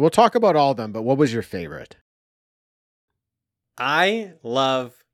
We'll 0.00 0.08
talk 0.08 0.34
about 0.34 0.56
all 0.56 0.70
of 0.70 0.78
them, 0.78 0.92
but 0.92 1.02
what 1.02 1.18
was 1.18 1.30
your 1.30 1.42
favorite? 1.42 1.96
I 3.76 4.32
love 4.42 5.04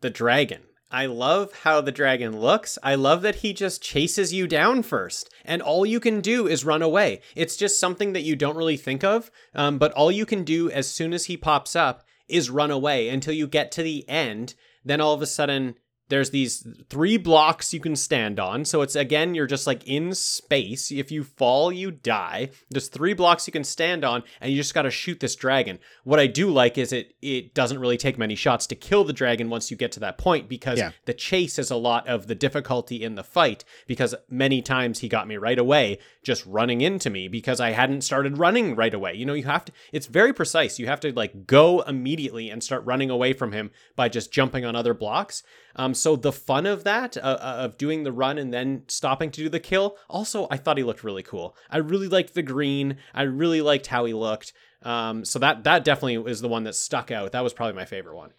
the 0.00 0.10
dragon. 0.10 0.62
I 0.90 1.06
love 1.06 1.60
how 1.62 1.80
the 1.80 1.92
dragon 1.92 2.40
looks. 2.40 2.76
I 2.82 2.96
love 2.96 3.22
that 3.22 3.36
he 3.36 3.52
just 3.52 3.82
chases 3.82 4.34
you 4.34 4.48
down 4.48 4.82
first, 4.82 5.32
and 5.44 5.62
all 5.62 5.86
you 5.86 6.00
can 6.00 6.20
do 6.20 6.48
is 6.48 6.64
run 6.64 6.82
away. 6.82 7.20
It's 7.36 7.56
just 7.56 7.78
something 7.78 8.14
that 8.14 8.24
you 8.24 8.34
don't 8.34 8.56
really 8.56 8.76
think 8.76 9.04
of, 9.04 9.30
um, 9.54 9.78
but 9.78 9.92
all 9.92 10.10
you 10.10 10.26
can 10.26 10.42
do 10.42 10.68
as 10.70 10.90
soon 10.90 11.12
as 11.12 11.26
he 11.26 11.36
pops 11.36 11.76
up 11.76 12.02
is 12.28 12.50
run 12.50 12.72
away 12.72 13.10
until 13.10 13.32
you 13.32 13.46
get 13.46 13.70
to 13.72 13.82
the 13.84 14.06
end. 14.08 14.54
Then 14.84 15.00
all 15.00 15.14
of 15.14 15.22
a 15.22 15.26
sudden, 15.26 15.76
there's 16.12 16.28
these 16.28 16.66
three 16.90 17.16
blocks 17.16 17.72
you 17.72 17.80
can 17.80 17.96
stand 17.96 18.38
on. 18.38 18.66
So 18.66 18.82
it's 18.82 18.94
again, 18.94 19.34
you're 19.34 19.46
just 19.46 19.66
like 19.66 19.82
in 19.88 20.14
space. 20.14 20.92
If 20.92 21.10
you 21.10 21.24
fall, 21.24 21.72
you 21.72 21.90
die. 21.90 22.50
There's 22.70 22.88
three 22.88 23.14
blocks 23.14 23.46
you 23.46 23.52
can 23.52 23.64
stand 23.64 24.04
on, 24.04 24.22
and 24.40 24.50
you 24.52 24.58
just 24.58 24.74
got 24.74 24.82
to 24.82 24.90
shoot 24.90 25.20
this 25.20 25.34
dragon. 25.34 25.78
What 26.04 26.20
I 26.20 26.26
do 26.26 26.50
like 26.50 26.76
is 26.76 26.92
it 26.92 27.14
it 27.22 27.54
doesn't 27.54 27.78
really 27.78 27.96
take 27.96 28.18
many 28.18 28.34
shots 28.34 28.66
to 28.66 28.74
kill 28.74 29.04
the 29.04 29.14
dragon 29.14 29.48
once 29.48 29.70
you 29.70 29.76
get 29.78 29.90
to 29.92 30.00
that 30.00 30.18
point 30.18 30.50
because 30.50 30.78
Yeah. 30.78 30.90
the 31.06 31.14
chase 31.14 31.58
is 31.58 31.70
a 31.70 31.76
lot 31.76 32.06
of 32.06 32.26
the 32.26 32.34
difficulty 32.34 33.02
in 33.02 33.14
the 33.14 33.24
fight 33.24 33.64
because 33.86 34.14
many 34.28 34.60
times 34.60 34.98
he 34.98 35.08
got 35.08 35.26
me 35.26 35.38
right 35.38 35.58
away 35.58 35.98
just 36.22 36.44
running 36.44 36.82
into 36.82 37.08
me 37.08 37.26
because 37.26 37.58
I 37.58 37.70
hadn't 37.70 38.02
started 38.02 38.36
running 38.36 38.76
right 38.76 38.92
away. 38.92 39.14
You 39.14 39.24
know, 39.24 39.32
you 39.34 39.44
have 39.44 39.64
to 39.64 39.72
it's 39.92 40.06
very 40.08 40.34
precise. 40.34 40.78
You 40.78 40.86
have 40.88 41.00
to 41.00 41.12
like 41.12 41.46
go 41.46 41.80
immediately 41.80 42.50
and 42.50 42.62
start 42.62 42.84
running 42.84 43.08
away 43.08 43.32
from 43.32 43.52
him 43.52 43.70
by 43.96 44.10
just 44.10 44.30
jumping 44.30 44.64
on 44.66 44.76
other 44.76 44.92
blocks. 44.92 45.42
Um, 45.76 45.94
so 45.94 46.16
the 46.16 46.32
fun 46.32 46.66
of 46.66 46.84
that, 46.84 47.16
uh, 47.16 47.20
uh, 47.20 47.56
of 47.64 47.78
doing 47.78 48.02
the 48.04 48.12
run 48.12 48.38
and 48.38 48.52
then 48.52 48.82
stopping 48.88 49.30
to 49.32 49.42
do 49.42 49.48
the 49.48 49.60
kill, 49.60 49.96
also 50.08 50.46
I 50.50 50.56
thought 50.56 50.76
he 50.78 50.84
looked 50.84 51.02
really 51.04 51.22
cool. 51.22 51.56
I 51.70 51.78
really 51.78 52.08
liked 52.08 52.34
the 52.34 52.42
green. 52.42 52.96
I 53.14 53.22
really 53.22 53.60
liked 53.62 53.86
how 53.86 54.04
he 54.04 54.12
looked. 54.14 54.52
Um, 54.82 55.24
so 55.24 55.38
that 55.38 55.64
that 55.64 55.84
definitely 55.84 56.30
is 56.30 56.40
the 56.40 56.48
one 56.48 56.64
that 56.64 56.74
stuck 56.74 57.10
out. 57.10 57.32
That 57.32 57.42
was 57.44 57.52
probably 57.54 57.74
my 57.74 57.84
favorite 57.84 58.16
one. 58.16 58.30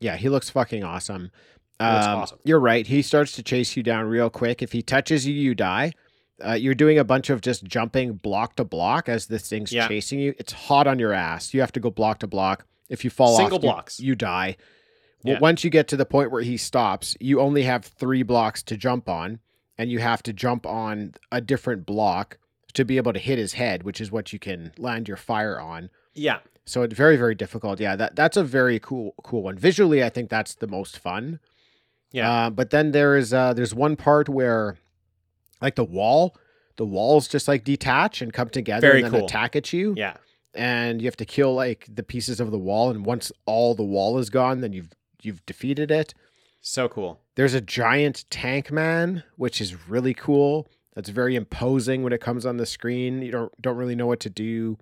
Yeah, 0.00 0.16
he 0.16 0.28
looks 0.28 0.50
fucking 0.50 0.82
awesome. 0.84 1.30
Looks 1.80 2.06
Um, 2.06 2.18
awesome. 2.18 2.38
You're 2.44 2.60
right. 2.60 2.86
He 2.86 3.02
starts 3.02 3.32
to 3.32 3.42
chase 3.42 3.76
you 3.76 3.82
down 3.82 4.06
real 4.06 4.28
quick. 4.30 4.62
If 4.62 4.72
he 4.72 4.82
touches 4.82 5.26
you, 5.26 5.34
you 5.34 5.54
die. 5.54 5.92
Uh, 6.44 6.52
you're 6.54 6.74
doing 6.74 6.98
a 6.98 7.04
bunch 7.04 7.30
of 7.30 7.40
just 7.40 7.62
jumping 7.64 8.14
block 8.14 8.56
to 8.56 8.64
block 8.64 9.08
as 9.08 9.26
this 9.26 9.48
thing's 9.48 9.72
Yeah. 9.72 9.86
chasing 9.86 10.18
you. 10.18 10.34
It's 10.38 10.52
hot 10.52 10.86
on 10.88 10.98
your 10.98 11.12
ass. 11.12 11.54
You 11.54 11.60
have 11.60 11.72
to 11.72 11.80
go 11.80 11.90
block 11.90 12.18
to 12.20 12.26
block. 12.26 12.66
If 12.88 13.04
you 13.04 13.10
fall 13.10 13.36
Single 13.36 13.58
off, 13.58 13.62
you- 13.64 13.68
blocks. 13.70 14.00
you, 14.00 14.14
die. 14.16 14.56
Yeah. 15.24 15.38
Once 15.38 15.62
you 15.64 15.70
get 15.70 15.88
to 15.88 15.96
the 15.96 16.04
point 16.06 16.30
where 16.30 16.42
he 16.42 16.56
stops, 16.56 17.16
you 17.20 17.40
only 17.40 17.62
have 17.62 17.84
three 17.84 18.22
blocks 18.22 18.62
to 18.64 18.76
jump 18.76 19.08
on, 19.08 19.38
and 19.78 19.90
you 19.90 20.00
have 20.00 20.22
to 20.24 20.32
jump 20.32 20.66
on 20.66 21.14
a 21.30 21.40
different 21.40 21.86
block 21.86 22.38
to 22.74 22.84
be 22.84 22.96
able 22.96 23.12
to 23.12 23.18
hit 23.18 23.38
his 23.38 23.52
head, 23.54 23.82
which 23.82 24.00
is 24.00 24.10
what 24.10 24.32
you 24.32 24.38
can 24.38 24.72
land 24.78 25.06
your 25.06 25.16
fire 25.16 25.60
on. 25.60 25.90
Yeah. 26.14 26.38
So 26.64 26.82
it's 26.82 26.94
very, 26.94 27.16
very 27.16 27.34
difficult. 27.34 27.80
Yeah, 27.80 27.96
that 27.96 28.16
that's 28.16 28.36
a 28.36 28.44
very 28.44 28.78
cool, 28.78 29.14
cool 29.22 29.42
one. 29.42 29.58
Visually, 29.58 30.02
I 30.02 30.08
think 30.08 30.30
that's 30.30 30.54
the 30.54 30.66
most 30.66 30.98
fun. 30.98 31.40
Yeah. 32.12 32.30
Uh, 32.30 32.50
but 32.50 32.70
then 32.70 32.92
there 32.92 33.16
is 33.16 33.32
uh, 33.32 33.52
there's 33.54 33.74
one 33.74 33.96
part 33.96 34.28
where, 34.28 34.76
like 35.60 35.74
the 35.76 35.84
wall, 35.84 36.36
the 36.76 36.84
walls 36.86 37.28
just 37.28 37.48
like 37.48 37.64
detach 37.64 38.22
and 38.22 38.32
come 38.32 38.48
together 38.48 38.88
Very 38.88 39.02
and 39.02 39.12
then 39.12 39.20
cool. 39.20 39.26
attack 39.26 39.56
at 39.56 39.72
you. 39.72 39.94
Yeah. 39.96 40.16
And 40.54 41.00
you 41.00 41.06
have 41.06 41.16
to 41.16 41.24
kill 41.24 41.54
like 41.54 41.86
the 41.92 42.02
pieces 42.02 42.38
of 42.38 42.50
the 42.50 42.58
wall. 42.58 42.90
And 42.90 43.06
once 43.06 43.32
all 43.46 43.74
the 43.74 43.82
wall 43.84 44.18
is 44.18 44.30
gone, 44.30 44.60
then 44.60 44.72
you've 44.72 44.90
you've 45.24 45.44
defeated 45.46 45.90
it. 45.90 46.14
So 46.60 46.88
cool. 46.88 47.20
There's 47.34 47.54
a 47.54 47.60
giant 47.60 48.24
tank 48.30 48.70
man, 48.70 49.24
which 49.36 49.60
is 49.60 49.88
really 49.88 50.14
cool. 50.14 50.68
That's 50.94 51.08
very 51.08 51.34
imposing 51.34 52.02
when 52.02 52.12
it 52.12 52.20
comes 52.20 52.46
on 52.46 52.56
the 52.56 52.66
screen. 52.66 53.22
You 53.22 53.32
don't 53.32 53.62
don't 53.62 53.76
really 53.76 53.94
know 53.94 54.06
what 54.06 54.20
to 54.20 54.30
do. 54.30 54.78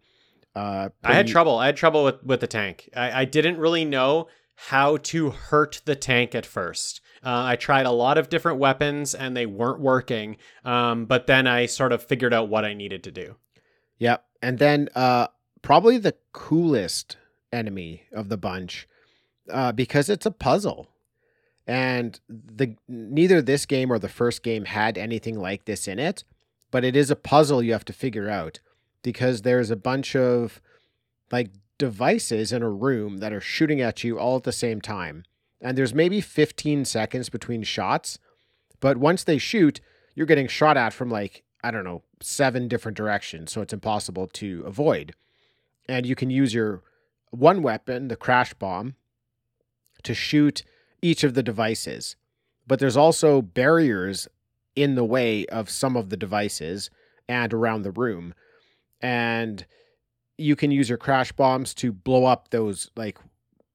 Uh, 0.55 0.89
I 1.05 1.15
had 1.15 1.29
trouble. 1.29 1.59
I 1.59 1.67
had 1.67 1.77
trouble 1.77 2.05
with, 2.05 2.25
with 2.25 2.41
the 2.41 2.47
tank. 2.49 2.91
I, 2.97 3.21
I 3.23 3.25
didn't 3.25 3.59
really 3.59 3.85
know 3.85 4.27
how 4.57 4.97
to 4.99 5.31
hurt 5.31 5.81
the 5.85 5.95
tank 5.95 6.35
at 6.35 6.45
first. 6.45 7.01
Uh, 7.25 7.45
I 7.45 7.57
tried 7.57 7.87
a 7.87 7.93
lot 7.93 8.19
of 8.19 8.29
different 8.29 8.59
weapons 8.59 9.15
and 9.15 9.37
they 9.37 9.47
weren't 9.47 9.81
working. 9.81 10.37
Um, 10.65 11.07
but 11.07 11.27
then 11.27 11.47
I 11.47 11.67
sort 11.67 11.93
of 11.93 12.03
figured 12.03 12.35
out 12.35 12.49
what 12.49 12.65
I 12.65 12.75
needed 12.75 13.05
to 13.05 13.11
do. 13.11 13.37
Yep. 13.99 14.25
And 14.43 14.59
then 14.59 14.89
uh 14.95 15.29
probably 15.63 15.99
the 15.99 16.17
coolest 16.33 17.17
enemy 17.53 18.05
of 18.13 18.29
the 18.29 18.37
bunch 18.37 18.89
uh 19.53 19.73
because 19.73 20.09
it's 20.09 20.27
a 20.27 20.31
puzzle. 20.31 20.89
And 21.67 22.19
the 22.29 22.77
neither 22.89 23.41
this 23.41 23.67
game 23.67 23.93
or 23.93 23.99
the 23.99 24.09
first 24.09 24.43
game 24.43 24.65
had 24.65 24.99
anything 24.99 25.39
like 25.39 25.67
this 25.67 25.87
in 25.87 25.99
it, 25.99 26.25
but 26.71 26.85
it 26.85 26.97
is 26.97 27.11
a 27.11 27.17
puzzle 27.17 27.63
you 27.63 27.73
have 27.73 27.85
to 27.87 27.93
figure 27.93 28.29
out 28.29 28.61
because 29.03 29.43
there's 29.43 29.71
a 29.71 29.77
bunch 29.77 30.17
of 30.17 30.61
like 31.31 31.51
devices 31.79 32.53
in 32.53 32.63
a 32.63 32.71
room 32.71 33.19
that 33.19 33.33
are 33.33 33.41
shooting 33.41 33.81
at 33.81 34.03
you 34.03 34.19
all 34.19 34.37
at 34.37 34.43
the 34.43 34.53
same 34.53 34.81
time. 34.81 35.25
And 35.61 35.77
there's 35.77 35.95
maybe 35.95 36.21
15 36.21 36.85
seconds 36.87 37.29
between 37.29 37.63
shots, 37.63 38.19
but 38.81 38.97
once 38.97 39.25
they 39.25 39.39
shoot, 39.39 39.81
you're 40.15 40.27
getting 40.27 40.49
shot 40.49 40.77
at 40.77 40.93
from 40.93 41.11
like 41.11 41.45
I 41.63 41.71
don't 41.71 41.85
know, 41.85 42.03
seven 42.21 42.69
different 42.69 42.97
directions, 42.97 43.53
so 43.53 43.61
it's 43.61 43.73
impossible 43.73 44.27
to 44.29 44.63
avoid. 44.67 45.15
And 45.87 46.07
you 46.07 46.15
can 46.15 46.31
use 46.31 46.55
your 46.55 46.83
one 47.31 47.63
weapon, 47.63 48.09
the 48.09 48.17
crash 48.17 48.55
bomb, 48.55 48.95
to 50.05 50.15
shoot 50.15 50.63
each 51.03 51.25
of 51.25 51.35
the 51.35 51.43
devices. 51.43 52.17
But 52.67 52.79
there's 52.79 52.97
also 52.97 53.43
barriers 53.43 54.29
in 54.77 54.95
the 54.95 55.05
way 55.05 55.47
of 55.47 55.69
some 55.69 55.97
of 55.97 56.11
the 56.11 56.17
devices 56.17 56.91
and 57.29 57.53
around 57.53 57.83
the 57.83 57.91
room. 57.91 58.35
And 59.01 59.65
you 60.39 60.57
can 60.57 60.71
use 60.71 60.89
your 60.89 60.99
crash 60.99 61.33
bombs 61.33 61.75
to 61.75 61.93
blow 61.93 62.25
up 62.25 62.51
those 62.51 62.91
like 62.97 63.19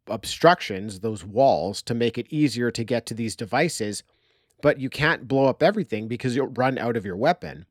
obstructions, 0.08 1.00
those 1.00 1.24
walls, 1.24 1.82
to 1.84 1.94
make 1.94 2.18
it 2.18 2.28
easier 2.30 2.72
to 2.72 2.84
get 2.84 3.06
to 3.08 3.14
these 3.14 3.36
devices. 3.36 4.04
But 4.62 4.80
you 4.80 4.90
can't 4.90 5.28
blow 5.28 5.46
up 5.46 5.62
everything 5.62 6.08
because 6.08 6.36
you'll 6.36 6.48
run 6.48 6.78
out 6.78 6.96
of 6.96 7.06
your 7.06 7.18
weapon. 7.18 7.66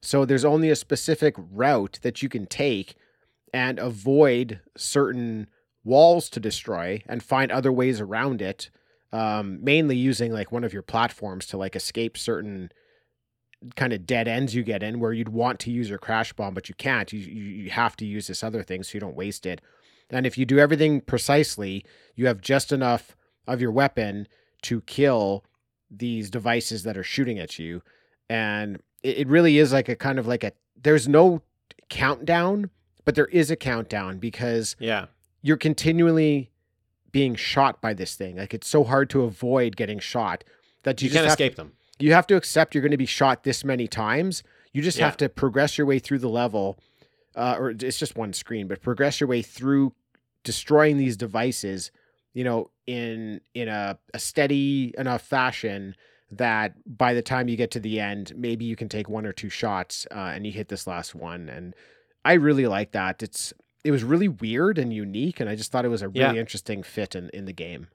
So 0.00 0.24
there's 0.24 0.44
only 0.44 0.70
a 0.70 0.76
specific 0.76 1.34
route 1.36 1.98
that 2.02 2.22
you 2.22 2.28
can 2.28 2.46
take 2.46 2.94
and 3.52 3.78
avoid 3.78 4.60
certain 4.76 5.48
walls 5.84 6.28
to 6.30 6.40
destroy 6.40 7.02
and 7.06 7.22
find 7.22 7.50
other 7.50 7.72
ways 7.72 8.00
around 8.00 8.42
it. 8.42 8.70
Um, 9.12 9.58
mainly 9.64 9.96
using 9.96 10.32
like 10.32 10.52
one 10.52 10.62
of 10.62 10.72
your 10.72 10.82
platforms 10.82 11.46
to 11.46 11.56
like 11.56 11.74
escape 11.74 12.16
certain 12.16 12.70
kind 13.76 13.92
of 13.92 14.06
dead 14.06 14.28
ends 14.28 14.54
you 14.54 14.62
get 14.62 14.82
in 14.82 15.00
where 15.00 15.12
you'd 15.12 15.28
want 15.28 15.58
to 15.60 15.70
use 15.70 15.88
your 15.88 15.98
crash 15.98 16.32
bomb, 16.32 16.54
but 16.54 16.68
you 16.68 16.74
can't. 16.76 17.12
You, 17.12 17.18
you, 17.18 17.70
have 17.70 17.96
to 17.96 18.06
use 18.06 18.26
this 18.26 18.42
other 18.42 18.62
thing 18.62 18.82
so 18.82 18.94
you 18.94 19.00
don't 19.00 19.16
waste 19.16 19.46
it. 19.46 19.60
And 20.08 20.26
if 20.26 20.38
you 20.38 20.46
do 20.46 20.58
everything 20.58 21.00
precisely, 21.00 21.84
you 22.14 22.26
have 22.26 22.40
just 22.40 22.72
enough 22.72 23.16
of 23.46 23.60
your 23.60 23.70
weapon 23.70 24.26
to 24.62 24.80
kill 24.82 25.44
these 25.90 26.30
devices 26.30 26.84
that 26.84 26.96
are 26.96 27.04
shooting 27.04 27.38
at 27.38 27.58
you. 27.58 27.82
And 28.28 28.80
it, 29.02 29.18
it 29.18 29.28
really 29.28 29.58
is 29.58 29.72
like 29.72 29.88
a 29.88 29.96
kind 29.96 30.18
of 30.18 30.26
like 30.26 30.44
a, 30.44 30.52
there's 30.80 31.08
no 31.08 31.42
countdown, 31.88 32.70
but 33.04 33.14
there 33.14 33.26
is 33.26 33.50
a 33.50 33.56
countdown 33.56 34.18
because 34.18 34.76
Yeah. 34.78 35.06
You're 35.42 35.56
continually 35.56 36.50
being 37.12 37.34
shot 37.34 37.80
by 37.80 37.92
this 37.94 38.14
thing. 38.14 38.36
Like 38.36 38.54
it's 38.54 38.68
so 38.68 38.84
hard 38.84 39.10
to 39.10 39.22
avoid 39.22 39.76
getting 39.76 39.98
shot 39.98 40.44
that 40.84 41.00
you, 41.02 41.06
You, 41.06 41.10
just 41.12 41.18
can't 41.22 41.28
escape 41.30 41.56
them. 41.56 41.72
you 41.98 42.12
have 42.12 42.26
to 42.28 42.36
accept 42.36 42.74
you're 42.74 42.82
going 42.82 42.90
to 42.92 42.96
be 42.96 43.06
shot 43.06 43.42
this 43.42 43.64
many 43.64 43.86
times. 43.88 44.42
You 44.72 44.82
just 44.82 44.98
Yeah. 44.98 45.06
have 45.06 45.16
to 45.18 45.28
progress 45.28 45.76
your 45.76 45.86
way 45.86 45.98
through 45.98 46.20
the 46.20 46.28
level, 46.28 46.78
uh, 47.34 47.56
or 47.58 47.70
it's 47.70 47.98
just 47.98 48.16
one 48.16 48.32
screen, 48.32 48.68
but 48.68 48.80
progress 48.82 49.20
your 49.20 49.28
way 49.28 49.42
through 49.42 49.92
destroying 50.44 50.96
these 50.98 51.16
devices. 51.16 51.90
You 52.32 52.44
know, 52.44 52.70
in 52.86 53.40
in 53.54 53.66
a, 53.68 53.98
a 54.14 54.18
steady 54.20 54.94
enough 54.96 55.22
fashion 55.22 55.96
that 56.30 56.74
by 56.86 57.12
the 57.12 57.22
time 57.22 57.48
you 57.48 57.56
get 57.56 57.72
to 57.72 57.80
the 57.80 57.98
end, 57.98 58.32
maybe 58.36 58.64
you 58.64 58.76
can 58.76 58.88
take 58.88 59.08
one 59.08 59.26
or 59.26 59.32
two 59.32 59.48
shots 59.48 60.06
uh, 60.12 60.30
and 60.32 60.46
you 60.46 60.52
hit 60.52 60.68
this 60.68 60.86
last 60.86 61.12
one. 61.12 61.48
And 61.48 61.74
I 62.24 62.34
really 62.34 62.68
like 62.68 62.92
that. 62.92 63.20
It's 63.20 63.52
it 63.84 63.90
was 63.90 64.04
really 64.04 64.28
weird 64.28 64.78
and 64.78 64.92
unique, 64.92 65.40
and 65.40 65.48
I 65.48 65.54
just 65.56 65.72
thought 65.72 65.84
it 65.84 65.88
was 65.88 66.02
a 66.02 66.08
really 66.08 66.20
Yeah. 66.20 66.34
interesting 66.34 66.82
fit 66.82 67.14
in 67.14 67.30
in 67.30 67.44
the 67.46 67.52
game. 67.52 67.88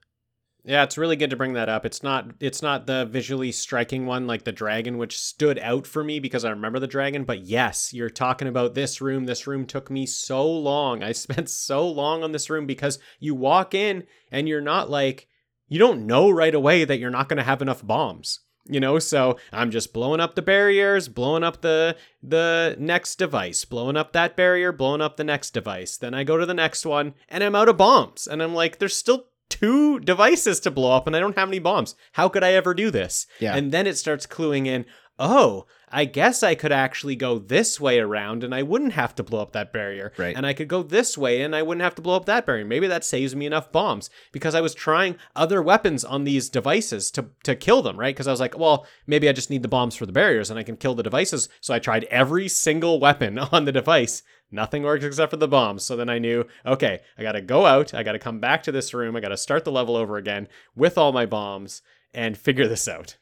Yeah, 0.64 0.82
it's 0.82 0.98
really 0.98 1.14
good 1.14 1.30
to 1.30 1.36
bring 1.36 1.52
that 1.52 1.68
up. 1.68 1.86
It's 1.86 2.02
not 2.02 2.32
it's 2.40 2.60
not 2.60 2.88
the 2.88 3.04
visually 3.04 3.52
striking 3.52 4.04
one 4.04 4.26
like 4.26 4.42
the 4.42 4.50
dragon 4.50 4.98
which 4.98 5.16
stood 5.16 5.60
out 5.60 5.86
for 5.86 6.02
me 6.02 6.18
because 6.18 6.44
I 6.44 6.50
remember 6.50 6.80
the 6.80 6.88
dragon, 6.88 7.22
but 7.22 7.42
yes, 7.42 7.94
you're 7.94 8.10
talking 8.10 8.48
about 8.48 8.74
this 8.74 9.00
room. 9.00 9.26
This 9.26 9.46
room 9.46 9.64
took 9.64 9.90
me 9.92 10.06
so 10.06 10.44
long. 10.44 11.04
I 11.04 11.12
spent 11.12 11.48
so 11.50 11.86
long 11.88 12.24
on 12.24 12.32
this 12.32 12.50
room 12.50 12.66
because 12.66 12.98
you 13.20 13.36
walk 13.36 13.74
in 13.74 14.04
and 14.32 14.48
you're 14.48 14.60
not 14.60 14.90
like 14.90 15.28
you 15.68 15.78
don't 15.78 16.04
know 16.04 16.30
right 16.30 16.54
away 16.54 16.84
that 16.84 16.98
you're 16.98 17.10
not 17.10 17.28
going 17.28 17.38
to 17.38 17.42
have 17.44 17.62
enough 17.62 17.86
bombs. 17.86 18.40
You 18.68 18.80
know, 18.80 18.98
so 18.98 19.38
I'm 19.52 19.70
just 19.70 19.92
blowing 19.92 20.20
up 20.20 20.34
the 20.34 20.42
barriers, 20.42 21.08
blowing 21.08 21.44
up 21.44 21.60
the 21.60 21.96
the 22.22 22.74
next 22.78 23.16
device, 23.16 23.64
blowing 23.64 23.96
up 23.96 24.12
that 24.12 24.36
barrier, 24.36 24.72
blowing 24.72 25.00
up 25.00 25.16
the 25.16 25.24
next 25.24 25.52
device. 25.52 25.96
Then 25.96 26.14
I 26.14 26.24
go 26.24 26.36
to 26.36 26.46
the 26.46 26.54
next 26.54 26.84
one 26.84 27.14
and 27.28 27.44
I'm 27.44 27.54
out 27.54 27.68
of 27.68 27.76
bombs. 27.76 28.26
And 28.26 28.42
I'm 28.42 28.54
like, 28.54 28.78
there's 28.78 28.96
still 28.96 29.26
two 29.48 30.00
devices 30.00 30.58
to 30.60 30.70
blow 30.72 30.96
up 30.96 31.06
and 31.06 31.14
I 31.14 31.20
don't 31.20 31.38
have 31.38 31.48
any 31.48 31.60
bombs. 31.60 31.94
How 32.12 32.28
could 32.28 32.42
I 32.42 32.52
ever 32.54 32.74
do 32.74 32.90
this? 32.90 33.26
Yeah. 33.38 33.54
And 33.54 33.70
then 33.70 33.86
it 33.86 33.96
starts 33.96 34.26
cluing 34.26 34.66
in, 34.66 34.84
oh, 35.18 35.66
I 35.88 36.04
guess 36.04 36.42
I 36.42 36.54
could 36.54 36.72
actually 36.72 37.16
go 37.16 37.38
this 37.38 37.80
way 37.80 37.98
around 37.98 38.42
and 38.42 38.54
I 38.54 38.62
wouldn't 38.62 38.92
have 38.92 39.14
to 39.14 39.22
blow 39.22 39.40
up 39.40 39.52
that 39.52 39.72
barrier. 39.72 40.12
Right. 40.16 40.36
And 40.36 40.44
I 40.44 40.52
could 40.52 40.68
go 40.68 40.82
this 40.82 41.16
way 41.16 41.42
and 41.42 41.54
I 41.54 41.62
wouldn't 41.62 41.84
have 41.84 41.94
to 41.94 42.02
blow 42.02 42.16
up 42.16 42.26
that 42.26 42.44
barrier. 42.44 42.64
Maybe 42.64 42.86
that 42.88 43.04
saves 43.04 43.34
me 43.34 43.46
enough 43.46 43.72
bombs 43.72 44.10
because 44.32 44.54
I 44.54 44.60
was 44.60 44.74
trying 44.74 45.16
other 45.34 45.62
weapons 45.62 46.04
on 46.04 46.24
these 46.24 46.48
devices 46.48 47.10
to, 47.12 47.26
to 47.44 47.54
kill 47.54 47.82
them, 47.82 47.98
right? 47.98 48.14
Because 48.14 48.26
I 48.26 48.32
was 48.32 48.40
like, 48.40 48.58
well, 48.58 48.86
maybe 49.06 49.28
I 49.28 49.32
just 49.32 49.48
need 49.48 49.62
the 49.62 49.68
bombs 49.68 49.94
for 49.94 50.06
the 50.06 50.12
barriers 50.12 50.50
and 50.50 50.58
I 50.58 50.64
can 50.64 50.76
kill 50.76 50.94
the 50.94 51.02
devices. 51.02 51.48
So 51.60 51.72
I 51.72 51.78
tried 51.78 52.04
every 52.04 52.48
single 52.48 53.00
weapon 53.00 53.38
on 53.52 53.64
the 53.64 53.72
device. 53.72 54.22
Nothing 54.50 54.82
works 54.82 55.04
except 55.04 55.30
for 55.30 55.36
the 55.36 55.48
bombs. 55.48 55.84
So 55.84 55.96
then 55.96 56.08
I 56.08 56.18
knew, 56.18 56.46
okay, 56.64 57.00
I 57.16 57.22
got 57.22 57.32
to 57.32 57.40
go 57.40 57.64
out. 57.64 57.94
I 57.94 58.02
got 58.02 58.12
to 58.12 58.18
come 58.18 58.38
back 58.38 58.62
to 58.64 58.72
this 58.72 58.92
room. 58.92 59.16
I 59.16 59.20
got 59.20 59.28
to 59.28 59.36
start 59.36 59.64
the 59.64 59.72
level 59.72 59.96
over 59.96 60.16
again 60.16 60.48
with 60.74 60.98
all 60.98 61.12
my 61.12 61.26
bombs 61.26 61.82
and 62.12 62.36
figure 62.36 62.68
this 62.68 62.86
out. 62.86 63.16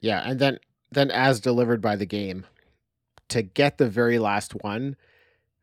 Yeah, 0.00 0.28
and 0.28 0.38
then 0.38 0.58
then 0.94 1.10
as 1.10 1.40
delivered 1.40 1.80
by 1.80 1.96
the 1.96 2.06
game, 2.06 2.46
to 3.28 3.42
get 3.42 3.78
the 3.78 3.88
very 3.88 4.18
last 4.18 4.52
one, 4.62 4.96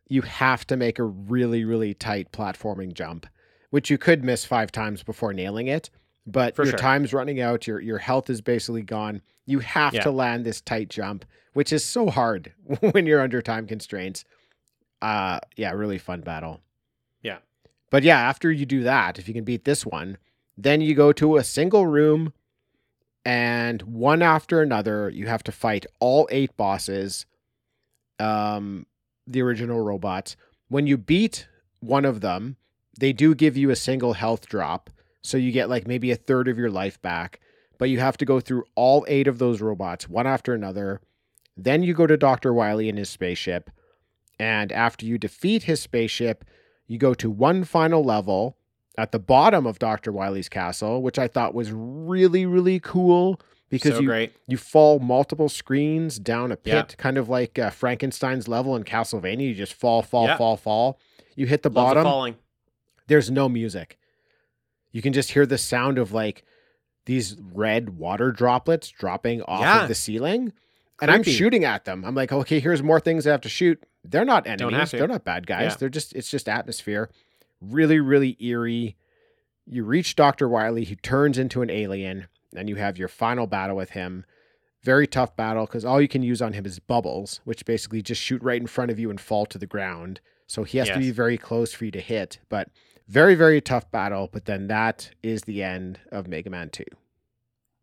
you 0.07 0.21
have 0.23 0.65
to 0.67 0.77
make 0.77 0.99
a 0.99 1.03
really 1.03 1.63
really 1.63 1.93
tight 1.93 2.31
platforming 2.31 2.93
jump, 2.93 3.25
which 3.69 3.89
you 3.89 3.97
could 3.97 4.23
miss 4.23 4.45
5 4.45 4.71
times 4.71 5.03
before 5.03 5.33
nailing 5.33 5.67
it, 5.67 5.89
but 6.27 6.55
For 6.55 6.63
your 6.63 6.71
sure. 6.71 6.79
time's 6.79 7.13
running 7.13 7.39
out, 7.41 7.67
your 7.67 7.79
your 7.79 7.97
health 7.99 8.29
is 8.29 8.41
basically 8.41 8.81
gone. 8.83 9.21
You 9.45 9.59
have 9.59 9.93
Yeah. 9.93 10.01
to 10.03 10.11
land 10.11 10.45
this 10.45 10.61
tight 10.61 10.89
jump, 10.89 11.25
which 11.53 11.71
is 11.73 11.83
so 11.83 12.09
hard 12.09 12.53
when 12.91 13.05
you're 13.05 13.21
under 13.21 13.41
time 13.41 13.67
constraints. 13.67 14.23
Uh 15.01 15.39
yeah, 15.55 15.71
really 15.71 15.97
fun 15.97 16.21
battle. 16.21 16.61
Yeah. 17.21 17.37
But 17.89 18.03
yeah, 18.03 18.19
after 18.19 18.51
you 18.51 18.65
do 18.65 18.83
that, 18.83 19.17
if 19.19 19.27
you 19.27 19.33
can 19.33 19.43
beat 19.43 19.65
this 19.65 19.85
one, 19.85 20.17
then 20.57 20.81
you 20.81 20.93
go 20.93 21.11
to 21.13 21.37
a 21.37 21.43
single 21.43 21.87
room 21.87 22.33
and 23.25 23.81
one 23.83 24.21
after 24.21 24.61
another 24.61 25.09
you 25.09 25.27
have 25.27 25.43
to 25.43 25.51
fight 25.51 25.85
all 25.99 26.27
eight 26.31 26.55
bosses 26.57 27.25
um 28.19 28.85
the 29.27 29.41
original 29.41 29.79
robots 29.81 30.35
when 30.69 30.87
you 30.87 30.97
beat 30.97 31.47
one 31.79 32.05
of 32.05 32.21
them 32.21 32.55
they 32.99 33.13
do 33.13 33.35
give 33.35 33.55
you 33.55 33.69
a 33.69 33.75
single 33.75 34.13
health 34.13 34.47
drop 34.47 34.89
so 35.21 35.37
you 35.37 35.51
get 35.51 35.69
like 35.69 35.87
maybe 35.87 36.11
a 36.11 36.15
third 36.15 36.47
of 36.47 36.57
your 36.57 36.71
life 36.71 37.01
back 37.01 37.39
but 37.77 37.89
you 37.89 37.99
have 37.99 38.17
to 38.17 38.25
go 38.25 38.39
through 38.39 38.63
all 38.75 39.05
eight 39.07 39.27
of 39.27 39.39
those 39.39 39.61
robots 39.61 40.09
one 40.09 40.27
after 40.27 40.53
another 40.53 40.99
then 41.57 41.83
you 41.83 41.93
go 41.93 42.07
to 42.07 42.17
Dr. 42.17 42.53
Wily 42.53 42.89
in 42.89 42.97
his 42.97 43.09
spaceship 43.09 43.69
and 44.39 44.71
after 44.71 45.05
you 45.05 45.17
defeat 45.17 45.63
his 45.63 45.79
spaceship 45.79 46.43
you 46.87 46.97
go 46.97 47.13
to 47.13 47.29
one 47.29 47.63
final 47.63 48.03
level 48.03 48.57
at 48.97 49.11
the 49.11 49.19
bottom 49.19 49.65
of 49.65 49.79
Dr. 49.79 50.11
Wily's 50.11 50.49
castle, 50.49 51.01
which 51.01 51.17
I 51.17 51.27
thought 51.27 51.53
was 51.53 51.71
really, 51.71 52.45
really 52.45 52.79
cool 52.79 53.39
because 53.69 53.93
so 53.95 53.99
you 54.01 54.07
great. 54.07 54.33
you 54.47 54.57
fall 54.57 54.99
multiple 54.99 55.47
screens 55.49 56.19
down 56.19 56.51
a 56.51 56.57
pit, 56.57 56.73
Yeah. 56.73 56.83
kind 56.97 57.17
of 57.17 57.29
like 57.29 57.57
uh, 57.57 57.69
Frankenstein's 57.69 58.47
level 58.47 58.75
in 58.75 58.83
Castlevania. 58.83 59.47
You 59.47 59.55
just 59.55 59.73
fall, 59.73 60.01
fall, 60.01 60.27
Yeah. 60.27 60.37
fall, 60.37 60.57
fall. 60.57 60.99
You 61.35 61.45
hit 61.47 61.63
the 61.63 61.69
Love 61.69 61.87
bottom. 61.87 62.03
falling. 62.03 62.35
There's 63.07 63.31
no 63.31 63.47
music. 63.47 63.97
You 64.91 65.01
can 65.01 65.13
just 65.13 65.31
hear 65.31 65.45
the 65.45 65.57
sound 65.57 65.97
of 65.97 66.11
like 66.11 66.43
these 67.05 67.37
red 67.53 67.91
water 67.97 68.31
droplets 68.31 68.89
dropping 68.89 69.41
off 69.43 69.61
Yeah. 69.61 69.83
of 69.83 69.87
the 69.87 69.95
ceiling. 69.95 70.51
And 71.01 71.09
I'm 71.09 71.23
shooting 71.23 71.63
at 71.65 71.85
them. 71.85 72.03
I'm 72.05 72.13
like, 72.13 72.31
okay, 72.31 72.59
here's 72.59 72.83
more 72.83 72.99
things 72.99 73.25
I 73.25 73.31
have 73.31 73.41
to 73.41 73.49
shoot. 73.49 73.81
They're 74.03 74.25
not 74.25 74.45
enemies. 74.45 74.91
They're 74.91 75.07
not 75.07 75.23
bad 75.23 75.47
guys. 75.47 75.77
They're 75.77 75.89
just 75.89 76.13
it's 76.13 76.29
just 76.29 76.47
atmosphere. 76.49 77.09
Really, 77.61 77.99
really 77.99 78.35
eerie. 78.39 78.97
You 79.65 79.83
reach 79.83 80.15
Dr. 80.15 80.49
Wily, 80.49 80.83
he 80.83 80.95
turns 80.95 81.37
into 81.37 81.61
an 81.61 81.69
alien, 81.69 82.27
and 82.55 82.67
you 82.67 82.75
have 82.75 82.97
your 82.97 83.07
final 83.07 83.47
battle 83.47 83.75
with 83.75 83.91
him. 83.91 84.25
Very 84.83 85.05
tough 85.05 85.35
battle 85.35 85.67
because 85.67 85.85
all 85.85 86.01
you 86.01 86.07
can 86.07 86.23
use 86.23 86.41
on 86.41 86.53
him 86.53 86.65
is 86.65 86.79
bubbles, 86.79 87.39
which 87.43 87.65
basically 87.65 88.01
just 88.01 88.21
shoot 88.21 88.41
right 88.41 88.59
in 88.59 88.67
front 88.67 88.89
of 88.89 88.99
you 88.99 89.11
and 89.11 89.21
fall 89.21 89.45
to 89.45 89.59
the 89.59 89.67
ground. 89.67 90.19
So 90.47 90.63
he 90.63 90.79
has 90.79 90.89
to 90.89 90.97
be 90.97 91.11
very 91.11 91.37
close 91.37 91.71
for 91.71 91.85
you 91.85 91.91
to 91.91 92.01
hit. 92.01 92.39
But 92.49 92.69
very, 93.07 93.35
very 93.35 93.61
tough 93.61 93.89
battle. 93.91 94.27
But 94.31 94.45
then 94.45 94.67
that 94.67 95.11
is 95.21 95.43
the 95.43 95.61
end 95.61 95.99
of 96.11 96.27
Mega 96.27 96.49
Man 96.49 96.69
2. 96.69 96.83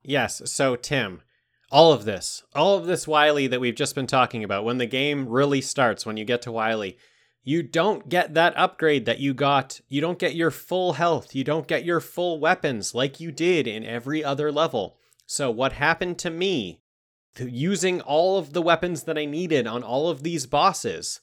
Yes. 0.02 0.42
So, 0.46 0.74
Tim, 0.74 1.22
all 1.70 1.92
of 1.92 2.05
this, 2.05 2.42
all 2.55 2.76
of 2.76 2.86
this 2.86 3.06
Wily 3.06 3.46
that 3.46 3.60
we've 3.60 3.74
just 3.74 3.94
been 3.94 4.06
talking 4.06 4.42
about, 4.42 4.64
when 4.64 4.78
the 4.78 4.86
game 4.86 5.28
really 5.28 5.60
starts, 5.60 6.05
when 6.05 6.16
you 6.16 6.24
get 6.24 6.42
to 6.42 6.52
Wily, 6.52 6.98
you 7.44 7.62
don't 7.62 8.09
get 8.09 8.35
that 8.35 8.55
upgrade 8.56 9.06
that 9.06 9.20
you 9.20 9.32
got. 9.35 9.81
You 9.89 10.01
don't 10.01 10.19
get 10.19 10.35
your 10.35 10.51
full 10.51 10.94
health. 10.94 11.35
You 11.35 11.44
don't 11.44 11.66
get 11.66 11.85
your 11.85 12.01
full 12.01 12.39
weapons 12.39 12.94
like 12.94 13.20
you 13.20 13.32
did 13.32 13.66
in 13.66 13.85
every 13.85 14.23
other 14.23 14.52
level. 14.52 14.98
So, 15.27 15.51
what 15.51 15.73
happened 15.74 16.19
to 16.20 16.31
me? 16.31 16.81
Using 17.39 18.01
all 18.01 18.36
of 18.39 18.52
the 18.52 18.62
weapons 18.62 19.05
that 19.05 19.16
I 19.16 19.24
needed 19.24 19.66
on 19.69 19.85
all 19.85 20.09
of 20.10 20.23
these 20.24 20.47
bosses, 20.47 21.20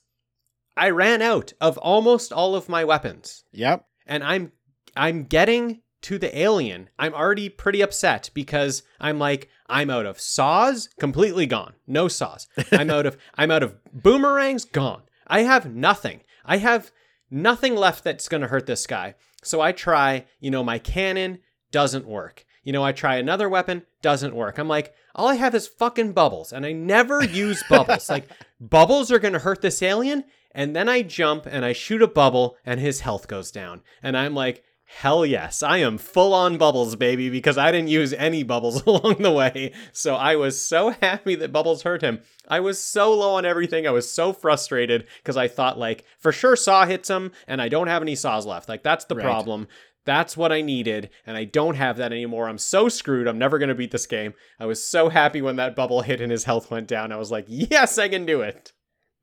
I 0.78 0.90
ran 0.90 1.22
out 1.22 1.52
of 1.60 1.78
almost 1.80 2.32
all 2.32 2.56
of 2.56 2.70
my 2.70 2.86
weapons 2.86 3.44
Yep. 3.52 3.86
and 4.08 4.24
I'm 4.24 4.54
I'm 4.96 5.24
getting 5.26 5.82
to 6.04 6.18
the 6.18 6.38
alien. 6.38 6.90
I'm 6.98 7.14
already 7.14 7.50
pretty 7.50 7.82
upset 7.82 8.30
because 8.34 8.84
I'm 9.00 9.20
like 9.20 9.50
I'm 9.68 9.90
out 9.90 10.06
of 10.06 10.22
saws, 10.22 10.88
completely 11.00 11.48
gone. 11.48 11.74
No 11.88 12.08
saws. 12.08 12.48
I'm 12.72 12.90
out 12.90 13.06
of 13.06 13.18
I'm 13.34 13.52
out 13.52 13.64
of 13.64 13.76
boomerangs, 13.92 14.64
gone. 14.64 15.02
I 15.28 15.42
have 15.42 15.74
nothing. 15.74 16.22
I 16.46 16.58
have 16.58 16.92
nothing 17.30 17.76
left 17.76 18.04
that's 18.04 18.30
going 18.30 18.42
to 18.42 18.48
hurt 18.48 18.66
this 18.66 18.86
guy. 18.88 19.16
So 19.44 19.62
I 19.62 19.72
try, 19.72 20.26
you 20.40 20.52
know, 20.52 20.64
my 20.64 20.80
cannon 20.80 21.40
doesn't 21.72 22.08
work. 22.08 22.46
You 22.64 22.74
know, 22.74 22.84
I 22.84 22.92
try 22.94 23.18
another 23.18 23.48
weapon, 23.48 23.84
doesn't 24.02 24.36
work. 24.36 24.58
I'm 24.58 24.68
like, 24.68 24.94
all 25.14 25.28
I 25.28 25.36
have 25.36 25.54
is 25.54 25.68
fucking 25.68 26.14
bubbles, 26.14 26.52
and 26.52 26.66
I 26.66 26.72
never 26.72 27.24
use 27.24 27.64
bubbles. 27.70 28.10
like, 28.10 28.28
bubbles 28.60 29.12
are 29.12 29.20
gonna 29.20 29.40
hurt 29.40 29.62
this 29.62 29.84
alien, 29.84 30.24
and 30.52 30.76
then 30.76 30.90
I 30.90 31.04
jump 31.04 31.46
and 31.46 31.64
I 31.64 31.74
shoot 31.74 32.02
a 32.02 32.08
bubble, 32.08 32.58
and 32.66 32.80
his 32.80 33.02
health 33.02 33.28
goes 33.28 33.52
down. 33.52 33.82
And 34.02 34.18
I'm 34.18 34.34
like, 34.34 34.64
hell 34.98 35.26
yes, 35.26 35.62
I 35.62 35.78
am 35.80 35.98
full 35.98 36.34
on 36.34 36.58
bubbles, 36.58 36.96
baby, 36.96 37.30
because 37.30 37.58
I 37.58 37.72
didn't 37.72 37.90
use 37.90 38.14
any 38.14 38.44
bubbles 38.44 38.84
along 38.88 39.16
the 39.20 39.32
way. 39.32 39.74
So 39.92 40.16
I 40.16 40.36
was 40.38 40.60
so 40.60 40.92
happy 41.02 41.36
that 41.36 41.52
bubbles 41.52 41.84
hurt 41.84 42.02
him. 42.02 42.22
I 42.48 42.60
was 42.62 42.80
so 42.82 43.14
low 43.14 43.36
on 43.36 43.46
everything. 43.46 43.86
I 43.86 43.92
was 43.92 44.10
so 44.12 44.32
frustrated 44.34 45.06
because 45.18 45.36
I 45.38 45.48
thought, 45.48 45.78
like, 45.78 46.06
for 46.18 46.32
sure 46.32 46.56
Saw 46.56 46.86
hits 46.86 47.10
him, 47.10 47.32
and 47.48 47.62
I 47.62 47.68
don't 47.70 47.88
have 47.88 48.02
any 48.02 48.16
saws 48.16 48.46
left. 48.46 48.70
Like, 48.70 48.84
that's 48.84 49.06
the 49.06 49.16
Right. 49.16 49.24
problem. 49.24 49.68
That's 50.06 50.38
what 50.38 50.52
I 50.52 50.62
needed, 50.62 51.10
and 51.26 51.36
I 51.36 51.46
don't 51.46 51.76
have 51.76 51.98
that 51.98 52.12
anymore. 52.14 52.48
I'm 52.48 52.60
so 52.60 52.88
screwed. 52.90 53.28
I'm 53.28 53.40
never 53.40 53.58
going 53.58 53.70
to 53.70 53.76
beat 53.76 53.90
this 53.90 54.06
game. 54.06 54.36
I 54.60 54.68
was 54.68 54.86
so 54.86 55.10
happy 55.10 55.42
when 55.42 55.56
that 55.56 55.76
bubble 55.76 56.04
hit 56.04 56.22
and 56.22 56.32
his 56.32 56.44
health 56.44 56.70
went 56.70 56.88
down. 56.88 57.12
I 57.12 57.18
was 57.18 57.32
like, 57.32 57.46
yes, 57.48 57.98
I 57.98 58.08
can 58.08 58.24
do 58.26 58.42
it. 58.42 58.72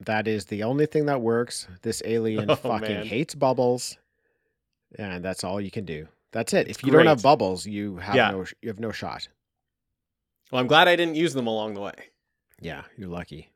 That 0.01 0.27
is 0.27 0.47
the 0.47 0.65
only 0.65 0.87
thing 0.87 1.07
that 1.07 1.21
works. 1.21 1.69
This 1.83 2.03
alien 2.05 2.51
Oh, 2.51 2.57
fucking 2.57 2.89
man. 2.89 3.07
hates 3.07 3.37
bubbles, 3.37 3.97
and 4.99 5.25
that's 5.25 5.45
all 5.45 5.61
you 5.61 5.71
can 5.71 5.85
do. 5.85 6.09
That's 6.33 6.53
it. 6.55 6.69
If 6.69 6.83
you 6.83 6.91
don't 6.93 7.07
have 7.07 7.23
bubbles, 7.23 7.67
you 7.67 7.97
have 7.99 8.15
Yeah. 8.15 8.31
no 8.31 8.45
you 8.63 8.69
have 8.69 8.81
no 8.81 8.91
shot. 8.93 9.29
Well, 10.51 10.61
I'm 10.61 10.67
glad 10.67 10.89
I 10.89 10.97
didn't 10.97 11.15
use 11.15 11.33
them 11.35 11.47
along 11.47 11.75
the 11.75 11.81
way. 11.81 11.95
Yeah, 12.61 12.83
you're 12.97 13.09
lucky. 13.09 13.52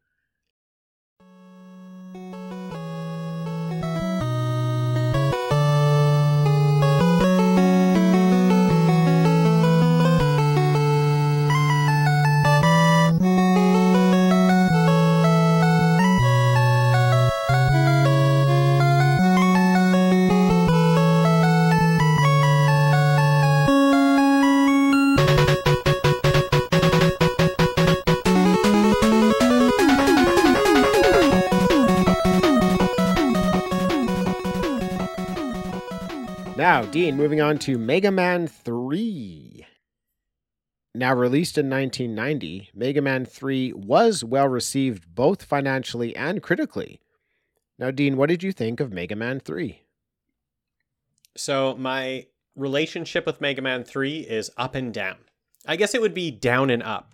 Now, 36.97 37.03
Dean, 37.03 37.17
moving 37.19 37.43
on 37.43 37.59
to 37.59 37.77
Mega 37.77 38.11
Man 38.11 38.47
3. 38.47 39.67
Now 40.95 41.15
released 41.15 41.59
in 41.59 41.69
1990, 41.69 42.71
Mega 42.75 43.03
Man 43.03 43.27
3 43.27 43.75
was 43.75 44.25
well 44.25 44.49
received 44.49 45.15
both 45.15 45.43
financially 45.43 46.17
and 46.17 46.43
critically. 46.43 47.03
Now, 47.79 47.91
Dean, 47.91 48.17
what 48.17 48.31
did 48.31 48.43
you 48.43 48.51
think 48.51 48.81
of 48.81 48.95
Mega 48.95 49.15
Man 49.15 49.41
3? 49.41 49.83
So 51.37 51.77
my 51.77 52.29
relationship 52.55 53.27
with 53.27 53.43
Mega 53.43 53.61
Man 53.61 53.85
3 53.85 54.21
is 54.21 54.51
up 54.57 54.75
and 54.75 54.95
down. 54.95 55.19
I 55.67 55.77
guess 55.77 55.95
it 55.95 56.01
would 56.01 56.15
be 56.15 56.31
down 56.31 56.71
and 56.71 56.83
up. 56.83 57.13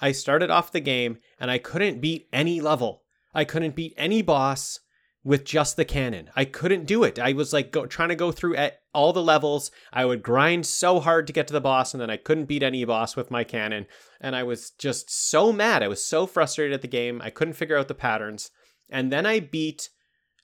I 0.00 0.12
started 0.12 0.48
off 0.48 0.70
the 0.70 0.78
game 0.78 1.18
and 1.40 1.50
I 1.50 1.58
couldn't 1.58 2.00
beat 2.00 2.28
any 2.32 2.60
level. 2.60 3.02
I 3.34 3.44
couldn't 3.44 3.74
beat 3.74 3.94
any 3.96 4.22
boss 4.22 4.78
with 5.24 5.44
just 5.44 5.76
the 5.76 5.84
cannon. 5.84 6.30
I 6.36 6.44
couldn't 6.44 6.86
do 6.86 7.04
it. 7.04 7.18
I 7.18 7.32
was 7.32 7.52
like 7.52 7.72
go, 7.72 7.86
trying 7.86 8.08
to 8.10 8.14
go 8.14 8.32
through 8.32 8.56
at 8.56 8.80
all 8.94 9.12
the 9.12 9.22
levels. 9.22 9.70
I 9.92 10.04
would 10.04 10.22
grind 10.22 10.66
so 10.66 11.00
hard 11.00 11.26
to 11.26 11.32
get 11.32 11.46
to 11.48 11.52
the 11.52 11.60
boss 11.60 11.92
and 11.92 12.00
then 12.00 12.10
I 12.10 12.16
couldn't 12.16 12.46
beat 12.46 12.62
any 12.62 12.84
boss 12.84 13.16
with 13.16 13.30
my 13.30 13.44
cannon. 13.44 13.86
And 14.20 14.34
I 14.34 14.42
was 14.44 14.70
just 14.70 15.10
so 15.10 15.52
mad. 15.52 15.82
I 15.82 15.88
was 15.88 16.04
so 16.04 16.26
frustrated 16.26 16.74
at 16.74 16.82
the 16.82 16.88
game. 16.88 17.20
I 17.22 17.30
couldn't 17.30 17.54
figure 17.54 17.76
out 17.76 17.88
the 17.88 17.94
patterns. 17.94 18.50
And 18.88 19.12
then 19.12 19.26
I 19.26 19.40
beat 19.40 19.90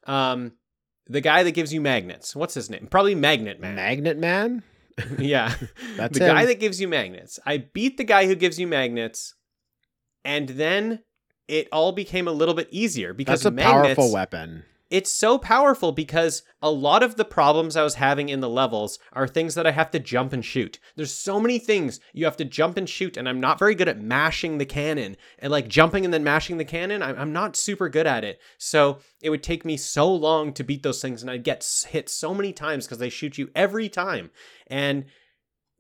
um 0.07 0.53
the 1.07 1.21
guy 1.21 1.43
that 1.43 1.53
gives 1.53 1.73
you 1.73 1.81
magnets. 1.81 2.35
What's 2.35 2.55
his 2.55 2.71
name? 2.71 2.89
Probably 2.91 3.15
Magnet 3.15 3.61
Man. 3.61 3.77
Magnet 3.77 4.19
Man? 4.19 4.63
yeah. 5.19 5.55
That's 5.97 6.19
the 6.19 6.27
him. 6.27 6.35
guy 6.35 6.47
that 6.47 6.61
gives 6.61 6.81
you 6.81 6.89
magnets. 6.89 7.39
I 7.45 7.59
beat 7.59 7.97
the 7.97 8.05
guy 8.05 8.27
who 8.27 8.35
gives 8.35 8.59
you 8.59 8.67
magnets, 8.67 9.35
and 10.25 10.49
then 10.51 11.01
it 11.49 11.69
all 11.73 11.93
became 11.93 12.29
a 12.29 12.33
little 12.33 12.55
bit 12.55 12.69
easier 12.71 13.13
because 13.13 13.43
That's 13.43 13.47
a 13.47 13.51
magnets, 13.51 13.97
powerful 13.97 14.13
weapon. 14.13 14.65
It's 14.91 15.13
so 15.13 15.39
powerful 15.39 15.93
because 15.93 16.43
a 16.63 16.71
lot 16.71 17.03
of 17.03 17.17
the 17.17 17.25
problems 17.25 17.75
I 17.75 17.83
was 17.83 17.97
having 17.97 18.29
in 18.29 18.41
the 18.41 18.49
levels 18.49 18.99
are 19.13 19.27
things 19.27 19.55
that 19.55 19.67
I 19.67 19.73
have 19.73 19.91
to 19.93 19.99
jump 19.99 20.33
and 20.33 20.45
shoot. 20.45 20.79
There's 20.95 21.13
so 21.13 21.41
many 21.41 21.59
things 21.59 22.01
you 22.13 22.27
have 22.27 22.37
to 22.37 22.45
jump 22.45 22.77
and 22.77 22.89
shoot, 22.89 23.17
and 23.17 23.29
I'm 23.29 23.41
not 23.41 23.59
very 23.59 23.75
good 23.75 23.89
at 23.89 24.01
mashing 24.01 24.59
the 24.59 24.67
cannon 24.67 25.17
and 25.39 25.51
like 25.51 25.69
jumping 25.69 26.05
and 26.05 26.15
then 26.15 26.23
mashing 26.23 26.59
the 26.59 26.65
cannon. 26.65 27.03
I'm, 27.03 27.19
I'm 27.19 27.33
not 27.33 27.57
super 27.57 27.89
good 27.89 28.07
at 28.07 28.25
it. 28.25 28.39
So 28.59 28.99
it 29.21 29.31
would 29.31 29.43
take 29.43 29.65
me 29.65 29.77
so 29.77 30.13
long 30.13 30.53
to 30.53 30.63
beat 30.63 30.83
those 30.83 31.03
things, 31.03 31.23
and 31.23 31.31
I'd 31.31 31.45
get 31.45 31.67
hit 31.89 32.09
so 32.09 32.35
many 32.35 32.53
times 32.53 32.87
because 32.87 32.99
they 32.99 33.09
shoot 33.09 33.37
you 33.37 33.51
every 33.55 33.89
time. 33.89 34.31
And 34.69 35.07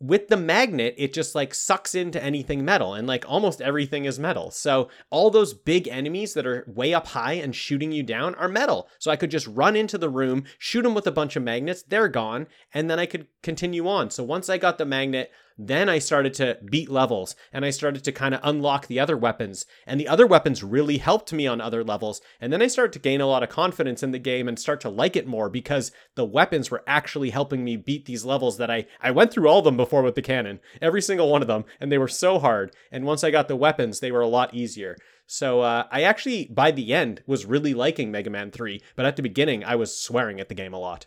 with 0.07 0.29
the 0.29 0.37
magnet, 0.37 0.95
it 0.99 1.13
just 1.13 1.35
like 1.35 1.55
sucks 1.55 1.95
into 1.95 2.23
anything 2.23 2.65
metal, 2.65 2.95
and 2.95 3.07
like 3.07 3.25
almost 3.27 3.61
everything 3.61 4.05
is 4.05 4.19
metal. 4.19 4.51
So 4.51 4.89
all 5.11 5.31
those 5.31 5.55
big 5.55 5.89
enemies 5.89 6.35
that 6.35 6.47
are 6.47 6.65
way 6.67 6.93
up 6.93 7.09
high 7.09 7.35
and 7.35 7.57
shooting 7.57 7.91
you 7.91 8.03
down 8.03 8.35
are 8.35 8.49
metal. 8.49 8.89
So 8.99 9.11
I 9.11 9.17
could 9.17 9.31
just 9.31 9.47
run 9.47 9.77
into 9.77 9.97
the 9.97 10.11
room, 10.11 10.45
shoot 10.59 10.83
them 10.83 10.95
with 10.95 11.07
a 11.07 11.13
bunch 11.13 11.37
of 11.37 11.43
magnets, 11.43 11.83
they're 11.83 12.09
gone, 12.09 12.47
and 12.73 12.91
then 12.91 12.99
I 12.99 13.07
could 13.07 13.29
continue 13.43 13.89
on. 13.89 14.11
So 14.11 14.23
once 14.23 14.51
I 14.51 14.59
got 14.59 14.77
the 14.79 14.85
magnet, 14.85 15.31
then 15.57 15.89
I 15.89 15.99
started 15.99 16.35
to 16.35 16.59
beat 16.69 16.91
levels 16.91 17.37
and 17.53 17.65
I 17.65 17.71
started 17.71 18.03
to 18.05 18.13
kind 18.13 18.35
of 18.35 18.41
unlock 18.43 18.87
the 18.87 18.99
other 18.99 19.17
weapons. 19.17 19.67
And 19.87 20.01
the 20.01 20.09
other 20.09 20.27
weapons 20.27 20.65
really 20.65 20.99
helped 20.99 21.33
me 21.33 21.47
on 21.47 21.61
other 21.61 21.85
levels. 21.85 22.21
And 22.41 22.53
then 22.53 22.61
I 22.61 22.67
started 22.67 22.93
to 22.95 22.99
gain 22.99 23.21
a 23.21 23.27
lot 23.27 23.43
of 23.43 23.49
confidence 23.49 24.03
in 24.03 24.11
the 24.11 24.19
game 24.19 24.49
and 24.49 24.59
start 24.59 24.81
to 24.83 24.89
like 24.89 25.15
it 25.15 25.27
more 25.27 25.49
because 25.49 25.93
the 26.17 26.25
weapons 26.25 26.71
were 26.71 26.83
actually 26.87 27.31
helping 27.31 27.65
me 27.65 27.77
beat 27.77 28.07
these 28.07 28.25
levels 28.25 28.59
that 28.59 28.71
I, 28.71 28.87
I 29.01 29.13
went 29.13 29.33
through 29.33 29.49
all 29.49 29.61
of 29.61 29.65
them 29.65 29.77
before 29.77 30.03
with 30.03 30.17
the 30.17 30.23
cannon, 30.23 30.61
every 30.83 31.03
single 31.03 31.31
one 31.31 31.43
of 31.43 31.49
them. 31.49 31.65
And 31.81 31.93
they 31.93 31.99
were 31.99 32.09
so 32.09 32.39
hard. 32.39 32.75
And 32.91 33.05
once 33.05 33.23
I 33.23 33.31
got 33.31 33.49
the 33.49 33.57
weapons, 33.57 34.01
they 34.01 34.11
were 34.11 34.21
a 34.21 34.29
lot 34.29 34.55
easier. 34.55 34.97
So 35.27 35.61
uh, 35.61 35.85
I 35.91 36.03
actually, 36.03 36.47
by 36.47 36.71
the 36.71 36.93
end, 36.93 37.23
was 37.27 37.47
really 37.47 37.75
liking 37.75 38.11
Mega 38.11 38.31
Man 38.31 38.51
3. 38.51 38.83
But 38.97 39.07
at 39.07 39.17
the 39.17 39.23
beginning, 39.23 39.65
I 39.65 39.77
was 39.77 39.97
swearing 39.97 40.41
at 40.41 40.49
the 40.49 40.55
game 40.55 40.75
a 40.75 40.79
lot. 40.79 41.07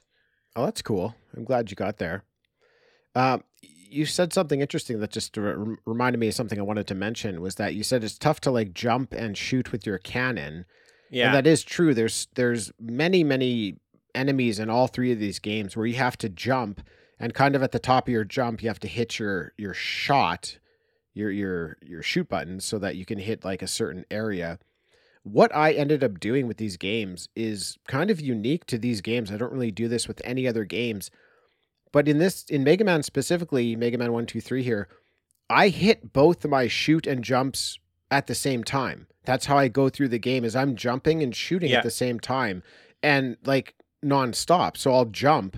Oh, 0.55 0.65
that's 0.65 0.81
cool. 0.81 1.15
I'm 1.35 1.43
glad 1.43 1.69
you 1.69 1.75
got 1.75 1.97
there. 1.97 2.23
Uh, 3.13 3.39
you 3.89 4.05
said 4.05 4.33
something 4.33 4.61
interesting 4.61 4.99
that 4.99 5.11
just 5.11 5.35
re- 5.37 5.75
reminded 5.85 6.19
me 6.19 6.27
of 6.27 6.33
something 6.33 6.59
I 6.59 6.63
wanted 6.63 6.87
to 6.87 6.95
mention 6.95 7.41
was 7.41 7.55
that 7.55 7.75
you 7.75 7.83
said 7.83 8.03
it's 8.03 8.17
tough 8.17 8.39
to 8.41 8.51
like 8.51 8.73
jump 8.73 9.13
and 9.13 9.37
shoot 9.37 9.71
with 9.71 9.85
your 9.85 9.97
cannon. 9.97 10.65
Yeah. 11.09 11.27
And 11.27 11.35
that 11.35 11.47
is 11.47 11.63
true. 11.63 11.93
There's 11.93 12.27
there's 12.35 12.71
many 12.79 13.23
many 13.23 13.77
enemies 14.13 14.59
in 14.59 14.69
all 14.69 14.87
three 14.87 15.11
of 15.11 15.19
these 15.19 15.39
games 15.39 15.75
where 15.75 15.85
you 15.85 15.95
have 15.95 16.17
to 16.17 16.29
jump 16.29 16.81
and 17.19 17.33
kind 17.33 17.55
of 17.55 17.63
at 17.63 17.71
the 17.71 17.79
top 17.79 18.07
of 18.07 18.11
your 18.11 18.23
jump 18.23 18.61
you 18.61 18.69
have 18.69 18.79
to 18.79 18.87
hit 18.87 19.19
your 19.19 19.53
your 19.57 19.73
shot, 19.73 20.59
your 21.13 21.31
your 21.31 21.77
your 21.81 22.03
shoot 22.03 22.27
button 22.27 22.59
so 22.59 22.77
that 22.79 22.95
you 22.95 23.05
can 23.05 23.19
hit 23.19 23.45
like 23.45 23.61
a 23.61 23.67
certain 23.67 24.05
area. 24.11 24.59
What 25.23 25.53
I 25.53 25.73
ended 25.73 26.03
up 26.03 26.19
doing 26.19 26.47
with 26.47 26.57
these 26.57 26.77
games 26.77 27.27
is 27.35 27.77
kind 27.87 28.09
of 28.09 28.21
unique 28.21 28.65
to 28.67 28.77
these 28.77 29.01
games. 29.01 29.31
I 29.31 29.37
don't 29.37 29.51
really 29.51 29.71
do 29.71 29.89
this 29.89 30.07
with 30.07 30.21
any 30.23 30.47
other 30.47 30.63
games. 30.63 31.11
But 31.91 32.07
in 32.07 32.17
this 32.17 32.43
in 32.49 32.63
Mega 32.63 32.83
Man 32.83 33.03
specifically, 33.03 33.75
Mega 33.75 33.97
Man 33.97 34.11
1 34.13 34.25
2 34.25 34.41
3 34.41 34.63
here, 34.63 34.87
I 35.49 35.69
hit 35.69 36.13
both 36.13 36.43
of 36.45 36.51
my 36.51 36.67
shoot 36.67 37.07
and 37.07 37.23
jumps 37.23 37.79
at 38.11 38.27
the 38.27 38.35
same 38.35 38.63
time. 38.63 39.07
That's 39.25 39.45
how 39.45 39.57
I 39.57 39.67
go 39.67 39.89
through 39.89 40.09
the 40.09 40.19
game 40.19 40.43
is 40.45 40.55
I'm 40.55 40.75
jumping 40.75 41.21
and 41.21 41.35
shooting 41.35 41.71
Yeah. 41.71 41.77
at 41.77 41.83
the 41.83 41.91
same 41.91 42.19
time 42.19 42.63
and 43.03 43.37
like 43.45 43.75
nonstop. 44.03 44.77
So 44.77 44.93
I'll 44.93 45.05
jump, 45.05 45.57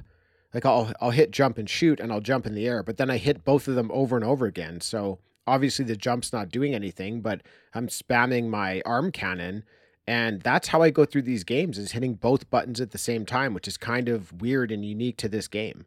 like 0.53 0.65
I'll 0.65 0.91
I'll 0.99 1.11
hit 1.11 1.31
jump 1.31 1.57
and 1.57 1.69
shoot 1.69 1.99
and 1.99 2.11
I'll 2.11 2.22
jump 2.22 2.45
in 2.45 2.56
the 2.56 2.68
air, 2.68 2.84
but 2.84 2.97
then 2.97 3.10
I 3.10 3.18
hit 3.18 3.43
both 3.45 3.68
of 3.68 3.76
them 3.76 3.89
over 3.93 4.15
and 4.15 4.26
over 4.26 4.45
again. 4.45 4.81
So 4.81 5.19
obviously 5.47 5.85
the 5.85 5.95
jump's 5.95 6.34
not 6.34 6.49
doing 6.49 6.73
anything, 6.76 7.22
but 7.22 7.41
I'm 7.73 7.88
spamming 7.88 8.49
my 8.49 8.81
arm 8.85 9.11
cannon 9.11 9.64
and 10.07 10.41
that's 10.41 10.69
how 10.69 10.81
I 10.81 10.89
go 10.89 11.06
through 11.06 11.22
these 11.23 11.43
games 11.43 11.77
is 11.77 11.91
hitting 11.91 12.15
both 12.15 12.49
buttons 12.49 12.81
at 12.81 12.89
the 12.91 12.97
same 12.97 13.26
time, 13.27 13.53
which 13.53 13.68
is 13.68 13.77
kind 13.77 14.10
of 14.10 14.41
weird 14.41 14.72
and 14.72 14.84
unique 14.84 15.18
to 15.18 15.30
this 15.30 15.47
game. 15.47 15.85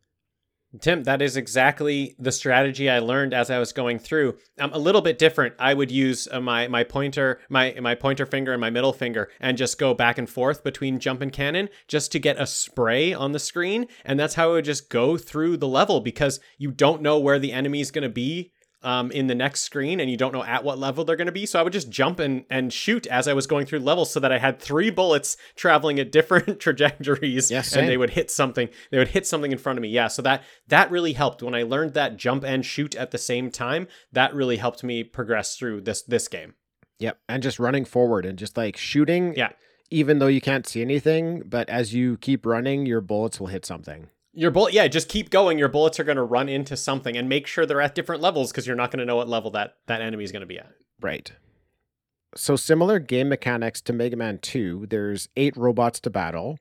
Tim, 0.80 1.04
that 1.04 1.20
is 1.20 1.36
exactly 1.36 2.16
the 2.18 2.32
strategy 2.32 2.88
I 2.88 3.00
learned 3.00 3.34
as 3.34 3.50
I 3.50 3.58
was 3.58 3.74
going 3.74 3.98
through. 3.98 4.38
Um, 4.58 4.72
a 4.72 4.78
little 4.78 5.02
bit 5.02 5.18
different. 5.18 5.54
I 5.58 5.74
would 5.74 5.90
use 5.90 6.26
uh, 6.30 6.40
my 6.40 6.66
my 6.68 6.82
pointer, 6.82 7.40
my 7.50 7.76
my 7.80 7.94
pointer 7.94 8.24
finger 8.24 8.52
and 8.52 8.60
my 8.60 8.70
middle 8.70 8.94
finger, 8.94 9.30
and 9.38 9.58
just 9.58 9.78
go 9.78 9.92
back 9.92 10.16
and 10.16 10.28
forth 10.28 10.64
between 10.64 10.98
jump 10.98 11.20
and 11.20 11.32
cannon, 11.32 11.68
just 11.88 12.10
to 12.12 12.18
get 12.18 12.40
a 12.40 12.46
spray 12.46 13.12
on 13.12 13.32
the 13.32 13.38
screen, 13.38 13.86
and 14.04 14.18
that's 14.18 14.34
how 14.34 14.50
I 14.50 14.52
would 14.54 14.64
just 14.64 14.88
go 14.88 15.18
through 15.18 15.58
the 15.58 15.68
level 15.68 16.00
because 16.00 16.40
you 16.56 16.70
don't 16.70 17.02
know 17.02 17.18
where 17.18 17.38
the 17.38 17.52
enemy 17.52 17.80
is 17.80 17.90
going 17.90 18.02
to 18.02 18.08
be. 18.08 18.52
Um, 18.84 19.12
in 19.12 19.28
the 19.28 19.34
next 19.34 19.62
screen, 19.62 20.00
and 20.00 20.10
you 20.10 20.16
don't 20.16 20.32
know 20.32 20.42
at 20.42 20.64
what 20.64 20.78
level 20.78 21.04
they're 21.04 21.16
going 21.16 21.26
to 21.26 21.32
be. 21.32 21.46
So 21.46 21.60
I 21.60 21.62
would 21.62 21.72
just 21.72 21.88
jump 21.88 22.18
and, 22.18 22.44
and 22.50 22.72
shoot 22.72 23.06
as 23.06 23.28
I 23.28 23.32
was 23.32 23.46
going 23.46 23.64
through 23.64 23.78
levels 23.78 24.10
so 24.10 24.18
that 24.18 24.32
I 24.32 24.38
had 24.38 24.58
three 24.58 24.90
bullets 24.90 25.36
traveling 25.54 26.00
at 26.00 26.10
different 26.10 26.58
trajectories 26.60 27.50
Yeah, 27.50 27.62
and 27.76 27.88
they 27.88 27.96
would 27.96 28.10
hit 28.10 28.30
something 28.30 28.68
they 28.90 28.98
would 28.98 29.08
hit 29.08 29.26
something 29.26 29.52
in 29.52 29.58
front 29.58 29.78
of 29.78 29.82
me 29.82 29.88
yeah 29.88 30.08
so 30.08 30.22
that 30.22 30.42
that 30.68 30.90
really 30.90 31.12
helped 31.12 31.42
when 31.42 31.54
i 31.54 31.62
learned 31.62 31.94
that 31.94 32.16
jump 32.16 32.44
and 32.44 32.64
shoot 32.64 32.94
at 32.94 33.10
the 33.10 33.18
same 33.18 33.50
time 33.50 33.86
that 34.10 34.34
really 34.34 34.56
helped 34.56 34.82
me 34.82 35.04
progress 35.04 35.56
through 35.56 35.80
this 35.80 36.02
this 36.02 36.28
game 36.28 36.54
Yep. 37.02 37.18
And 37.28 37.42
just 37.42 37.58
running 37.58 37.84
forward 37.84 38.24
and 38.24 38.38
just 38.38 38.56
like 38.56 38.76
shooting. 38.76 39.34
Yeah. 39.36 39.50
Even 39.90 40.20
though 40.20 40.28
you 40.28 40.40
can't 40.40 40.66
see 40.66 40.80
anything, 40.80 41.42
but 41.44 41.68
as 41.68 41.92
you 41.92 42.16
keep 42.16 42.46
running, 42.46 42.86
your 42.86 43.00
bullets 43.00 43.40
will 43.40 43.48
hit 43.48 43.66
something. 43.66 44.08
Your 44.34 44.50
bullet 44.50 44.72
yeah 44.72 44.88
just 44.88 45.08
keep 45.08 45.28
going 45.30 45.58
your 45.58 45.68
bullets 45.68 46.00
are 46.00 46.04
going 46.04 46.16
to 46.16 46.22
run 46.22 46.48
into 46.48 46.76
something 46.76 47.16
and 47.16 47.28
make 47.28 47.46
sure 47.46 47.66
they're 47.66 47.80
at 47.82 47.94
different 47.94 48.22
levels 48.22 48.50
because 48.50 48.66
you're 48.66 48.76
not 48.76 48.90
going 48.90 48.98
to 48.98 49.04
know 49.04 49.16
what 49.16 49.28
level 49.28 49.50
that 49.50 49.76
that 49.86 50.00
enemy 50.00 50.24
is 50.24 50.32
going 50.32 50.40
to 50.40 50.46
be 50.46 50.58
at 50.58 50.70
Right. 51.00 51.32
So 52.34 52.56
similar 52.56 52.98
game 52.98 53.28
mechanics 53.28 53.80
to 53.82 53.92
Mega 53.92 54.16
Man 54.16 54.38
2. 54.38 54.86
There's 54.88 55.28
eight 55.36 55.54
robots 55.56 56.00
to 56.00 56.10
battle, 56.10 56.58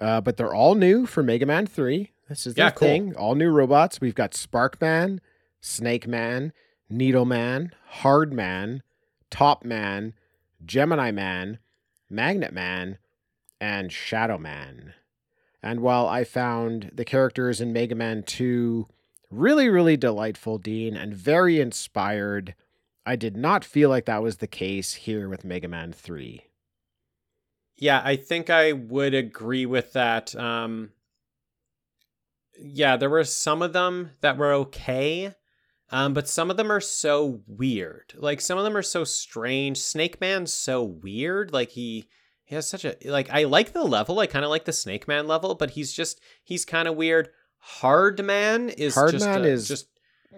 uh, 0.00 0.20
but 0.22 0.36
they're 0.36 0.54
all 0.54 0.74
new 0.76 1.06
for 1.06 1.22
Mega 1.22 1.44
Man 1.44 1.66
3. 1.66 2.12
This 2.28 2.46
is 2.46 2.54
the 2.54 2.62
Yeah, 2.62 2.70
cool. 2.70 2.86
thing. 2.88 3.16
All 3.16 3.34
new 3.34 3.50
robots. 3.50 4.00
We've 4.00 4.14
got 4.14 4.32
Spark 4.32 4.80
Man, 4.80 5.20
Snake 5.60 6.06
Man, 6.06 6.52
Needle 6.88 7.24
Man, 7.26 7.72
Hard 7.86 8.32
Man, 8.32 8.82
Top 9.30 9.64
Man, 9.64 10.14
Gemini 10.64 11.10
Man, 11.10 11.58
Magnet 12.08 12.52
Man, 12.52 12.96
and 13.60 13.92
Shadow 13.92 14.38
Man. 14.38 14.94
And 15.62 15.80
while 15.80 16.06
I 16.06 16.24
found 16.24 16.90
the 16.94 17.04
characters 17.04 17.60
in 17.60 17.72
Mega 17.72 17.94
Man 17.94 18.22
2 18.22 18.86
really, 19.30 19.68
really 19.68 19.96
delightful, 19.96 20.58
Dean, 20.58 20.96
and 20.96 21.14
very 21.14 21.60
inspired, 21.60 22.54
I 23.06 23.16
did 23.16 23.36
not 23.36 23.64
feel 23.64 23.88
like 23.88 24.06
that 24.06 24.22
was 24.22 24.38
the 24.38 24.46
case 24.46 24.94
here 24.94 25.28
with 25.28 25.44
Mega 25.44 25.68
Man 25.68 25.92
3. 25.92 26.42
yeah 27.76 28.02
i 28.04 28.14
think 28.14 28.50
i 28.50 28.72
would 28.72 29.14
agree 29.14 29.66
with 29.66 29.92
that 29.94 30.34
um 30.36 30.90
yeah 32.58 32.96
there 32.96 33.08
were 33.10 33.24
some 33.24 33.62
of 33.62 33.72
them 33.72 34.10
that 34.20 34.36
were 34.36 34.52
okay 34.52 35.34
um, 35.92 36.14
but 36.14 36.28
some 36.28 36.50
of 36.50 36.56
them 36.56 36.70
are 36.70 36.80
so 36.80 37.40
weird. 37.48 38.14
Like 38.16 38.40
some 38.40 38.56
of 38.58 38.64
them 38.64 38.76
are 38.76 38.82
so 38.82 39.02
strange. 39.02 39.78
Snake 39.78 40.20
Man's 40.20 40.52
so 40.52 40.84
weird. 40.84 41.52
Like 41.52 41.70
he 41.70 42.08
he 42.50 42.56
has 42.56 42.66
such 42.68 42.84
a 42.84 42.96
like 43.04 43.30
I 43.30 43.44
like 43.44 43.72
the 43.72 43.84
level. 43.84 44.18
I 44.18 44.26
kind 44.26 44.44
of 44.44 44.50
like 44.50 44.64
the 44.64 44.72
Snake 44.72 45.06
Man 45.06 45.28
level, 45.28 45.54
but 45.54 45.70
he's 45.70 45.92
just 45.92 46.20
he's 46.42 46.64
kind 46.64 46.88
of 46.88 46.96
weird. 46.96 47.28
Hard 47.58 48.24
Man 48.24 48.70
is 48.70 48.94
Hard 48.96 49.12
just 49.12 49.24
Man 49.24 49.44
a- 49.44 49.48
is- 49.48 49.68
just 49.68 49.86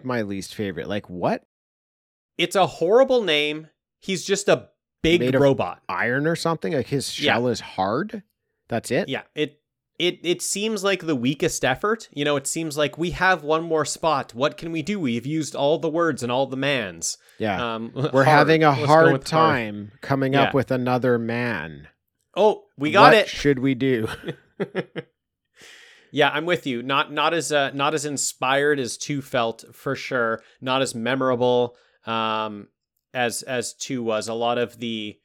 My 0.05 0.20
least 0.20 0.55
favorite. 0.55 0.89
Like, 0.89 1.09
what? 1.09 1.44
it's 2.36 2.55
a 2.56 2.66
horrible 2.66 3.22
name. 3.22 3.68
He's 3.98 4.24
just 4.26 4.48
a 4.48 4.68
big 5.02 5.34
robot. 5.34 5.80
Iron 5.89 6.26
or 6.26 6.36
something? 6.36 6.72
Like 6.74 6.89
his 6.89 7.18
Yeah. 7.18 7.32
shell 7.34 7.48
is 7.48 7.60
hard? 7.60 8.22
That's 8.68 8.90
it? 8.90 9.09
Yeah, 9.09 9.22
it 9.34 9.60
it 9.98 10.18
it 10.22 10.43
seems 10.43 10.82
like 10.84 11.06
the 11.06 11.14
weakest 11.16 11.64
effort. 11.64 12.09
You 12.12 12.24
know, 12.24 12.36
it 12.36 12.47
seems 12.47 12.76
like 12.76 12.98
we 12.98 13.10
have 13.12 13.43
one 13.43 13.62
more 13.62 13.84
spot. 13.84 14.34
What 14.34 14.56
can 14.56 14.70
we 14.72 14.82
do? 14.82 14.98
We've 15.01 15.24
used 15.26 15.55
all 15.55 15.78
the 15.78 15.89
words 15.90 16.22
and 16.22 16.30
all 16.32 16.47
the 16.47 16.56
mans. 16.56 17.16
Yeah. 17.39 17.74
Um, 17.74 17.93
We're 17.94 18.24
hard. 18.24 18.26
having 18.26 18.64
a 18.64 18.70
Let's 18.70 18.84
hard 18.86 19.24
time 19.24 19.93
coming 20.02 20.32
Yeah. 20.32 20.44
up 20.44 20.55
with 20.55 20.70
another 20.70 21.18
man. 21.18 21.89
Oh, 22.35 22.65
we 22.79 22.93
got 22.93 23.13
what 23.13 23.15
it. 23.15 23.29
should 23.29 23.59
we 23.59 23.75
do? 23.75 24.09
yeah, 26.13 26.31
I'm 26.31 26.47
with 26.47 26.67
you. 26.67 26.83
Not 26.83 27.13
not 27.13 27.35
as 27.35 27.53
uh, 27.53 27.71
not 27.75 27.95
as 27.95 28.05
inspired 28.05 28.79
as 28.79 28.97
two 28.97 29.21
felt 29.21 29.65
for 29.73 29.95
sure. 29.95 30.43
Not 30.61 30.83
as 30.83 30.95
memorable 30.95 31.77
um, 32.07 32.69
as 33.13 33.43
as 33.43 33.75
two 33.75 34.03
was. 34.03 34.29
A 34.29 34.35
lot 34.35 34.59
of 34.59 34.79
the 34.79 35.19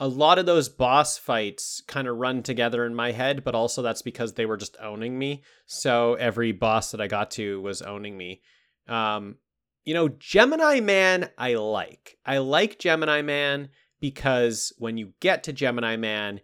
a 0.00 0.08
lot 0.08 0.38
of 0.38 0.46
those 0.46 0.68
boss 0.68 1.18
fights 1.18 1.82
kind 1.86 2.08
of 2.08 2.16
run 2.16 2.42
together 2.42 2.84
in 2.84 2.94
my 2.94 3.12
head, 3.12 3.44
but 3.44 3.54
also 3.54 3.80
that's 3.82 4.02
because 4.02 4.34
they 4.34 4.46
were 4.46 4.56
just 4.56 4.76
owning 4.80 5.18
me. 5.18 5.42
So 5.66 6.14
every 6.14 6.52
boss 6.52 6.90
that 6.90 7.00
I 7.00 7.06
got 7.06 7.30
to 7.32 7.60
was 7.60 7.82
owning 7.82 8.16
me. 8.16 8.42
Um, 8.88 9.36
you 9.84 9.94
know, 9.94 10.08
Gemini 10.08 10.80
Man, 10.80 11.30
I 11.38 11.54
like. 11.54 12.16
I 12.24 12.38
like 12.38 12.78
Gemini 12.78 13.22
Man 13.22 13.68
because 14.12 14.70
when 14.76 14.98
you 14.98 15.14
get 15.20 15.42
to 15.44 15.52
Gemini 15.52 15.96
Man, 15.96 16.40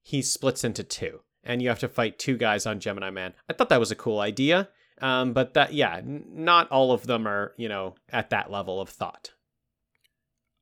he 0.00 0.22
splits 0.22 0.64
into 0.64 0.82
two, 0.82 1.20
and 1.44 1.60
you 1.60 1.68
have 1.68 1.78
to 1.80 1.88
fight 1.88 2.18
two 2.18 2.38
guys 2.38 2.64
on 2.64 2.80
Gemini 2.80 3.10
Man. 3.10 3.34
I 3.50 3.52
thought 3.52 3.68
that 3.68 3.78
was 3.80 3.90
a 3.90 3.94
cool 3.94 4.18
idea. 4.20 4.70
Um, 5.02 5.34
but 5.34 5.52
that, 5.52 5.74
yeah, 5.74 5.96
n- 5.96 6.24
not 6.32 6.70
all 6.70 6.90
of 6.90 7.06
them 7.06 7.26
are, 7.28 7.52
you 7.58 7.68
know, 7.68 7.96
at 8.10 8.30
that 8.30 8.50
level 8.50 8.80
of 8.80 8.88
thought. 8.88 9.32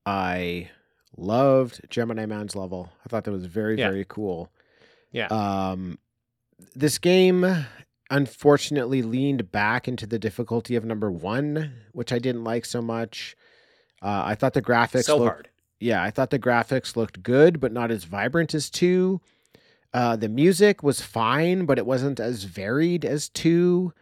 I 0.05 0.71
loved 1.17 1.83
Gemini 1.89 2.27
Man's 2.27 2.57
level. 2.57 2.91
I 3.05 3.09
thought 3.09 3.23
that 3.25 3.31
was 3.33 3.47
very, 3.47 3.79
Yeah. 3.79 3.91
very 3.91 4.07
cool. 4.09 4.51
Yeah. 5.13 5.27
Um, 5.27 5.99
this 6.75 6.99
game 6.99 7.47
unfortunately 8.11 9.03
leaned 9.03 9.53
back 9.53 9.87
into 9.87 10.05
the 10.07 10.19
difficulty 10.19 10.75
of 10.75 10.85
number 10.85 11.13
one, 11.13 11.75
which 11.93 12.13
I 12.13 12.19
didn't 12.19 12.43
like 12.43 12.65
so 12.65 12.83
much. 12.83 13.37
Uh, 14.03 14.23
I 14.25 14.35
thought 14.35 14.55
the 14.55 14.63
graphics 14.63 15.05
so 15.05 15.19
looked, 15.19 15.29
hard. 15.35 15.50
Yeah, 15.81 16.03
I 16.03 16.11
thought 16.11 16.31
the 16.31 16.39
graphics 16.39 16.95
looked 16.95 17.23
good, 17.23 17.59
but 17.59 17.73
not 17.73 17.91
as 17.91 18.05
vibrant 18.05 18.55
as 18.55 18.71
two. 18.71 19.21
Uh, 19.93 20.15
the 20.15 20.29
music 20.29 20.83
was 20.83 21.01
fine, 21.01 21.65
but 21.65 21.79
it 21.79 21.87
wasn't 21.87 22.21
as 22.21 22.45
varied 22.45 23.05
as 23.05 23.29
two. 23.29 23.93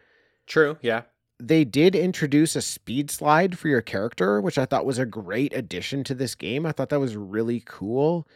True. 0.45 0.77
Yeah. 0.81 1.03
They 1.39 1.63
did 1.63 1.95
introduce 1.95 2.55
a 2.55 2.61
speed 2.61 3.09
slide 3.09 3.57
for 3.57 3.69
your 3.69 3.81
character, 3.81 4.41
which 4.41 4.57
I 4.57 4.65
thought 4.65 4.85
was 4.85 4.99
a 4.99 5.05
great 5.05 5.53
addition 5.53 6.03
to 6.03 6.13
this 6.13 6.35
game. 6.35 6.65
I 6.65 6.73
thought 6.73 6.89
that 6.89 6.99
was 6.99 7.15
really 7.15 7.63
cool. 7.65 8.27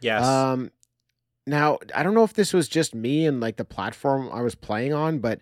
Yes. 0.00 0.24
Um, 0.24 0.70
now 1.44 1.78
I 1.94 2.04
don't 2.04 2.14
know 2.14 2.22
if 2.22 2.34
this 2.34 2.52
was 2.52 2.68
just 2.68 2.94
me 2.94 3.26
and 3.26 3.40
like 3.40 3.56
the 3.56 3.64
platform 3.64 4.30
I 4.32 4.42
was 4.42 4.54
playing 4.54 4.94
on, 4.94 5.18
but 5.18 5.40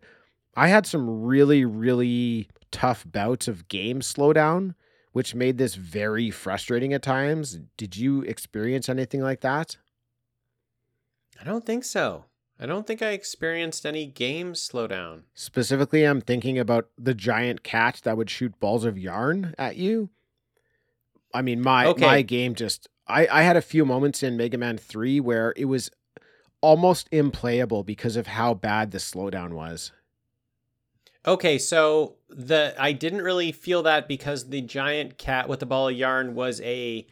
I 0.56 0.68
had 0.68 0.86
some 0.86 1.22
really, 1.22 1.64
really 1.64 2.48
tough 2.70 3.04
bouts 3.06 3.48
of 3.48 3.68
game 3.68 4.00
slowdown, 4.00 4.74
which 5.12 5.34
made 5.34 5.58
this 5.58 5.74
very 5.74 6.30
frustrating 6.30 6.92
at 6.92 7.02
times. 7.02 7.60
Did 7.76 7.96
you 7.96 8.22
experience 8.22 8.88
anything 8.88 9.20
like 9.22 9.40
that? 9.40 9.76
I 11.40 11.44
don't 11.44 11.64
think 11.64 11.84
so. 11.84 12.26
I 12.58 12.66
don't 12.66 12.86
think 12.86 13.00
I 13.00 13.10
experienced 13.10 13.86
any 13.86 14.04
game 14.06 14.52
slowdown. 14.52 15.22
Specifically, 15.34 16.04
I'm 16.04 16.20
thinking 16.20 16.58
about 16.58 16.88
the 16.98 17.14
giant 17.14 17.62
cat 17.62 18.00
that 18.04 18.18
would 18.18 18.28
shoot 18.28 18.60
balls 18.60 18.84
of 18.84 18.98
yarn 18.98 19.54
at 19.56 19.76
you. 19.76 20.10
I 21.32 21.40
mean, 21.42 21.60
my 21.62 21.86
Okay. 21.86 22.04
my 22.04 22.22
game 22.22 22.54
just 22.54 22.88
I 23.06 23.26
I 23.28 23.42
had 23.42 23.56
a 23.56 23.62
few 23.62 23.86
moments 23.86 24.22
in 24.22 24.36
Mega 24.36 24.58
Man 24.58 24.76
3 24.76 25.20
where 25.20 25.54
it 25.56 25.64
was 25.66 25.90
almost 26.60 27.10
implayable 27.10 27.86
because 27.86 28.16
of 28.16 28.26
how 28.26 28.52
bad 28.52 28.90
the 28.90 28.98
slowdown 28.98 29.52
was. 29.54 29.92
Okay, 31.26 31.58
so 31.58 32.16
the 32.30 32.74
I 32.78 32.92
didn't 32.92 33.22
really 33.22 33.52
feel 33.52 33.82
that 33.82 34.08
because 34.08 34.48
the 34.48 34.62
giant 34.62 35.18
cat 35.18 35.48
with 35.48 35.60
the 35.60 35.66
ball 35.66 35.88
of 35.88 35.96
yarn 35.96 36.34
was 36.34 36.60
a 36.62 37.06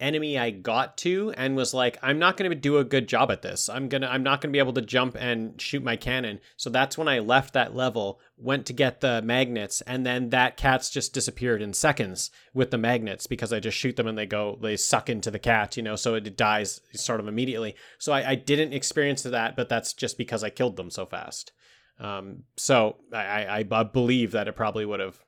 enemy 0.00 0.36
I 0.36 0.50
got 0.50 0.98
to 0.98 1.32
and 1.36 1.56
was 1.56 1.72
like, 1.72 1.96
I'm 2.02 2.18
not 2.18 2.36
going 2.36 2.50
to 2.50 2.54
do 2.54 2.78
a 2.78 2.84
good 2.84 3.08
job 3.08 3.30
at 3.30 3.40
this. 3.40 3.70
I'm 3.70 3.88
gonna 3.88 4.06
I'm 4.08 4.22
not 4.22 4.42
going 4.42 4.50
to 4.50 4.56
be 4.56 4.58
able 4.58 4.74
to 4.74 4.82
jump 4.82 5.16
and 5.18 5.58
shoot 5.58 5.82
my 5.82 5.96
cannon. 5.96 6.40
So 6.56 6.68
that's 6.68 6.98
when 6.98 7.08
I 7.08 7.20
left 7.20 7.54
that 7.54 7.74
level, 7.74 8.20
went 8.36 8.66
to 8.66 8.74
get 8.74 9.00
the 9.00 9.22
magnets, 9.22 9.80
and 9.82 10.04
then 10.04 10.28
that 10.28 10.58
cat's 10.58 10.90
just 10.90 11.14
disappeared 11.14 11.62
in 11.62 11.72
seconds 11.72 12.30
with 12.52 12.70
the 12.70 12.76
magnets 12.76 13.26
because 13.26 13.50
I 13.50 13.60
just 13.60 13.78
shoot 13.78 13.96
them 13.96 14.06
and 14.06 14.18
they 14.18 14.26
go 14.26 14.58
they 14.60 14.76
suck 14.76 15.08
into 15.08 15.30
the 15.30 15.38
cat, 15.38 15.78
you 15.78 15.82
know, 15.82 15.96
so 15.96 16.14
it 16.14 16.36
dies 16.36 16.82
sort 16.92 17.20
of 17.20 17.28
immediately. 17.28 17.76
So 17.98 18.12
I, 18.12 18.30
I 18.30 18.34
didn't 18.34 18.74
experience 18.74 19.22
that, 19.22 19.56
but 19.56 19.70
that's 19.70 19.94
just 19.94 20.18
because 20.18 20.44
I 20.44 20.50
killed 20.50 20.76
them 20.76 20.90
so 20.90 21.06
fast. 21.06 21.52
Um, 22.00 22.44
so 22.56 22.96
I, 23.12 23.44
I, 23.44 23.64
I 23.70 23.82
believe 23.84 24.32
that 24.32 24.48
it 24.48 24.56
probably 24.56 24.84
would 24.84 25.00
have 25.00 25.24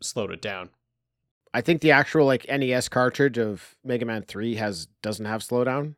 slowed 0.00 0.30
it 0.30 0.40
down. 0.42 0.70
I 1.52 1.60
think 1.60 1.80
the 1.80 1.90
actual 1.92 2.26
like 2.26 2.46
NES 2.48 2.88
cartridge 2.88 3.38
of 3.38 3.76
Mega 3.84 4.04
Man 4.04 4.22
3 4.22 4.56
has 4.56 4.86
doesn't 5.02 5.24
have 5.26 5.40
slowdown. 5.42 5.94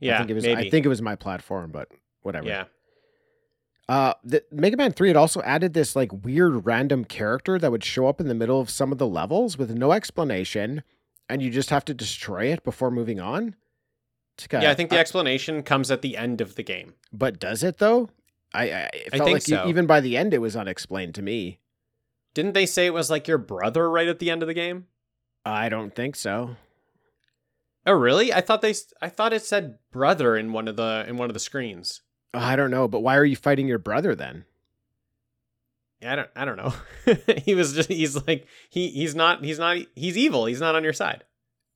Yeah, 0.00 0.14
I 0.14 0.18
think 0.18 0.30
it 0.30 0.34
was 0.34 0.44
maybe. 0.44 0.66
I 0.66 0.70
think 0.70 0.86
it 0.86 0.88
was 0.88 1.02
my 1.02 1.16
platform, 1.16 1.70
but 1.72 1.88
whatever. 2.22 2.46
yeah, 2.46 2.64
Uh, 3.88 4.14
the 4.22 4.44
Mega 4.50 4.76
Man 4.76 4.92
3 4.92 5.08
had 5.08 5.16
also 5.16 5.40
added 5.42 5.74
this 5.74 5.96
like 5.96 6.12
weird 6.24 6.66
random 6.66 7.04
character 7.04 7.58
that 7.58 7.70
would 7.70 7.84
show 7.84 8.06
up 8.06 8.20
in 8.20 8.28
the 8.28 8.34
middle 8.34 8.60
of 8.60 8.70
some 8.70 8.92
of 8.92 8.98
the 8.98 9.06
levels 9.06 9.58
with 9.58 9.70
no 9.70 9.92
explanation, 9.92 10.82
and 11.28 11.42
you 11.42 11.50
just 11.50 11.70
have 11.70 11.84
to 11.86 11.94
destroy 11.94 12.46
it 12.46 12.62
before 12.64 12.90
moving 12.90 13.20
on. 13.20 13.56
It's 14.36 14.46
yeah. 14.52 14.70
I 14.70 14.74
think 14.74 14.90
the 14.90 14.96
uh, 14.96 15.00
explanation 15.00 15.62
comes 15.62 15.90
at 15.90 16.02
the 16.02 16.16
end 16.16 16.40
of 16.40 16.56
the 16.56 16.62
game. 16.62 16.94
but 17.12 17.38
does 17.38 17.62
it 17.62 17.78
though? 17.78 18.10
I 18.54 18.70
I, 18.70 18.90
I 19.06 19.16
felt 19.16 19.24
think 19.24 19.34
like 19.34 19.42
so. 19.42 19.68
even 19.68 19.86
by 19.86 20.00
the 20.00 20.16
end 20.16 20.32
it 20.32 20.40
was 20.40 20.56
unexplained 20.56 21.14
to 21.16 21.22
me. 21.22 21.60
Didn't 22.34 22.54
they 22.54 22.66
say 22.66 22.86
it 22.86 22.94
was 22.94 23.10
like 23.10 23.28
your 23.28 23.38
brother 23.38 23.90
right 23.90 24.08
at 24.08 24.18
the 24.18 24.30
end 24.30 24.42
of 24.42 24.48
the 24.48 24.54
game? 24.54 24.86
I 25.44 25.68
don't 25.68 25.94
think 25.94 26.16
so. 26.16 26.56
Oh, 27.86 27.92
really? 27.92 28.32
I 28.32 28.40
thought 28.40 28.62
they. 28.62 28.74
I 29.00 29.08
thought 29.08 29.32
it 29.32 29.42
said 29.42 29.78
brother 29.92 30.36
in 30.36 30.52
one 30.52 30.68
of 30.68 30.76
the 30.76 31.04
in 31.06 31.16
one 31.16 31.28
of 31.28 31.34
the 31.34 31.40
screens. 31.40 32.00
I 32.32 32.56
don't 32.56 32.70
know, 32.70 32.88
but 32.88 33.00
why 33.00 33.16
are 33.16 33.24
you 33.24 33.36
fighting 33.36 33.68
your 33.68 33.78
brother 33.78 34.14
then? 34.14 34.44
I 36.02 36.16
don't. 36.16 36.30
I 36.34 36.44
don't 36.44 36.56
know. 36.56 36.74
he 37.44 37.54
was 37.54 37.74
just. 37.74 37.88
He's 37.88 38.26
like 38.26 38.46
he. 38.70 38.88
He's 38.88 39.14
not. 39.14 39.44
He's 39.44 39.58
not. 39.58 39.78
He's 39.94 40.16
evil. 40.16 40.46
He's 40.46 40.60
not 40.60 40.74
on 40.74 40.82
your 40.82 40.92
side. 40.92 41.24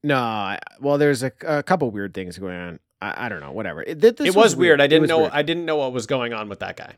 No, 0.02 0.16
I, 0.16 0.58
well, 0.80 0.96
there's 0.96 1.22
a, 1.22 1.32
a 1.44 1.62
couple 1.62 1.90
weird 1.90 2.14
things 2.14 2.38
going 2.38 2.56
on. 2.56 2.80
I, 3.00 3.26
I 3.26 3.28
don't 3.28 3.40
know, 3.40 3.52
whatever. 3.52 3.82
It, 3.82 4.00
this 4.00 4.14
it 4.20 4.34
was 4.34 4.56
weird. 4.56 4.80
I 4.80 4.86
didn't 4.86 5.08
know. 5.08 5.20
weird. 5.20 5.32
I 5.32 5.42
didn't 5.42 5.64
know 5.64 5.76
what 5.76 5.92
was 5.92 6.06
going 6.06 6.32
on 6.32 6.48
with 6.48 6.60
that 6.60 6.76
guy. 6.76 6.94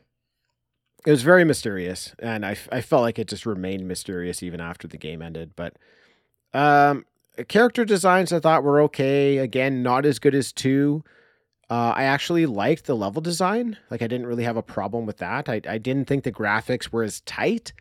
it 1.05 1.11
was 1.11 1.23
very 1.23 1.43
mysterious 1.43 2.13
and 2.19 2.45
I, 2.45 2.55
I 2.71 2.81
felt 2.81 3.01
like 3.01 3.17
it 3.19 3.27
just 3.27 3.45
remained 3.45 3.87
mysterious 3.87 4.43
even 4.43 4.61
after 4.61 4.87
the 4.87 4.97
game 4.97 5.21
ended 5.21 5.51
but 5.55 5.75
um 6.53 7.05
character 7.47 7.85
designs 7.85 8.31
i 8.31 8.39
thought 8.39 8.63
were 8.63 8.81
okay 8.81 9.37
again 9.39 9.81
not 9.81 10.05
as 10.05 10.19
good 10.19 10.35
as 10.35 10.51
two 10.53 11.03
uh, 11.71 11.93
i 11.95 12.03
actually 12.03 12.45
liked 12.45 12.85
the 12.85 12.95
level 12.95 13.21
design 13.21 13.77
like 13.89 14.01
i 14.03 14.07
didn't 14.07 14.27
really 14.27 14.43
have 14.43 14.57
a 14.57 14.61
problem 14.61 15.05
with 15.07 15.17
that 15.17 15.49
I, 15.49 15.61
I 15.67 15.77
didn't 15.79 16.05
think 16.07 16.23
the 16.23 16.31
graphics 16.31 16.89
were 16.91 17.03
as 17.03 17.21
tight 17.21 17.73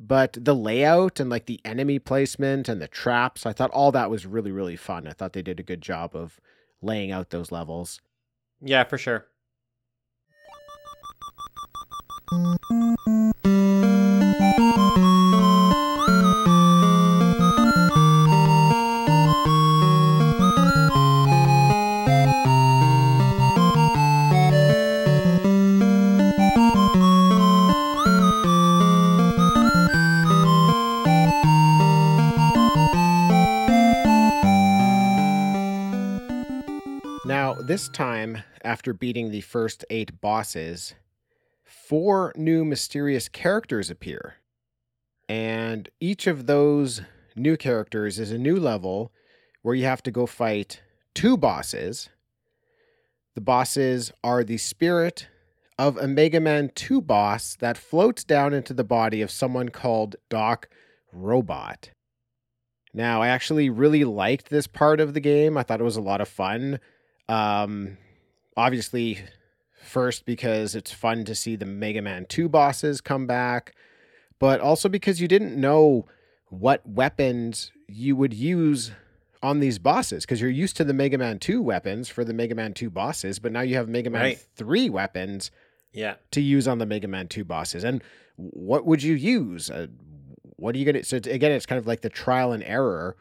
but 0.00 0.36
the 0.40 0.54
layout 0.54 1.20
and 1.20 1.28
like 1.28 1.46
the 1.46 1.60
enemy 1.64 1.98
placement 1.98 2.68
and 2.70 2.80
the 2.80 2.88
traps 2.88 3.44
i 3.44 3.52
thought 3.52 3.70
all 3.72 3.92
that 3.92 4.08
was 4.08 4.24
really 4.24 4.52
really 4.52 4.76
fun 4.76 5.06
i 5.06 5.12
thought 5.12 5.32
they 5.34 5.42
did 5.42 5.60
a 5.60 5.64
good 5.64 5.82
job 5.82 6.14
of 6.14 6.40
laying 6.82 7.10
out 7.10 7.30
those 7.30 7.50
levels 7.52 8.00
Yeah, 8.60 8.84
for 8.84 8.98
sure. 8.98 9.26
This 37.66 37.88
time, 37.88 38.42
after 38.64 38.92
beating 38.92 39.30
the 39.30 39.40
first 39.40 39.84
eight 39.88 40.20
bosses, 40.20 40.94
four 41.62 42.32
new 42.36 42.64
mysterious 42.64 43.28
characters 43.28 43.88
appear. 43.88 44.36
And 45.28 45.88
each 46.00 46.26
of 46.26 46.46
those 46.46 47.02
new 47.36 47.56
characters 47.56 48.18
is 48.18 48.32
a 48.32 48.38
new 48.38 48.56
level 48.56 49.12
where 49.62 49.74
you 49.74 49.84
have 49.84 50.02
to 50.02 50.10
go 50.10 50.26
fight 50.26 50.82
two 51.14 51.36
bosses. 51.36 52.08
The 53.34 53.40
bosses 53.40 54.12
are 54.24 54.42
the 54.42 54.58
spirit 54.58 55.28
of 55.78 55.96
a 55.96 56.08
Mega 56.08 56.40
Man 56.40 56.70
2 56.74 57.00
boss 57.00 57.56
that 57.60 57.78
floats 57.78 58.24
down 58.24 58.52
into 58.52 58.74
the 58.74 58.84
body 58.84 59.22
of 59.22 59.30
someone 59.30 59.68
called 59.68 60.16
Doc 60.28 60.68
Robot. 61.12 61.90
Now, 62.92 63.22
I 63.22 63.28
actually 63.28 63.70
really 63.70 64.04
liked 64.04 64.50
this 64.50 64.66
part 64.66 65.00
of 65.00 65.14
the 65.14 65.20
game. 65.20 65.56
I 65.56 65.62
thought 65.62 65.80
it 65.80 65.84
was 65.84 65.96
a 65.96 66.02
lot 66.02 66.20
of 66.20 66.28
fun. 66.28 66.78
Um, 67.28 67.96
obviously, 68.56 69.18
First, 69.84 70.24
because 70.24 70.74
it's 70.76 70.92
fun 70.92 71.24
to 71.24 71.34
see 71.34 71.56
the 71.56 71.66
Mega 71.66 72.00
Man 72.00 72.24
2 72.26 72.48
bosses 72.48 73.00
come 73.00 73.26
back, 73.26 73.74
but 74.38 74.60
also 74.60 74.88
because 74.88 75.20
you 75.20 75.26
didn't 75.28 75.60
know 75.60 76.06
what 76.48 76.86
weapons 76.88 77.72
you 77.88 78.14
would 78.16 78.32
use 78.32 78.92
on 79.42 79.58
these 79.58 79.78
bosses 79.80 80.24
because 80.24 80.40
you're 80.40 80.48
used 80.48 80.76
to 80.76 80.84
the 80.84 80.94
Mega 80.94 81.18
Man 81.18 81.38
2 81.40 81.60
weapons 81.60 82.08
for 82.08 82.24
the 82.24 82.32
Mega 82.32 82.54
Man 82.54 82.72
2 82.72 82.88
bosses, 82.90 83.38
but 83.40 83.50
now 83.52 83.60
you 83.60 83.74
have 83.74 83.88
Mega 83.88 84.08
Man 84.08 84.22
Right. 84.22 84.38
3 84.56 84.88
weapons 84.88 85.50
Yeah. 85.92 86.14
to 86.30 86.40
use 86.40 86.68
on 86.68 86.78
the 86.78 86.86
Mega 86.86 87.08
Man 87.08 87.26
2 87.26 87.44
bosses. 87.44 87.82
And 87.82 88.02
what 88.36 88.86
would 88.86 89.02
you 89.02 89.14
use? 89.14 89.68
Uh, 89.68 89.88
what 90.56 90.74
are 90.76 90.78
you 90.78 90.84
going 90.84 90.94
to? 90.94 91.04
So 91.04 91.16
again, 91.16 91.50
it's 91.52 91.66
kind 91.66 91.78
of 91.80 91.88
like 91.88 92.00
the 92.02 92.08
trial 92.08 92.52
and 92.52 92.62
error, 92.62 93.16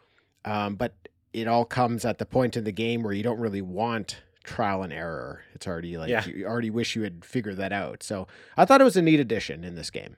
um, 0.46 0.76
but 0.76 0.94
it 1.34 1.48
all 1.48 1.66
comes 1.66 2.04
at 2.06 2.18
the 2.18 2.26
point 2.26 2.58
in 2.58 2.64
the 2.64 2.72
game 2.72 3.04
where 3.04 3.14
you 3.14 3.24
don't 3.24 3.40
really 3.40 3.62
want 3.62 4.22
trial 4.44 4.82
and 4.84 4.92
error. 4.92 5.42
It's 5.54 5.68
already 5.68 5.98
like 5.98 6.10
Yeah. 6.10 6.26
you 6.26 6.46
already 6.46 6.70
wish 6.70 6.96
you 6.96 7.04
had 7.04 7.24
figured 7.24 7.58
that 7.58 7.72
out. 7.72 8.04
So 8.04 8.28
I 8.58 8.66
thought 8.66 8.82
it 8.82 8.86
was 8.86 8.98
a 8.98 9.02
neat 9.02 9.20
addition 9.20 9.64
in 9.64 9.76
this 9.76 9.90
game. 9.92 10.18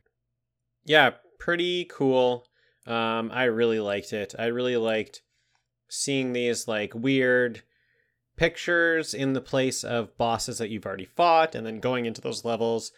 Yeah, 0.86 1.12
pretty 1.40 1.86
cool. 1.86 2.46
Um, 2.88 3.30
I 3.32 3.44
really 3.46 3.80
liked 3.80 4.12
it. 4.14 4.34
I 4.40 4.46
really 4.48 4.78
liked 4.78 5.22
seeing 5.90 6.34
these 6.34 6.68
like 6.68 6.94
weird 6.96 7.62
pictures 8.36 9.14
in 9.14 9.34
the 9.34 9.42
place 9.42 9.84
of 9.84 10.18
bosses 10.18 10.58
that 10.58 10.70
you've 10.70 10.86
already 10.86 11.06
fought, 11.06 11.54
and 11.54 11.66
then 11.68 11.80
going 11.80 12.06
into 12.06 12.20
those 12.22 12.44
levels, 12.44 12.92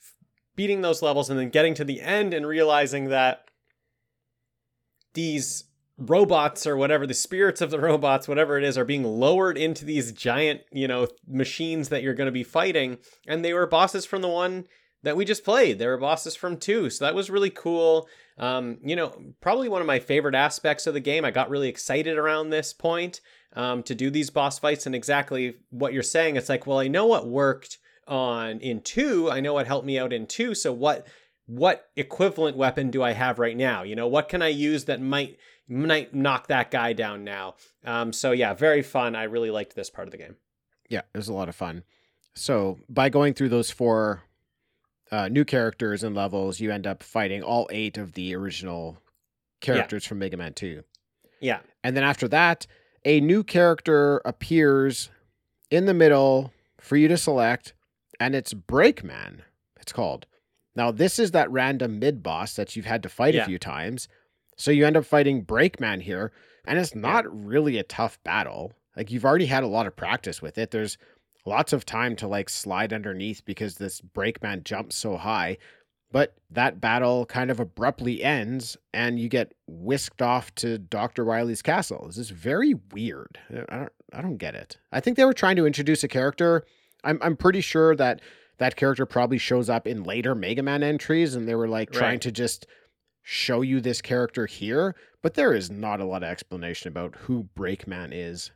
f- 0.00 0.14
beating 0.54 0.80
those 0.82 1.02
levels, 1.02 1.28
and 1.28 1.38
then 1.38 1.50
getting 1.50 1.74
to 1.74 1.84
the 1.84 2.00
end 2.00 2.32
and 2.32 2.46
realizing 2.46 3.08
that 3.08 3.46
these 5.14 5.64
robots 5.98 6.66
or 6.66 6.76
whatever 6.76 7.06
the 7.06 7.14
spirits 7.14 7.60
of 7.62 7.70
the 7.70 7.80
robots 7.80 8.28
whatever 8.28 8.58
it 8.58 8.64
is 8.64 8.76
are 8.76 8.84
being 8.84 9.02
lowered 9.02 9.56
into 9.56 9.84
these 9.84 10.12
giant 10.12 10.60
you 10.70 10.86
know 10.86 11.08
machines 11.26 11.88
that 11.88 12.02
you're 12.02 12.14
going 12.14 12.26
to 12.26 12.32
be 12.32 12.44
fighting 12.44 12.98
and 13.26 13.44
they 13.44 13.54
were 13.54 13.66
bosses 13.66 14.04
from 14.04 14.20
the 14.20 14.28
one 14.28 14.66
that 15.06 15.16
we 15.16 15.24
just 15.24 15.44
played. 15.44 15.78
they 15.78 15.86
were 15.86 15.96
bosses 15.96 16.34
from 16.34 16.56
two, 16.56 16.90
so 16.90 17.04
that 17.04 17.14
was 17.14 17.30
really 17.30 17.48
cool. 17.48 18.08
Um, 18.38 18.78
you 18.82 18.96
know, 18.96 19.16
probably 19.40 19.68
one 19.68 19.80
of 19.80 19.86
my 19.86 20.00
favorite 20.00 20.34
aspects 20.34 20.86
of 20.88 20.94
the 20.94 21.00
game. 21.00 21.24
I 21.24 21.30
got 21.30 21.48
really 21.48 21.68
excited 21.68 22.18
around 22.18 22.50
this 22.50 22.72
point 22.72 23.20
um, 23.54 23.84
to 23.84 23.94
do 23.94 24.10
these 24.10 24.30
boss 24.30 24.58
fights, 24.58 24.84
and 24.84 24.96
exactly 24.96 25.54
what 25.70 25.92
you're 25.92 26.02
saying. 26.02 26.34
It's 26.34 26.48
like, 26.48 26.66
well, 26.66 26.80
I 26.80 26.88
know 26.88 27.06
what 27.06 27.28
worked 27.28 27.78
on 28.08 28.58
in 28.58 28.80
two. 28.80 29.30
I 29.30 29.38
know 29.38 29.54
what 29.54 29.68
helped 29.68 29.86
me 29.86 29.96
out 29.96 30.12
in 30.12 30.26
two. 30.26 30.56
So 30.56 30.72
what 30.72 31.06
what 31.46 31.88
equivalent 31.96 32.56
weapon 32.56 32.90
do 32.90 33.02
I 33.02 33.12
have 33.12 33.38
right 33.38 33.56
now? 33.56 33.82
You 33.82 33.96
know, 33.96 34.08
what 34.08 34.28
can 34.28 34.42
I 34.42 34.48
use 34.48 34.84
that 34.86 35.00
might 35.00 35.38
might 35.68 36.14
knock 36.14 36.48
that 36.48 36.70
guy 36.70 36.92
down 36.92 37.24
now? 37.24 37.54
Um, 37.84 38.12
so 38.12 38.32
yeah, 38.32 38.54
very 38.54 38.82
fun. 38.82 39.16
I 39.16 39.24
really 39.24 39.50
liked 39.50 39.74
this 39.74 39.90
part 39.90 40.08
of 40.08 40.12
the 40.12 40.18
game. 40.18 40.36
Yeah, 40.88 41.02
it 41.12 41.16
was 41.16 41.28
a 41.28 41.32
lot 41.32 41.48
of 41.48 41.56
fun. 41.56 41.84
So 42.34 42.78
by 42.88 43.08
going 43.08 43.34
through 43.34 43.48
those 43.48 43.70
four 43.70 44.22
uh, 45.10 45.28
new 45.28 45.44
characters 45.44 46.02
and 46.02 46.14
levels, 46.14 46.60
you 46.60 46.70
end 46.70 46.86
up 46.86 47.02
fighting 47.02 47.42
all 47.42 47.68
eight 47.72 47.96
of 47.96 48.12
the 48.12 48.34
original 48.34 48.98
characters 49.60 50.04
from 50.04 50.18
Mega 50.18 50.36
Man 50.36 50.52
2. 50.52 50.82
Yeah, 51.40 51.60
And 51.84 51.96
then 51.96 52.02
after 52.04 52.28
that, 52.28 52.66
a 53.04 53.20
new 53.20 53.44
character 53.44 54.20
appears 54.24 55.10
in 55.70 55.86
the 55.86 55.94
middle 55.94 56.52
for 56.80 56.96
you 56.96 57.08
to 57.08 57.16
select, 57.16 57.74
and 58.18 58.34
it's 58.34 58.54
Breakman, 58.54 59.40
it's 59.80 59.92
called. 59.92 60.26
Now, 60.76 60.90
this 60.92 61.18
is 61.18 61.32
that 61.32 61.50
random 61.50 61.98
mid 61.98 62.22
boss 62.22 62.54
that 62.54 62.76
you've 62.76 62.84
had 62.86 63.02
to 63.02 63.08
fight 63.08 63.34
Yeah. 63.34 63.42
a 63.42 63.46
few 63.46 63.58
times. 63.58 64.08
So 64.56 64.70
you 64.70 64.86
end 64.86 64.96
up 64.96 65.04
fighting 65.04 65.44
Breakman 65.44 66.02
here, 66.02 66.32
and 66.66 66.78
it's 66.78 66.94
not 66.94 67.24
really 67.28 67.78
a 67.78 67.82
tough 67.82 68.22
battle. 68.24 68.72
Like, 68.96 69.10
you've 69.10 69.24
already 69.24 69.46
had 69.46 69.64
a 69.64 69.68
lot 69.68 69.86
of 69.86 69.96
practice 69.96 70.40
with 70.40 70.56
it. 70.58 70.70
There's 70.70 70.96
lots 71.44 71.72
of 71.72 71.84
time 71.86 72.16
to 72.16 72.26
like 72.28 72.48
slide 72.48 72.92
underneath 72.92 73.44
because 73.44 73.76
this 73.76 74.00
Breakman 74.00 74.64
jumps 74.64 74.96
so 74.96 75.16
high. 75.16 75.58
But 76.12 76.34
that 76.50 76.80
battle 76.80 77.26
kind 77.26 77.50
of 77.50 77.58
abruptly 77.60 78.22
ends, 78.22 78.76
and 78.94 79.18
you 79.18 79.28
get 79.28 79.52
whisked 79.66 80.22
off 80.22 80.54
to 80.56 80.78
Dr. 80.78 81.24
Wily's 81.24 81.62
castle. 81.62 82.04
This 82.06 82.16
is 82.16 82.30
very 82.30 82.74
weird. 82.92 83.38
I 83.68 83.76
don't, 83.76 83.92
I 84.12 84.22
don't 84.22 84.36
get 84.36 84.54
it. 84.54 84.78
I 84.92 85.00
think 85.00 85.16
they 85.16 85.24
were 85.24 85.34
trying 85.34 85.56
to 85.56 85.66
introduce 85.66 86.04
a 86.04 86.08
character. 86.08 86.64
I'm, 87.04 87.18
I'm 87.22 87.36
pretty 87.36 87.60
sure 87.60 87.94
that 87.96 88.20
that 88.58 88.76
character 88.76 89.06
probably 89.06 89.38
shows 89.38 89.68
up 89.68 89.86
in 89.86 90.02
later 90.02 90.34
Mega 90.34 90.62
Man 90.62 90.82
entries, 90.82 91.34
and 91.34 91.48
they 91.48 91.54
were 91.54 91.68
like 91.68 91.90
trying 91.90 92.20
to 92.20 92.32
just 92.32 92.66
show 93.22 93.60
you 93.60 93.80
this 93.80 94.00
character 94.00 94.46
here. 94.46 94.94
But 95.22 95.34
there 95.34 95.52
is 95.52 95.70
not 95.70 96.00
a 96.00 96.04
lot 96.04 96.22
of 96.22 96.28
explanation 96.28 96.88
about 96.88 97.16
who 97.16 97.48
Breakman 97.56 98.10
is. 98.12 98.52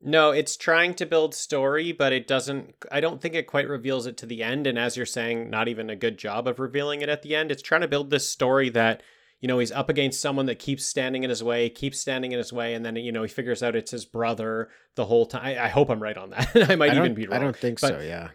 No, 0.00 0.30
it's 0.30 0.56
trying 0.56 0.94
to 0.94 1.06
build 1.06 1.34
story, 1.34 1.92
but 1.92 2.12
it 2.12 2.26
doesn't. 2.26 2.74
I 2.92 3.00
don't 3.00 3.20
think 3.20 3.34
it 3.34 3.46
quite 3.46 3.68
reveals 3.68 4.06
it 4.06 4.16
to 4.18 4.26
the 4.26 4.42
end. 4.42 4.66
And 4.66 4.78
as 4.78 4.96
you're 4.96 5.06
saying, 5.06 5.50
not 5.50 5.68
even 5.68 5.88
a 5.88 5.96
good 5.96 6.18
job 6.18 6.46
of 6.46 6.58
revealing 6.58 7.00
it 7.00 7.08
at 7.08 7.22
the 7.22 7.34
end. 7.34 7.50
It's 7.50 7.62
trying 7.62 7.80
to 7.80 7.88
build 7.88 8.10
this 8.10 8.28
story 8.28 8.68
that, 8.70 9.02
you 9.40 9.48
know, 9.48 9.58
he's 9.58 9.72
up 9.72 9.88
against 9.88 10.20
someone 10.20 10.46
that 10.46 10.58
keeps 10.58 10.84
standing 10.84 11.24
in 11.24 11.30
his 11.30 11.42
way, 11.42 11.70
keeps 11.70 11.98
standing 11.98 12.32
in 12.32 12.38
his 12.38 12.52
way. 12.52 12.74
And 12.74 12.84
then, 12.84 12.96
you 12.96 13.10
know, 13.10 13.22
he 13.22 13.28
figures 13.28 13.62
out 13.62 13.74
it's 13.74 13.90
his 13.90 14.04
brother 14.04 14.68
the 14.96 15.06
whole 15.06 15.26
time. 15.26 15.44
I, 15.44 15.64
I 15.64 15.68
hope 15.68 15.88
I'm 15.88 16.02
right 16.02 16.16
on 16.16 16.30
that. 16.30 16.50
I 16.70 16.76
might 16.76 16.92
I 16.92 16.98
even 16.98 17.14
be 17.14 17.26
wrong. 17.26 17.40
I 17.40 17.42
don't 17.42 17.56
think 17.56 17.80
but- 17.80 17.88
so. 17.88 18.00
Yeah. 18.00 18.28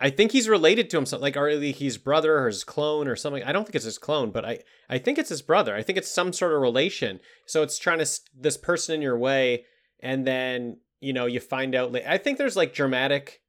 I 0.00 0.10
think 0.10 0.30
he's 0.32 0.48
related 0.48 0.90
to 0.90 0.96
himself, 0.96 1.20
like 1.22 1.36
or 1.36 1.48
he's 1.48 1.98
brother 1.98 2.38
or 2.38 2.46
his 2.46 2.62
clone 2.62 3.08
or 3.08 3.16
something. 3.16 3.42
I 3.42 3.52
don't 3.52 3.64
think 3.64 3.74
it's 3.74 3.84
his 3.84 3.98
clone, 3.98 4.30
but 4.30 4.44
I 4.44 4.60
I 4.88 4.98
think 4.98 5.18
it's 5.18 5.28
his 5.28 5.42
brother. 5.42 5.74
I 5.74 5.82
think 5.82 5.98
it's 5.98 6.10
some 6.10 6.32
sort 6.32 6.52
of 6.52 6.60
relation. 6.60 7.20
So 7.46 7.62
it's 7.62 7.78
trying 7.78 7.98
to 7.98 8.02
s- 8.02 8.20
this 8.38 8.56
person 8.56 8.94
in 8.94 9.02
your 9.02 9.18
way, 9.18 9.64
and 10.00 10.26
then 10.26 10.78
you 11.00 11.12
know 11.12 11.26
you 11.26 11.40
find 11.40 11.74
out. 11.74 11.92
la- 11.92 12.00
I 12.06 12.18
think 12.18 12.38
there's 12.38 12.56
like 12.56 12.72
dramatic, 12.74 13.40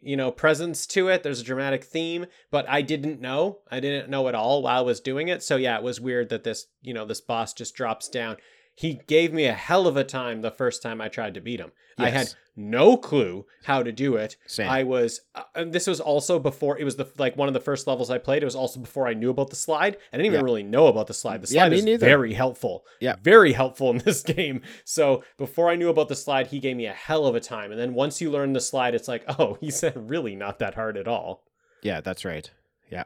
you 0.00 0.16
know, 0.16 0.30
presence 0.30 0.86
to 0.88 1.08
it. 1.08 1.22
There's 1.22 1.40
a 1.42 1.44
dramatic 1.44 1.84
theme, 1.84 2.24
but 2.50 2.66
I 2.68 2.80
didn't 2.80 3.20
know. 3.20 3.58
I 3.70 3.80
didn't 3.80 4.08
know 4.10 4.26
at 4.28 4.34
all 4.34 4.62
while 4.62 4.78
I 4.78 4.82
was 4.82 5.00
doing 5.00 5.28
it. 5.28 5.42
So 5.42 5.56
yeah, 5.56 5.76
it 5.76 5.82
was 5.82 6.00
weird 6.00 6.30
that 6.30 6.44
this 6.44 6.66
you 6.80 6.94
know 6.94 7.04
this 7.04 7.20
boss 7.20 7.52
just 7.52 7.74
drops 7.74 8.08
down. 8.08 8.36
He 8.80 8.94
gave 9.06 9.30
me 9.34 9.44
a 9.44 9.52
hell 9.52 9.86
of 9.86 9.98
a 9.98 10.04
time 10.04 10.40
the 10.40 10.50
first 10.50 10.82
time 10.82 11.02
I 11.02 11.08
tried 11.08 11.34
to 11.34 11.40
beat 11.42 11.60
him. 11.60 11.70
I 11.98 12.08
had 12.08 12.32
no 12.56 12.96
clue 12.96 13.44
how 13.64 13.82
to 13.82 13.92
do 13.92 14.16
it. 14.16 14.38
Same. 14.46 14.70
I 14.70 14.84
was, 14.84 15.20
uh, 15.34 15.42
and 15.54 15.70
this 15.70 15.86
was 15.86 16.00
also 16.00 16.38
before 16.38 16.78
it 16.78 16.84
was 16.84 16.96
the 16.96 17.06
like 17.18 17.36
one 17.36 17.46
of 17.46 17.52
the 17.52 17.60
first 17.60 17.86
levels 17.86 18.08
I 18.08 18.16
played. 18.16 18.40
It 18.42 18.46
was 18.46 18.54
also 18.54 18.80
before 18.80 19.06
I 19.06 19.12
knew 19.12 19.28
about 19.28 19.50
the 19.50 19.56
slide. 19.56 19.98
I 20.10 20.16
didn't 20.16 20.26
even 20.28 20.40
Yeah. 20.40 20.44
really 20.44 20.62
know 20.62 20.86
about 20.86 21.08
the 21.08 21.12
slide. 21.12 21.42
The 21.42 21.52
Yeah, 21.54 21.64
slide 21.64 21.72
me 21.72 21.76
is 21.78 21.84
neither. 21.84 22.06
very 22.06 22.32
helpful. 22.32 22.86
Yeah. 23.00 23.16
very 23.22 23.52
helpful 23.52 23.90
in 23.90 23.98
this 23.98 24.22
game. 24.38 24.62
So 24.86 25.22
before 25.36 25.68
I 25.68 25.76
knew 25.76 25.90
about 25.90 26.08
the 26.08 26.16
slide, 26.16 26.46
he 26.46 26.58
gave 26.58 26.76
me 26.78 26.86
a 26.86 26.94
hell 26.94 27.26
of 27.26 27.34
a 27.34 27.40
time. 27.40 27.70
And 27.72 27.78
then 27.78 27.92
once 27.92 28.22
you 28.22 28.30
learn 28.30 28.54
the 28.54 28.60
slide, 28.62 28.94
it's 28.94 29.08
like, 29.08 29.24
oh, 29.38 29.58
he 29.60 29.70
said 29.70 30.08
really 30.08 30.34
not 30.34 30.58
that 30.60 30.74
hard 30.74 30.96
at 30.96 31.06
all. 31.06 31.44
Yeah, 31.82 32.00
that's 32.00 32.24
right. 32.24 32.50
Yeah. 32.90 33.04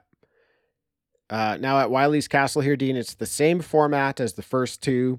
Uh, 1.31 1.57
now 1.61 1.81
at 1.81 1.91
Wily's 1.91 2.29
Castle 2.29 2.63
here, 2.63 2.77
Dean, 2.77 2.97
it's 2.97 3.15
the 3.15 3.27
same 3.27 3.61
format 3.61 4.21
as 4.21 4.35
the 4.35 4.43
first 4.43 4.81
two. 4.83 5.19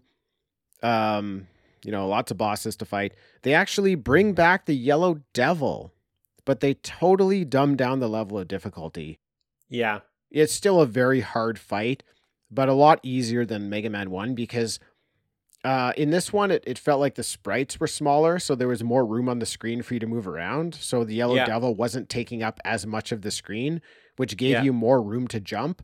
Um, 0.86 1.48
you 1.84 1.92
know, 1.92 2.08
lots 2.08 2.32
of 2.32 2.38
bosses 2.38 2.76
to 2.78 2.86
fight. 2.86 3.14
They 3.44 3.54
actually 3.54 3.96
bring 3.96 4.34
back 4.34 4.66
the 4.66 4.76
Yellow 4.76 5.22
Devil, 5.34 5.94
but 6.46 6.60
they 6.60 6.74
totally 6.76 7.46
dumb 7.46 7.76
down 7.76 8.00
the 8.00 8.10
level 8.10 8.38
of 8.40 8.48
difficulty. 8.48 9.20
Yeah, 9.70 10.00
It's 10.32 10.54
still 10.54 10.82
a 10.82 10.86
very 10.86 11.22
hard 11.22 11.58
fight, 11.60 12.04
but 12.52 12.70
a 12.70 12.74
lot 12.74 13.00
easier 13.04 13.46
than 13.46 13.70
Mega 13.70 13.90
Man 13.90 14.10
1 14.12 14.36
because 14.36 14.80
uh, 15.64 15.92
in 15.98 16.12
this 16.12 16.32
one, 16.32 16.52
it, 16.52 16.64
it 16.68 16.78
felt 16.78 17.00
like 17.00 17.16
the 17.16 17.24
sprites 17.24 17.80
were 17.80 17.88
smaller, 17.88 18.38
so 18.38 18.54
there 18.54 18.68
was 18.68 18.84
more 18.84 19.04
room 19.06 19.28
on 19.28 19.40
the 19.40 19.46
screen 19.48 19.82
for 19.82 19.96
you 19.96 20.00
to 20.00 20.06
move 20.08 20.28
around. 20.28 20.76
So 20.76 21.04
the 21.04 21.16
Yellow 21.16 21.36
Yeah. 21.36 21.46
Devil 21.46 21.74
wasn't 21.74 22.08
taking 22.10 22.44
up 22.44 22.60
as 22.64 22.86
much 22.86 23.12
of 23.12 23.22
the 23.24 23.32
screen, 23.32 23.82
which 24.18 24.38
gave 24.38 24.52
Yeah. 24.52 24.64
you 24.64 24.74
more 24.74 25.02
room 25.02 25.28
to 25.30 25.40
jump. 25.40 25.82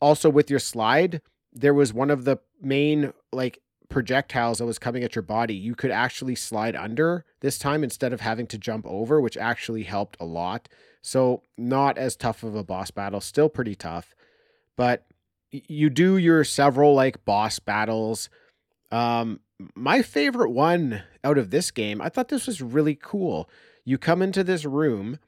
Also, 0.00 0.30
with 0.30 0.48
your 0.48 0.58
slide, 0.60 1.20
there 1.52 1.74
was 1.74 1.92
one 1.92 2.10
of 2.10 2.24
the 2.24 2.38
main 2.62 3.12
like 3.32 3.60
projectiles 3.88 4.58
that 4.58 4.66
was 4.66 4.78
coming 4.78 5.02
at 5.02 5.14
your 5.14 5.22
body. 5.22 5.54
You 5.54 5.74
could 5.74 5.90
actually 5.90 6.34
slide 6.34 6.76
under 6.76 7.24
this 7.40 7.58
time 7.58 7.82
instead 7.82 8.12
of 8.12 8.20
having 8.20 8.46
to 8.48 8.58
jump 8.58 8.86
over, 8.86 9.20
which 9.20 9.36
actually 9.36 9.84
helped 9.84 10.16
a 10.20 10.24
lot. 10.24 10.68
So 11.02 11.42
not 11.56 11.96
as 11.96 12.16
tough 12.16 12.42
of 12.42 12.54
a 12.54 12.64
boss 12.64 12.90
battle, 12.90 13.20
still 13.20 13.48
pretty 13.48 13.74
tough, 13.74 14.14
but 14.76 15.06
you 15.50 15.88
do 15.88 16.16
your 16.16 16.44
several 16.44 16.94
like 16.94 17.24
boss 17.24 17.58
battles. 17.58 18.28
Um, 18.90 19.40
my 19.74 20.02
favorite 20.02 20.50
one 20.50 21.02
out 21.24 21.38
of 21.38 21.50
this 21.50 21.70
game, 21.70 22.00
I 22.00 22.08
thought 22.08 22.28
this 22.28 22.46
was 22.46 22.62
really 22.62 22.94
cool. 22.94 23.48
You 23.84 23.98
come 23.98 24.22
into 24.22 24.44
this 24.44 24.64
room, 24.64 25.18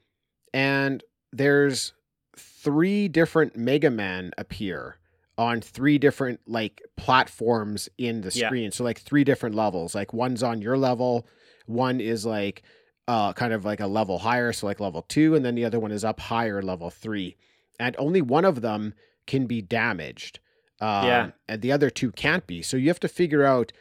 and 0.53 1.03
there's 1.31 1.93
three 2.37 3.07
different 3.07 3.55
Mega 3.55 3.89
Man 3.89 4.31
appear 4.37 4.97
on 5.37 5.61
three 5.61 5.97
different 5.97 6.39
like 6.45 6.81
platforms 6.97 7.89
in 7.97 8.21
the 8.21 8.31
Yeah. 8.33 8.47
screen. 8.47 8.71
So 8.71 8.83
like 8.83 8.99
three 8.99 9.23
different 9.23 9.55
levels. 9.55 9.95
Like 9.95 10.13
one's 10.13 10.43
on 10.43 10.61
your 10.61 10.77
level, 10.77 11.27
one 11.65 11.99
is 12.01 12.25
like 12.25 12.63
uh 13.07 13.33
kind 13.33 13.51
of 13.53 13.65
like 13.65 13.79
a 13.79 13.87
level 13.87 14.19
higher, 14.19 14.53
so 14.53 14.67
like 14.67 14.79
level 14.79 15.01
2 15.01 15.35
and 15.35 15.43
then 15.43 15.55
the 15.55 15.65
other 15.65 15.79
one 15.79 15.91
is 15.91 16.03
up 16.05 16.19
higher 16.19 16.61
level 16.61 16.89
3. 16.89 17.35
And 17.79 17.95
only 17.97 18.21
one 18.21 18.45
of 18.45 18.61
them 18.61 18.93
can 19.25 19.47
be 19.47 19.61
damaged. 19.61 20.39
Um, 20.79 21.05
Yeah. 21.05 21.31
and 21.47 21.61
the 21.61 21.71
other 21.71 21.89
two 21.89 22.11
can't 22.11 22.45
be. 22.47 22.61
So 22.61 22.77
you 22.77 22.87
have 22.89 22.99
to 23.01 23.07
figure 23.07 23.43
out 23.43 23.71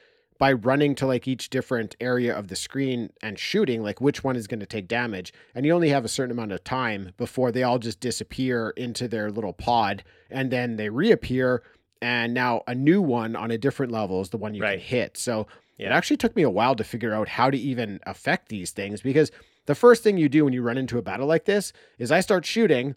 by 0.41 0.53
running 0.55 0.95
to 0.95 1.07
like 1.07 1.29
each 1.29 1.51
different 1.51 1.95
area 2.01 2.35
of 2.35 2.49
the 2.49 2.57
screen 2.57 3.11
and 3.23 3.39
shooting, 3.39 3.83
like 3.83 4.01
which 4.01 4.25
one 4.25 4.37
is 4.37 4.47
going 4.47 4.59
to 4.59 4.65
take 4.65 4.89
damage. 4.89 5.35
And 5.55 5.67
you 5.67 5.73
only 5.75 5.91
have 5.91 6.03
a 6.03 6.09
certain 6.09 6.31
amount 6.31 6.53
of 6.53 6.65
time 6.65 7.13
before 7.19 7.53
they 7.53 7.63
all 7.63 7.79
just 7.79 8.01
disappear 8.01 8.71
into 8.71 9.07
their 9.07 9.31
little 9.31 9.53
pod 9.53 10.03
and 10.31 10.51
then 10.51 10.77
they 10.77 10.89
reappear. 10.89 11.63
And 12.01 12.33
now 12.33 12.63
a 12.67 12.75
new 12.75 13.03
one 13.03 13.37
on 13.37 13.51
a 13.51 13.59
different 13.59 13.93
level 13.93 14.23
is 14.23 14.31
the 14.31 14.39
one 14.39 14.55
you 14.55 14.63
Right. 14.63 14.79
can 14.79 14.89
hit. 14.89 15.19
So 15.19 15.47
it 15.79 15.89
actually 15.89 16.17
took 16.17 16.35
me 16.35 16.43
a 16.43 16.49
while 16.49 16.75
to 16.75 16.85
figure 16.85 17.13
out 17.13 17.29
how 17.29 17.51
to 17.51 17.59
even 17.59 18.01
affect 18.07 18.49
these 18.49 18.71
things 18.71 19.03
because 19.03 19.31
the 19.67 19.75
first 19.75 20.03
thing 20.03 20.17
you 20.17 20.31
do 20.31 20.47
when 20.47 20.55
you 20.55 20.63
run 20.63 20.79
into 20.79 20.97
a 20.97 21.03
battle 21.03 21.27
like 21.27 21.45
this 21.45 21.75
is 21.99 22.11
I 22.11 22.21
start 22.21 22.47
shooting. 22.47 22.95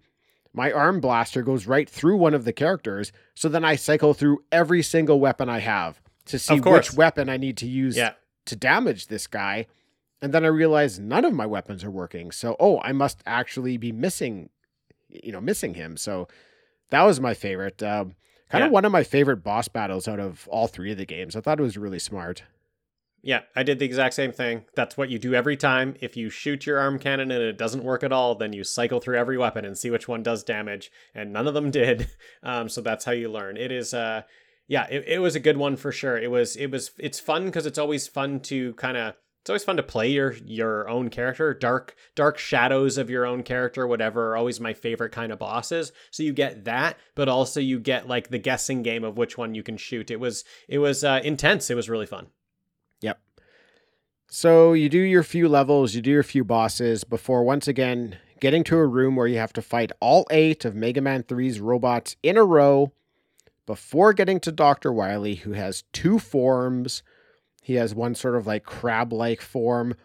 My 0.54 0.72
arm 0.72 1.02
blaster 1.02 1.42
goes 1.42 1.68
right 1.68 1.90
through 1.90 2.16
one 2.16 2.34
of 2.34 2.46
the 2.46 2.54
characters. 2.54 3.12
So 3.36 3.50
then 3.50 3.66
I 3.66 3.76
cycle 3.76 4.14
through 4.14 4.46
every 4.50 4.82
single 4.82 5.20
weapon 5.20 5.50
I 5.50 5.60
have 5.60 6.00
to 6.26 6.40
see 6.40 6.60
which 6.60 6.94
weapon 6.94 7.30
I 7.30 7.38
need 7.38 7.58
to 7.58 7.68
use 7.68 7.98
Yeah. 7.98 8.14
to 8.46 8.56
damage 8.56 9.08
this 9.08 9.28
guy. 9.28 9.68
And 10.22 10.34
then 10.34 10.46
I 10.46 10.48
realize 10.48 11.00
none 11.00 11.26
of 11.26 11.34
my 11.34 11.46
weapons 11.46 11.84
are 11.84 11.92
working. 11.92 12.32
So, 12.32 12.56
oh, 12.60 12.80
I 12.82 12.94
must 12.94 13.22
actually 13.26 13.76
be 13.78 13.92
missing, 13.92 14.50
you 15.10 15.32
know, 15.34 15.42
missing 15.42 15.74
him. 15.74 15.98
So 15.98 16.28
that 16.92 17.04
was 17.04 17.20
my 17.20 17.34
favorite. 17.34 17.84
Um, 17.84 18.16
kind 18.50 18.62
Yeah. 18.62 18.68
of 18.68 18.72
one 18.72 18.86
of 18.86 18.92
my 18.92 19.04
favorite 19.04 19.38
boss 19.44 19.68
battles 19.68 20.08
out 20.08 20.20
of 20.22 20.48
all 20.50 20.68
three 20.68 20.92
of 20.92 20.98
the 20.98 21.06
games. 21.06 21.36
I 21.36 21.42
thought 21.42 21.60
it 21.60 21.64
was 21.64 21.78
really 21.78 22.00
smart. 22.00 22.44
Yeah, 23.26 23.42
I 23.56 23.64
did 23.64 23.80
the 23.80 23.86
exact 23.86 24.14
same 24.16 24.34
thing. 24.34 24.66
That's 24.76 24.98
what 24.98 25.10
you 25.10 25.18
do 25.18 25.34
every 25.34 25.56
time. 25.56 25.96
If 26.02 26.18
you 26.18 26.30
shoot 26.30 26.66
your 26.66 26.78
arm 26.78 27.00
cannon 27.00 27.32
and 27.32 27.42
it 27.42 27.58
doesn't 27.58 27.84
work 27.84 28.04
at 28.04 28.12
all, 28.12 28.36
then 28.36 28.52
you 28.52 28.66
cycle 28.66 29.00
through 29.00 29.18
every 29.18 29.38
weapon 29.38 29.64
and 29.64 29.78
see 29.78 29.90
which 29.90 30.10
one 30.10 30.24
does 30.24 30.44
damage. 30.44 30.92
And 31.16 31.32
none 31.32 31.48
of 31.48 31.54
them 31.54 31.72
did. 31.82 32.10
Um, 32.44 32.68
so 32.70 32.82
that's 32.82 33.06
how 33.06 33.14
you 33.14 33.30
learn. 33.30 33.56
It 33.56 33.72
is, 33.72 33.94
uh, 33.94 34.24
yeah, 34.68 34.88
it, 34.90 35.04
it 35.08 35.20
was 35.20 35.36
a 35.36 35.40
good 35.40 35.58
one 35.58 35.76
for 35.76 35.92
sure. 35.92 36.18
It 36.18 36.32
was, 36.32 36.56
it 36.56 36.68
was, 36.68 36.92
it's 36.98 37.20
fun 37.20 37.46
because 37.46 37.66
it's 37.66 37.78
always 37.78 38.08
fun 38.08 38.40
to 38.42 38.74
kind 38.74 38.98
of, 38.98 39.16
it's 39.42 39.50
always 39.50 39.66
fun 39.66 39.76
to 39.76 39.84
play 39.84 40.10
your 40.10 40.36
your 40.46 40.88
own 40.88 41.10
character. 41.10 41.54
Dark, 41.54 41.98
dark 42.16 42.38
shadows 42.38 42.98
of 42.98 43.10
your 43.10 43.26
own 43.26 43.44
character, 43.44 43.86
whatever, 43.86 44.32
are 44.32 44.38
always 44.38 44.62
my 44.62 44.72
favorite 44.72 45.12
kind 45.12 45.34
of 45.34 45.40
bosses. 45.40 45.92
So 46.12 46.24
you 46.24 46.32
get 46.32 46.64
that, 46.64 46.98
but 47.14 47.28
also 47.28 47.60
you 47.60 47.78
get 47.78 48.08
like 48.08 48.30
the 48.30 48.38
guessing 48.38 48.84
game 48.84 49.04
of 49.04 49.18
which 49.18 49.38
one 49.38 49.54
you 49.54 49.62
can 49.62 49.76
shoot. 49.76 50.10
It 50.10 50.20
was, 50.22 50.46
it 50.70 50.78
was 50.80 51.04
uh, 51.04 51.20
intense. 51.26 51.70
It 51.70 51.76
was 51.76 51.90
really 51.90 52.06
fun. 52.06 52.28
Yep. 53.02 53.20
So 54.30 54.72
you 54.72 54.88
do 54.88 55.00
your 55.00 55.24
few 55.24 55.50
levels, 55.50 55.94
you 55.94 56.02
do 56.02 56.12
your 56.12 56.24
few 56.24 56.46
bosses 56.46 57.04
before 57.04 57.44
once 57.44 57.68
again 57.68 58.20
getting 58.40 58.64
to 58.66 58.78
a 58.78 58.88
room 58.88 59.16
where 59.18 59.28
you 59.28 59.38
have 59.38 59.54
to 59.54 59.62
fight 59.62 59.92
all 60.00 60.26
eight 60.30 60.66
of 60.66 60.74
Mega 60.74 61.00
Man 61.02 61.24
3's 61.24 61.60
robots 61.60 62.16
in 62.24 62.38
a 62.38 62.44
row 62.44 62.94
before 63.66 64.14
getting 64.14 64.40
to 64.42 64.52
Dr. 64.52 64.92
Wily, 64.92 65.36
who 65.36 65.54
has 65.54 65.84
two 65.94 66.20
forms. 66.20 67.04
He 67.62 67.76
has 67.76 67.96
one 67.96 68.16
sort 68.16 68.36
of 68.36 68.46
like 68.46 68.64
crab 68.66 69.14
like 69.14 69.42
form, 69.42 69.96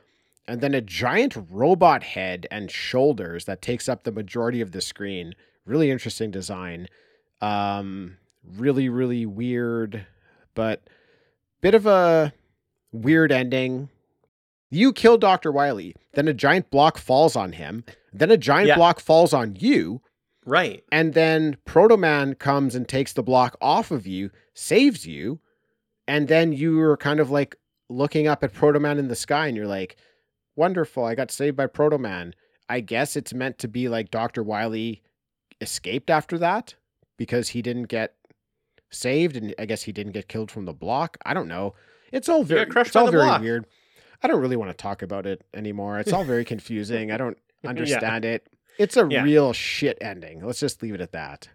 and 0.47 0.61
then 0.61 0.75
a 0.75 0.81
giant 0.81 1.35
robot 1.51 2.03
head 2.03 2.47
and 2.51 2.71
shoulders 2.71 3.45
that 3.47 3.61
takes 3.63 3.89
up 3.89 4.05
the 4.05 4.13
majority 4.13 4.61
of 4.61 4.73
the 4.73 4.81
screen. 4.81 5.35
Really 5.67 5.91
interesting 5.91 6.31
design. 6.31 6.87
Um, 7.41 8.17
really, 8.45 8.89
really 8.89 9.27
weird, 9.27 10.07
but 10.55 10.89
bit 11.61 11.75
of 11.75 11.85
a 11.87 12.33
weird 12.93 13.31
ending. 13.33 13.89
You 14.71 14.93
kill 14.93 15.19
Dr. 15.19 15.51
Wily, 15.51 15.95
then 16.15 16.29
a 16.29 16.35
giant 16.35 16.71
block 16.71 16.99
falls 16.99 17.35
on 17.37 17.53
him, 17.53 17.85
then 18.13 18.31
a 18.31 18.37
giant 18.37 18.69
Yeah. 18.69 18.77
block 18.77 19.01
falls 19.01 19.33
on 19.33 19.57
you, 19.59 20.01
Right. 20.47 20.83
and 20.91 21.15
then 21.15 21.57
Proto 21.65 21.97
Man 21.97 22.35
comes 22.35 22.75
and 22.75 22.89
takes 22.89 23.13
the 23.13 23.23
block 23.23 23.57
off 23.61 23.91
of 23.91 24.07
you, 24.07 24.31
saves 24.55 25.07
you, 25.07 25.41
and 26.07 26.27
then 26.29 26.53
you 26.53 26.81
are 26.81 26.97
kind 26.97 27.21
of 27.21 27.31
like 27.31 27.57
looking 27.91 28.27
up 28.27 28.43
at 28.43 28.55
Proto 28.55 28.81
Man 28.81 28.99
in 28.99 29.09
the 29.09 29.17
sky 29.17 29.47
and 29.47 29.57
you're 29.57 29.67
like, 29.67 29.97
wonderful, 30.57 31.05
I 31.05 31.15
got 31.15 31.31
saved 31.31 31.57
by 31.57 31.67
Proto 31.67 31.99
Man. 31.99 32.35
I 32.69 32.81
guess 32.81 33.17
it's 33.17 33.35
meant 33.35 33.59
to 33.59 33.69
be 33.69 33.89
like 33.89 34.11
Dr. 34.11 34.43
Wily 34.43 35.03
escaped 35.61 36.11
after 36.11 36.39
that 36.39 36.75
because 37.17 37.51
he 37.51 37.63
didn't 37.63 37.85
get 37.89 38.15
saved 38.91 39.37
and 39.37 39.55
I 39.59 39.67
guess 39.67 39.83
he 39.83 39.93
didn't 39.93 40.13
get 40.13 40.29
killed 40.29 40.51
from 40.51 40.65
the 40.65 40.73
block. 40.73 41.19
I 41.25 41.35
don't 41.35 41.49
know. 41.49 41.75
It's 42.13 42.29
all 42.29 42.43
very 42.45 42.67
it's 42.75 42.97
all 42.97 43.11
very 43.11 43.25
block. 43.25 43.41
weird. 43.43 43.67
I 44.23 44.29
don't 44.29 44.41
really 44.41 44.57
want 44.57 44.71
to 44.71 44.77
talk 44.77 45.03
about 45.03 45.27
it 45.27 45.45
anymore. 45.55 45.99
It's 45.99 46.13
all 46.13 46.25
very 46.25 46.45
confusing. 46.47 47.11
I 47.13 47.17
don't 47.17 47.39
understand 47.67 48.25
it. 48.25 48.47
It's 48.79 48.97
a 48.97 49.07
Yeah. 49.11 49.23
real 49.25 49.53
shit 49.53 49.99
ending. 50.01 50.45
Let's 50.45 50.61
just 50.61 50.83
leave 50.83 50.95
it 50.95 51.01
at 51.01 51.13
that. 51.13 51.49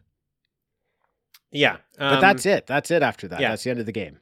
Yeah. 1.52 1.78
But 1.98 2.14
um, 2.16 2.22
that's 2.22 2.46
it. 2.46 2.68
That's 2.68 2.92
it 2.92 3.02
after 3.04 3.28
that. 3.30 3.40
yeah. 3.40 3.50
That's 3.50 3.64
the 3.64 3.70
end 3.70 3.80
of 3.80 3.86
the 3.86 3.92
game. 3.92 4.20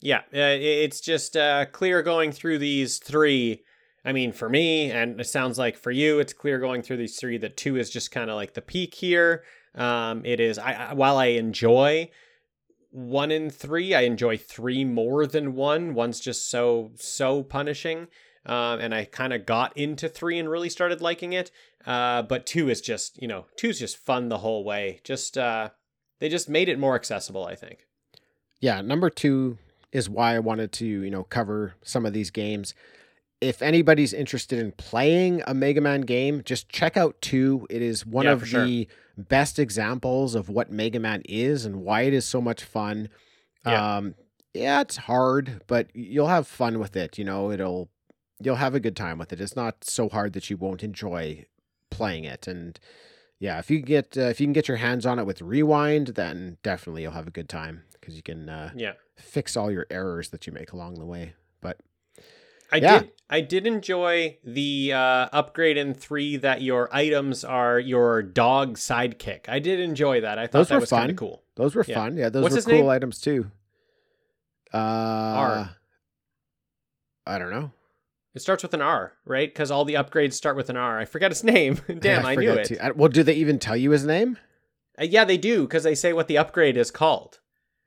Yeah. 0.00 0.18
Uh, 0.34 0.58
it's 0.60 1.00
just 1.00 1.36
uh, 1.36 1.66
clear 1.66 2.02
going 2.02 2.32
through 2.32 2.58
these 2.58 2.98
three. 2.98 3.62
I 4.04 4.12
mean, 4.12 4.32
for 4.32 4.48
me, 4.48 4.90
and 4.90 5.20
it 5.20 5.26
sounds 5.28 5.58
like 5.58 5.76
for 5.76 5.92
you, 5.92 6.18
it's 6.18 6.32
clear 6.32 6.58
going 6.58 6.82
through 6.82 6.96
these 6.96 7.18
three 7.18 7.38
that 7.38 7.56
two 7.56 7.76
is 7.76 7.88
just 7.88 8.10
kind 8.10 8.30
of 8.30 8.36
like 8.36 8.54
the 8.54 8.62
peak 8.62 8.94
here. 8.94 9.44
Um, 9.76 10.24
it 10.26 10.40
is. 10.40 10.58
I, 10.58 10.72
I 10.72 10.94
while 10.94 11.16
I 11.18 11.26
enjoy 11.26 12.10
one 12.90 13.30
and 13.30 13.54
three, 13.54 13.94
I 13.94 14.00
enjoy 14.02 14.36
three 14.38 14.84
more 14.84 15.24
than 15.24 15.54
one. 15.54 15.94
One's 15.94 16.18
just 16.18 16.50
so 16.50 16.90
so 16.96 17.44
punishing. 17.44 18.08
Um, 18.44 18.80
and 18.80 18.94
I 18.94 19.04
kind 19.04 19.32
of 19.32 19.46
got 19.46 19.76
into 19.76 20.08
three 20.08 20.38
and 20.38 20.50
really 20.50 20.68
started 20.68 21.00
liking 21.00 21.32
it. 21.32 21.50
Uh, 21.86 22.22
but 22.22 22.44
two 22.46 22.68
is 22.68 22.80
just, 22.80 23.20
you 23.22 23.28
know, 23.28 23.46
two 23.56 23.68
is 23.68 23.78
just 23.78 23.96
fun 23.96 24.28
the 24.28 24.38
whole 24.38 24.64
way. 24.64 25.00
Just, 25.04 25.38
uh, 25.38 25.70
they 26.18 26.28
just 26.28 26.48
made 26.48 26.68
it 26.68 26.78
more 26.78 26.94
accessible, 26.94 27.44
I 27.44 27.54
think. 27.54 27.86
Yeah, 28.60 28.80
number 28.80 29.10
two 29.10 29.58
is 29.92 30.08
why 30.08 30.34
I 30.34 30.38
wanted 30.38 30.72
to, 30.72 30.86
you 30.86 31.10
know, 31.10 31.24
cover 31.24 31.74
some 31.82 32.06
of 32.06 32.12
these 32.12 32.30
games. 32.30 32.74
If 33.40 33.60
anybody's 33.60 34.12
interested 34.12 34.58
in 34.60 34.72
playing 34.72 35.42
a 35.46 35.54
Mega 35.54 35.80
Man 35.80 36.02
game, 36.02 36.42
just 36.44 36.68
check 36.68 36.96
out 36.96 37.20
two. 37.20 37.66
It 37.70 37.82
is 37.82 38.06
one 38.06 38.24
Yeah, 38.24 38.32
of 38.32 38.40
for 38.40 38.46
sure. 38.46 38.64
the 38.64 38.88
best 39.18 39.58
examples 39.58 40.34
of 40.36 40.48
what 40.48 40.70
Mega 40.70 41.00
Man 41.00 41.22
is 41.28 41.64
and 41.64 41.82
why 41.82 42.02
it 42.02 42.14
is 42.14 42.24
so 42.24 42.40
much 42.40 42.62
fun. 42.62 43.08
Yeah. 43.66 43.96
Um, 43.96 44.14
yeah, 44.54 44.80
it's 44.82 44.96
hard, 44.96 45.62
but 45.66 45.88
you'll 45.94 46.28
have 46.28 46.46
fun 46.46 46.78
with 46.78 46.96
it. 46.96 47.18
You 47.18 47.24
know, 47.24 47.50
it'll 47.50 47.88
you'll 48.44 48.56
have 48.56 48.74
a 48.74 48.80
good 48.80 48.96
time 48.96 49.18
with 49.18 49.32
it. 49.32 49.40
It's 49.40 49.56
not 49.56 49.84
so 49.84 50.08
hard 50.08 50.32
that 50.34 50.50
you 50.50 50.56
won't 50.56 50.82
enjoy 50.82 51.46
playing 51.90 52.24
it. 52.24 52.46
And 52.46 52.78
yeah, 53.38 53.58
if 53.58 53.70
you 53.70 53.80
get 53.80 54.16
uh, 54.16 54.22
if 54.22 54.40
you 54.40 54.46
can 54.46 54.52
get 54.52 54.68
your 54.68 54.76
hands 54.78 55.04
on 55.06 55.18
it 55.18 55.26
with 55.26 55.42
Rewind, 55.42 56.08
then 56.08 56.58
definitely 56.62 57.02
you'll 57.02 57.12
have 57.12 57.26
a 57.28 57.32
good 57.32 57.48
time 57.48 57.82
because 57.92 58.14
you 58.16 58.22
can 58.22 58.48
uh, 58.48 58.70
Yeah. 58.76 58.92
fix 59.16 59.56
all 59.56 59.70
your 59.70 59.86
errors 59.90 60.30
that 60.30 60.46
you 60.46 60.52
make 60.52 60.72
along 60.72 60.94
the 60.94 61.06
way. 61.06 61.34
But 61.60 61.78
I 62.70 62.76
Yeah. 62.78 63.00
did. 63.00 63.10
I 63.30 63.40
did 63.40 63.66
enjoy 63.66 64.38
the 64.44 64.92
uh, 64.92 65.28
upgrade 65.32 65.76
in 65.78 65.94
three 65.94 66.36
that 66.36 66.60
your 66.62 66.88
items 66.94 67.44
are 67.44 67.78
your 67.80 68.22
dog 68.22 68.76
sidekick. 68.76 69.48
I 69.48 69.58
did 69.58 69.80
enjoy 69.80 70.20
that. 70.20 70.38
I 70.38 70.46
thought 70.46 70.58
Those 70.58 70.68
that 70.68 70.80
was 70.80 70.90
kind 70.90 71.10
of 71.10 71.16
cool. 71.16 71.42
those 71.54 71.74
were 71.74 71.84
Yeah. 71.86 71.94
fun. 71.94 72.16
Yeah, 72.16 72.28
those 72.28 72.42
What's 72.42 72.56
were 72.56 72.62
cool 72.70 72.80
name? 72.82 72.88
items 72.90 73.20
too. 73.20 73.50
Uh, 74.72 75.66
I 77.26 77.38
don't 77.38 77.50
know. 77.50 77.72
It 78.34 78.40
starts 78.40 78.62
with 78.62 78.72
an 78.74 78.80
R, 78.80 79.12
right? 79.26 79.48
Because 79.52 79.70
all 79.70 79.84
the 79.84 79.94
upgrades 79.94 80.32
start 80.32 80.56
with 80.56 80.70
an 80.70 80.76
R. 80.76 80.98
I 80.98 81.04
forgot 81.04 81.30
his 81.30 81.44
name. 81.54 81.80
Damn, 81.98 82.24
I, 82.24 82.34
knew 82.34 82.48
forget 82.50 82.70
it. 82.70 82.74
to- 82.76 82.84
I- 82.86 82.90
well, 82.92 83.08
do 83.08 83.22
they 83.22 83.34
even 83.34 83.58
tell 83.58 83.76
you 83.76 83.90
his 83.90 84.04
name? 84.06 84.38
Uh, 85.00 85.04
yeah, 85.04 85.24
they 85.24 85.38
do 85.38 85.62
because 85.62 85.82
they 85.84 85.94
say 85.94 86.12
what 86.12 86.28
the 86.28 86.38
upgrade 86.38 86.76
is 86.76 86.90
called, 86.90 87.40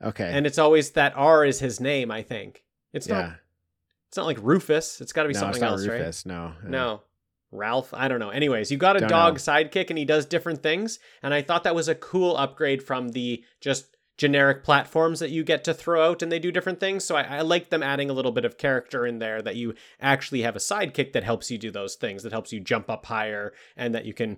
Okay. 0.03 0.29
and 0.31 0.45
it's 0.47 0.57
always 0.57 0.91
that 0.91 1.13
R 1.15 1.45
is 1.45 1.59
his 1.59 1.79
name. 1.79 2.09
I 2.11 2.21
think 2.23 2.63
it's 2.93 3.07
yeah. 3.07 3.21
not. 3.21 3.31
It's 4.09 4.17
not 4.17 4.25
like 4.27 4.37
Rufus. 4.41 5.01
It's 5.01 5.11
got 5.13 5.23
to 5.23 5.29
be 5.29 5.33
no, 5.33 5.39
something 5.41 5.55
it's 5.55 5.61
not 5.61 5.71
else, 5.71 5.87
right? 5.87 5.99
Rufus. 5.99 6.25
No. 6.25 6.45
uh, 6.63 6.67
No. 6.67 7.01
Ralph, 7.51 7.93
I 7.93 8.07
don't 8.07 8.19
know. 8.19 8.29
Anyways, 8.31 8.69
you 8.71 8.77
got 8.77 8.97
a 8.97 8.99
Don't 9.01 9.09
dog 9.09 9.33
know. 9.35 9.37
sidekick 9.39 9.89
and 9.89 9.97
he 9.97 10.03
does 10.05 10.25
different 10.25 10.61
things. 10.61 10.99
And 11.23 11.33
I 11.33 11.41
thought 11.41 11.63
that 11.63 11.75
was 11.75 11.87
a 11.87 11.95
cool 11.95 12.35
upgrade 12.35 12.83
from 12.83 13.09
the 13.09 13.43
just 13.61 13.94
generic 14.17 14.63
platforms 14.63 15.19
that 15.19 15.29
you 15.31 15.43
get 15.43 15.63
to 15.65 15.73
throw 15.73 16.09
out 16.09 16.21
and 16.21 16.31
they 16.31 16.39
do 16.39 16.51
different 16.51 16.79
things. 16.79 17.03
So 17.03 17.15
I, 17.15 17.23
I 17.23 17.41
like 17.41 17.69
them 17.69 17.83
adding 17.83 18.09
a 18.09 18.13
little 18.13 18.31
bit 18.31 18.45
of 18.45 18.57
character 18.57 19.05
in 19.05 19.19
there 19.19 19.41
that 19.41 19.55
you 19.57 19.73
actually 19.99 20.41
have 20.43 20.55
a 20.55 20.59
sidekick 20.59 21.13
that 21.13 21.23
helps 21.23 21.51
you 21.51 21.57
do 21.57 21.71
those 21.71 21.95
things, 21.95 22.23
that 22.23 22.31
helps 22.31 22.53
you 22.53 22.59
jump 22.59 22.89
up 22.89 23.05
higher 23.05 23.53
and 23.75 23.93
that 23.93 24.05
you 24.05 24.13
can 24.13 24.37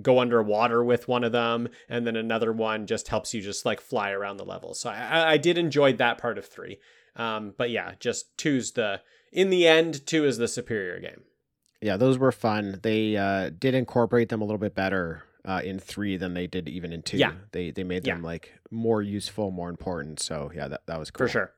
go 0.00 0.20
underwater 0.20 0.82
with 0.84 1.08
one 1.08 1.24
of 1.24 1.32
them. 1.32 1.68
And 1.88 2.06
then 2.06 2.16
another 2.16 2.52
one 2.52 2.86
just 2.86 3.08
helps 3.08 3.34
you 3.34 3.42
just 3.42 3.66
like 3.66 3.80
fly 3.80 4.10
around 4.10 4.36
the 4.36 4.44
level. 4.44 4.74
So 4.74 4.90
I, 4.90 5.32
I- 5.32 5.36
did 5.38 5.58
enjoy 5.58 5.92
that 5.94 6.18
part 6.18 6.38
of 6.38 6.46
three. 6.46 6.78
Um, 7.16 7.54
but 7.56 7.70
yeah, 7.70 7.92
just 7.98 8.36
two's 8.38 8.72
the, 8.72 9.00
in 9.32 9.50
the 9.50 9.66
end, 9.66 10.06
two 10.06 10.24
is 10.24 10.38
the 10.38 10.48
superior 10.48 11.00
game. 11.00 11.22
Yeah, 11.82 11.96
those 11.96 12.18
were 12.18 12.32
fun. 12.32 12.80
They 12.82 13.16
uh, 13.16 13.50
did 13.58 13.74
incorporate 13.74 14.28
them 14.28 14.40
a 14.40 14.44
little 14.44 14.58
bit 14.58 14.74
better 14.74 15.24
uh, 15.46 15.60
in 15.64 15.78
three 15.78 16.16
than 16.16 16.34
they 16.34 16.46
did 16.46 16.68
even 16.68 16.92
in 16.92 17.02
two. 17.02 17.16
Yeah. 17.18 17.32
They 17.52 17.70
they 17.70 17.84
made 17.84 18.06
Yeah. 18.06 18.14
them 18.14 18.22
like 18.22 18.52
more 18.70 19.00
useful, 19.02 19.50
more 19.50 19.70
important. 19.70 20.20
So 20.20 20.50
yeah, 20.54 20.68
that, 20.68 20.82
that 20.86 20.98
was 20.98 21.10
cool. 21.10 21.26
For 21.26 21.30
sure. 21.32 21.52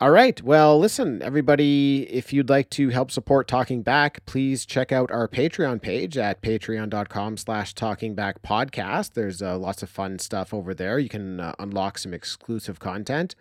All 0.00 0.10
right. 0.10 0.42
Well, 0.42 0.80
listen, 0.80 1.22
everybody, 1.22 2.08
if 2.10 2.32
you'd 2.32 2.50
like 2.50 2.70
to 2.70 2.88
help 2.88 3.12
support 3.12 3.46
Talking 3.46 3.82
Back, 3.82 4.26
please 4.26 4.66
check 4.66 4.90
out 4.90 5.12
our 5.12 5.28
Patreon 5.28 5.80
page 5.80 6.18
at 6.18 6.42
patreon.com 6.42 7.36
slash 7.36 7.72
talking 7.72 8.16
back 8.16 8.42
podcast. 8.42 9.12
There's 9.14 9.40
uh, 9.40 9.56
lots 9.58 9.80
of 9.80 9.88
fun 9.88 10.18
stuff 10.18 10.52
over 10.52 10.74
there. 10.74 10.98
You 10.98 11.08
can 11.08 11.38
uh, 11.38 11.54
unlock 11.60 11.98
some 11.98 12.12
exclusive 12.12 12.80
content. 12.80 13.36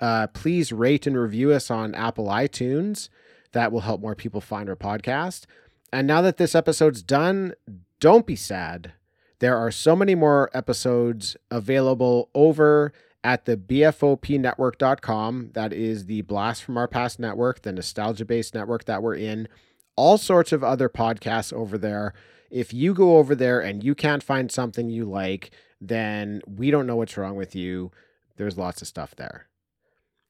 Uh, 0.00 0.26
please 0.26 0.72
rate 0.72 1.06
and 1.06 1.16
review 1.16 1.52
us 1.52 1.70
on 1.70 1.94
Apple 1.94 2.26
iTunes. 2.26 3.08
That 3.52 3.70
will 3.70 3.82
help 3.82 4.00
more 4.00 4.16
people 4.16 4.40
find 4.40 4.68
our 4.68 4.74
podcast. 4.74 5.44
And 5.92 6.08
now 6.08 6.22
that 6.22 6.38
this 6.38 6.56
episode's 6.56 7.04
done, 7.04 7.54
don't 8.00 8.26
be 8.26 8.36
sad. 8.36 8.92
There 9.38 9.56
are 9.56 9.70
so 9.70 9.94
many 9.94 10.14
more 10.14 10.50
episodes 10.52 11.36
available 11.50 12.28
over 12.34 12.92
at 13.22 13.44
the 13.44 13.56
BFOPnetwork.com. 13.56 15.50
That 15.52 15.72
is 15.72 16.06
the 16.06 16.22
Blast 16.22 16.64
from 16.64 16.76
Our 16.76 16.88
Past 16.88 17.18
network, 17.18 17.62
the 17.62 17.72
nostalgia 17.72 18.24
based 18.24 18.54
network 18.54 18.84
that 18.86 19.02
we're 19.02 19.16
in. 19.16 19.48
All 19.96 20.18
sorts 20.18 20.52
of 20.52 20.64
other 20.64 20.88
podcasts 20.88 21.52
over 21.52 21.78
there. 21.78 22.14
If 22.50 22.72
you 22.74 22.94
go 22.94 23.18
over 23.18 23.34
there 23.34 23.60
and 23.60 23.84
you 23.84 23.94
can't 23.94 24.22
find 24.22 24.50
something 24.50 24.90
you 24.90 25.04
like, 25.04 25.50
then 25.80 26.42
we 26.46 26.70
don't 26.70 26.86
know 26.86 26.96
what's 26.96 27.16
wrong 27.16 27.36
with 27.36 27.54
you. 27.54 27.90
There's 28.36 28.58
lots 28.58 28.82
of 28.82 28.88
stuff 28.88 29.14
there. 29.14 29.46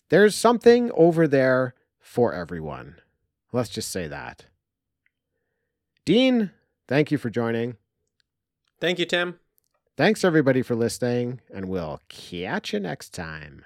There's 0.08 0.34
something 0.34 0.90
over 0.92 1.28
there 1.28 1.74
for 2.00 2.34
everyone. 2.34 2.96
Let's 3.52 3.68
just 3.70 3.90
say 3.90 4.08
that. 4.08 4.46
Dean, 6.04 6.50
thank 6.90 7.10
you 7.10 7.16
for 7.16 7.30
joining. 7.30 7.76
Thank 8.80 8.98
you, 8.98 9.06
Tim. 9.06 9.38
Thanks 9.96 10.24
everybody 10.24 10.60
for 10.60 10.74
listening, 10.74 11.40
and 11.54 11.68
we'll 11.68 12.00
catch 12.08 12.72
you 12.72 12.80
next 12.80 13.14
time. 13.14 13.64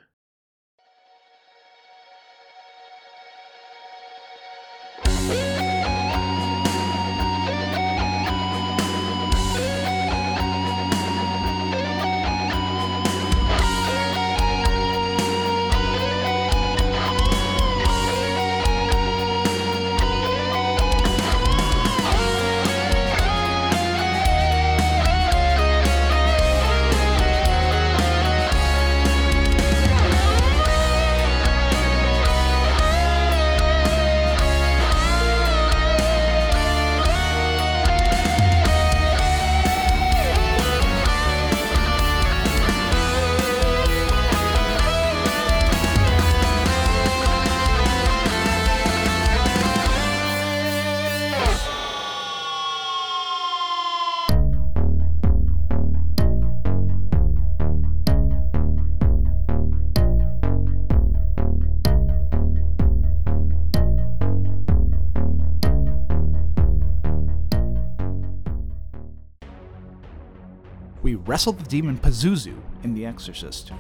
Wrestled 71.35 71.59
the 71.59 71.69
demon 71.69 71.99
Pazuzu 71.99 72.55
in 72.85 72.95
The 72.95 73.05
Exorcist. 73.05 73.73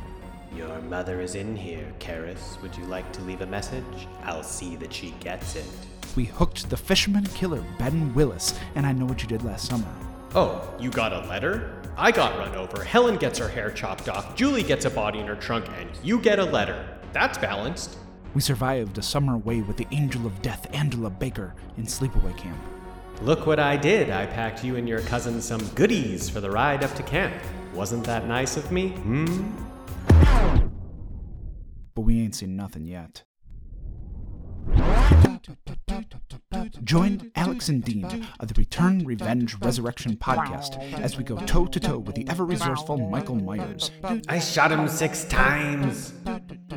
Your 0.56 0.76
mother 0.82 1.20
is 1.20 1.36
in 1.36 1.54
here, 1.54 1.86
Karras. 2.00 2.60
Would 2.60 2.76
you 2.76 2.84
like 2.86 3.12
to 3.12 3.22
leave 3.22 3.42
a 3.42 3.46
message? 3.46 4.08
I'll 4.24 4.42
see 4.42 4.74
that 4.74 4.92
she 4.92 5.14
gets 5.20 5.54
it. 5.54 5.64
We 6.16 6.24
hooked 6.24 6.68
the 6.68 6.76
fisherman 6.76 7.26
killer 7.26 7.62
Ben 7.78 8.12
Willis, 8.12 8.58
and 8.74 8.84
I 8.84 8.90
know 8.90 9.04
what 9.04 9.22
you 9.22 9.28
did 9.28 9.44
last 9.44 9.68
summer. 9.68 9.86
Oh, 10.34 10.68
you 10.80 10.90
got 10.90 11.12
a 11.12 11.20
letter? 11.28 11.80
I 11.96 12.10
got 12.10 12.36
run 12.36 12.56
over. 12.56 12.82
Helen 12.82 13.18
gets 13.18 13.38
her 13.38 13.48
hair 13.48 13.70
chopped 13.70 14.08
off. 14.08 14.34
Julie 14.34 14.64
gets 14.64 14.84
a 14.84 14.90
body 14.90 15.20
in 15.20 15.28
her 15.28 15.36
trunk, 15.36 15.66
and 15.78 15.88
you 16.02 16.18
get 16.18 16.40
a 16.40 16.44
letter. 16.44 16.84
That's 17.12 17.38
balanced. 17.38 17.98
We 18.34 18.40
survived 18.40 18.98
a 18.98 19.02
summer 19.02 19.36
away 19.36 19.60
with 19.60 19.76
the 19.76 19.86
angel 19.92 20.26
of 20.26 20.42
death, 20.42 20.66
Angela 20.74 21.08
Baker, 21.08 21.54
in 21.76 21.84
sleepaway 21.84 22.36
camp. 22.36 22.58
Look 23.22 23.46
what 23.46 23.58
I 23.58 23.76
did. 23.76 24.10
I 24.10 24.26
packed 24.26 24.64
you 24.64 24.76
and 24.76 24.88
your 24.88 25.00
cousin 25.00 25.40
some 25.40 25.66
goodies 25.74 26.28
for 26.28 26.40
the 26.40 26.50
ride 26.50 26.84
up 26.84 26.94
to 26.94 27.02
camp. 27.02 27.34
Wasn't 27.72 28.04
that 28.04 28.26
nice 28.26 28.56
of 28.56 28.70
me? 28.70 28.88
Hmm? 28.88 29.50
But 31.94 32.02
we 32.02 32.20
ain't 32.20 32.34
seen 32.34 32.56
nothing 32.56 32.86
yet. 32.86 33.22
Join 36.84 37.30
Alex 37.34 37.68
and 37.68 37.84
Dean 37.84 38.26
of 38.40 38.48
the 38.48 38.54
Return, 38.56 39.04
Revenge, 39.04 39.56
Resurrection 39.60 40.16
podcast 40.16 40.80
as 41.00 41.16
we 41.16 41.24
go 41.24 41.36
toe 41.36 41.66
to 41.66 41.80
toe 41.80 41.98
with 41.98 42.14
the 42.14 42.26
ever 42.28 42.44
resourceful 42.44 42.96
Michael 42.98 43.36
Myers. 43.36 43.90
I 44.28 44.38
shot 44.38 44.72
him 44.72 44.88
six 44.88 45.24
times. 45.24 46.12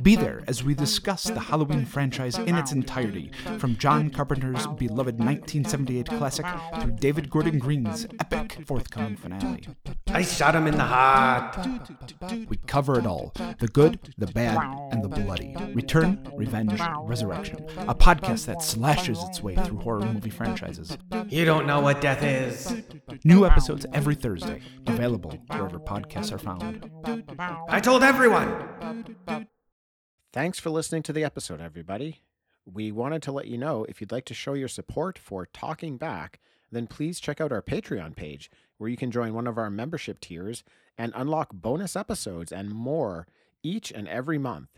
Be 0.01 0.15
there 0.15 0.43
as 0.47 0.63
we 0.63 0.73
discuss 0.73 1.23
the 1.23 1.39
Halloween 1.39 1.85
franchise 1.85 2.37
in 2.37 2.55
its 2.55 2.71
entirety, 2.71 3.31
from 3.57 3.77
John 3.77 4.09
Carpenter's 4.09 4.65
beloved 4.67 5.19
1978 5.19 6.07
classic 6.07 6.45
to 6.79 6.87
David 6.87 7.29
Gordon 7.29 7.59
Green's 7.59 8.05
epic 8.19 8.59
forthcoming 8.65 9.15
finale. 9.15 9.67
I 10.07 10.21
shot 10.21 10.55
him 10.55 10.67
in 10.67 10.75
the 10.75 10.83
heart. 10.83 11.57
We 12.47 12.57
cover 12.67 12.99
it 12.99 13.05
all 13.05 13.33
the 13.59 13.67
good, 13.67 13.99
the 14.17 14.27
bad, 14.27 14.57
and 14.91 15.03
the 15.03 15.09
bloody. 15.09 15.55
Return, 15.73 16.27
Revenge, 16.35 16.79
Resurrection, 17.01 17.67
a 17.79 17.95
podcast 17.95 18.45
that 18.45 18.61
slashes 18.61 19.06
its 19.09 19.41
way 19.41 19.55
through 19.55 19.79
horror 19.79 20.05
movie 20.05 20.29
franchises. 20.29 20.97
You 21.29 21.45
don't 21.45 21.65
know 21.65 21.79
what 21.79 22.01
death 22.01 22.23
is. 22.23 22.83
New 23.23 23.45
episodes 23.45 23.85
every 23.93 24.15
Thursday, 24.15 24.61
available 24.85 25.37
wherever 25.47 25.79
podcasts 25.79 26.31
are 26.31 26.37
found. 26.37 26.89
I 27.69 27.79
told 27.79 28.03
everyone. 28.03 29.15
Thanks 30.33 30.59
for 30.59 30.69
listening 30.69 31.03
to 31.03 31.13
the 31.13 31.23
episode, 31.23 31.61
everybody. 31.61 32.21
We 32.65 32.91
wanted 32.91 33.21
to 33.23 33.31
let 33.31 33.47
you 33.47 33.57
know 33.57 33.85
if 33.87 34.01
you'd 34.01 34.11
like 34.11 34.25
to 34.25 34.33
show 34.33 34.53
your 34.53 34.67
support 34.67 35.17
for 35.17 35.45
Talking 35.45 35.97
Back, 35.97 36.39
then 36.71 36.85
please 36.87 37.19
check 37.19 37.39
out 37.39 37.51
our 37.51 37.61
Patreon 37.61 38.15
page 38.15 38.51
where 38.77 38.89
you 38.89 38.97
can 38.97 39.09
join 39.09 39.33
one 39.33 39.47
of 39.47 39.57
our 39.57 39.69
membership 39.69 40.19
tiers 40.19 40.63
and 40.97 41.13
unlock 41.15 41.53
bonus 41.53 41.95
episodes 41.95 42.51
and 42.51 42.69
more 42.69 43.25
each 43.63 43.91
and 43.91 44.07
every 44.07 44.37
month. 44.37 44.76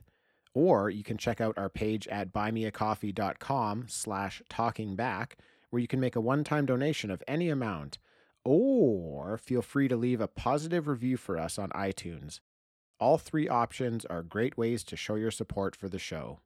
Or 0.53 0.89
you 0.89 1.03
can 1.03 1.17
check 1.17 1.39
out 1.39 1.57
our 1.57 1.69
page 1.69 2.07
at 2.07 2.33
buymeacoffee.com 2.33 3.85
slash 3.87 4.41
talkingback 4.49 5.33
where 5.69 5.79
you 5.81 5.87
can 5.87 5.99
make 5.99 6.15
a 6.15 6.21
one-time 6.21 6.65
donation 6.65 7.11
of 7.11 7.23
any 7.27 7.49
amount. 7.49 7.99
Or 8.43 9.37
feel 9.37 9.61
free 9.61 9.87
to 9.87 9.95
leave 9.95 10.21
a 10.21 10.27
positive 10.27 10.87
review 10.87 11.17
for 11.17 11.37
us 11.37 11.59
on 11.59 11.69
iTunes. 11.69 12.39
All 12.99 13.17
three 13.17 13.47
options 13.47 14.05
are 14.05 14.23
great 14.23 14.57
ways 14.57 14.83
to 14.85 14.95
show 14.95 15.15
your 15.15 15.31
support 15.31 15.75
for 15.75 15.87
the 15.87 15.99
show. 15.99 16.39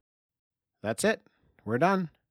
That's 0.82 1.04
it. 1.04 1.22
We're 1.64 1.78
done. 1.78 2.10